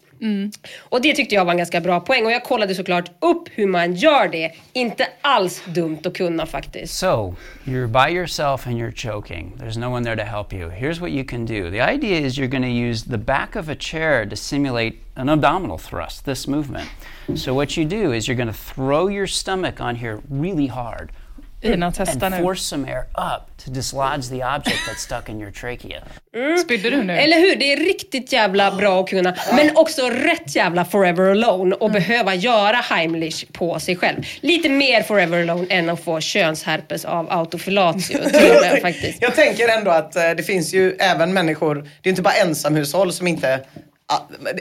Och 0.79 1.01
det 1.01 1.13
tyckte 1.13 1.35
jag 1.35 1.45
var 1.45 1.51
en 1.51 1.57
ganska 1.57 1.81
bra 1.81 1.99
poäng 1.99 2.25
och 2.25 2.31
jag 2.31 2.43
kollade 2.43 2.75
såklart 2.75 3.11
upp 3.19 3.49
hur 3.51 3.67
man 3.67 3.95
gör 3.95 4.27
det. 4.27 4.51
Inte 4.73 5.07
alls 5.21 5.63
dumt 5.65 5.99
att 6.05 6.17
kunna 6.17 6.45
faktiskt. 6.45 6.93
So, 6.93 7.35
you're 7.65 7.87
by 7.87 8.15
yourself 8.15 8.67
and 8.67 8.77
you're 8.77 8.95
choking. 8.95 9.53
There's 9.59 9.79
no 9.79 9.91
one 9.93 10.05
there 10.05 10.15
to 10.15 10.23
help 10.23 10.53
you. 10.53 10.69
Here's 10.69 11.01
what 11.01 11.11
you 11.11 11.25
can 11.25 11.45
do. 11.45 11.71
The 11.71 11.81
idea 11.93 12.19
is 12.19 12.37
you're 12.37 12.51
going 12.51 12.63
to 12.63 12.89
use 12.89 13.09
the 13.09 13.17
back 13.17 13.55
of 13.55 13.69
a 13.69 13.75
chair 13.75 14.29
to 14.29 14.35
simulate 14.35 14.93
an 15.15 15.29
abdominal 15.29 15.77
thrust, 15.77 16.25
this 16.25 16.47
movement. 16.47 16.87
So, 17.35 17.53
what 17.53 17.77
you 17.77 17.85
do 17.85 18.13
is 18.13 18.27
you're 18.27 18.37
going 18.37 18.53
to 18.53 18.73
throw 18.75 19.07
your 19.09 19.27
stomach 19.27 19.79
on 19.81 19.95
here 19.95 20.19
really 20.29 20.67
hard. 20.67 21.11
Ina, 21.65 21.91
testa 21.91 22.25
and 22.25 22.35
nu. 22.35 22.41
force 22.41 22.61
some 22.61 22.85
air 22.85 23.07
up 23.15 23.49
to 23.57 23.71
dislodge 23.71 24.29
the 24.29 24.43
object 24.43 24.79
that's 24.87 25.01
stuck 25.01 25.29
in 25.29 25.39
your 25.39 25.51
trachea. 25.51 26.03
Spydde 26.59 26.89
du 26.89 27.03
nu? 27.03 27.13
Eller 27.13 27.37
hur? 27.39 27.55
Det 27.55 27.73
är 27.73 27.77
riktigt 27.77 28.33
jävla 28.33 28.71
bra 28.71 29.01
att 29.01 29.09
kunna. 29.09 29.35
Men 29.55 29.77
också 29.77 30.09
rätt 30.09 30.55
jävla 30.55 30.85
forever 30.85 31.31
alone 31.31 31.75
och 31.75 31.91
behöva 31.91 32.35
göra 32.35 32.75
Heimlich 32.75 33.45
på 33.53 33.79
sig 33.79 33.95
själv. 33.95 34.23
Lite 34.41 34.69
mer 34.69 35.03
forever 35.03 35.41
alone 35.41 35.65
än 35.69 35.89
att 35.89 36.03
få 36.03 36.19
könsherpes 36.19 37.05
av 37.05 37.31
autofilatio 37.31 38.17
med 38.61 38.81
faktiskt. 38.81 39.21
Jag 39.21 39.35
tänker 39.35 39.77
ändå 39.77 39.91
att 39.91 40.15
eh, 40.15 40.29
det 40.37 40.43
finns 40.43 40.73
ju 40.73 40.95
även 40.99 41.33
människor, 41.33 41.89
det 42.01 42.09
är 42.09 42.11
inte 42.11 42.21
bara 42.21 42.33
ensamhushåll 42.33 43.13
som 43.13 43.27
inte 43.27 43.59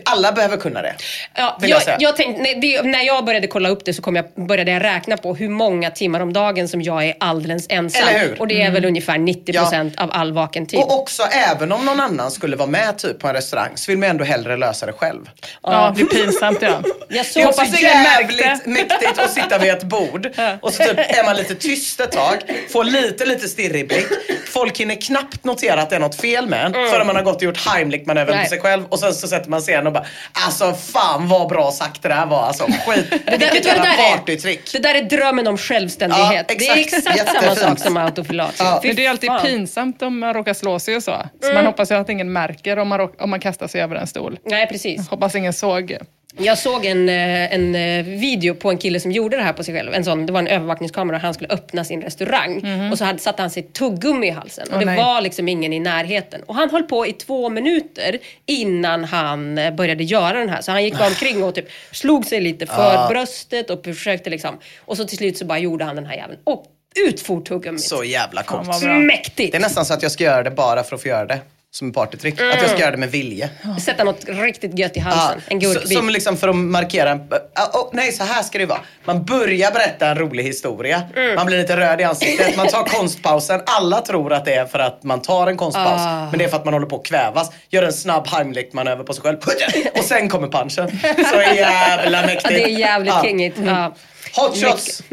alla 0.05 0.33
behöver 0.33 0.57
kunna 0.57 0.83
det. 0.83 0.95
Ja, 1.35 1.59
jag 1.61 1.83
jag, 1.87 1.97
jag 2.03 2.17
tänkte, 2.17 2.43
nej, 2.43 2.59
det, 2.61 2.83
när 2.83 3.03
jag 3.03 3.25
började 3.25 3.47
kolla 3.47 3.69
upp 3.69 3.85
det 3.85 3.95
så 3.95 4.03
kom 4.03 4.17
jag, 4.17 4.25
började 4.49 4.71
jag 4.71 4.85
räkna 4.85 5.17
på 5.17 5.35
hur 5.35 5.49
många 5.49 5.91
timmar 5.91 6.21
om 6.21 6.33
dagen 6.33 6.69
som 6.69 6.83
jag 6.83 7.05
är 7.05 7.15
alldeles 7.21 7.67
ensam. 7.69 8.09
Eller 8.09 8.19
hur? 8.19 8.41
Och 8.41 8.49
det 8.49 8.63
är 8.63 8.71
väl 8.71 8.85
ungefär 8.85 9.19
90% 9.19 10.01
av 10.01 10.11
all 10.13 10.33
vaken 10.33 10.67
tid. 10.67 10.79
Och 10.79 11.01
också 11.01 11.23
även 11.23 11.73
om 11.73 11.85
någon 11.85 12.01
annan 12.01 12.31
skulle 12.31 12.57
vara 12.57 12.69
med 12.69 12.99
typ 12.99 13.19
på 13.19 13.29
en 13.29 13.35
restaurang 13.35 13.71
så 13.75 13.91
vill 13.91 13.99
man 13.99 14.09
ändå 14.09 14.25
hellre 14.25 14.57
lösa 14.57 14.87
det 14.87 14.93
själv. 14.93 15.31
Ja, 15.63 15.95
det 15.97 16.05
blir 16.05 16.25
pinsamt 16.25 16.59
ja. 16.63 16.69
Jag 17.09 17.27
Det 17.35 17.41
är 17.41 17.49
också 17.49 17.61
hoppas 17.61 17.81
ingen 17.81 18.03
jävligt 18.03 18.67
mäktigt 18.67 19.19
att 19.19 19.33
sitta 19.33 19.59
vid 19.59 19.71
ett 19.71 19.83
bord 19.83 20.27
och 20.61 20.73
så 20.73 20.83
typ 20.83 20.99
är 20.99 21.25
man 21.25 21.37
lite 21.37 21.55
tyst 21.55 22.01
ett 22.01 22.13
tag, 22.13 22.39
får 22.71 22.85
lite 22.85 23.25
lite 23.27 23.49
stirrig 23.49 23.89
blick. 23.89 24.07
Folk 24.49 24.81
hinner 24.81 24.95
knappt 24.95 25.45
notera 25.45 25.83
att 25.83 25.91
det 25.91 25.97
är 25.97 26.01
något 26.01 26.21
fel 26.21 26.47
med 26.47 26.67
en 26.67 26.73
förrän 26.73 27.07
man 27.07 27.17
har 27.17 27.23
gått 27.23 27.37
och 27.37 27.43
gjort 27.43 27.67
Heimlich-manövern 27.67 28.43
på 28.43 28.49
sig 28.49 28.61
själv 28.61 28.85
och 28.89 28.99
sen 28.99 29.15
så 29.15 29.29
sätter 29.43 29.51
man 29.51 29.63
sig 29.63 29.75
igen 29.75 29.87
och 29.87 29.93
bara 29.93 30.05
Alltså 30.47 30.73
fan 30.75 31.29
vad 31.29 31.49
bra 31.49 31.71
sagt 31.73 32.03
det 32.03 32.09
där 32.09 32.27
var 32.27 32.43
alltså. 32.43 32.65
Skit. 32.65 33.11
Det 33.11 33.19
där, 33.27 33.39
vet 33.39 33.41
Vilket 33.43 33.67
jävla 33.67 33.83
där 33.83 33.91
är? 34.13 34.17
partytrick. 34.17 34.73
Det 34.73 34.79
där 34.79 34.95
är 34.95 35.03
drömmen 35.03 35.47
om 35.49 35.59
självständighet. 35.59 36.47
Ja, 36.49 36.55
det 36.59 36.69
är 36.69 36.77
exakt. 36.79 37.41
samma 37.43 37.55
sak 37.55 37.79
som 37.79 37.97
autofilatio. 37.97 38.65
Fy 38.83 38.89
Men 38.89 38.97
det 38.97 39.07
är 39.07 39.11
alltid 39.11 39.29
fan. 39.31 39.47
pinsamt 39.47 40.03
om 40.03 40.19
man 40.19 40.35
råkar 40.35 40.55
slå 40.55 40.79
sig 40.79 40.97
och 40.97 41.03
så. 41.03 41.17
Så 41.41 41.47
Mm. 41.47 41.55
man 41.55 41.67
hoppas 41.67 41.91
ju 41.91 41.95
att 41.95 42.09
ingen 42.09 42.33
märker 42.33 42.77
om 42.79 42.89
man, 42.89 43.01
om 43.21 43.31
man 43.31 43.41
kastar 43.41 43.69
sig 43.69 43.81
över 43.83 43.97
en 43.97 44.07
stol. 44.07 44.39
Nej, 44.47 44.67
precis. 44.69 45.09
Hoppas 45.09 45.35
ingen 45.35 45.53
såg. 45.53 45.97
Jag 46.39 46.59
såg 46.59 46.85
en, 46.85 47.09
eh, 47.09 47.55
en 47.55 47.75
eh, 47.75 48.05
video 48.05 48.55
på 48.55 48.71
en 48.71 48.79
kille 48.79 49.01
som 49.01 49.13
gjorde 49.13 49.37
det 49.37 49.43
här 49.43 49.53
på 49.53 49.65
sig 49.65 49.75
själv. 49.75 49.95
En 49.95 50.05
sån, 50.05 50.27
det 50.27 50.33
var 50.33 50.41
en 50.41 50.47
övervakningskamera 50.47 51.17
och 51.17 51.23
han 51.23 51.35
skulle 51.35 51.49
öppna 51.51 51.85
sin 51.85 52.03
restaurang. 52.03 52.91
Och 52.93 52.99
så 52.99 53.05
hade, 53.05 53.19
satte 53.19 53.43
han 53.43 53.51
sitt 53.51 53.73
tuggummi 53.75 54.27
i 54.27 54.31
halsen. 54.31 54.67
Och 54.69 54.73
Åh, 54.75 54.79
det 54.79 54.85
nej. 54.85 54.97
var 54.97 55.21
liksom 55.21 55.49
ingen 55.49 55.73
i 55.73 55.81
närheten. 55.81 56.43
Och 56.43 56.55
han 56.55 56.71
höll 56.71 56.83
på 56.83 57.07
i 57.07 57.13
två 57.13 57.49
minuter 57.49 58.19
innan 58.47 59.05
han 59.05 59.59
eh, 59.59 59.75
började 59.75 60.05
göra 60.05 60.39
den 60.39 60.49
här. 60.49 60.61
Så 60.63 60.73
han 60.73 60.85
gick 60.85 60.99
bara 60.99 61.09
omkring 61.09 61.45
och 61.45 61.55
typ 61.55 61.69
slog 61.93 62.27
sig 62.27 62.41
lite 62.41 62.67
för 62.67 62.97
Ah. 63.05 63.09
bröstet 63.09 63.71
och 63.71 63.85
försökte 63.85 64.31
liksom. 64.31 64.59
Och 64.85 64.97
så 64.97 65.05
till 65.05 65.19
slut 65.19 65.39
så 65.39 65.45
bara 65.45 65.59
gjorde 65.59 65.85
han 65.85 65.97
den 65.97 66.07
här 66.07 66.17
jäveln. 66.17 66.39
Och 66.45 66.65
ut 67.09 67.21
for 67.21 67.41
tuggummit. 67.41 67.81
Så 67.83 68.05
jävla 68.05 68.43
coolt. 68.43 68.83
Mäktigt! 69.07 69.53
Det 69.53 69.59
är 69.59 69.63
nästan 69.63 69.85
så 69.85 69.95
att 69.95 70.03
jag 70.03 70.13
ska 70.13 70.25
göra 70.25 70.43
det 70.43 70.51
bara 70.51 70.83
för 70.83 70.97
att 70.97 71.03
få 71.03 71.09
göra 71.09 71.27
det. 71.27 71.39
Som 71.75 71.87
en 71.87 71.93
partytrick. 71.93 72.41
Att 72.41 72.61
jag 72.61 72.71
ska 72.71 72.79
göra 72.81 72.91
det 72.91 72.97
med 72.97 73.11
vilje. 73.11 73.51
Sätta 73.81 74.05
något 74.05 74.25
riktigt 74.29 74.79
gött 74.79 74.97
i 74.97 75.01
halsen. 75.01 75.43
en 75.49 75.61
så, 75.61 75.69
gurkbit. 75.69 75.99
som 75.99 76.09
liksom 76.09 76.37
för 76.37 76.49
att 76.49 76.57
markera 76.57 77.11
en... 77.11 77.29
ah, 77.55 77.79
oh, 77.79 77.89
nej, 77.93 78.13
så 78.13 78.25
här 78.25 78.43
ska 78.43 78.59
det 78.59 78.67
vara. 78.67 78.81
Man 79.05 79.25
börjar 79.25 79.73
berätta 79.73 80.09
en 80.09 80.19
rolig 80.19 80.45
historia. 80.45 81.03
Mm. 81.17 81.35
Man 81.35 81.47
blir 81.47 81.59
lite 81.59 81.77
röd 81.77 82.01
i 82.01 82.05
ansiktet. 82.05 82.57
Man 82.57 82.67
tar 82.69 82.83
konstpausen. 82.99 83.61
Alla 83.67 84.01
tror 84.01 84.33
att 84.33 84.45
det 84.45 84.55
är 84.55 84.67
för 84.67 84.79
att 84.79 85.03
man 85.03 85.23
tar 85.23 85.47
en 85.47 85.57
konstpaus. 85.57 86.01
Ah. 86.01 86.27
Men 86.31 86.39
det 86.39 86.45
är 86.45 86.49
för 86.49 86.57
att 86.57 86.65
man 86.65 86.75
håller 86.75 86.87
på 86.87 86.97
att 86.97 87.05
kvävas. 87.07 87.51
Gör 87.71 87.83
en 87.83 87.93
snabb 87.93 88.27
Heimlich-manöver 88.27 89.05
på 89.05 89.13
sig 89.13 89.23
själv. 89.23 89.37
Och 89.99 90.05
sen 90.05 90.29
kommer 90.29 90.49
punchen. 90.49 90.99
Så 91.31 91.37
jävla 91.57 92.23
mäktigt. 92.23 92.45
Ja, 92.45 92.51
det 92.51 92.65
är 92.65 92.79
jävligt 92.79 93.15
Ja. 93.15 93.23
kingigt. 93.23 93.59
Ja. 93.67 93.95
Hot 94.37 94.57
shots! 94.57 95.03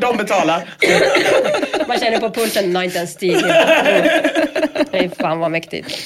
De 0.00 0.16
betalar. 0.16 0.68
Man 1.88 1.98
känner 1.98 2.18
på 2.18 2.30
pulsen, 2.30 2.76
har 2.76 2.82
inte 2.82 2.98
ens 2.98 3.12
stigit. 3.12 3.44
Mm. 3.44 3.54
Nej, 4.92 5.10
fan 5.18 5.38
vad 5.38 5.50
mäktigt. 5.50 5.98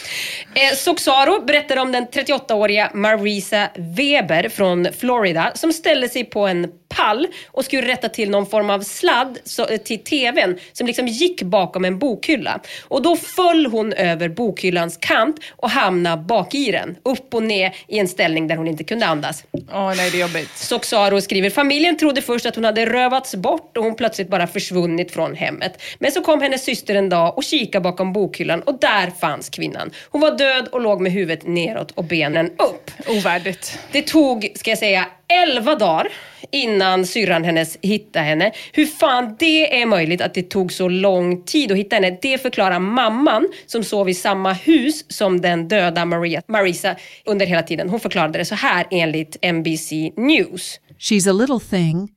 Eh, 0.55 0.77
Soxaro 0.77 1.45
berättar 1.45 1.77
om 1.77 1.93
den 1.93 2.07
38-åriga 2.07 2.91
Marisa 2.95 3.69
Weber 3.75 4.49
från 4.49 4.89
Florida 4.99 5.53
som 5.55 5.73
ställde 5.73 6.09
sig 6.09 6.25
på 6.25 6.47
en 6.47 6.69
pall 6.97 7.27
och 7.47 7.65
skulle 7.65 7.89
rätta 7.89 8.09
till 8.09 8.31
någon 8.31 8.47
form 8.47 8.71
av 8.71 8.81
sladd 8.81 9.39
så, 9.45 9.67
eh, 9.67 9.79
till 9.79 10.05
tvn 10.05 10.59
som 10.73 10.87
liksom 10.87 11.09
gick 11.09 11.43
bakom 11.43 11.85
en 11.85 11.99
bokhylla. 11.99 12.61
Och 12.83 13.03
då 13.03 13.17
föll 13.17 13.67
hon 13.67 13.93
över 13.93 14.29
bokhyllans 14.29 14.97
kant 14.97 15.37
och 15.57 15.71
hamnade 15.71 16.23
bak 16.23 16.55
i 16.55 16.73
den. 16.73 16.97
Upp 17.03 17.35
och 17.35 17.43
ner 17.43 17.77
i 17.89 17.99
en 17.99 18.09
ställning 18.09 18.49
där 18.49 18.57
hon 18.57 18.69
inte 18.69 18.85
kunde 18.85 19.07
andas. 19.07 19.45
Åh 19.53 19.95
nej, 19.97 20.11
det 20.11 20.17
är 20.17 20.21
jobbigt. 20.21 20.51
Soxaro 20.57 21.21
skriver, 21.21 21.51
familjen 21.51 21.97
trodde 21.97 22.23
först 22.23 22.47
att 22.47 22.55
hon 22.55 22.65
hade 22.65 22.87
rövats 22.87 23.35
bort 23.35 23.77
och 23.77 23.85
hon 23.85 23.95
plötsligt 23.95 24.29
bara 24.29 24.47
försvunnit 24.47 25.13
från 25.13 25.35
hemmet. 25.35 25.83
Men 25.99 26.13
så 26.13 26.21
kom 26.21 26.41
hennes 26.41 26.65
syster 26.65 26.95
en 26.95 27.09
dag 27.09 27.39
och 27.39 27.45
kikade 27.45 27.83
bakom 27.83 28.13
bokhyllan 28.13 28.63
och 28.63 28.79
där 28.81 29.11
fanns 29.21 29.49
kvinnan. 29.49 29.91
Hon 30.11 30.21
var 30.21 30.39
död 30.39 30.69
och 30.73 30.81
låg 30.81 31.01
med 31.01 31.13
huvudet 31.13 31.47
neråt 31.47 31.91
och 31.91 32.05
benen 32.05 32.47
upp. 32.47 32.91
Ovärdigt. 33.09 33.79
Det 33.93 34.03
tog, 34.03 34.53
ska 34.55 34.71
jag 34.71 34.79
säga, 34.79 35.07
11 35.43 35.75
dagar 35.75 36.09
innan 36.51 37.07
syrran 37.07 37.45
hennes 37.45 37.79
hittade 37.83 38.25
henne. 38.25 38.53
Hur 38.73 38.87
fan 38.87 39.37
det 39.39 39.83
är 39.83 39.87
möjligt 39.87 40.21
att 40.21 40.35
det 40.35 40.43
tog 40.43 40.73
så 40.73 40.89
lång 40.89 41.45
tid 41.45 41.73
att 41.73 41.79
hitta 41.79 41.97
henne, 41.97 42.19
det 42.23 42.43
förklarar 42.43 42.79
mamman 42.79 43.49
som 43.67 43.85
sov 43.85 44.09
i 44.09 44.15
samma 44.15 44.53
hus 44.53 45.05
som 45.09 45.41
den 45.41 45.69
döda 45.69 46.05
Maria, 46.05 46.43
Marisa 46.49 46.97
under 47.25 47.47
hela 47.47 47.63
tiden. 47.63 47.89
Hon 47.89 48.01
förklarade 48.01 48.39
det 48.39 48.45
så 48.45 48.55
här 48.55 48.87
enligt 48.91 49.37
NBC 49.53 49.93
News. 50.17 50.81
She's 50.99 51.31
a 51.31 51.33
little 51.33 51.61
thing. 51.71 52.09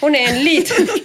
Hon 0.00 0.14
är 0.14 0.28
en 0.28 0.44
liten... 0.44 0.86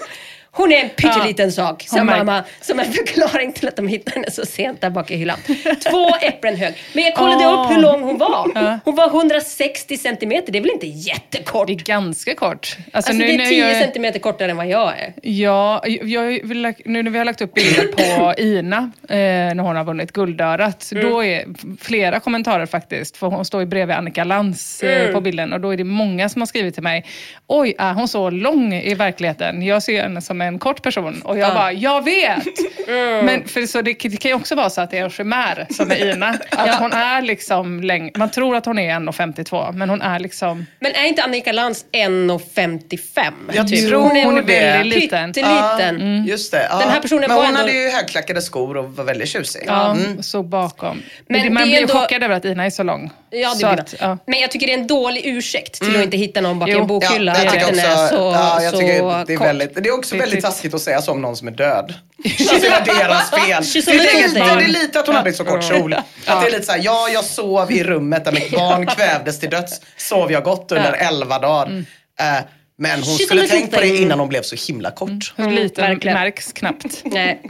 Hon 0.51 0.71
är 0.71 0.77
en 0.84 0.89
pytteliten 0.89 1.51
sak, 1.51 1.84
sa 1.88 1.97
Hon 1.97 2.05
märk- 2.07 2.17
mamma 2.17 2.43
som 2.61 2.80
en 2.80 2.85
förklaring 2.93 3.53
till 3.53 3.67
att 3.67 3.76
de 3.76 3.88
hittade 3.88 4.15
henne 4.15 4.31
så 4.31 4.45
sent 4.45 4.81
där 4.81 4.89
bak 4.89 5.11
i 5.11 5.15
hyllan. 5.15 5.38
Två 5.89 6.09
äpplen 6.21 6.55
hög. 6.55 6.73
Men 6.93 7.03
jag 7.03 7.15
kollade 7.15 7.45
Åh. 7.47 7.65
upp 7.65 7.71
hur 7.77 7.81
lång 7.81 8.03
hon 8.03 8.17
var. 8.17 8.80
Hon 8.85 8.95
var 8.95 9.07
160 9.07 9.97
centimeter, 9.97 10.51
det 10.51 10.57
är 10.59 10.61
väl 10.61 10.71
inte 10.71 10.88
jättekort? 10.88 11.67
Det 11.67 11.73
är 11.73 11.76
ganska 11.77 12.35
kort. 12.35 12.77
Alltså, 12.93 13.13
nu 13.13 13.26
det 13.26 13.34
är 13.34 13.38
när 13.38 13.45
10 13.45 13.67
jag 13.69 13.81
centimeter 13.84 14.19
kortare 14.19 14.51
än 14.51 14.57
vad 14.57 14.67
jag 14.67 14.93
är. 14.99 15.13
Ja, 15.23 15.81
jag 15.85 16.23
vill, 16.43 16.73
nu 16.85 17.03
när 17.03 17.11
vi 17.11 17.17
har 17.17 17.26
lagt 17.26 17.41
upp 17.41 17.53
bilder 17.53 17.84
på 17.88 18.34
Ina 18.41 18.91
eh, 19.09 19.17
när 19.55 19.59
hon 19.63 19.76
har 19.76 19.84
vunnit 19.84 20.11
Guldörat, 20.11 20.89
Mm. 20.91 21.09
då 21.09 21.23
är 21.23 21.45
flera 21.81 22.19
kommentarer 22.19 22.65
faktiskt, 22.65 23.17
för 23.17 23.27
hon 23.27 23.45
står 23.45 23.61
ju 23.61 23.67
bredvid 23.67 23.95
Annika 23.95 24.23
Lantz 24.23 24.84
eh, 24.84 25.01
Mm. 25.01 25.13
på 25.13 25.21
bilden 25.21 25.53
och 25.53 25.59
då 25.61 25.73
är 25.73 25.77
det 25.77 25.84
många 25.84 26.30
som 26.30 26.41
har 26.41 26.45
skrivit 26.45 26.73
till 26.73 26.84
mig, 26.84 27.05
oj, 27.47 27.76
är 27.80 27.93
hon 27.93 28.07
så 28.07 28.30
lång 28.30 28.73
i 28.73 28.93
verkligheten? 28.93 29.61
Jag 29.61 29.84
ser 29.84 30.01
henne 30.01 30.21
som 30.21 30.38
en 30.47 30.59
kort 30.59 30.81
person 30.83 31.21
och 31.21 31.37
jag 31.37 31.49
Ja. 31.49 31.53
bara, 31.53 31.71
jag 31.71 32.03
vet! 32.03 32.43
Mm. 32.89 33.25
Men 33.25 33.47
för 33.47 33.65
så 33.65 33.81
det, 33.81 33.93
det 33.93 34.17
kan 34.17 34.29
ju 34.31 34.35
också 34.35 34.55
vara 34.55 34.69
så 34.69 34.81
att 34.81 34.91
det 34.91 34.97
är 34.97 35.03
en 35.03 35.09
chimär 35.09 35.67
som 35.69 35.91
är 35.91 36.13
Ina, 36.13 36.27
att 36.29 36.67
Ja. 36.67 36.75
hon 36.79 36.93
är 36.93 37.21
liksom 37.21 37.83
längre, 37.83 38.11
man 38.15 38.31
tror 38.31 38.55
att 38.55 38.65
hon 38.65 38.79
är 38.79 38.89
1,52 38.99 39.71
men 39.73 39.89
hon 39.89 40.01
är 40.01 40.19
liksom 40.19 40.65
Men 40.79 40.91
är 40.95 41.03
inte 41.05 41.23
Annika 41.23 41.51
Lantz 41.51 41.85
1,55? 41.91 43.33
Jag 43.53 43.67
typ? 43.67 43.89
tror 43.89 44.01
hon 44.01 44.37
är 44.37 44.41
det. 44.41 44.41
väldigt 44.59 44.99
liten. 44.99 45.33
Pytteliten. 45.33 46.25
Just 46.27 46.51
det. 46.51 46.67
Ja. 46.71 46.79
Den 46.79 46.89
här 46.89 47.01
personen 47.01 47.21
Men 47.27 47.29
var 47.29 47.37
hon 47.37 47.45
ändå- 47.45 47.59
hade 47.59 47.71
ju 47.71 47.89
högklackade 47.89 48.41
skor 48.41 48.77
och 48.77 48.95
var 48.95 49.03
väldigt 49.03 49.29
tjusig. 49.29 49.63
Ja, 49.67 49.91
Mm. 49.91 50.23
så 50.23 50.43
bakom. 50.43 51.01
Men 51.27 51.41
Men 51.41 51.53
man 51.53 51.63
det 51.63 51.63
är 51.63 51.65
blir 51.65 51.75
ju 51.75 51.81
ändå- 51.81 51.93
chockad 51.93 52.23
över 52.23 52.35
att 52.35 52.45
Ina 52.45 52.65
är 52.65 52.69
så 52.69 52.83
lång. 52.83 53.09
Ja, 53.29 53.49
det 53.49 53.55
så 53.55 53.67
blir 53.67 53.79
att, 53.79 53.87
det. 53.91 53.97
ja. 53.99 54.17
Men 54.27 54.39
jag 54.39 54.51
tycker 54.51 54.67
det 54.67 54.73
är 54.73 54.77
en 54.77 54.87
dålig 54.87 55.21
ursäkt 55.25 55.73
till 55.81 55.95
att 55.95 56.03
inte 56.03 56.17
hitta 56.17 56.41
någon 56.41 56.59
bak 56.59 56.69
i 56.69 56.71
Jo. 56.71 56.79
en 56.81 56.87
bokhylla. 56.87 57.31
Ja, 57.31 57.37
jag 57.37 57.47
att 57.47 57.53
tycker 57.53 57.65
den 57.65 57.75
också, 57.75 57.87
är 57.87 58.07
så, 58.07 58.15
ja, 58.15 58.61
jag 58.63 58.71
så 58.73 58.79
tycker 58.79 58.93
det 59.27 59.33
är 59.33 59.37
kort. 59.37 59.47
väldigt, 59.47 59.75
det 59.83 59.89
är 59.89 59.93
också 59.97 60.15
Det 60.15 60.21
är 60.21 60.27
väldigt 60.30 60.45
taskigt 60.45 60.73
att 60.73 60.81
säga 60.81 61.01
så 61.01 61.11
om 61.11 61.22
någon 61.22 61.35
som 61.35 61.47
är 61.47 61.51
död. 61.51 61.93
Alltså 62.39 62.56
det 62.56 62.69
var 62.69 62.99
deras 62.99 63.30
fel. 63.30 63.85
Det 63.85 63.91
är, 63.91 64.27
lite, 64.27 64.39
det 64.39 64.64
är 64.64 64.68
lite 64.68 64.99
att 64.99 65.07
hon 65.07 65.15
hade 65.15 65.34
så 65.34 65.45
kort 65.45 65.64
kjol. 65.64 65.93
Att 65.93 66.03
det 66.26 66.47
är 66.47 66.51
lite 66.51 66.65
såhär, 66.65 66.81
ja 66.84 67.10
jag 67.14 67.23
sov 67.23 67.72
i 67.72 67.84
rummet 67.84 68.26
där 68.26 68.31
mitt 68.31 68.51
barn 68.51 68.85
kvävdes 68.95 69.39
till 69.39 69.49
döds. 69.49 69.81
Sov 69.97 70.31
jag 70.31 70.43
gott 70.43 70.72
under 70.72 70.93
11 70.93 71.39
dagar. 71.39 71.84
Eh, 72.19 72.43
Men 72.81 73.03
hon 73.03 73.18
skulle 73.18 73.47
tänkt 73.47 73.73
på 73.73 73.81
det 73.81 73.97
innan 73.97 74.19
hon 74.19 74.30
blev 74.30 74.41
så 74.41 74.56
himla 74.72 74.91
kort. 74.91 75.34
Hur 75.38 75.51
liten 75.51 75.85
verkligen. 75.85 76.18
märks 76.18 76.53
knappt. 76.53 77.01
Nej. 77.03 77.41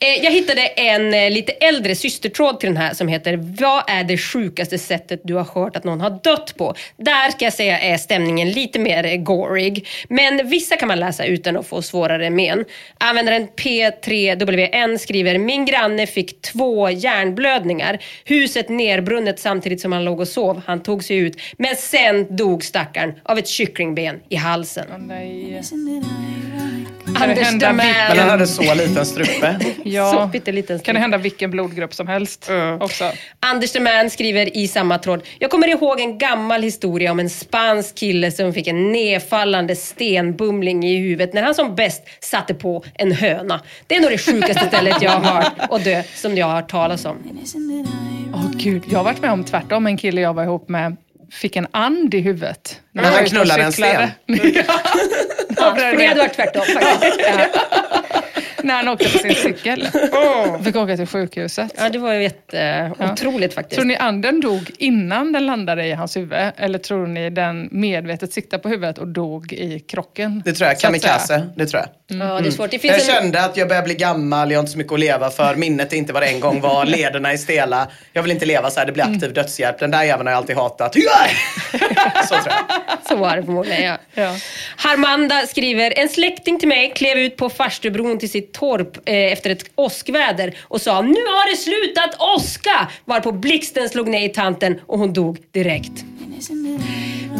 Eh, 0.00 0.24
Jag 0.24 0.30
hittade 0.30 0.66
en 0.66 1.14
eh, 1.14 1.30
lite 1.30 1.52
äldre 1.52 1.94
systertråd 1.94 2.60
till 2.60 2.68
den 2.68 2.76
här 2.76 2.94
som 2.94 3.08
heter 3.08 3.36
Vad 3.60 3.84
är 3.86 4.04
det 4.04 4.18
sjukaste 4.18 4.78
sättet 4.78 5.20
du 5.24 5.34
har 5.34 5.44
hört 5.54 5.76
att 5.76 5.84
någon 5.84 6.00
har 6.00 6.20
dött 6.24 6.54
på? 6.56 6.74
Där 6.96 7.30
ska 7.30 7.44
jag 7.44 7.52
säga 7.54 7.78
är 7.80 7.96
stämningen 7.96 8.50
lite 8.50 8.78
mer 8.78 9.04
eh, 9.06 9.16
gorig. 9.16 9.86
Men 10.08 10.48
vissa 10.50 10.76
kan 10.76 10.88
man 10.88 11.00
läsa 11.00 11.24
utan 11.24 11.56
att 11.56 11.66
få 11.66 11.82
svårare 11.82 12.30
men. 12.30 12.64
Användaren 12.98 13.48
P3WN 13.56 14.98
skriver 14.98 15.38
Min 15.38 15.64
granne 15.64 16.06
fick 16.06 16.42
två 16.42 16.90
hjärnblödningar. 16.90 17.98
Huset 18.24 18.68
nerbrunnet 18.68 19.38
samtidigt 19.40 19.80
som 19.80 19.92
han 19.92 20.04
låg 20.04 20.20
och 20.20 20.28
sov. 20.28 20.62
Han 20.66 20.82
tog 20.82 21.04
sig 21.04 21.16
ut. 21.16 21.36
Men 21.58 21.76
sen 21.76 22.36
dog 22.36 22.64
stackaren 22.64 23.12
av 23.22 23.38
ett 23.38 23.48
kycklingben 23.48 24.20
i 24.28 24.36
halsen. 24.36 24.55
Nej. 24.98 25.62
Anders 27.14 27.38
hända 27.38 27.68
Timell. 27.70 27.86
Men 28.08 28.18
han 28.18 28.28
hade 28.28 28.46
så 28.46 28.74
liten 28.74 29.06
strupe. 29.06 29.56
Ja. 29.84 30.12
Så 30.12 30.28
pytteliten 30.32 30.78
Kan 30.78 30.94
det 30.94 31.00
hända 31.00 31.18
vilken 31.18 31.50
blodgrupp 31.50 31.94
som 31.94 32.06
helst 32.08 32.50
också? 32.80 33.10
Anders 33.40 33.72
the 33.72 33.80
Man 33.80 34.10
skriver 34.10 34.56
i 34.56 34.68
samma 34.68 34.98
tråd. 34.98 35.22
Jag 35.38 35.50
kommer 35.50 35.68
ihåg 35.68 36.00
en 36.00 36.18
gammal 36.18 36.62
historia 36.62 37.10
om 37.10 37.20
en 37.20 37.30
spansk 37.30 37.94
kille 37.94 38.30
som 38.32 38.52
fick 38.52 38.66
en 38.66 38.92
nedfallande 38.92 39.76
stenbumling 39.76 40.84
i 40.84 40.96
huvudet 40.96 41.34
när 41.34 41.42
han 41.42 41.54
som 41.54 41.74
bäst 41.74 42.02
satte 42.20 42.54
på 42.54 42.84
en 42.94 43.12
höna. 43.12 43.60
Det 43.86 43.96
är 43.96 44.00
nog 44.00 44.10
det 44.10 44.18
sjukaste 44.18 44.66
stället 44.68 45.02
jag 45.02 45.10
har 45.10 45.42
hört 45.42 45.52
och 45.70 45.80
dö 45.80 46.02
som 46.14 46.36
jag 46.36 46.46
har 46.46 46.54
hört 46.54 46.70
talas 46.70 47.04
om. 47.04 47.16
Åh 48.34 48.50
gud, 48.52 48.82
jag 48.90 48.98
har 48.98 49.04
varit 49.04 49.22
med 49.22 49.32
om 49.32 49.44
tvärtom. 49.44 49.86
En 49.86 49.96
kille 49.96 50.20
jag 50.20 50.34
var 50.34 50.42
ihop 50.44 50.68
med 50.68 50.96
fick 51.30 51.56
en 51.56 51.66
and 51.70 52.14
i 52.14 52.20
huvudet. 52.20 52.80
När 52.92 53.02
han 53.10 53.24
knullade 53.26 53.62
en 53.62 53.72
cyklade. 53.72 54.12
Ja, 55.58 55.74
det 55.74 56.06
hade 56.06 56.20
varit 56.20 56.34
tvärtom 56.34 56.62
faktiskt. 56.66 57.20
Ja. 57.20 58.22
När 58.66 58.74
han 58.74 58.88
åkte 58.88 59.04
på 59.12 59.18
sin 59.18 59.34
cykel. 59.42 59.88
Fick 60.64 60.76
åka 60.76 60.96
till 60.96 61.06
sjukhuset. 61.06 61.72
ja, 61.78 61.88
det 61.88 61.98
var 61.98 62.12
ju 62.12 62.22
jätte, 62.22 62.92
otroligt 63.12 63.54
faktiskt. 63.54 63.76
Tror 63.76 63.84
ni 63.86 63.96
anden 63.96 64.40
dog 64.40 64.70
innan 64.78 65.32
den 65.32 65.46
landade 65.46 65.86
i 65.86 65.92
hans 65.92 66.16
huvud? 66.16 66.52
Eller 66.56 66.78
tror 66.78 67.06
ni 67.06 67.30
den 67.30 67.68
medvetet 67.72 68.32
siktade 68.32 68.62
på 68.62 68.68
huvudet 68.68 68.98
och 68.98 69.08
dog 69.08 69.52
i 69.52 69.80
krocken? 69.80 70.42
Det 70.44 70.52
tror 70.52 70.68
jag. 70.68 70.80
Kamikaze. 70.80 71.48
Det 71.56 71.66
tror 71.66 71.82
jag. 71.82 72.18
Ja, 72.20 72.40
det 72.40 72.48
är 72.48 72.50
svårt. 72.50 72.70
Det 72.70 72.84
Jag 72.84 72.94
finns 72.94 73.08
en... 73.08 73.14
kände 73.14 73.44
att 73.44 73.56
jag 73.56 73.68
börjar 73.68 73.82
bli 73.82 73.94
gammal, 73.94 74.50
jag 74.50 74.58
har 74.58 74.60
inte 74.62 74.72
så 74.72 74.78
mycket 74.78 74.92
att 74.92 75.00
leva 75.00 75.30
för. 75.30 75.54
Minnet 75.54 75.92
är 75.92 75.96
inte 75.96 76.12
vad 76.12 76.22
det 76.22 76.26
en 76.26 76.40
gång 76.40 76.60
var, 76.60 76.84
lederna 76.84 77.32
är 77.32 77.36
stela. 77.36 77.88
Jag 78.12 78.22
vill 78.22 78.32
inte 78.32 78.46
leva 78.46 78.70
så 78.70 78.80
här, 78.80 78.86
det 78.86 78.92
blir 78.92 79.04
aktiv 79.04 79.32
dödshjälp. 79.32 79.78
Den 79.78 79.90
där 79.90 80.02
jäveln 80.02 80.26
har 80.26 80.32
jag 80.32 80.38
alltid 80.38 80.56
hatat. 80.56 80.94
Så 82.28 82.34
tror 82.34 82.42
jag. 82.46 82.98
Så 83.08 83.16
var 83.16 83.36
det 83.36 83.42
förmodligen, 83.42 83.82
ja. 83.84 83.98
Ja. 84.14 84.34
Harmanda 84.76 85.46
skriver, 85.46 85.98
en 85.98 86.08
släkting 86.08 86.58
till 86.58 86.68
mig 86.68 86.92
klev 86.96 87.18
ut 87.18 87.36
på 87.36 87.48
Farstubron 87.50 88.18
till 88.18 88.30
sitt 88.30 88.52
torp 88.58 88.96
eh, 89.08 89.32
efter 89.32 89.50
ett 89.50 89.70
åskväder 89.74 90.56
och 90.62 90.80
sa 90.80 91.02
nu 91.02 91.08
har 91.08 91.50
det 91.50 91.56
slutat 91.56 92.20
åska! 92.20 92.90
Varpå 93.04 93.32
blixten 93.32 93.88
slog 93.88 94.08
ner 94.08 94.24
i 94.24 94.28
tanten 94.28 94.80
och 94.86 94.98
hon 94.98 95.12
dog 95.12 95.38
direkt. 95.52 96.04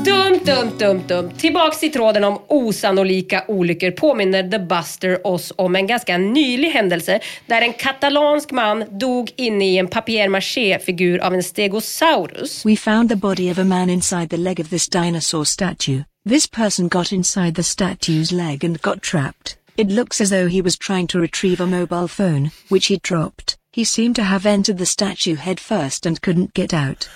Dumt, 0.04 0.40
dumt, 0.44 0.72
dumt, 0.78 1.02
dumt. 1.08 1.30
Tillbaks 1.38 1.80
till 1.80 1.92
tråden 1.92 2.24
om 2.24 2.38
osannolika 2.48 3.44
olyckor 3.48 3.90
påminner 3.90 4.50
The 4.50 4.58
Buster 4.58 5.26
oss 5.26 5.52
om 5.56 5.76
en 5.76 5.86
ganska 5.86 6.18
nylig 6.18 6.70
händelse 6.70 7.20
där 7.46 7.62
en 7.62 7.72
katalansk 7.72 8.50
man 8.50 8.84
dog 8.90 9.32
inne 9.36 9.66
i 9.66 9.78
en 9.78 9.88
papier-maché-figur 9.88 11.18
av 11.18 11.34
en 11.34 11.42
stegosaurus. 11.42 12.66
We 12.66 12.76
found 12.76 13.08
the 13.08 13.16
body 13.16 13.52
of 13.52 13.58
a 13.58 13.64
man 13.64 13.90
inside 13.90 14.30
the 14.30 14.36
leg 14.36 14.60
of 14.60 14.70
this 14.70 14.88
dinosaur 14.88 15.44
statue. 15.44 16.04
This 16.28 16.46
person 16.46 16.88
got 16.88 17.12
inside 17.12 17.54
the 17.54 17.62
statue's 17.62 18.32
leg 18.32 18.64
and 18.64 18.82
got 18.82 19.02
trapped. 19.02 19.65
It 19.76 19.88
looks 19.88 20.22
as 20.22 20.30
though 20.30 20.46
he 20.48 20.62
was 20.62 20.78
trying 20.78 21.06
to 21.08 21.20
retrieve 21.20 21.60
a 21.60 21.66
mobile 21.66 22.08
phone, 22.08 22.50
which 22.70 22.86
he 22.86 22.96
dropped. 22.96 23.58
He 23.76 23.84
seemed 23.84 24.16
to 24.16 24.22
have 24.22 24.46
entered 24.46 24.78
the 24.78 24.86
statue 24.86 25.34
head 25.34 25.60
first 25.60 26.06
and 26.06 26.18
couldn't 26.18 26.54
get 26.54 26.72
out. 26.72 27.10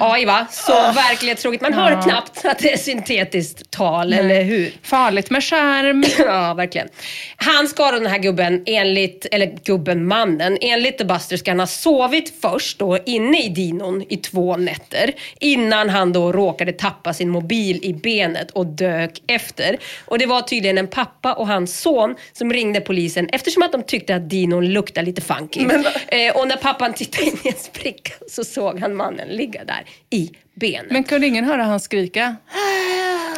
Oj 0.00 0.24
va, 0.24 0.46
så 0.50 0.72
verklighetstroget. 0.72 1.60
Man 1.60 1.72
hör 1.72 2.02
knappt 2.02 2.44
att 2.44 2.58
det 2.58 2.72
är 2.72 2.76
syntetiskt 2.76 3.70
tal, 3.70 4.12
eller 4.12 4.42
hur? 4.42 4.72
Farligt 4.82 5.30
med 5.30 5.44
skärm. 5.44 6.04
Ja, 6.18 6.54
verkligen. 6.54 6.88
Han 7.36 7.68
ska 7.68 7.90
den 7.90 8.06
här 8.06 8.18
gubben 8.18 8.62
enligt, 8.66 9.26
eller 9.32 9.58
gubben, 9.64 10.06
mannen, 10.06 10.58
enligt 10.60 10.98
The 10.98 11.04
Buster 11.04 11.36
ska 11.36 11.50
han 11.50 11.60
ha 11.60 11.66
sovit 11.66 12.34
först 12.42 12.78
då 12.78 12.98
inne 13.06 13.42
i 13.42 13.48
dinon 13.48 14.04
i 14.08 14.16
två 14.16 14.56
nätter 14.56 15.12
innan 15.40 15.90
han 15.90 16.12
då 16.12 16.32
råkade 16.32 16.72
tappa 16.72 17.14
sin 17.14 17.28
mobil 17.30 17.78
i 17.82 17.92
benet 17.92 18.50
och 18.50 18.66
dök 18.66 19.22
efter. 19.26 19.78
Och 20.04 20.18
det 20.18 20.26
var 20.26 20.42
tydligen 20.42 20.78
en 20.78 20.88
pappa 20.88 21.32
och 21.32 21.46
hans 21.46 21.80
son 21.80 22.14
som 22.32 22.52
ringde 22.52 22.80
polisen 22.80 23.28
eftersom 23.32 23.62
att 23.62 23.72
de 23.72 23.82
tyckte 23.82 24.14
att 24.14 24.30
dinon 24.30 24.66
luktade 24.72 25.06
lite 25.06 25.20
funky. 25.20 25.60
Eh, 25.60 25.80
Eh, 26.08 26.36
och 26.36 26.48
när 26.48 26.56
pappan 26.56 26.94
tittade 26.94 27.26
in 27.26 27.38
i 27.44 27.48
en 27.48 27.54
spricka 27.54 28.12
så 28.28 28.44
såg 28.44 28.80
han 28.80 28.96
mannen 28.96 29.28
ligga 29.28 29.64
där 29.64 29.84
i 30.10 30.30
benet. 30.60 30.90
Men 30.90 31.04
kunde 31.04 31.26
ingen 31.26 31.44
höra 31.44 31.62
han 31.62 31.80
skrika? 31.80 32.36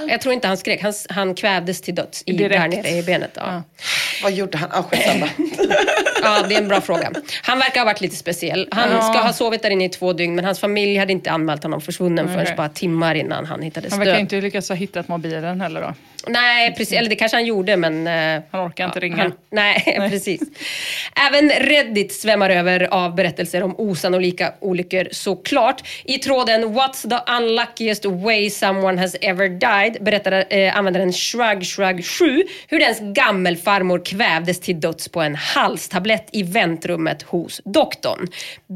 Jag 0.09 0.21
tror 0.21 0.35
inte 0.35 0.49
han 0.49 0.57
skrek, 0.57 0.83
han, 0.83 0.93
han 1.09 1.35
kvävdes 1.35 1.81
till 1.81 1.95
döds 1.95 2.23
i, 2.27 2.33
Direkt. 2.33 2.61
där 2.61 2.69
nere 2.69 2.89
i 2.91 3.03
benet. 3.03 3.31
Ja. 3.35 3.63
Vad 4.23 4.33
gjorde 4.33 4.59
han? 4.59 4.69
Ah, 4.73 4.83
skitsamma. 4.83 5.29
Ja, 6.23 6.43
det 6.49 6.55
är 6.55 6.59
en 6.63 6.69
bra 6.69 6.81
fråga. 6.81 7.11
Han 7.43 7.59
verkar 7.59 7.81
ha 7.81 7.85
varit 7.85 8.01
lite 8.01 8.17
speciell. 8.17 8.69
Han 8.71 8.91
Ja. 8.93 9.03
ska 9.03 9.19
ha 9.23 9.33
sovit 9.33 9.63
där 9.63 9.71
inne 9.71 9.85
i 9.85 9.89
två 9.89 10.13
dygn, 10.13 10.35
men 10.35 10.45
hans 10.45 10.61
familj 10.61 10.97
hade 10.99 11.13
inte 11.13 11.31
anmält 11.31 11.63
honom 11.63 11.81
försvunnen 11.81 12.25
Okej. 12.25 12.45
förrän 12.45 12.57
bara 12.57 12.69
timmar 12.69 13.15
innan 13.15 13.47
han 13.47 13.63
hittades 13.63 13.91
Han 13.91 13.99
verkar 13.99 14.13
död. 14.13 14.21
inte 14.21 14.41
lyckas 14.41 14.69
ha 14.69 14.77
hittat 14.77 15.09
mobilen 15.09 15.61
heller 15.61 15.81
då. 15.81 15.95
Nej, 16.27 16.75
precis. 16.75 16.99
Eller 16.99 17.09
det 17.09 17.17
kanske 17.17 17.37
han 17.37 17.47
gjorde, 17.47 17.77
men... 17.77 18.07
eh, 18.07 18.43
Han 18.51 18.67
orkar 18.69 18.85
inte 18.85 19.01
ringa. 19.01 19.17
han, 19.23 19.33
nej, 19.51 19.97
precis. 20.11 20.41
Även 21.29 21.51
Reddit 21.51 22.13
svämmar 22.13 22.51
över 22.51 22.95
av 22.95 23.15
berättelser 23.15 23.63
om 23.63 23.75
osannolika 23.81 24.53
olyckor 24.61 25.09
såklart. 25.13 25.89
I 26.05 26.19
tråden 26.19 26.65
“What's 26.65 27.07
the 27.09 27.21
unluckiest 27.27 28.07
way 28.07 28.51
someone 28.51 29.01
has 29.01 29.17
ever 29.21 29.49
died?” 29.49 30.05
berättar 30.05 30.45
eh, 30.51 30.79
användaren 30.79 31.13
Shrug 31.13 31.67
Shrug 31.67 32.05
7 32.05 32.43
hur 32.69 32.81
dens 32.81 33.01
gammelfarmor 33.01 34.05
kvävdes 34.05 34.61
till 34.61 34.81
döds 34.81 35.09
på 35.09 35.21
en 35.21 35.35
halstablett 35.35 36.29
i 36.33 36.43
väntrummet 36.43 37.23
hos 37.23 37.61
doktorn. 37.65 38.29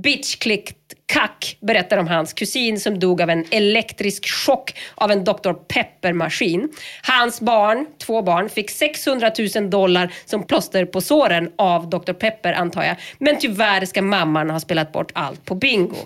Bitch 0.03 0.39
clicked 0.39 0.77
Kack 1.07 1.57
berättar 1.61 1.99
om 1.99 2.07
hans 2.07 2.33
kusin 2.33 2.81
som 2.81 2.99
dog 2.99 3.23
av 3.23 3.31
en 3.31 3.45
elektrisk 3.51 4.29
chock 4.29 4.75
av 4.95 5.11
en 5.11 5.25
Dr. 5.25 5.53
Pepper-maskin. 5.53 6.69
Hans 7.03 7.41
barn, 7.41 7.87
två 7.99 8.23
barn, 8.23 8.49
fick 8.49 8.71
600 8.71 9.31
000 9.57 9.71
dollar 9.71 10.13
som 10.25 10.47
plåster 10.47 10.85
på 10.85 11.01
såren 11.01 11.53
av 11.59 11.91
Dr. 11.91 12.13
Pepper 12.13 12.53
antar 12.53 12.83
jag. 12.85 12.97
Men 13.19 13.39
tyvärr 13.39 13.85
ska 13.85 14.03
mamman 14.03 14.51
ha 14.51 14.61
spelat 14.61 14.93
bort 14.93 15.13
allt 15.15 15.45
på 15.45 15.55
bingo. 15.55 15.97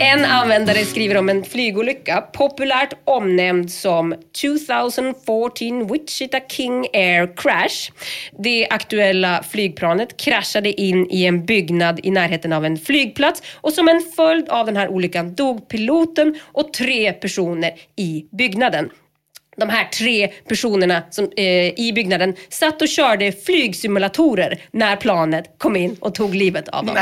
En 0.00 0.24
användare 0.24 0.84
skriver 0.84 1.16
om 1.16 1.28
en 1.28 1.44
flygolycka, 1.44 2.20
populärt 2.20 2.94
omnämnd 3.04 3.70
som 3.70 4.14
2014 4.40 5.86
Wichita 5.86 6.40
King 6.48 6.86
Air 6.92 7.36
Crash. 7.36 7.92
Det 8.38 8.68
aktuella 8.70 9.42
flygplanet 9.42 10.16
kraschade 10.16 10.80
in 10.80 11.06
i 11.10 11.24
en 11.24 11.46
byggnad 11.46 12.00
i 12.02 12.10
närheten 12.10 12.52
av 12.52 12.64
en 12.64 12.78
flygplats 12.78 13.42
och 13.54 13.72
som 13.72 13.88
en 13.88 14.02
följd 14.16 14.48
av 14.48 14.66
den 14.66 14.76
här 14.76 14.88
olyckan 14.88 15.34
dog 15.34 15.68
piloten 15.68 16.38
och 16.52 16.72
tre 16.72 17.12
personer 17.12 17.72
i 17.96 18.24
byggnaden. 18.30 18.90
De 19.56 19.68
här 19.68 19.84
tre 19.84 20.28
personerna 20.48 21.02
som, 21.10 21.30
eh, 21.36 21.44
i 21.80 21.92
byggnaden 21.94 22.34
satt 22.48 22.82
och 22.82 22.88
körde 22.88 23.32
flygsimulatorer 23.32 24.60
när 24.70 24.96
planet 24.96 25.54
kom 25.58 25.76
in 25.76 25.96
och 26.00 26.14
tog 26.14 26.34
livet 26.34 26.68
av 26.68 26.86
dem. 26.86 26.96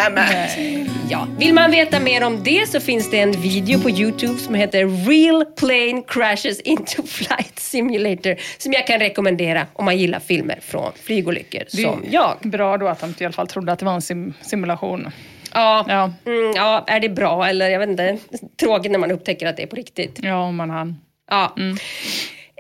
Ja. 1.10 1.26
Vill 1.38 1.54
man 1.54 1.70
veta 1.70 2.00
mer 2.00 2.24
om 2.24 2.42
det 2.44 2.68
så 2.68 2.80
finns 2.80 3.10
det 3.10 3.18
en 3.20 3.32
video 3.32 3.80
på 3.80 3.90
Youtube 3.90 4.38
som 4.38 4.54
heter 4.54 5.08
Real 5.08 5.44
Plane 5.44 6.02
Crashes 6.08 6.60
into 6.60 7.02
Flight 7.06 7.58
Simulator 7.58 8.36
som 8.58 8.72
jag 8.72 8.86
kan 8.86 8.98
rekommendera 8.98 9.66
om 9.72 9.84
man 9.84 9.98
gillar 9.98 10.20
filmer 10.20 10.58
från 10.62 10.92
flygolyckor 11.02 11.62
Det 11.72 11.82
är 11.82 11.84
som 11.84 12.04
jag. 12.10 12.36
Bra 12.42 12.76
då 12.76 12.88
att 12.88 13.00
de 13.00 13.14
i 13.18 13.24
alla 13.24 13.32
fall 13.32 13.46
trodde 13.48 13.72
att 13.72 13.78
det 13.78 13.84
var 13.84 13.94
en 13.94 14.02
sim 14.02 14.34
simulation. 14.40 15.10
Ja, 15.54 15.84
Ja. 15.88 16.12
Mm, 16.26 16.52
ja, 16.56 16.84
är 16.86 17.00
det 17.00 17.08
bra 17.08 17.46
eller 17.46 17.70
jag 17.70 17.78
vet 17.78 17.88
inte. 17.88 18.18
Tråkigt 18.60 18.92
när 18.92 18.98
man 18.98 19.10
upptäcker 19.10 19.46
att 19.46 19.56
det 19.56 19.62
är 19.62 19.66
på 19.66 19.76
riktigt. 19.76 20.18
Ja, 20.22 20.42
om 20.42 20.56
man 20.56 20.70
hann. 20.70 20.96
Ja. 21.30 21.54
Eh, 21.58 21.74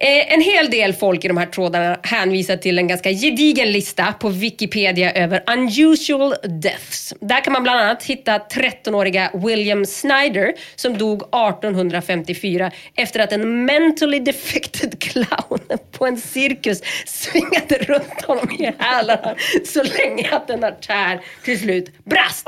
En 0.02 0.40
hel 0.40 0.70
del 0.70 0.92
folk 0.92 1.24
i 1.24 1.28
de 1.28 1.36
här 1.36 1.46
trådarna 1.46 1.98
hänvisar 2.02 2.56
till 2.56 2.78
en 2.78 2.88
ganska 2.88 3.10
gedigen 3.10 3.72
lista 3.72 4.12
på 4.12 4.28
Wikipedia 4.28 5.12
över 5.12 5.42
unusual 5.46 6.34
deaths. 6.62 7.14
Där 7.20 7.44
kan 7.44 7.52
man 7.52 7.62
bland 7.62 7.80
annat 7.80 8.02
hitta 8.02 8.38
13-åriga 8.38 9.30
William 9.34 9.86
Snyder 9.86 10.52
som 10.76 10.98
dog 10.98 11.22
1854 11.22 12.70
efter 12.96 13.20
att 13.20 13.32
en 13.32 13.64
mentally 13.64 14.18
defected 14.18 15.02
clown 15.02 15.60
på 15.92 16.06
en 16.06 16.16
cirkus 16.16 16.82
svingade 17.06 17.74
runt 17.74 18.22
honom 18.26 18.50
i 18.58 18.72
hälarna 18.78 19.34
så 19.66 19.82
länge 19.82 20.28
att 20.30 20.50
en 20.50 20.64
artär 20.64 21.20
till 21.44 21.60
slut 21.60 22.04
brast. 22.04 22.46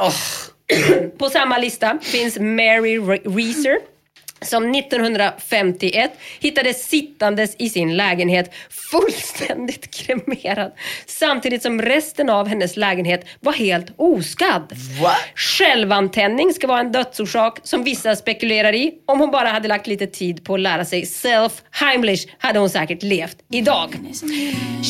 På 1.18 1.28
samma 1.30 1.58
lista 1.58 1.98
finns 2.02 2.38
Mary 2.38 2.98
Re- 2.98 3.36
Reeser 3.36 3.91
som 4.44 4.74
1951 4.74 6.12
hittades 6.40 6.88
sittandes 6.88 7.56
i 7.58 7.68
sin 7.68 7.96
lägenhet 7.96 8.54
fullständigt 8.70 9.90
kremerad 9.94 10.72
samtidigt 11.06 11.62
som 11.62 11.82
resten 11.82 12.30
av 12.30 12.48
hennes 12.48 12.76
lägenhet 12.76 13.26
var 13.40 13.52
helt 13.52 13.92
oskadd. 13.96 14.72
Självantändning 15.34 16.54
ska 16.54 16.66
vara 16.66 16.80
en 16.80 16.92
dödsorsak 16.92 17.58
som 17.62 17.84
vissa 17.84 18.16
spekulerar 18.16 18.72
i. 18.74 18.92
Om 19.06 19.20
hon 19.20 19.30
bara 19.30 19.48
hade 19.48 19.68
lagt 19.68 19.86
lite 19.86 20.06
tid 20.06 20.44
på 20.44 20.54
att 20.54 20.60
lära 20.60 20.84
sig 20.84 21.06
self 21.06 21.62
Heimlich 21.70 22.26
hade 22.38 22.58
hon 22.58 22.70
säkert 22.70 23.02
levt 23.02 23.36
idag. 23.50 23.94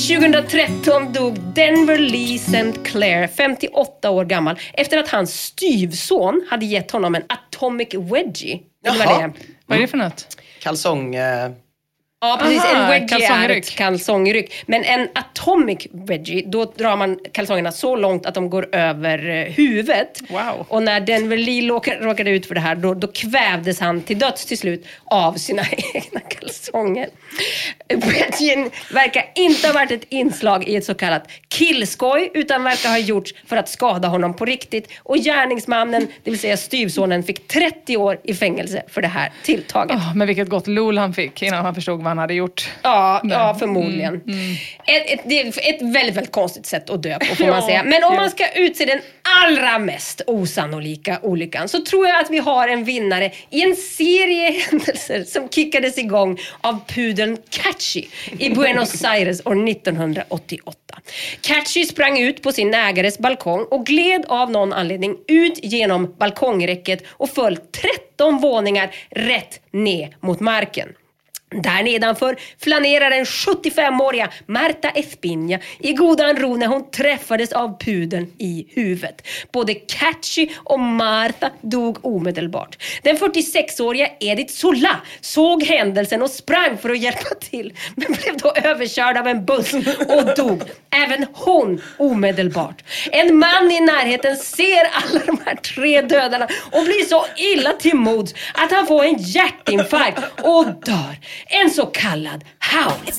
2013 0.08 1.12
dog 1.12 1.40
Denver 1.54 1.98
Lee 1.98 2.36
St. 2.36 2.72
Clair, 2.84 3.26
58 3.26 4.10
år 4.10 4.24
gammal, 4.24 4.58
efter 4.72 4.98
att 4.98 5.08
hans 5.08 5.40
styvson 5.40 6.46
hade 6.50 6.66
gett 6.66 6.90
honom 6.90 7.14
en 7.14 7.22
atomic 7.28 7.94
wedgie. 7.94 8.60
Vet 8.82 8.92
ni 8.92 8.98
vad 8.98 9.22
det? 9.22 9.32
Vad 9.66 9.78
är 9.78 9.82
det 9.82 9.88
för 9.88 9.98
något? 9.98 10.36
Kalsong... 10.60 11.14
Eh... 11.14 11.50
Ja 12.24 12.38
precis, 12.40 12.64
Aha, 12.64 12.82
en 12.82 12.88
wedgie 12.90 13.16
är 13.16 13.28
kalsongryck. 13.28 13.64
ett 13.64 13.76
kalsongryck. 13.76 14.64
Men 14.66 14.84
en 14.84 15.08
atomic 15.14 15.86
wedgie, 15.92 16.42
då 16.46 16.64
drar 16.64 16.96
man 16.96 17.18
kalsongerna 17.32 17.72
så 17.72 17.96
långt 17.96 18.26
att 18.26 18.34
de 18.34 18.50
går 18.50 18.68
över 18.74 19.28
eh, 19.30 19.52
huvudet. 19.52 20.20
Wow. 20.30 20.66
Och 20.68 20.82
när 20.82 21.00
Denver 21.00 21.36
Lee 21.36 21.62
råka- 21.68 21.98
råkade 22.00 22.30
ut 22.30 22.46
för 22.46 22.54
det 22.54 22.60
här, 22.60 22.74
då, 22.74 22.94
då 22.94 23.06
kvävdes 23.06 23.80
han 23.80 24.02
till 24.02 24.18
döds 24.18 24.46
till 24.46 24.58
slut 24.58 24.86
av 25.04 25.32
sina 25.34 25.62
egna 25.94 26.20
kalsonger. 26.20 27.08
Wedgien 27.88 28.70
verkar 28.92 29.24
inte 29.34 29.66
ha 29.68 29.74
varit 29.74 29.90
ett 29.90 30.06
inslag 30.08 30.68
i 30.68 30.76
ett 30.76 30.84
så 30.84 30.94
kallat 30.94 31.28
killskoj, 31.48 32.30
utan 32.34 32.64
verkar 32.64 32.88
ha 32.90 32.98
gjorts 32.98 33.34
för 33.46 33.56
att 33.56 33.68
skada 33.68 34.08
honom 34.08 34.34
på 34.36 34.44
riktigt. 34.44 34.88
Och 35.02 35.16
gärningsmannen, 35.16 36.06
det 36.24 36.30
vill 36.30 36.40
säga 36.40 36.56
styvsonen, 36.56 37.22
fick 37.22 37.48
30 37.48 37.96
år 37.96 38.18
i 38.24 38.34
fängelse 38.34 38.82
för 38.88 39.02
det 39.02 39.08
här 39.08 39.32
tilltaget. 39.44 39.96
Åh, 39.96 40.16
men 40.16 40.26
vilket 40.26 40.48
gott 40.48 40.66
lol 40.66 40.98
han 40.98 41.14
fick 41.14 41.42
innan 41.42 41.64
han 41.64 41.74
förstod 41.74 42.02
vad 42.02 42.11
han 42.12 42.18
hade 42.18 42.34
gjort. 42.34 42.70
Ja, 42.82 43.20
ja 43.24 43.56
förmodligen. 43.58 44.14
Mm, 44.14 44.54
Ett, 44.86 45.10
ett, 45.10 45.20
det 45.26 45.40
är 45.40 45.48
ett 45.48 45.82
väldigt, 45.82 46.16
väldigt 46.16 46.32
konstigt 46.32 46.66
sätt 46.66 46.90
att 46.90 47.02
dö 47.02 47.18
på 47.18 47.36
får 47.36 47.46
man 47.50 47.62
säga. 47.62 47.82
Men 47.82 48.04
om 48.04 48.16
man 48.16 48.30
ska 48.30 48.52
utse 48.52 48.84
den 48.84 49.00
allra 49.42 49.78
mest 49.78 50.22
osannolika 50.26 51.18
olyckan 51.22 51.68
så 51.68 51.84
tror 51.84 52.06
jag 52.06 52.20
att 52.20 52.30
vi 52.30 52.38
har 52.38 52.68
en 52.68 52.84
vinnare 52.84 53.32
i 53.50 53.62
en 53.62 53.76
serie 53.76 54.50
händelser 54.50 55.24
som 55.24 55.48
kickades 55.48 55.98
igång 55.98 56.38
av 56.60 56.80
pudeln 56.86 57.38
Catchy 57.50 58.04
i 58.38 58.50
Buenos 58.50 59.04
Aires 59.04 59.46
år 59.46 59.68
1988. 59.68 60.78
Catchy 61.40 61.84
sprang 61.84 62.18
ut 62.18 62.42
på 62.42 62.52
sin 62.52 62.74
ägares 62.74 63.18
balkong 63.18 63.66
och 63.70 63.86
gled 63.86 64.24
av 64.28 64.50
någon 64.50 64.72
anledning 64.72 65.16
ut 65.28 65.58
genom 65.62 66.14
balkongräcket 66.18 67.02
och 67.08 67.30
föll 67.30 67.56
13 67.56 68.38
våningar 68.40 68.94
rätt 69.10 69.60
ner 69.70 70.16
mot 70.20 70.40
marken. 70.40 70.88
Där 71.54 71.82
nedanför 71.82 72.36
flanerar 72.58 73.10
den 73.10 73.24
75-åriga 73.24 74.30
Marta 74.46 74.90
Espinja 74.90 75.58
i 75.78 75.92
godan 75.92 76.36
ro 76.36 76.56
när 76.56 76.66
hon 76.66 76.90
träffades 76.90 77.52
av 77.52 77.78
pudeln 77.78 78.32
i 78.38 78.66
huvudet. 78.74 79.26
Både 79.52 79.74
Catchy 79.74 80.48
och 80.56 80.80
Marta 80.80 81.50
dog 81.60 82.06
omedelbart. 82.06 82.82
Den 83.02 83.16
46-åriga 83.16 84.08
Edith 84.20 84.52
Sola 84.52 85.00
såg 85.20 85.62
händelsen 85.62 86.22
och 86.22 86.30
sprang 86.30 86.78
för 86.78 86.90
att 86.90 86.98
hjälpa 86.98 87.34
till 87.40 87.72
men 87.94 88.06
blev 88.06 88.36
då 88.36 88.52
överkörd 88.54 89.16
av 89.16 89.26
en 89.26 89.44
buss 89.44 89.72
och 90.08 90.36
dog. 90.36 90.62
Även 90.90 91.26
hon 91.32 91.82
omedelbart. 91.98 92.84
En 93.12 93.38
man 93.38 93.70
i 93.70 93.80
närheten 93.80 94.36
ser 94.36 94.84
alla 94.92 95.20
de 95.26 95.38
här 95.46 95.54
tre 95.54 96.02
dödarna 96.02 96.48
och 96.70 96.84
blir 96.84 97.08
så 97.08 97.26
illa 97.36 97.72
till 97.72 97.96
mods 97.96 98.34
att 98.54 98.72
han 98.72 98.86
får 98.86 99.04
en 99.04 99.16
hjärtinfarkt 99.18 100.18
och 100.42 100.66
dör. 100.66 101.16
En 101.46 101.70
så 101.70 101.86
kallad 101.86 102.44
hound. 102.72 103.12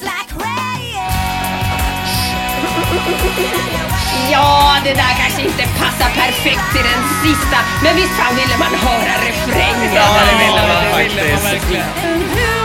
Ja, 4.31 4.75
det 4.83 4.93
där 4.93 5.13
kanske 5.21 5.41
inte 5.41 5.63
passar 5.79 6.09
perfekt 6.09 6.71
till 6.73 6.83
den 6.83 7.03
sista, 7.23 7.57
men 7.83 7.95
visst 7.95 8.13
fan 8.19 8.35
ville 8.35 8.57
man 8.59 8.75
höra 8.75 9.13
refrängen? 9.27 9.95
Ja, 9.95 10.19
det 10.31 10.45
ville 10.45 10.61
man 11.33 11.41
faktiskt. 11.41 12.62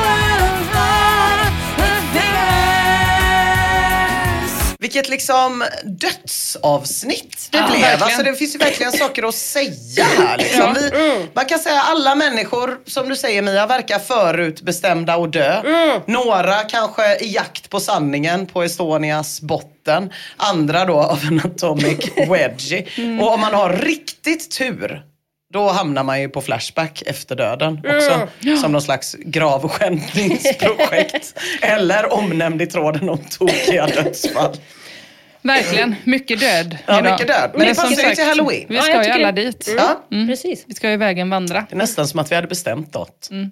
Vilket 4.81 5.09
liksom 5.09 5.65
dödsavsnitt 5.85 7.49
det 7.51 7.59
Ja, 7.59 7.67
blev. 7.67 7.81
verkligen. 7.81 8.03
Alltså 8.03 8.23
det 8.23 8.35
finns 8.35 8.55
ju 8.55 8.59
verkligen 8.59 8.93
saker 8.93 9.29
att 9.29 9.35
säga 9.35 10.05
här. 10.19 10.39
Liksom. 10.39 10.75
Vi, 10.75 11.27
man 11.35 11.45
kan 11.45 11.59
säga 11.59 11.81
alla 11.81 12.15
människor, 12.15 12.79
som 12.87 13.09
du 13.09 13.17
säger 13.17 13.43
Mia, 13.43 13.67
verkar 13.67 13.99
förutbestämda 13.99 15.15
att 15.15 15.33
dö. 15.33 15.63
Några 16.07 16.55
kanske 16.55 17.17
i 17.17 17.33
jakt 17.35 17.71
på 17.71 17.81
sanningen 17.81 18.47
på 18.47 18.63
Estonias 18.63 19.41
botten. 19.41 20.13
Andra 20.37 20.85
då 20.85 20.95
av 20.99 21.21
en 21.25 21.41
atomic 21.45 21.99
wedgie. 22.29 22.87
Och 23.21 23.33
om 23.35 23.41
man 23.41 23.55
har 23.55 23.73
riktigt 23.73 24.51
tur 24.59 25.03
då 25.53 25.69
hamnar 25.69 26.05
man 26.05 26.21
ju 26.21 26.29
på 26.29 26.41
Flashback 26.41 27.03
efter 27.07 27.37
döden 27.37 27.81
också. 27.97 28.29
Som 28.61 28.73
någon 28.73 28.83
slags 28.83 29.15
gravskändningsprojekt. 29.19 31.35
Eller 31.63 32.13
omnämnd 32.13 32.63
i 32.63 32.67
tråden 32.67 33.09
om 33.09 33.19
tokiga 33.39 33.87
dödsfall. 33.87 34.57
Verkligen, 35.43 35.95
mycket 36.05 36.41
död 36.41 36.79
Ja, 36.87 36.99
idag. 37.01 37.13
mycket 37.13 37.27
död. 37.27 37.51
Men 37.55 37.67
det 37.67 37.75
som 37.75 37.91
passar 37.91 38.09
ju 38.09 38.15
till 38.15 38.25
Halloween. 38.25 38.67
Vi 38.69 38.77
Ja, 38.77 38.83
ska 38.83 38.93
jag 38.93 39.05
ju 39.05 39.11
alla 39.11 39.33
det. 39.33 39.43
dit. 39.45 39.69
Ja, 39.77 40.03
Precis. 40.29 40.65
Vi 40.67 40.75
ska 40.75 40.91
ju 40.91 40.97
vägen 40.97 41.31
vandra. 41.31 41.67
det 41.69 41.75
är 41.75 41.79
nästan 41.79 42.09
som 42.09 42.21
att 42.21 42.31
vi 42.31 42.35
hade 42.35 42.47
bestämt 42.49 42.95
något. 42.95 43.29
Mm. 43.31 43.51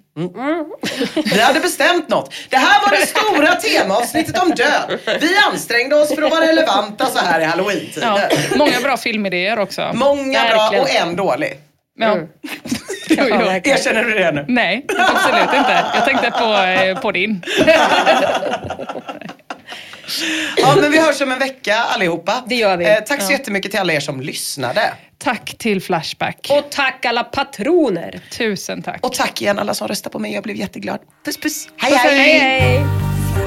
Vi 1.33 1.39
hade 1.41 1.59
bestämt 1.59 2.09
något. 2.09 2.33
Det 2.49 2.57
här 2.57 2.81
var 2.81 2.91
det 2.97 3.05
stora 3.05 3.55
temaavsnittet 3.55 4.37
om 4.43 4.49
död. 4.49 4.99
Vi 5.21 5.37
ansträngde 5.51 5.95
oss 5.95 6.15
för 6.15 6.21
att 6.21 6.31
vara 6.31 6.47
relevanta 6.47 7.05
så 7.05 7.19
här 7.19 7.39
i 7.39 7.43
Ja, 7.43 7.49
halloween-tider. 7.49 8.57
många 8.57 8.79
bra 8.83 8.97
filmidéer 8.97 9.59
också. 9.59 9.91
Många 9.93 10.41
bra 10.49 10.57
Verkligen. 10.57 10.83
och 10.83 10.89
en 11.09 11.15
dålig. 11.15 11.53
Ja. 11.97 12.17
Jo, 13.09 13.25
jo. 13.29 13.35
Erkänner 13.63 14.03
du 14.03 14.13
det 14.13 14.31
nu? 14.31 14.45
Nej, 14.47 14.85
absolut 14.97 15.53
inte. 15.57 15.85
Jag 15.93 16.05
tänkte 16.05 16.31
på, 16.31 16.53
eh, 16.53 17.01
på 17.01 17.11
din. 17.11 17.43
Ja, 20.57 20.75
men 20.81 20.91
vi 20.91 20.99
hörs 20.99 21.21
om 21.21 21.31
en 21.31 21.39
vecka 21.39 21.75
allihopa. 21.77 22.43
Det 22.47 22.55
gör 22.55 22.77
vi. 22.77 22.85
Eh, 22.85 22.95
tack 23.07 23.21
så 23.21 23.31
jättemycket 23.31 23.71
till 23.71 23.79
alla 23.79 23.93
er 23.93 23.99
som 23.99 24.21
lyssnade. 24.21 24.81
Tack 25.17 25.55
till 25.57 25.81
Flashback. 25.81 26.47
Och 26.49 26.71
tack 26.71 27.05
alla 27.05 27.23
patroner. 27.23 28.19
Tusen 28.31 28.81
tack. 28.81 29.05
Och 29.05 29.13
tack 29.13 29.41
igen 29.41 29.59
alla 29.59 29.73
som 29.73 29.87
röstade 29.87 30.13
på 30.13 30.19
mig. 30.19 30.33
Jag 30.33 30.43
blev 30.43 30.55
jätteglad. 30.55 30.99
Puss 31.25 31.37
puss. 31.37 31.67
Hej 31.77 31.91
Puss, 31.91 32.01
hej. 32.03 32.39
Hej 32.39 32.59
hej! 32.59 33.46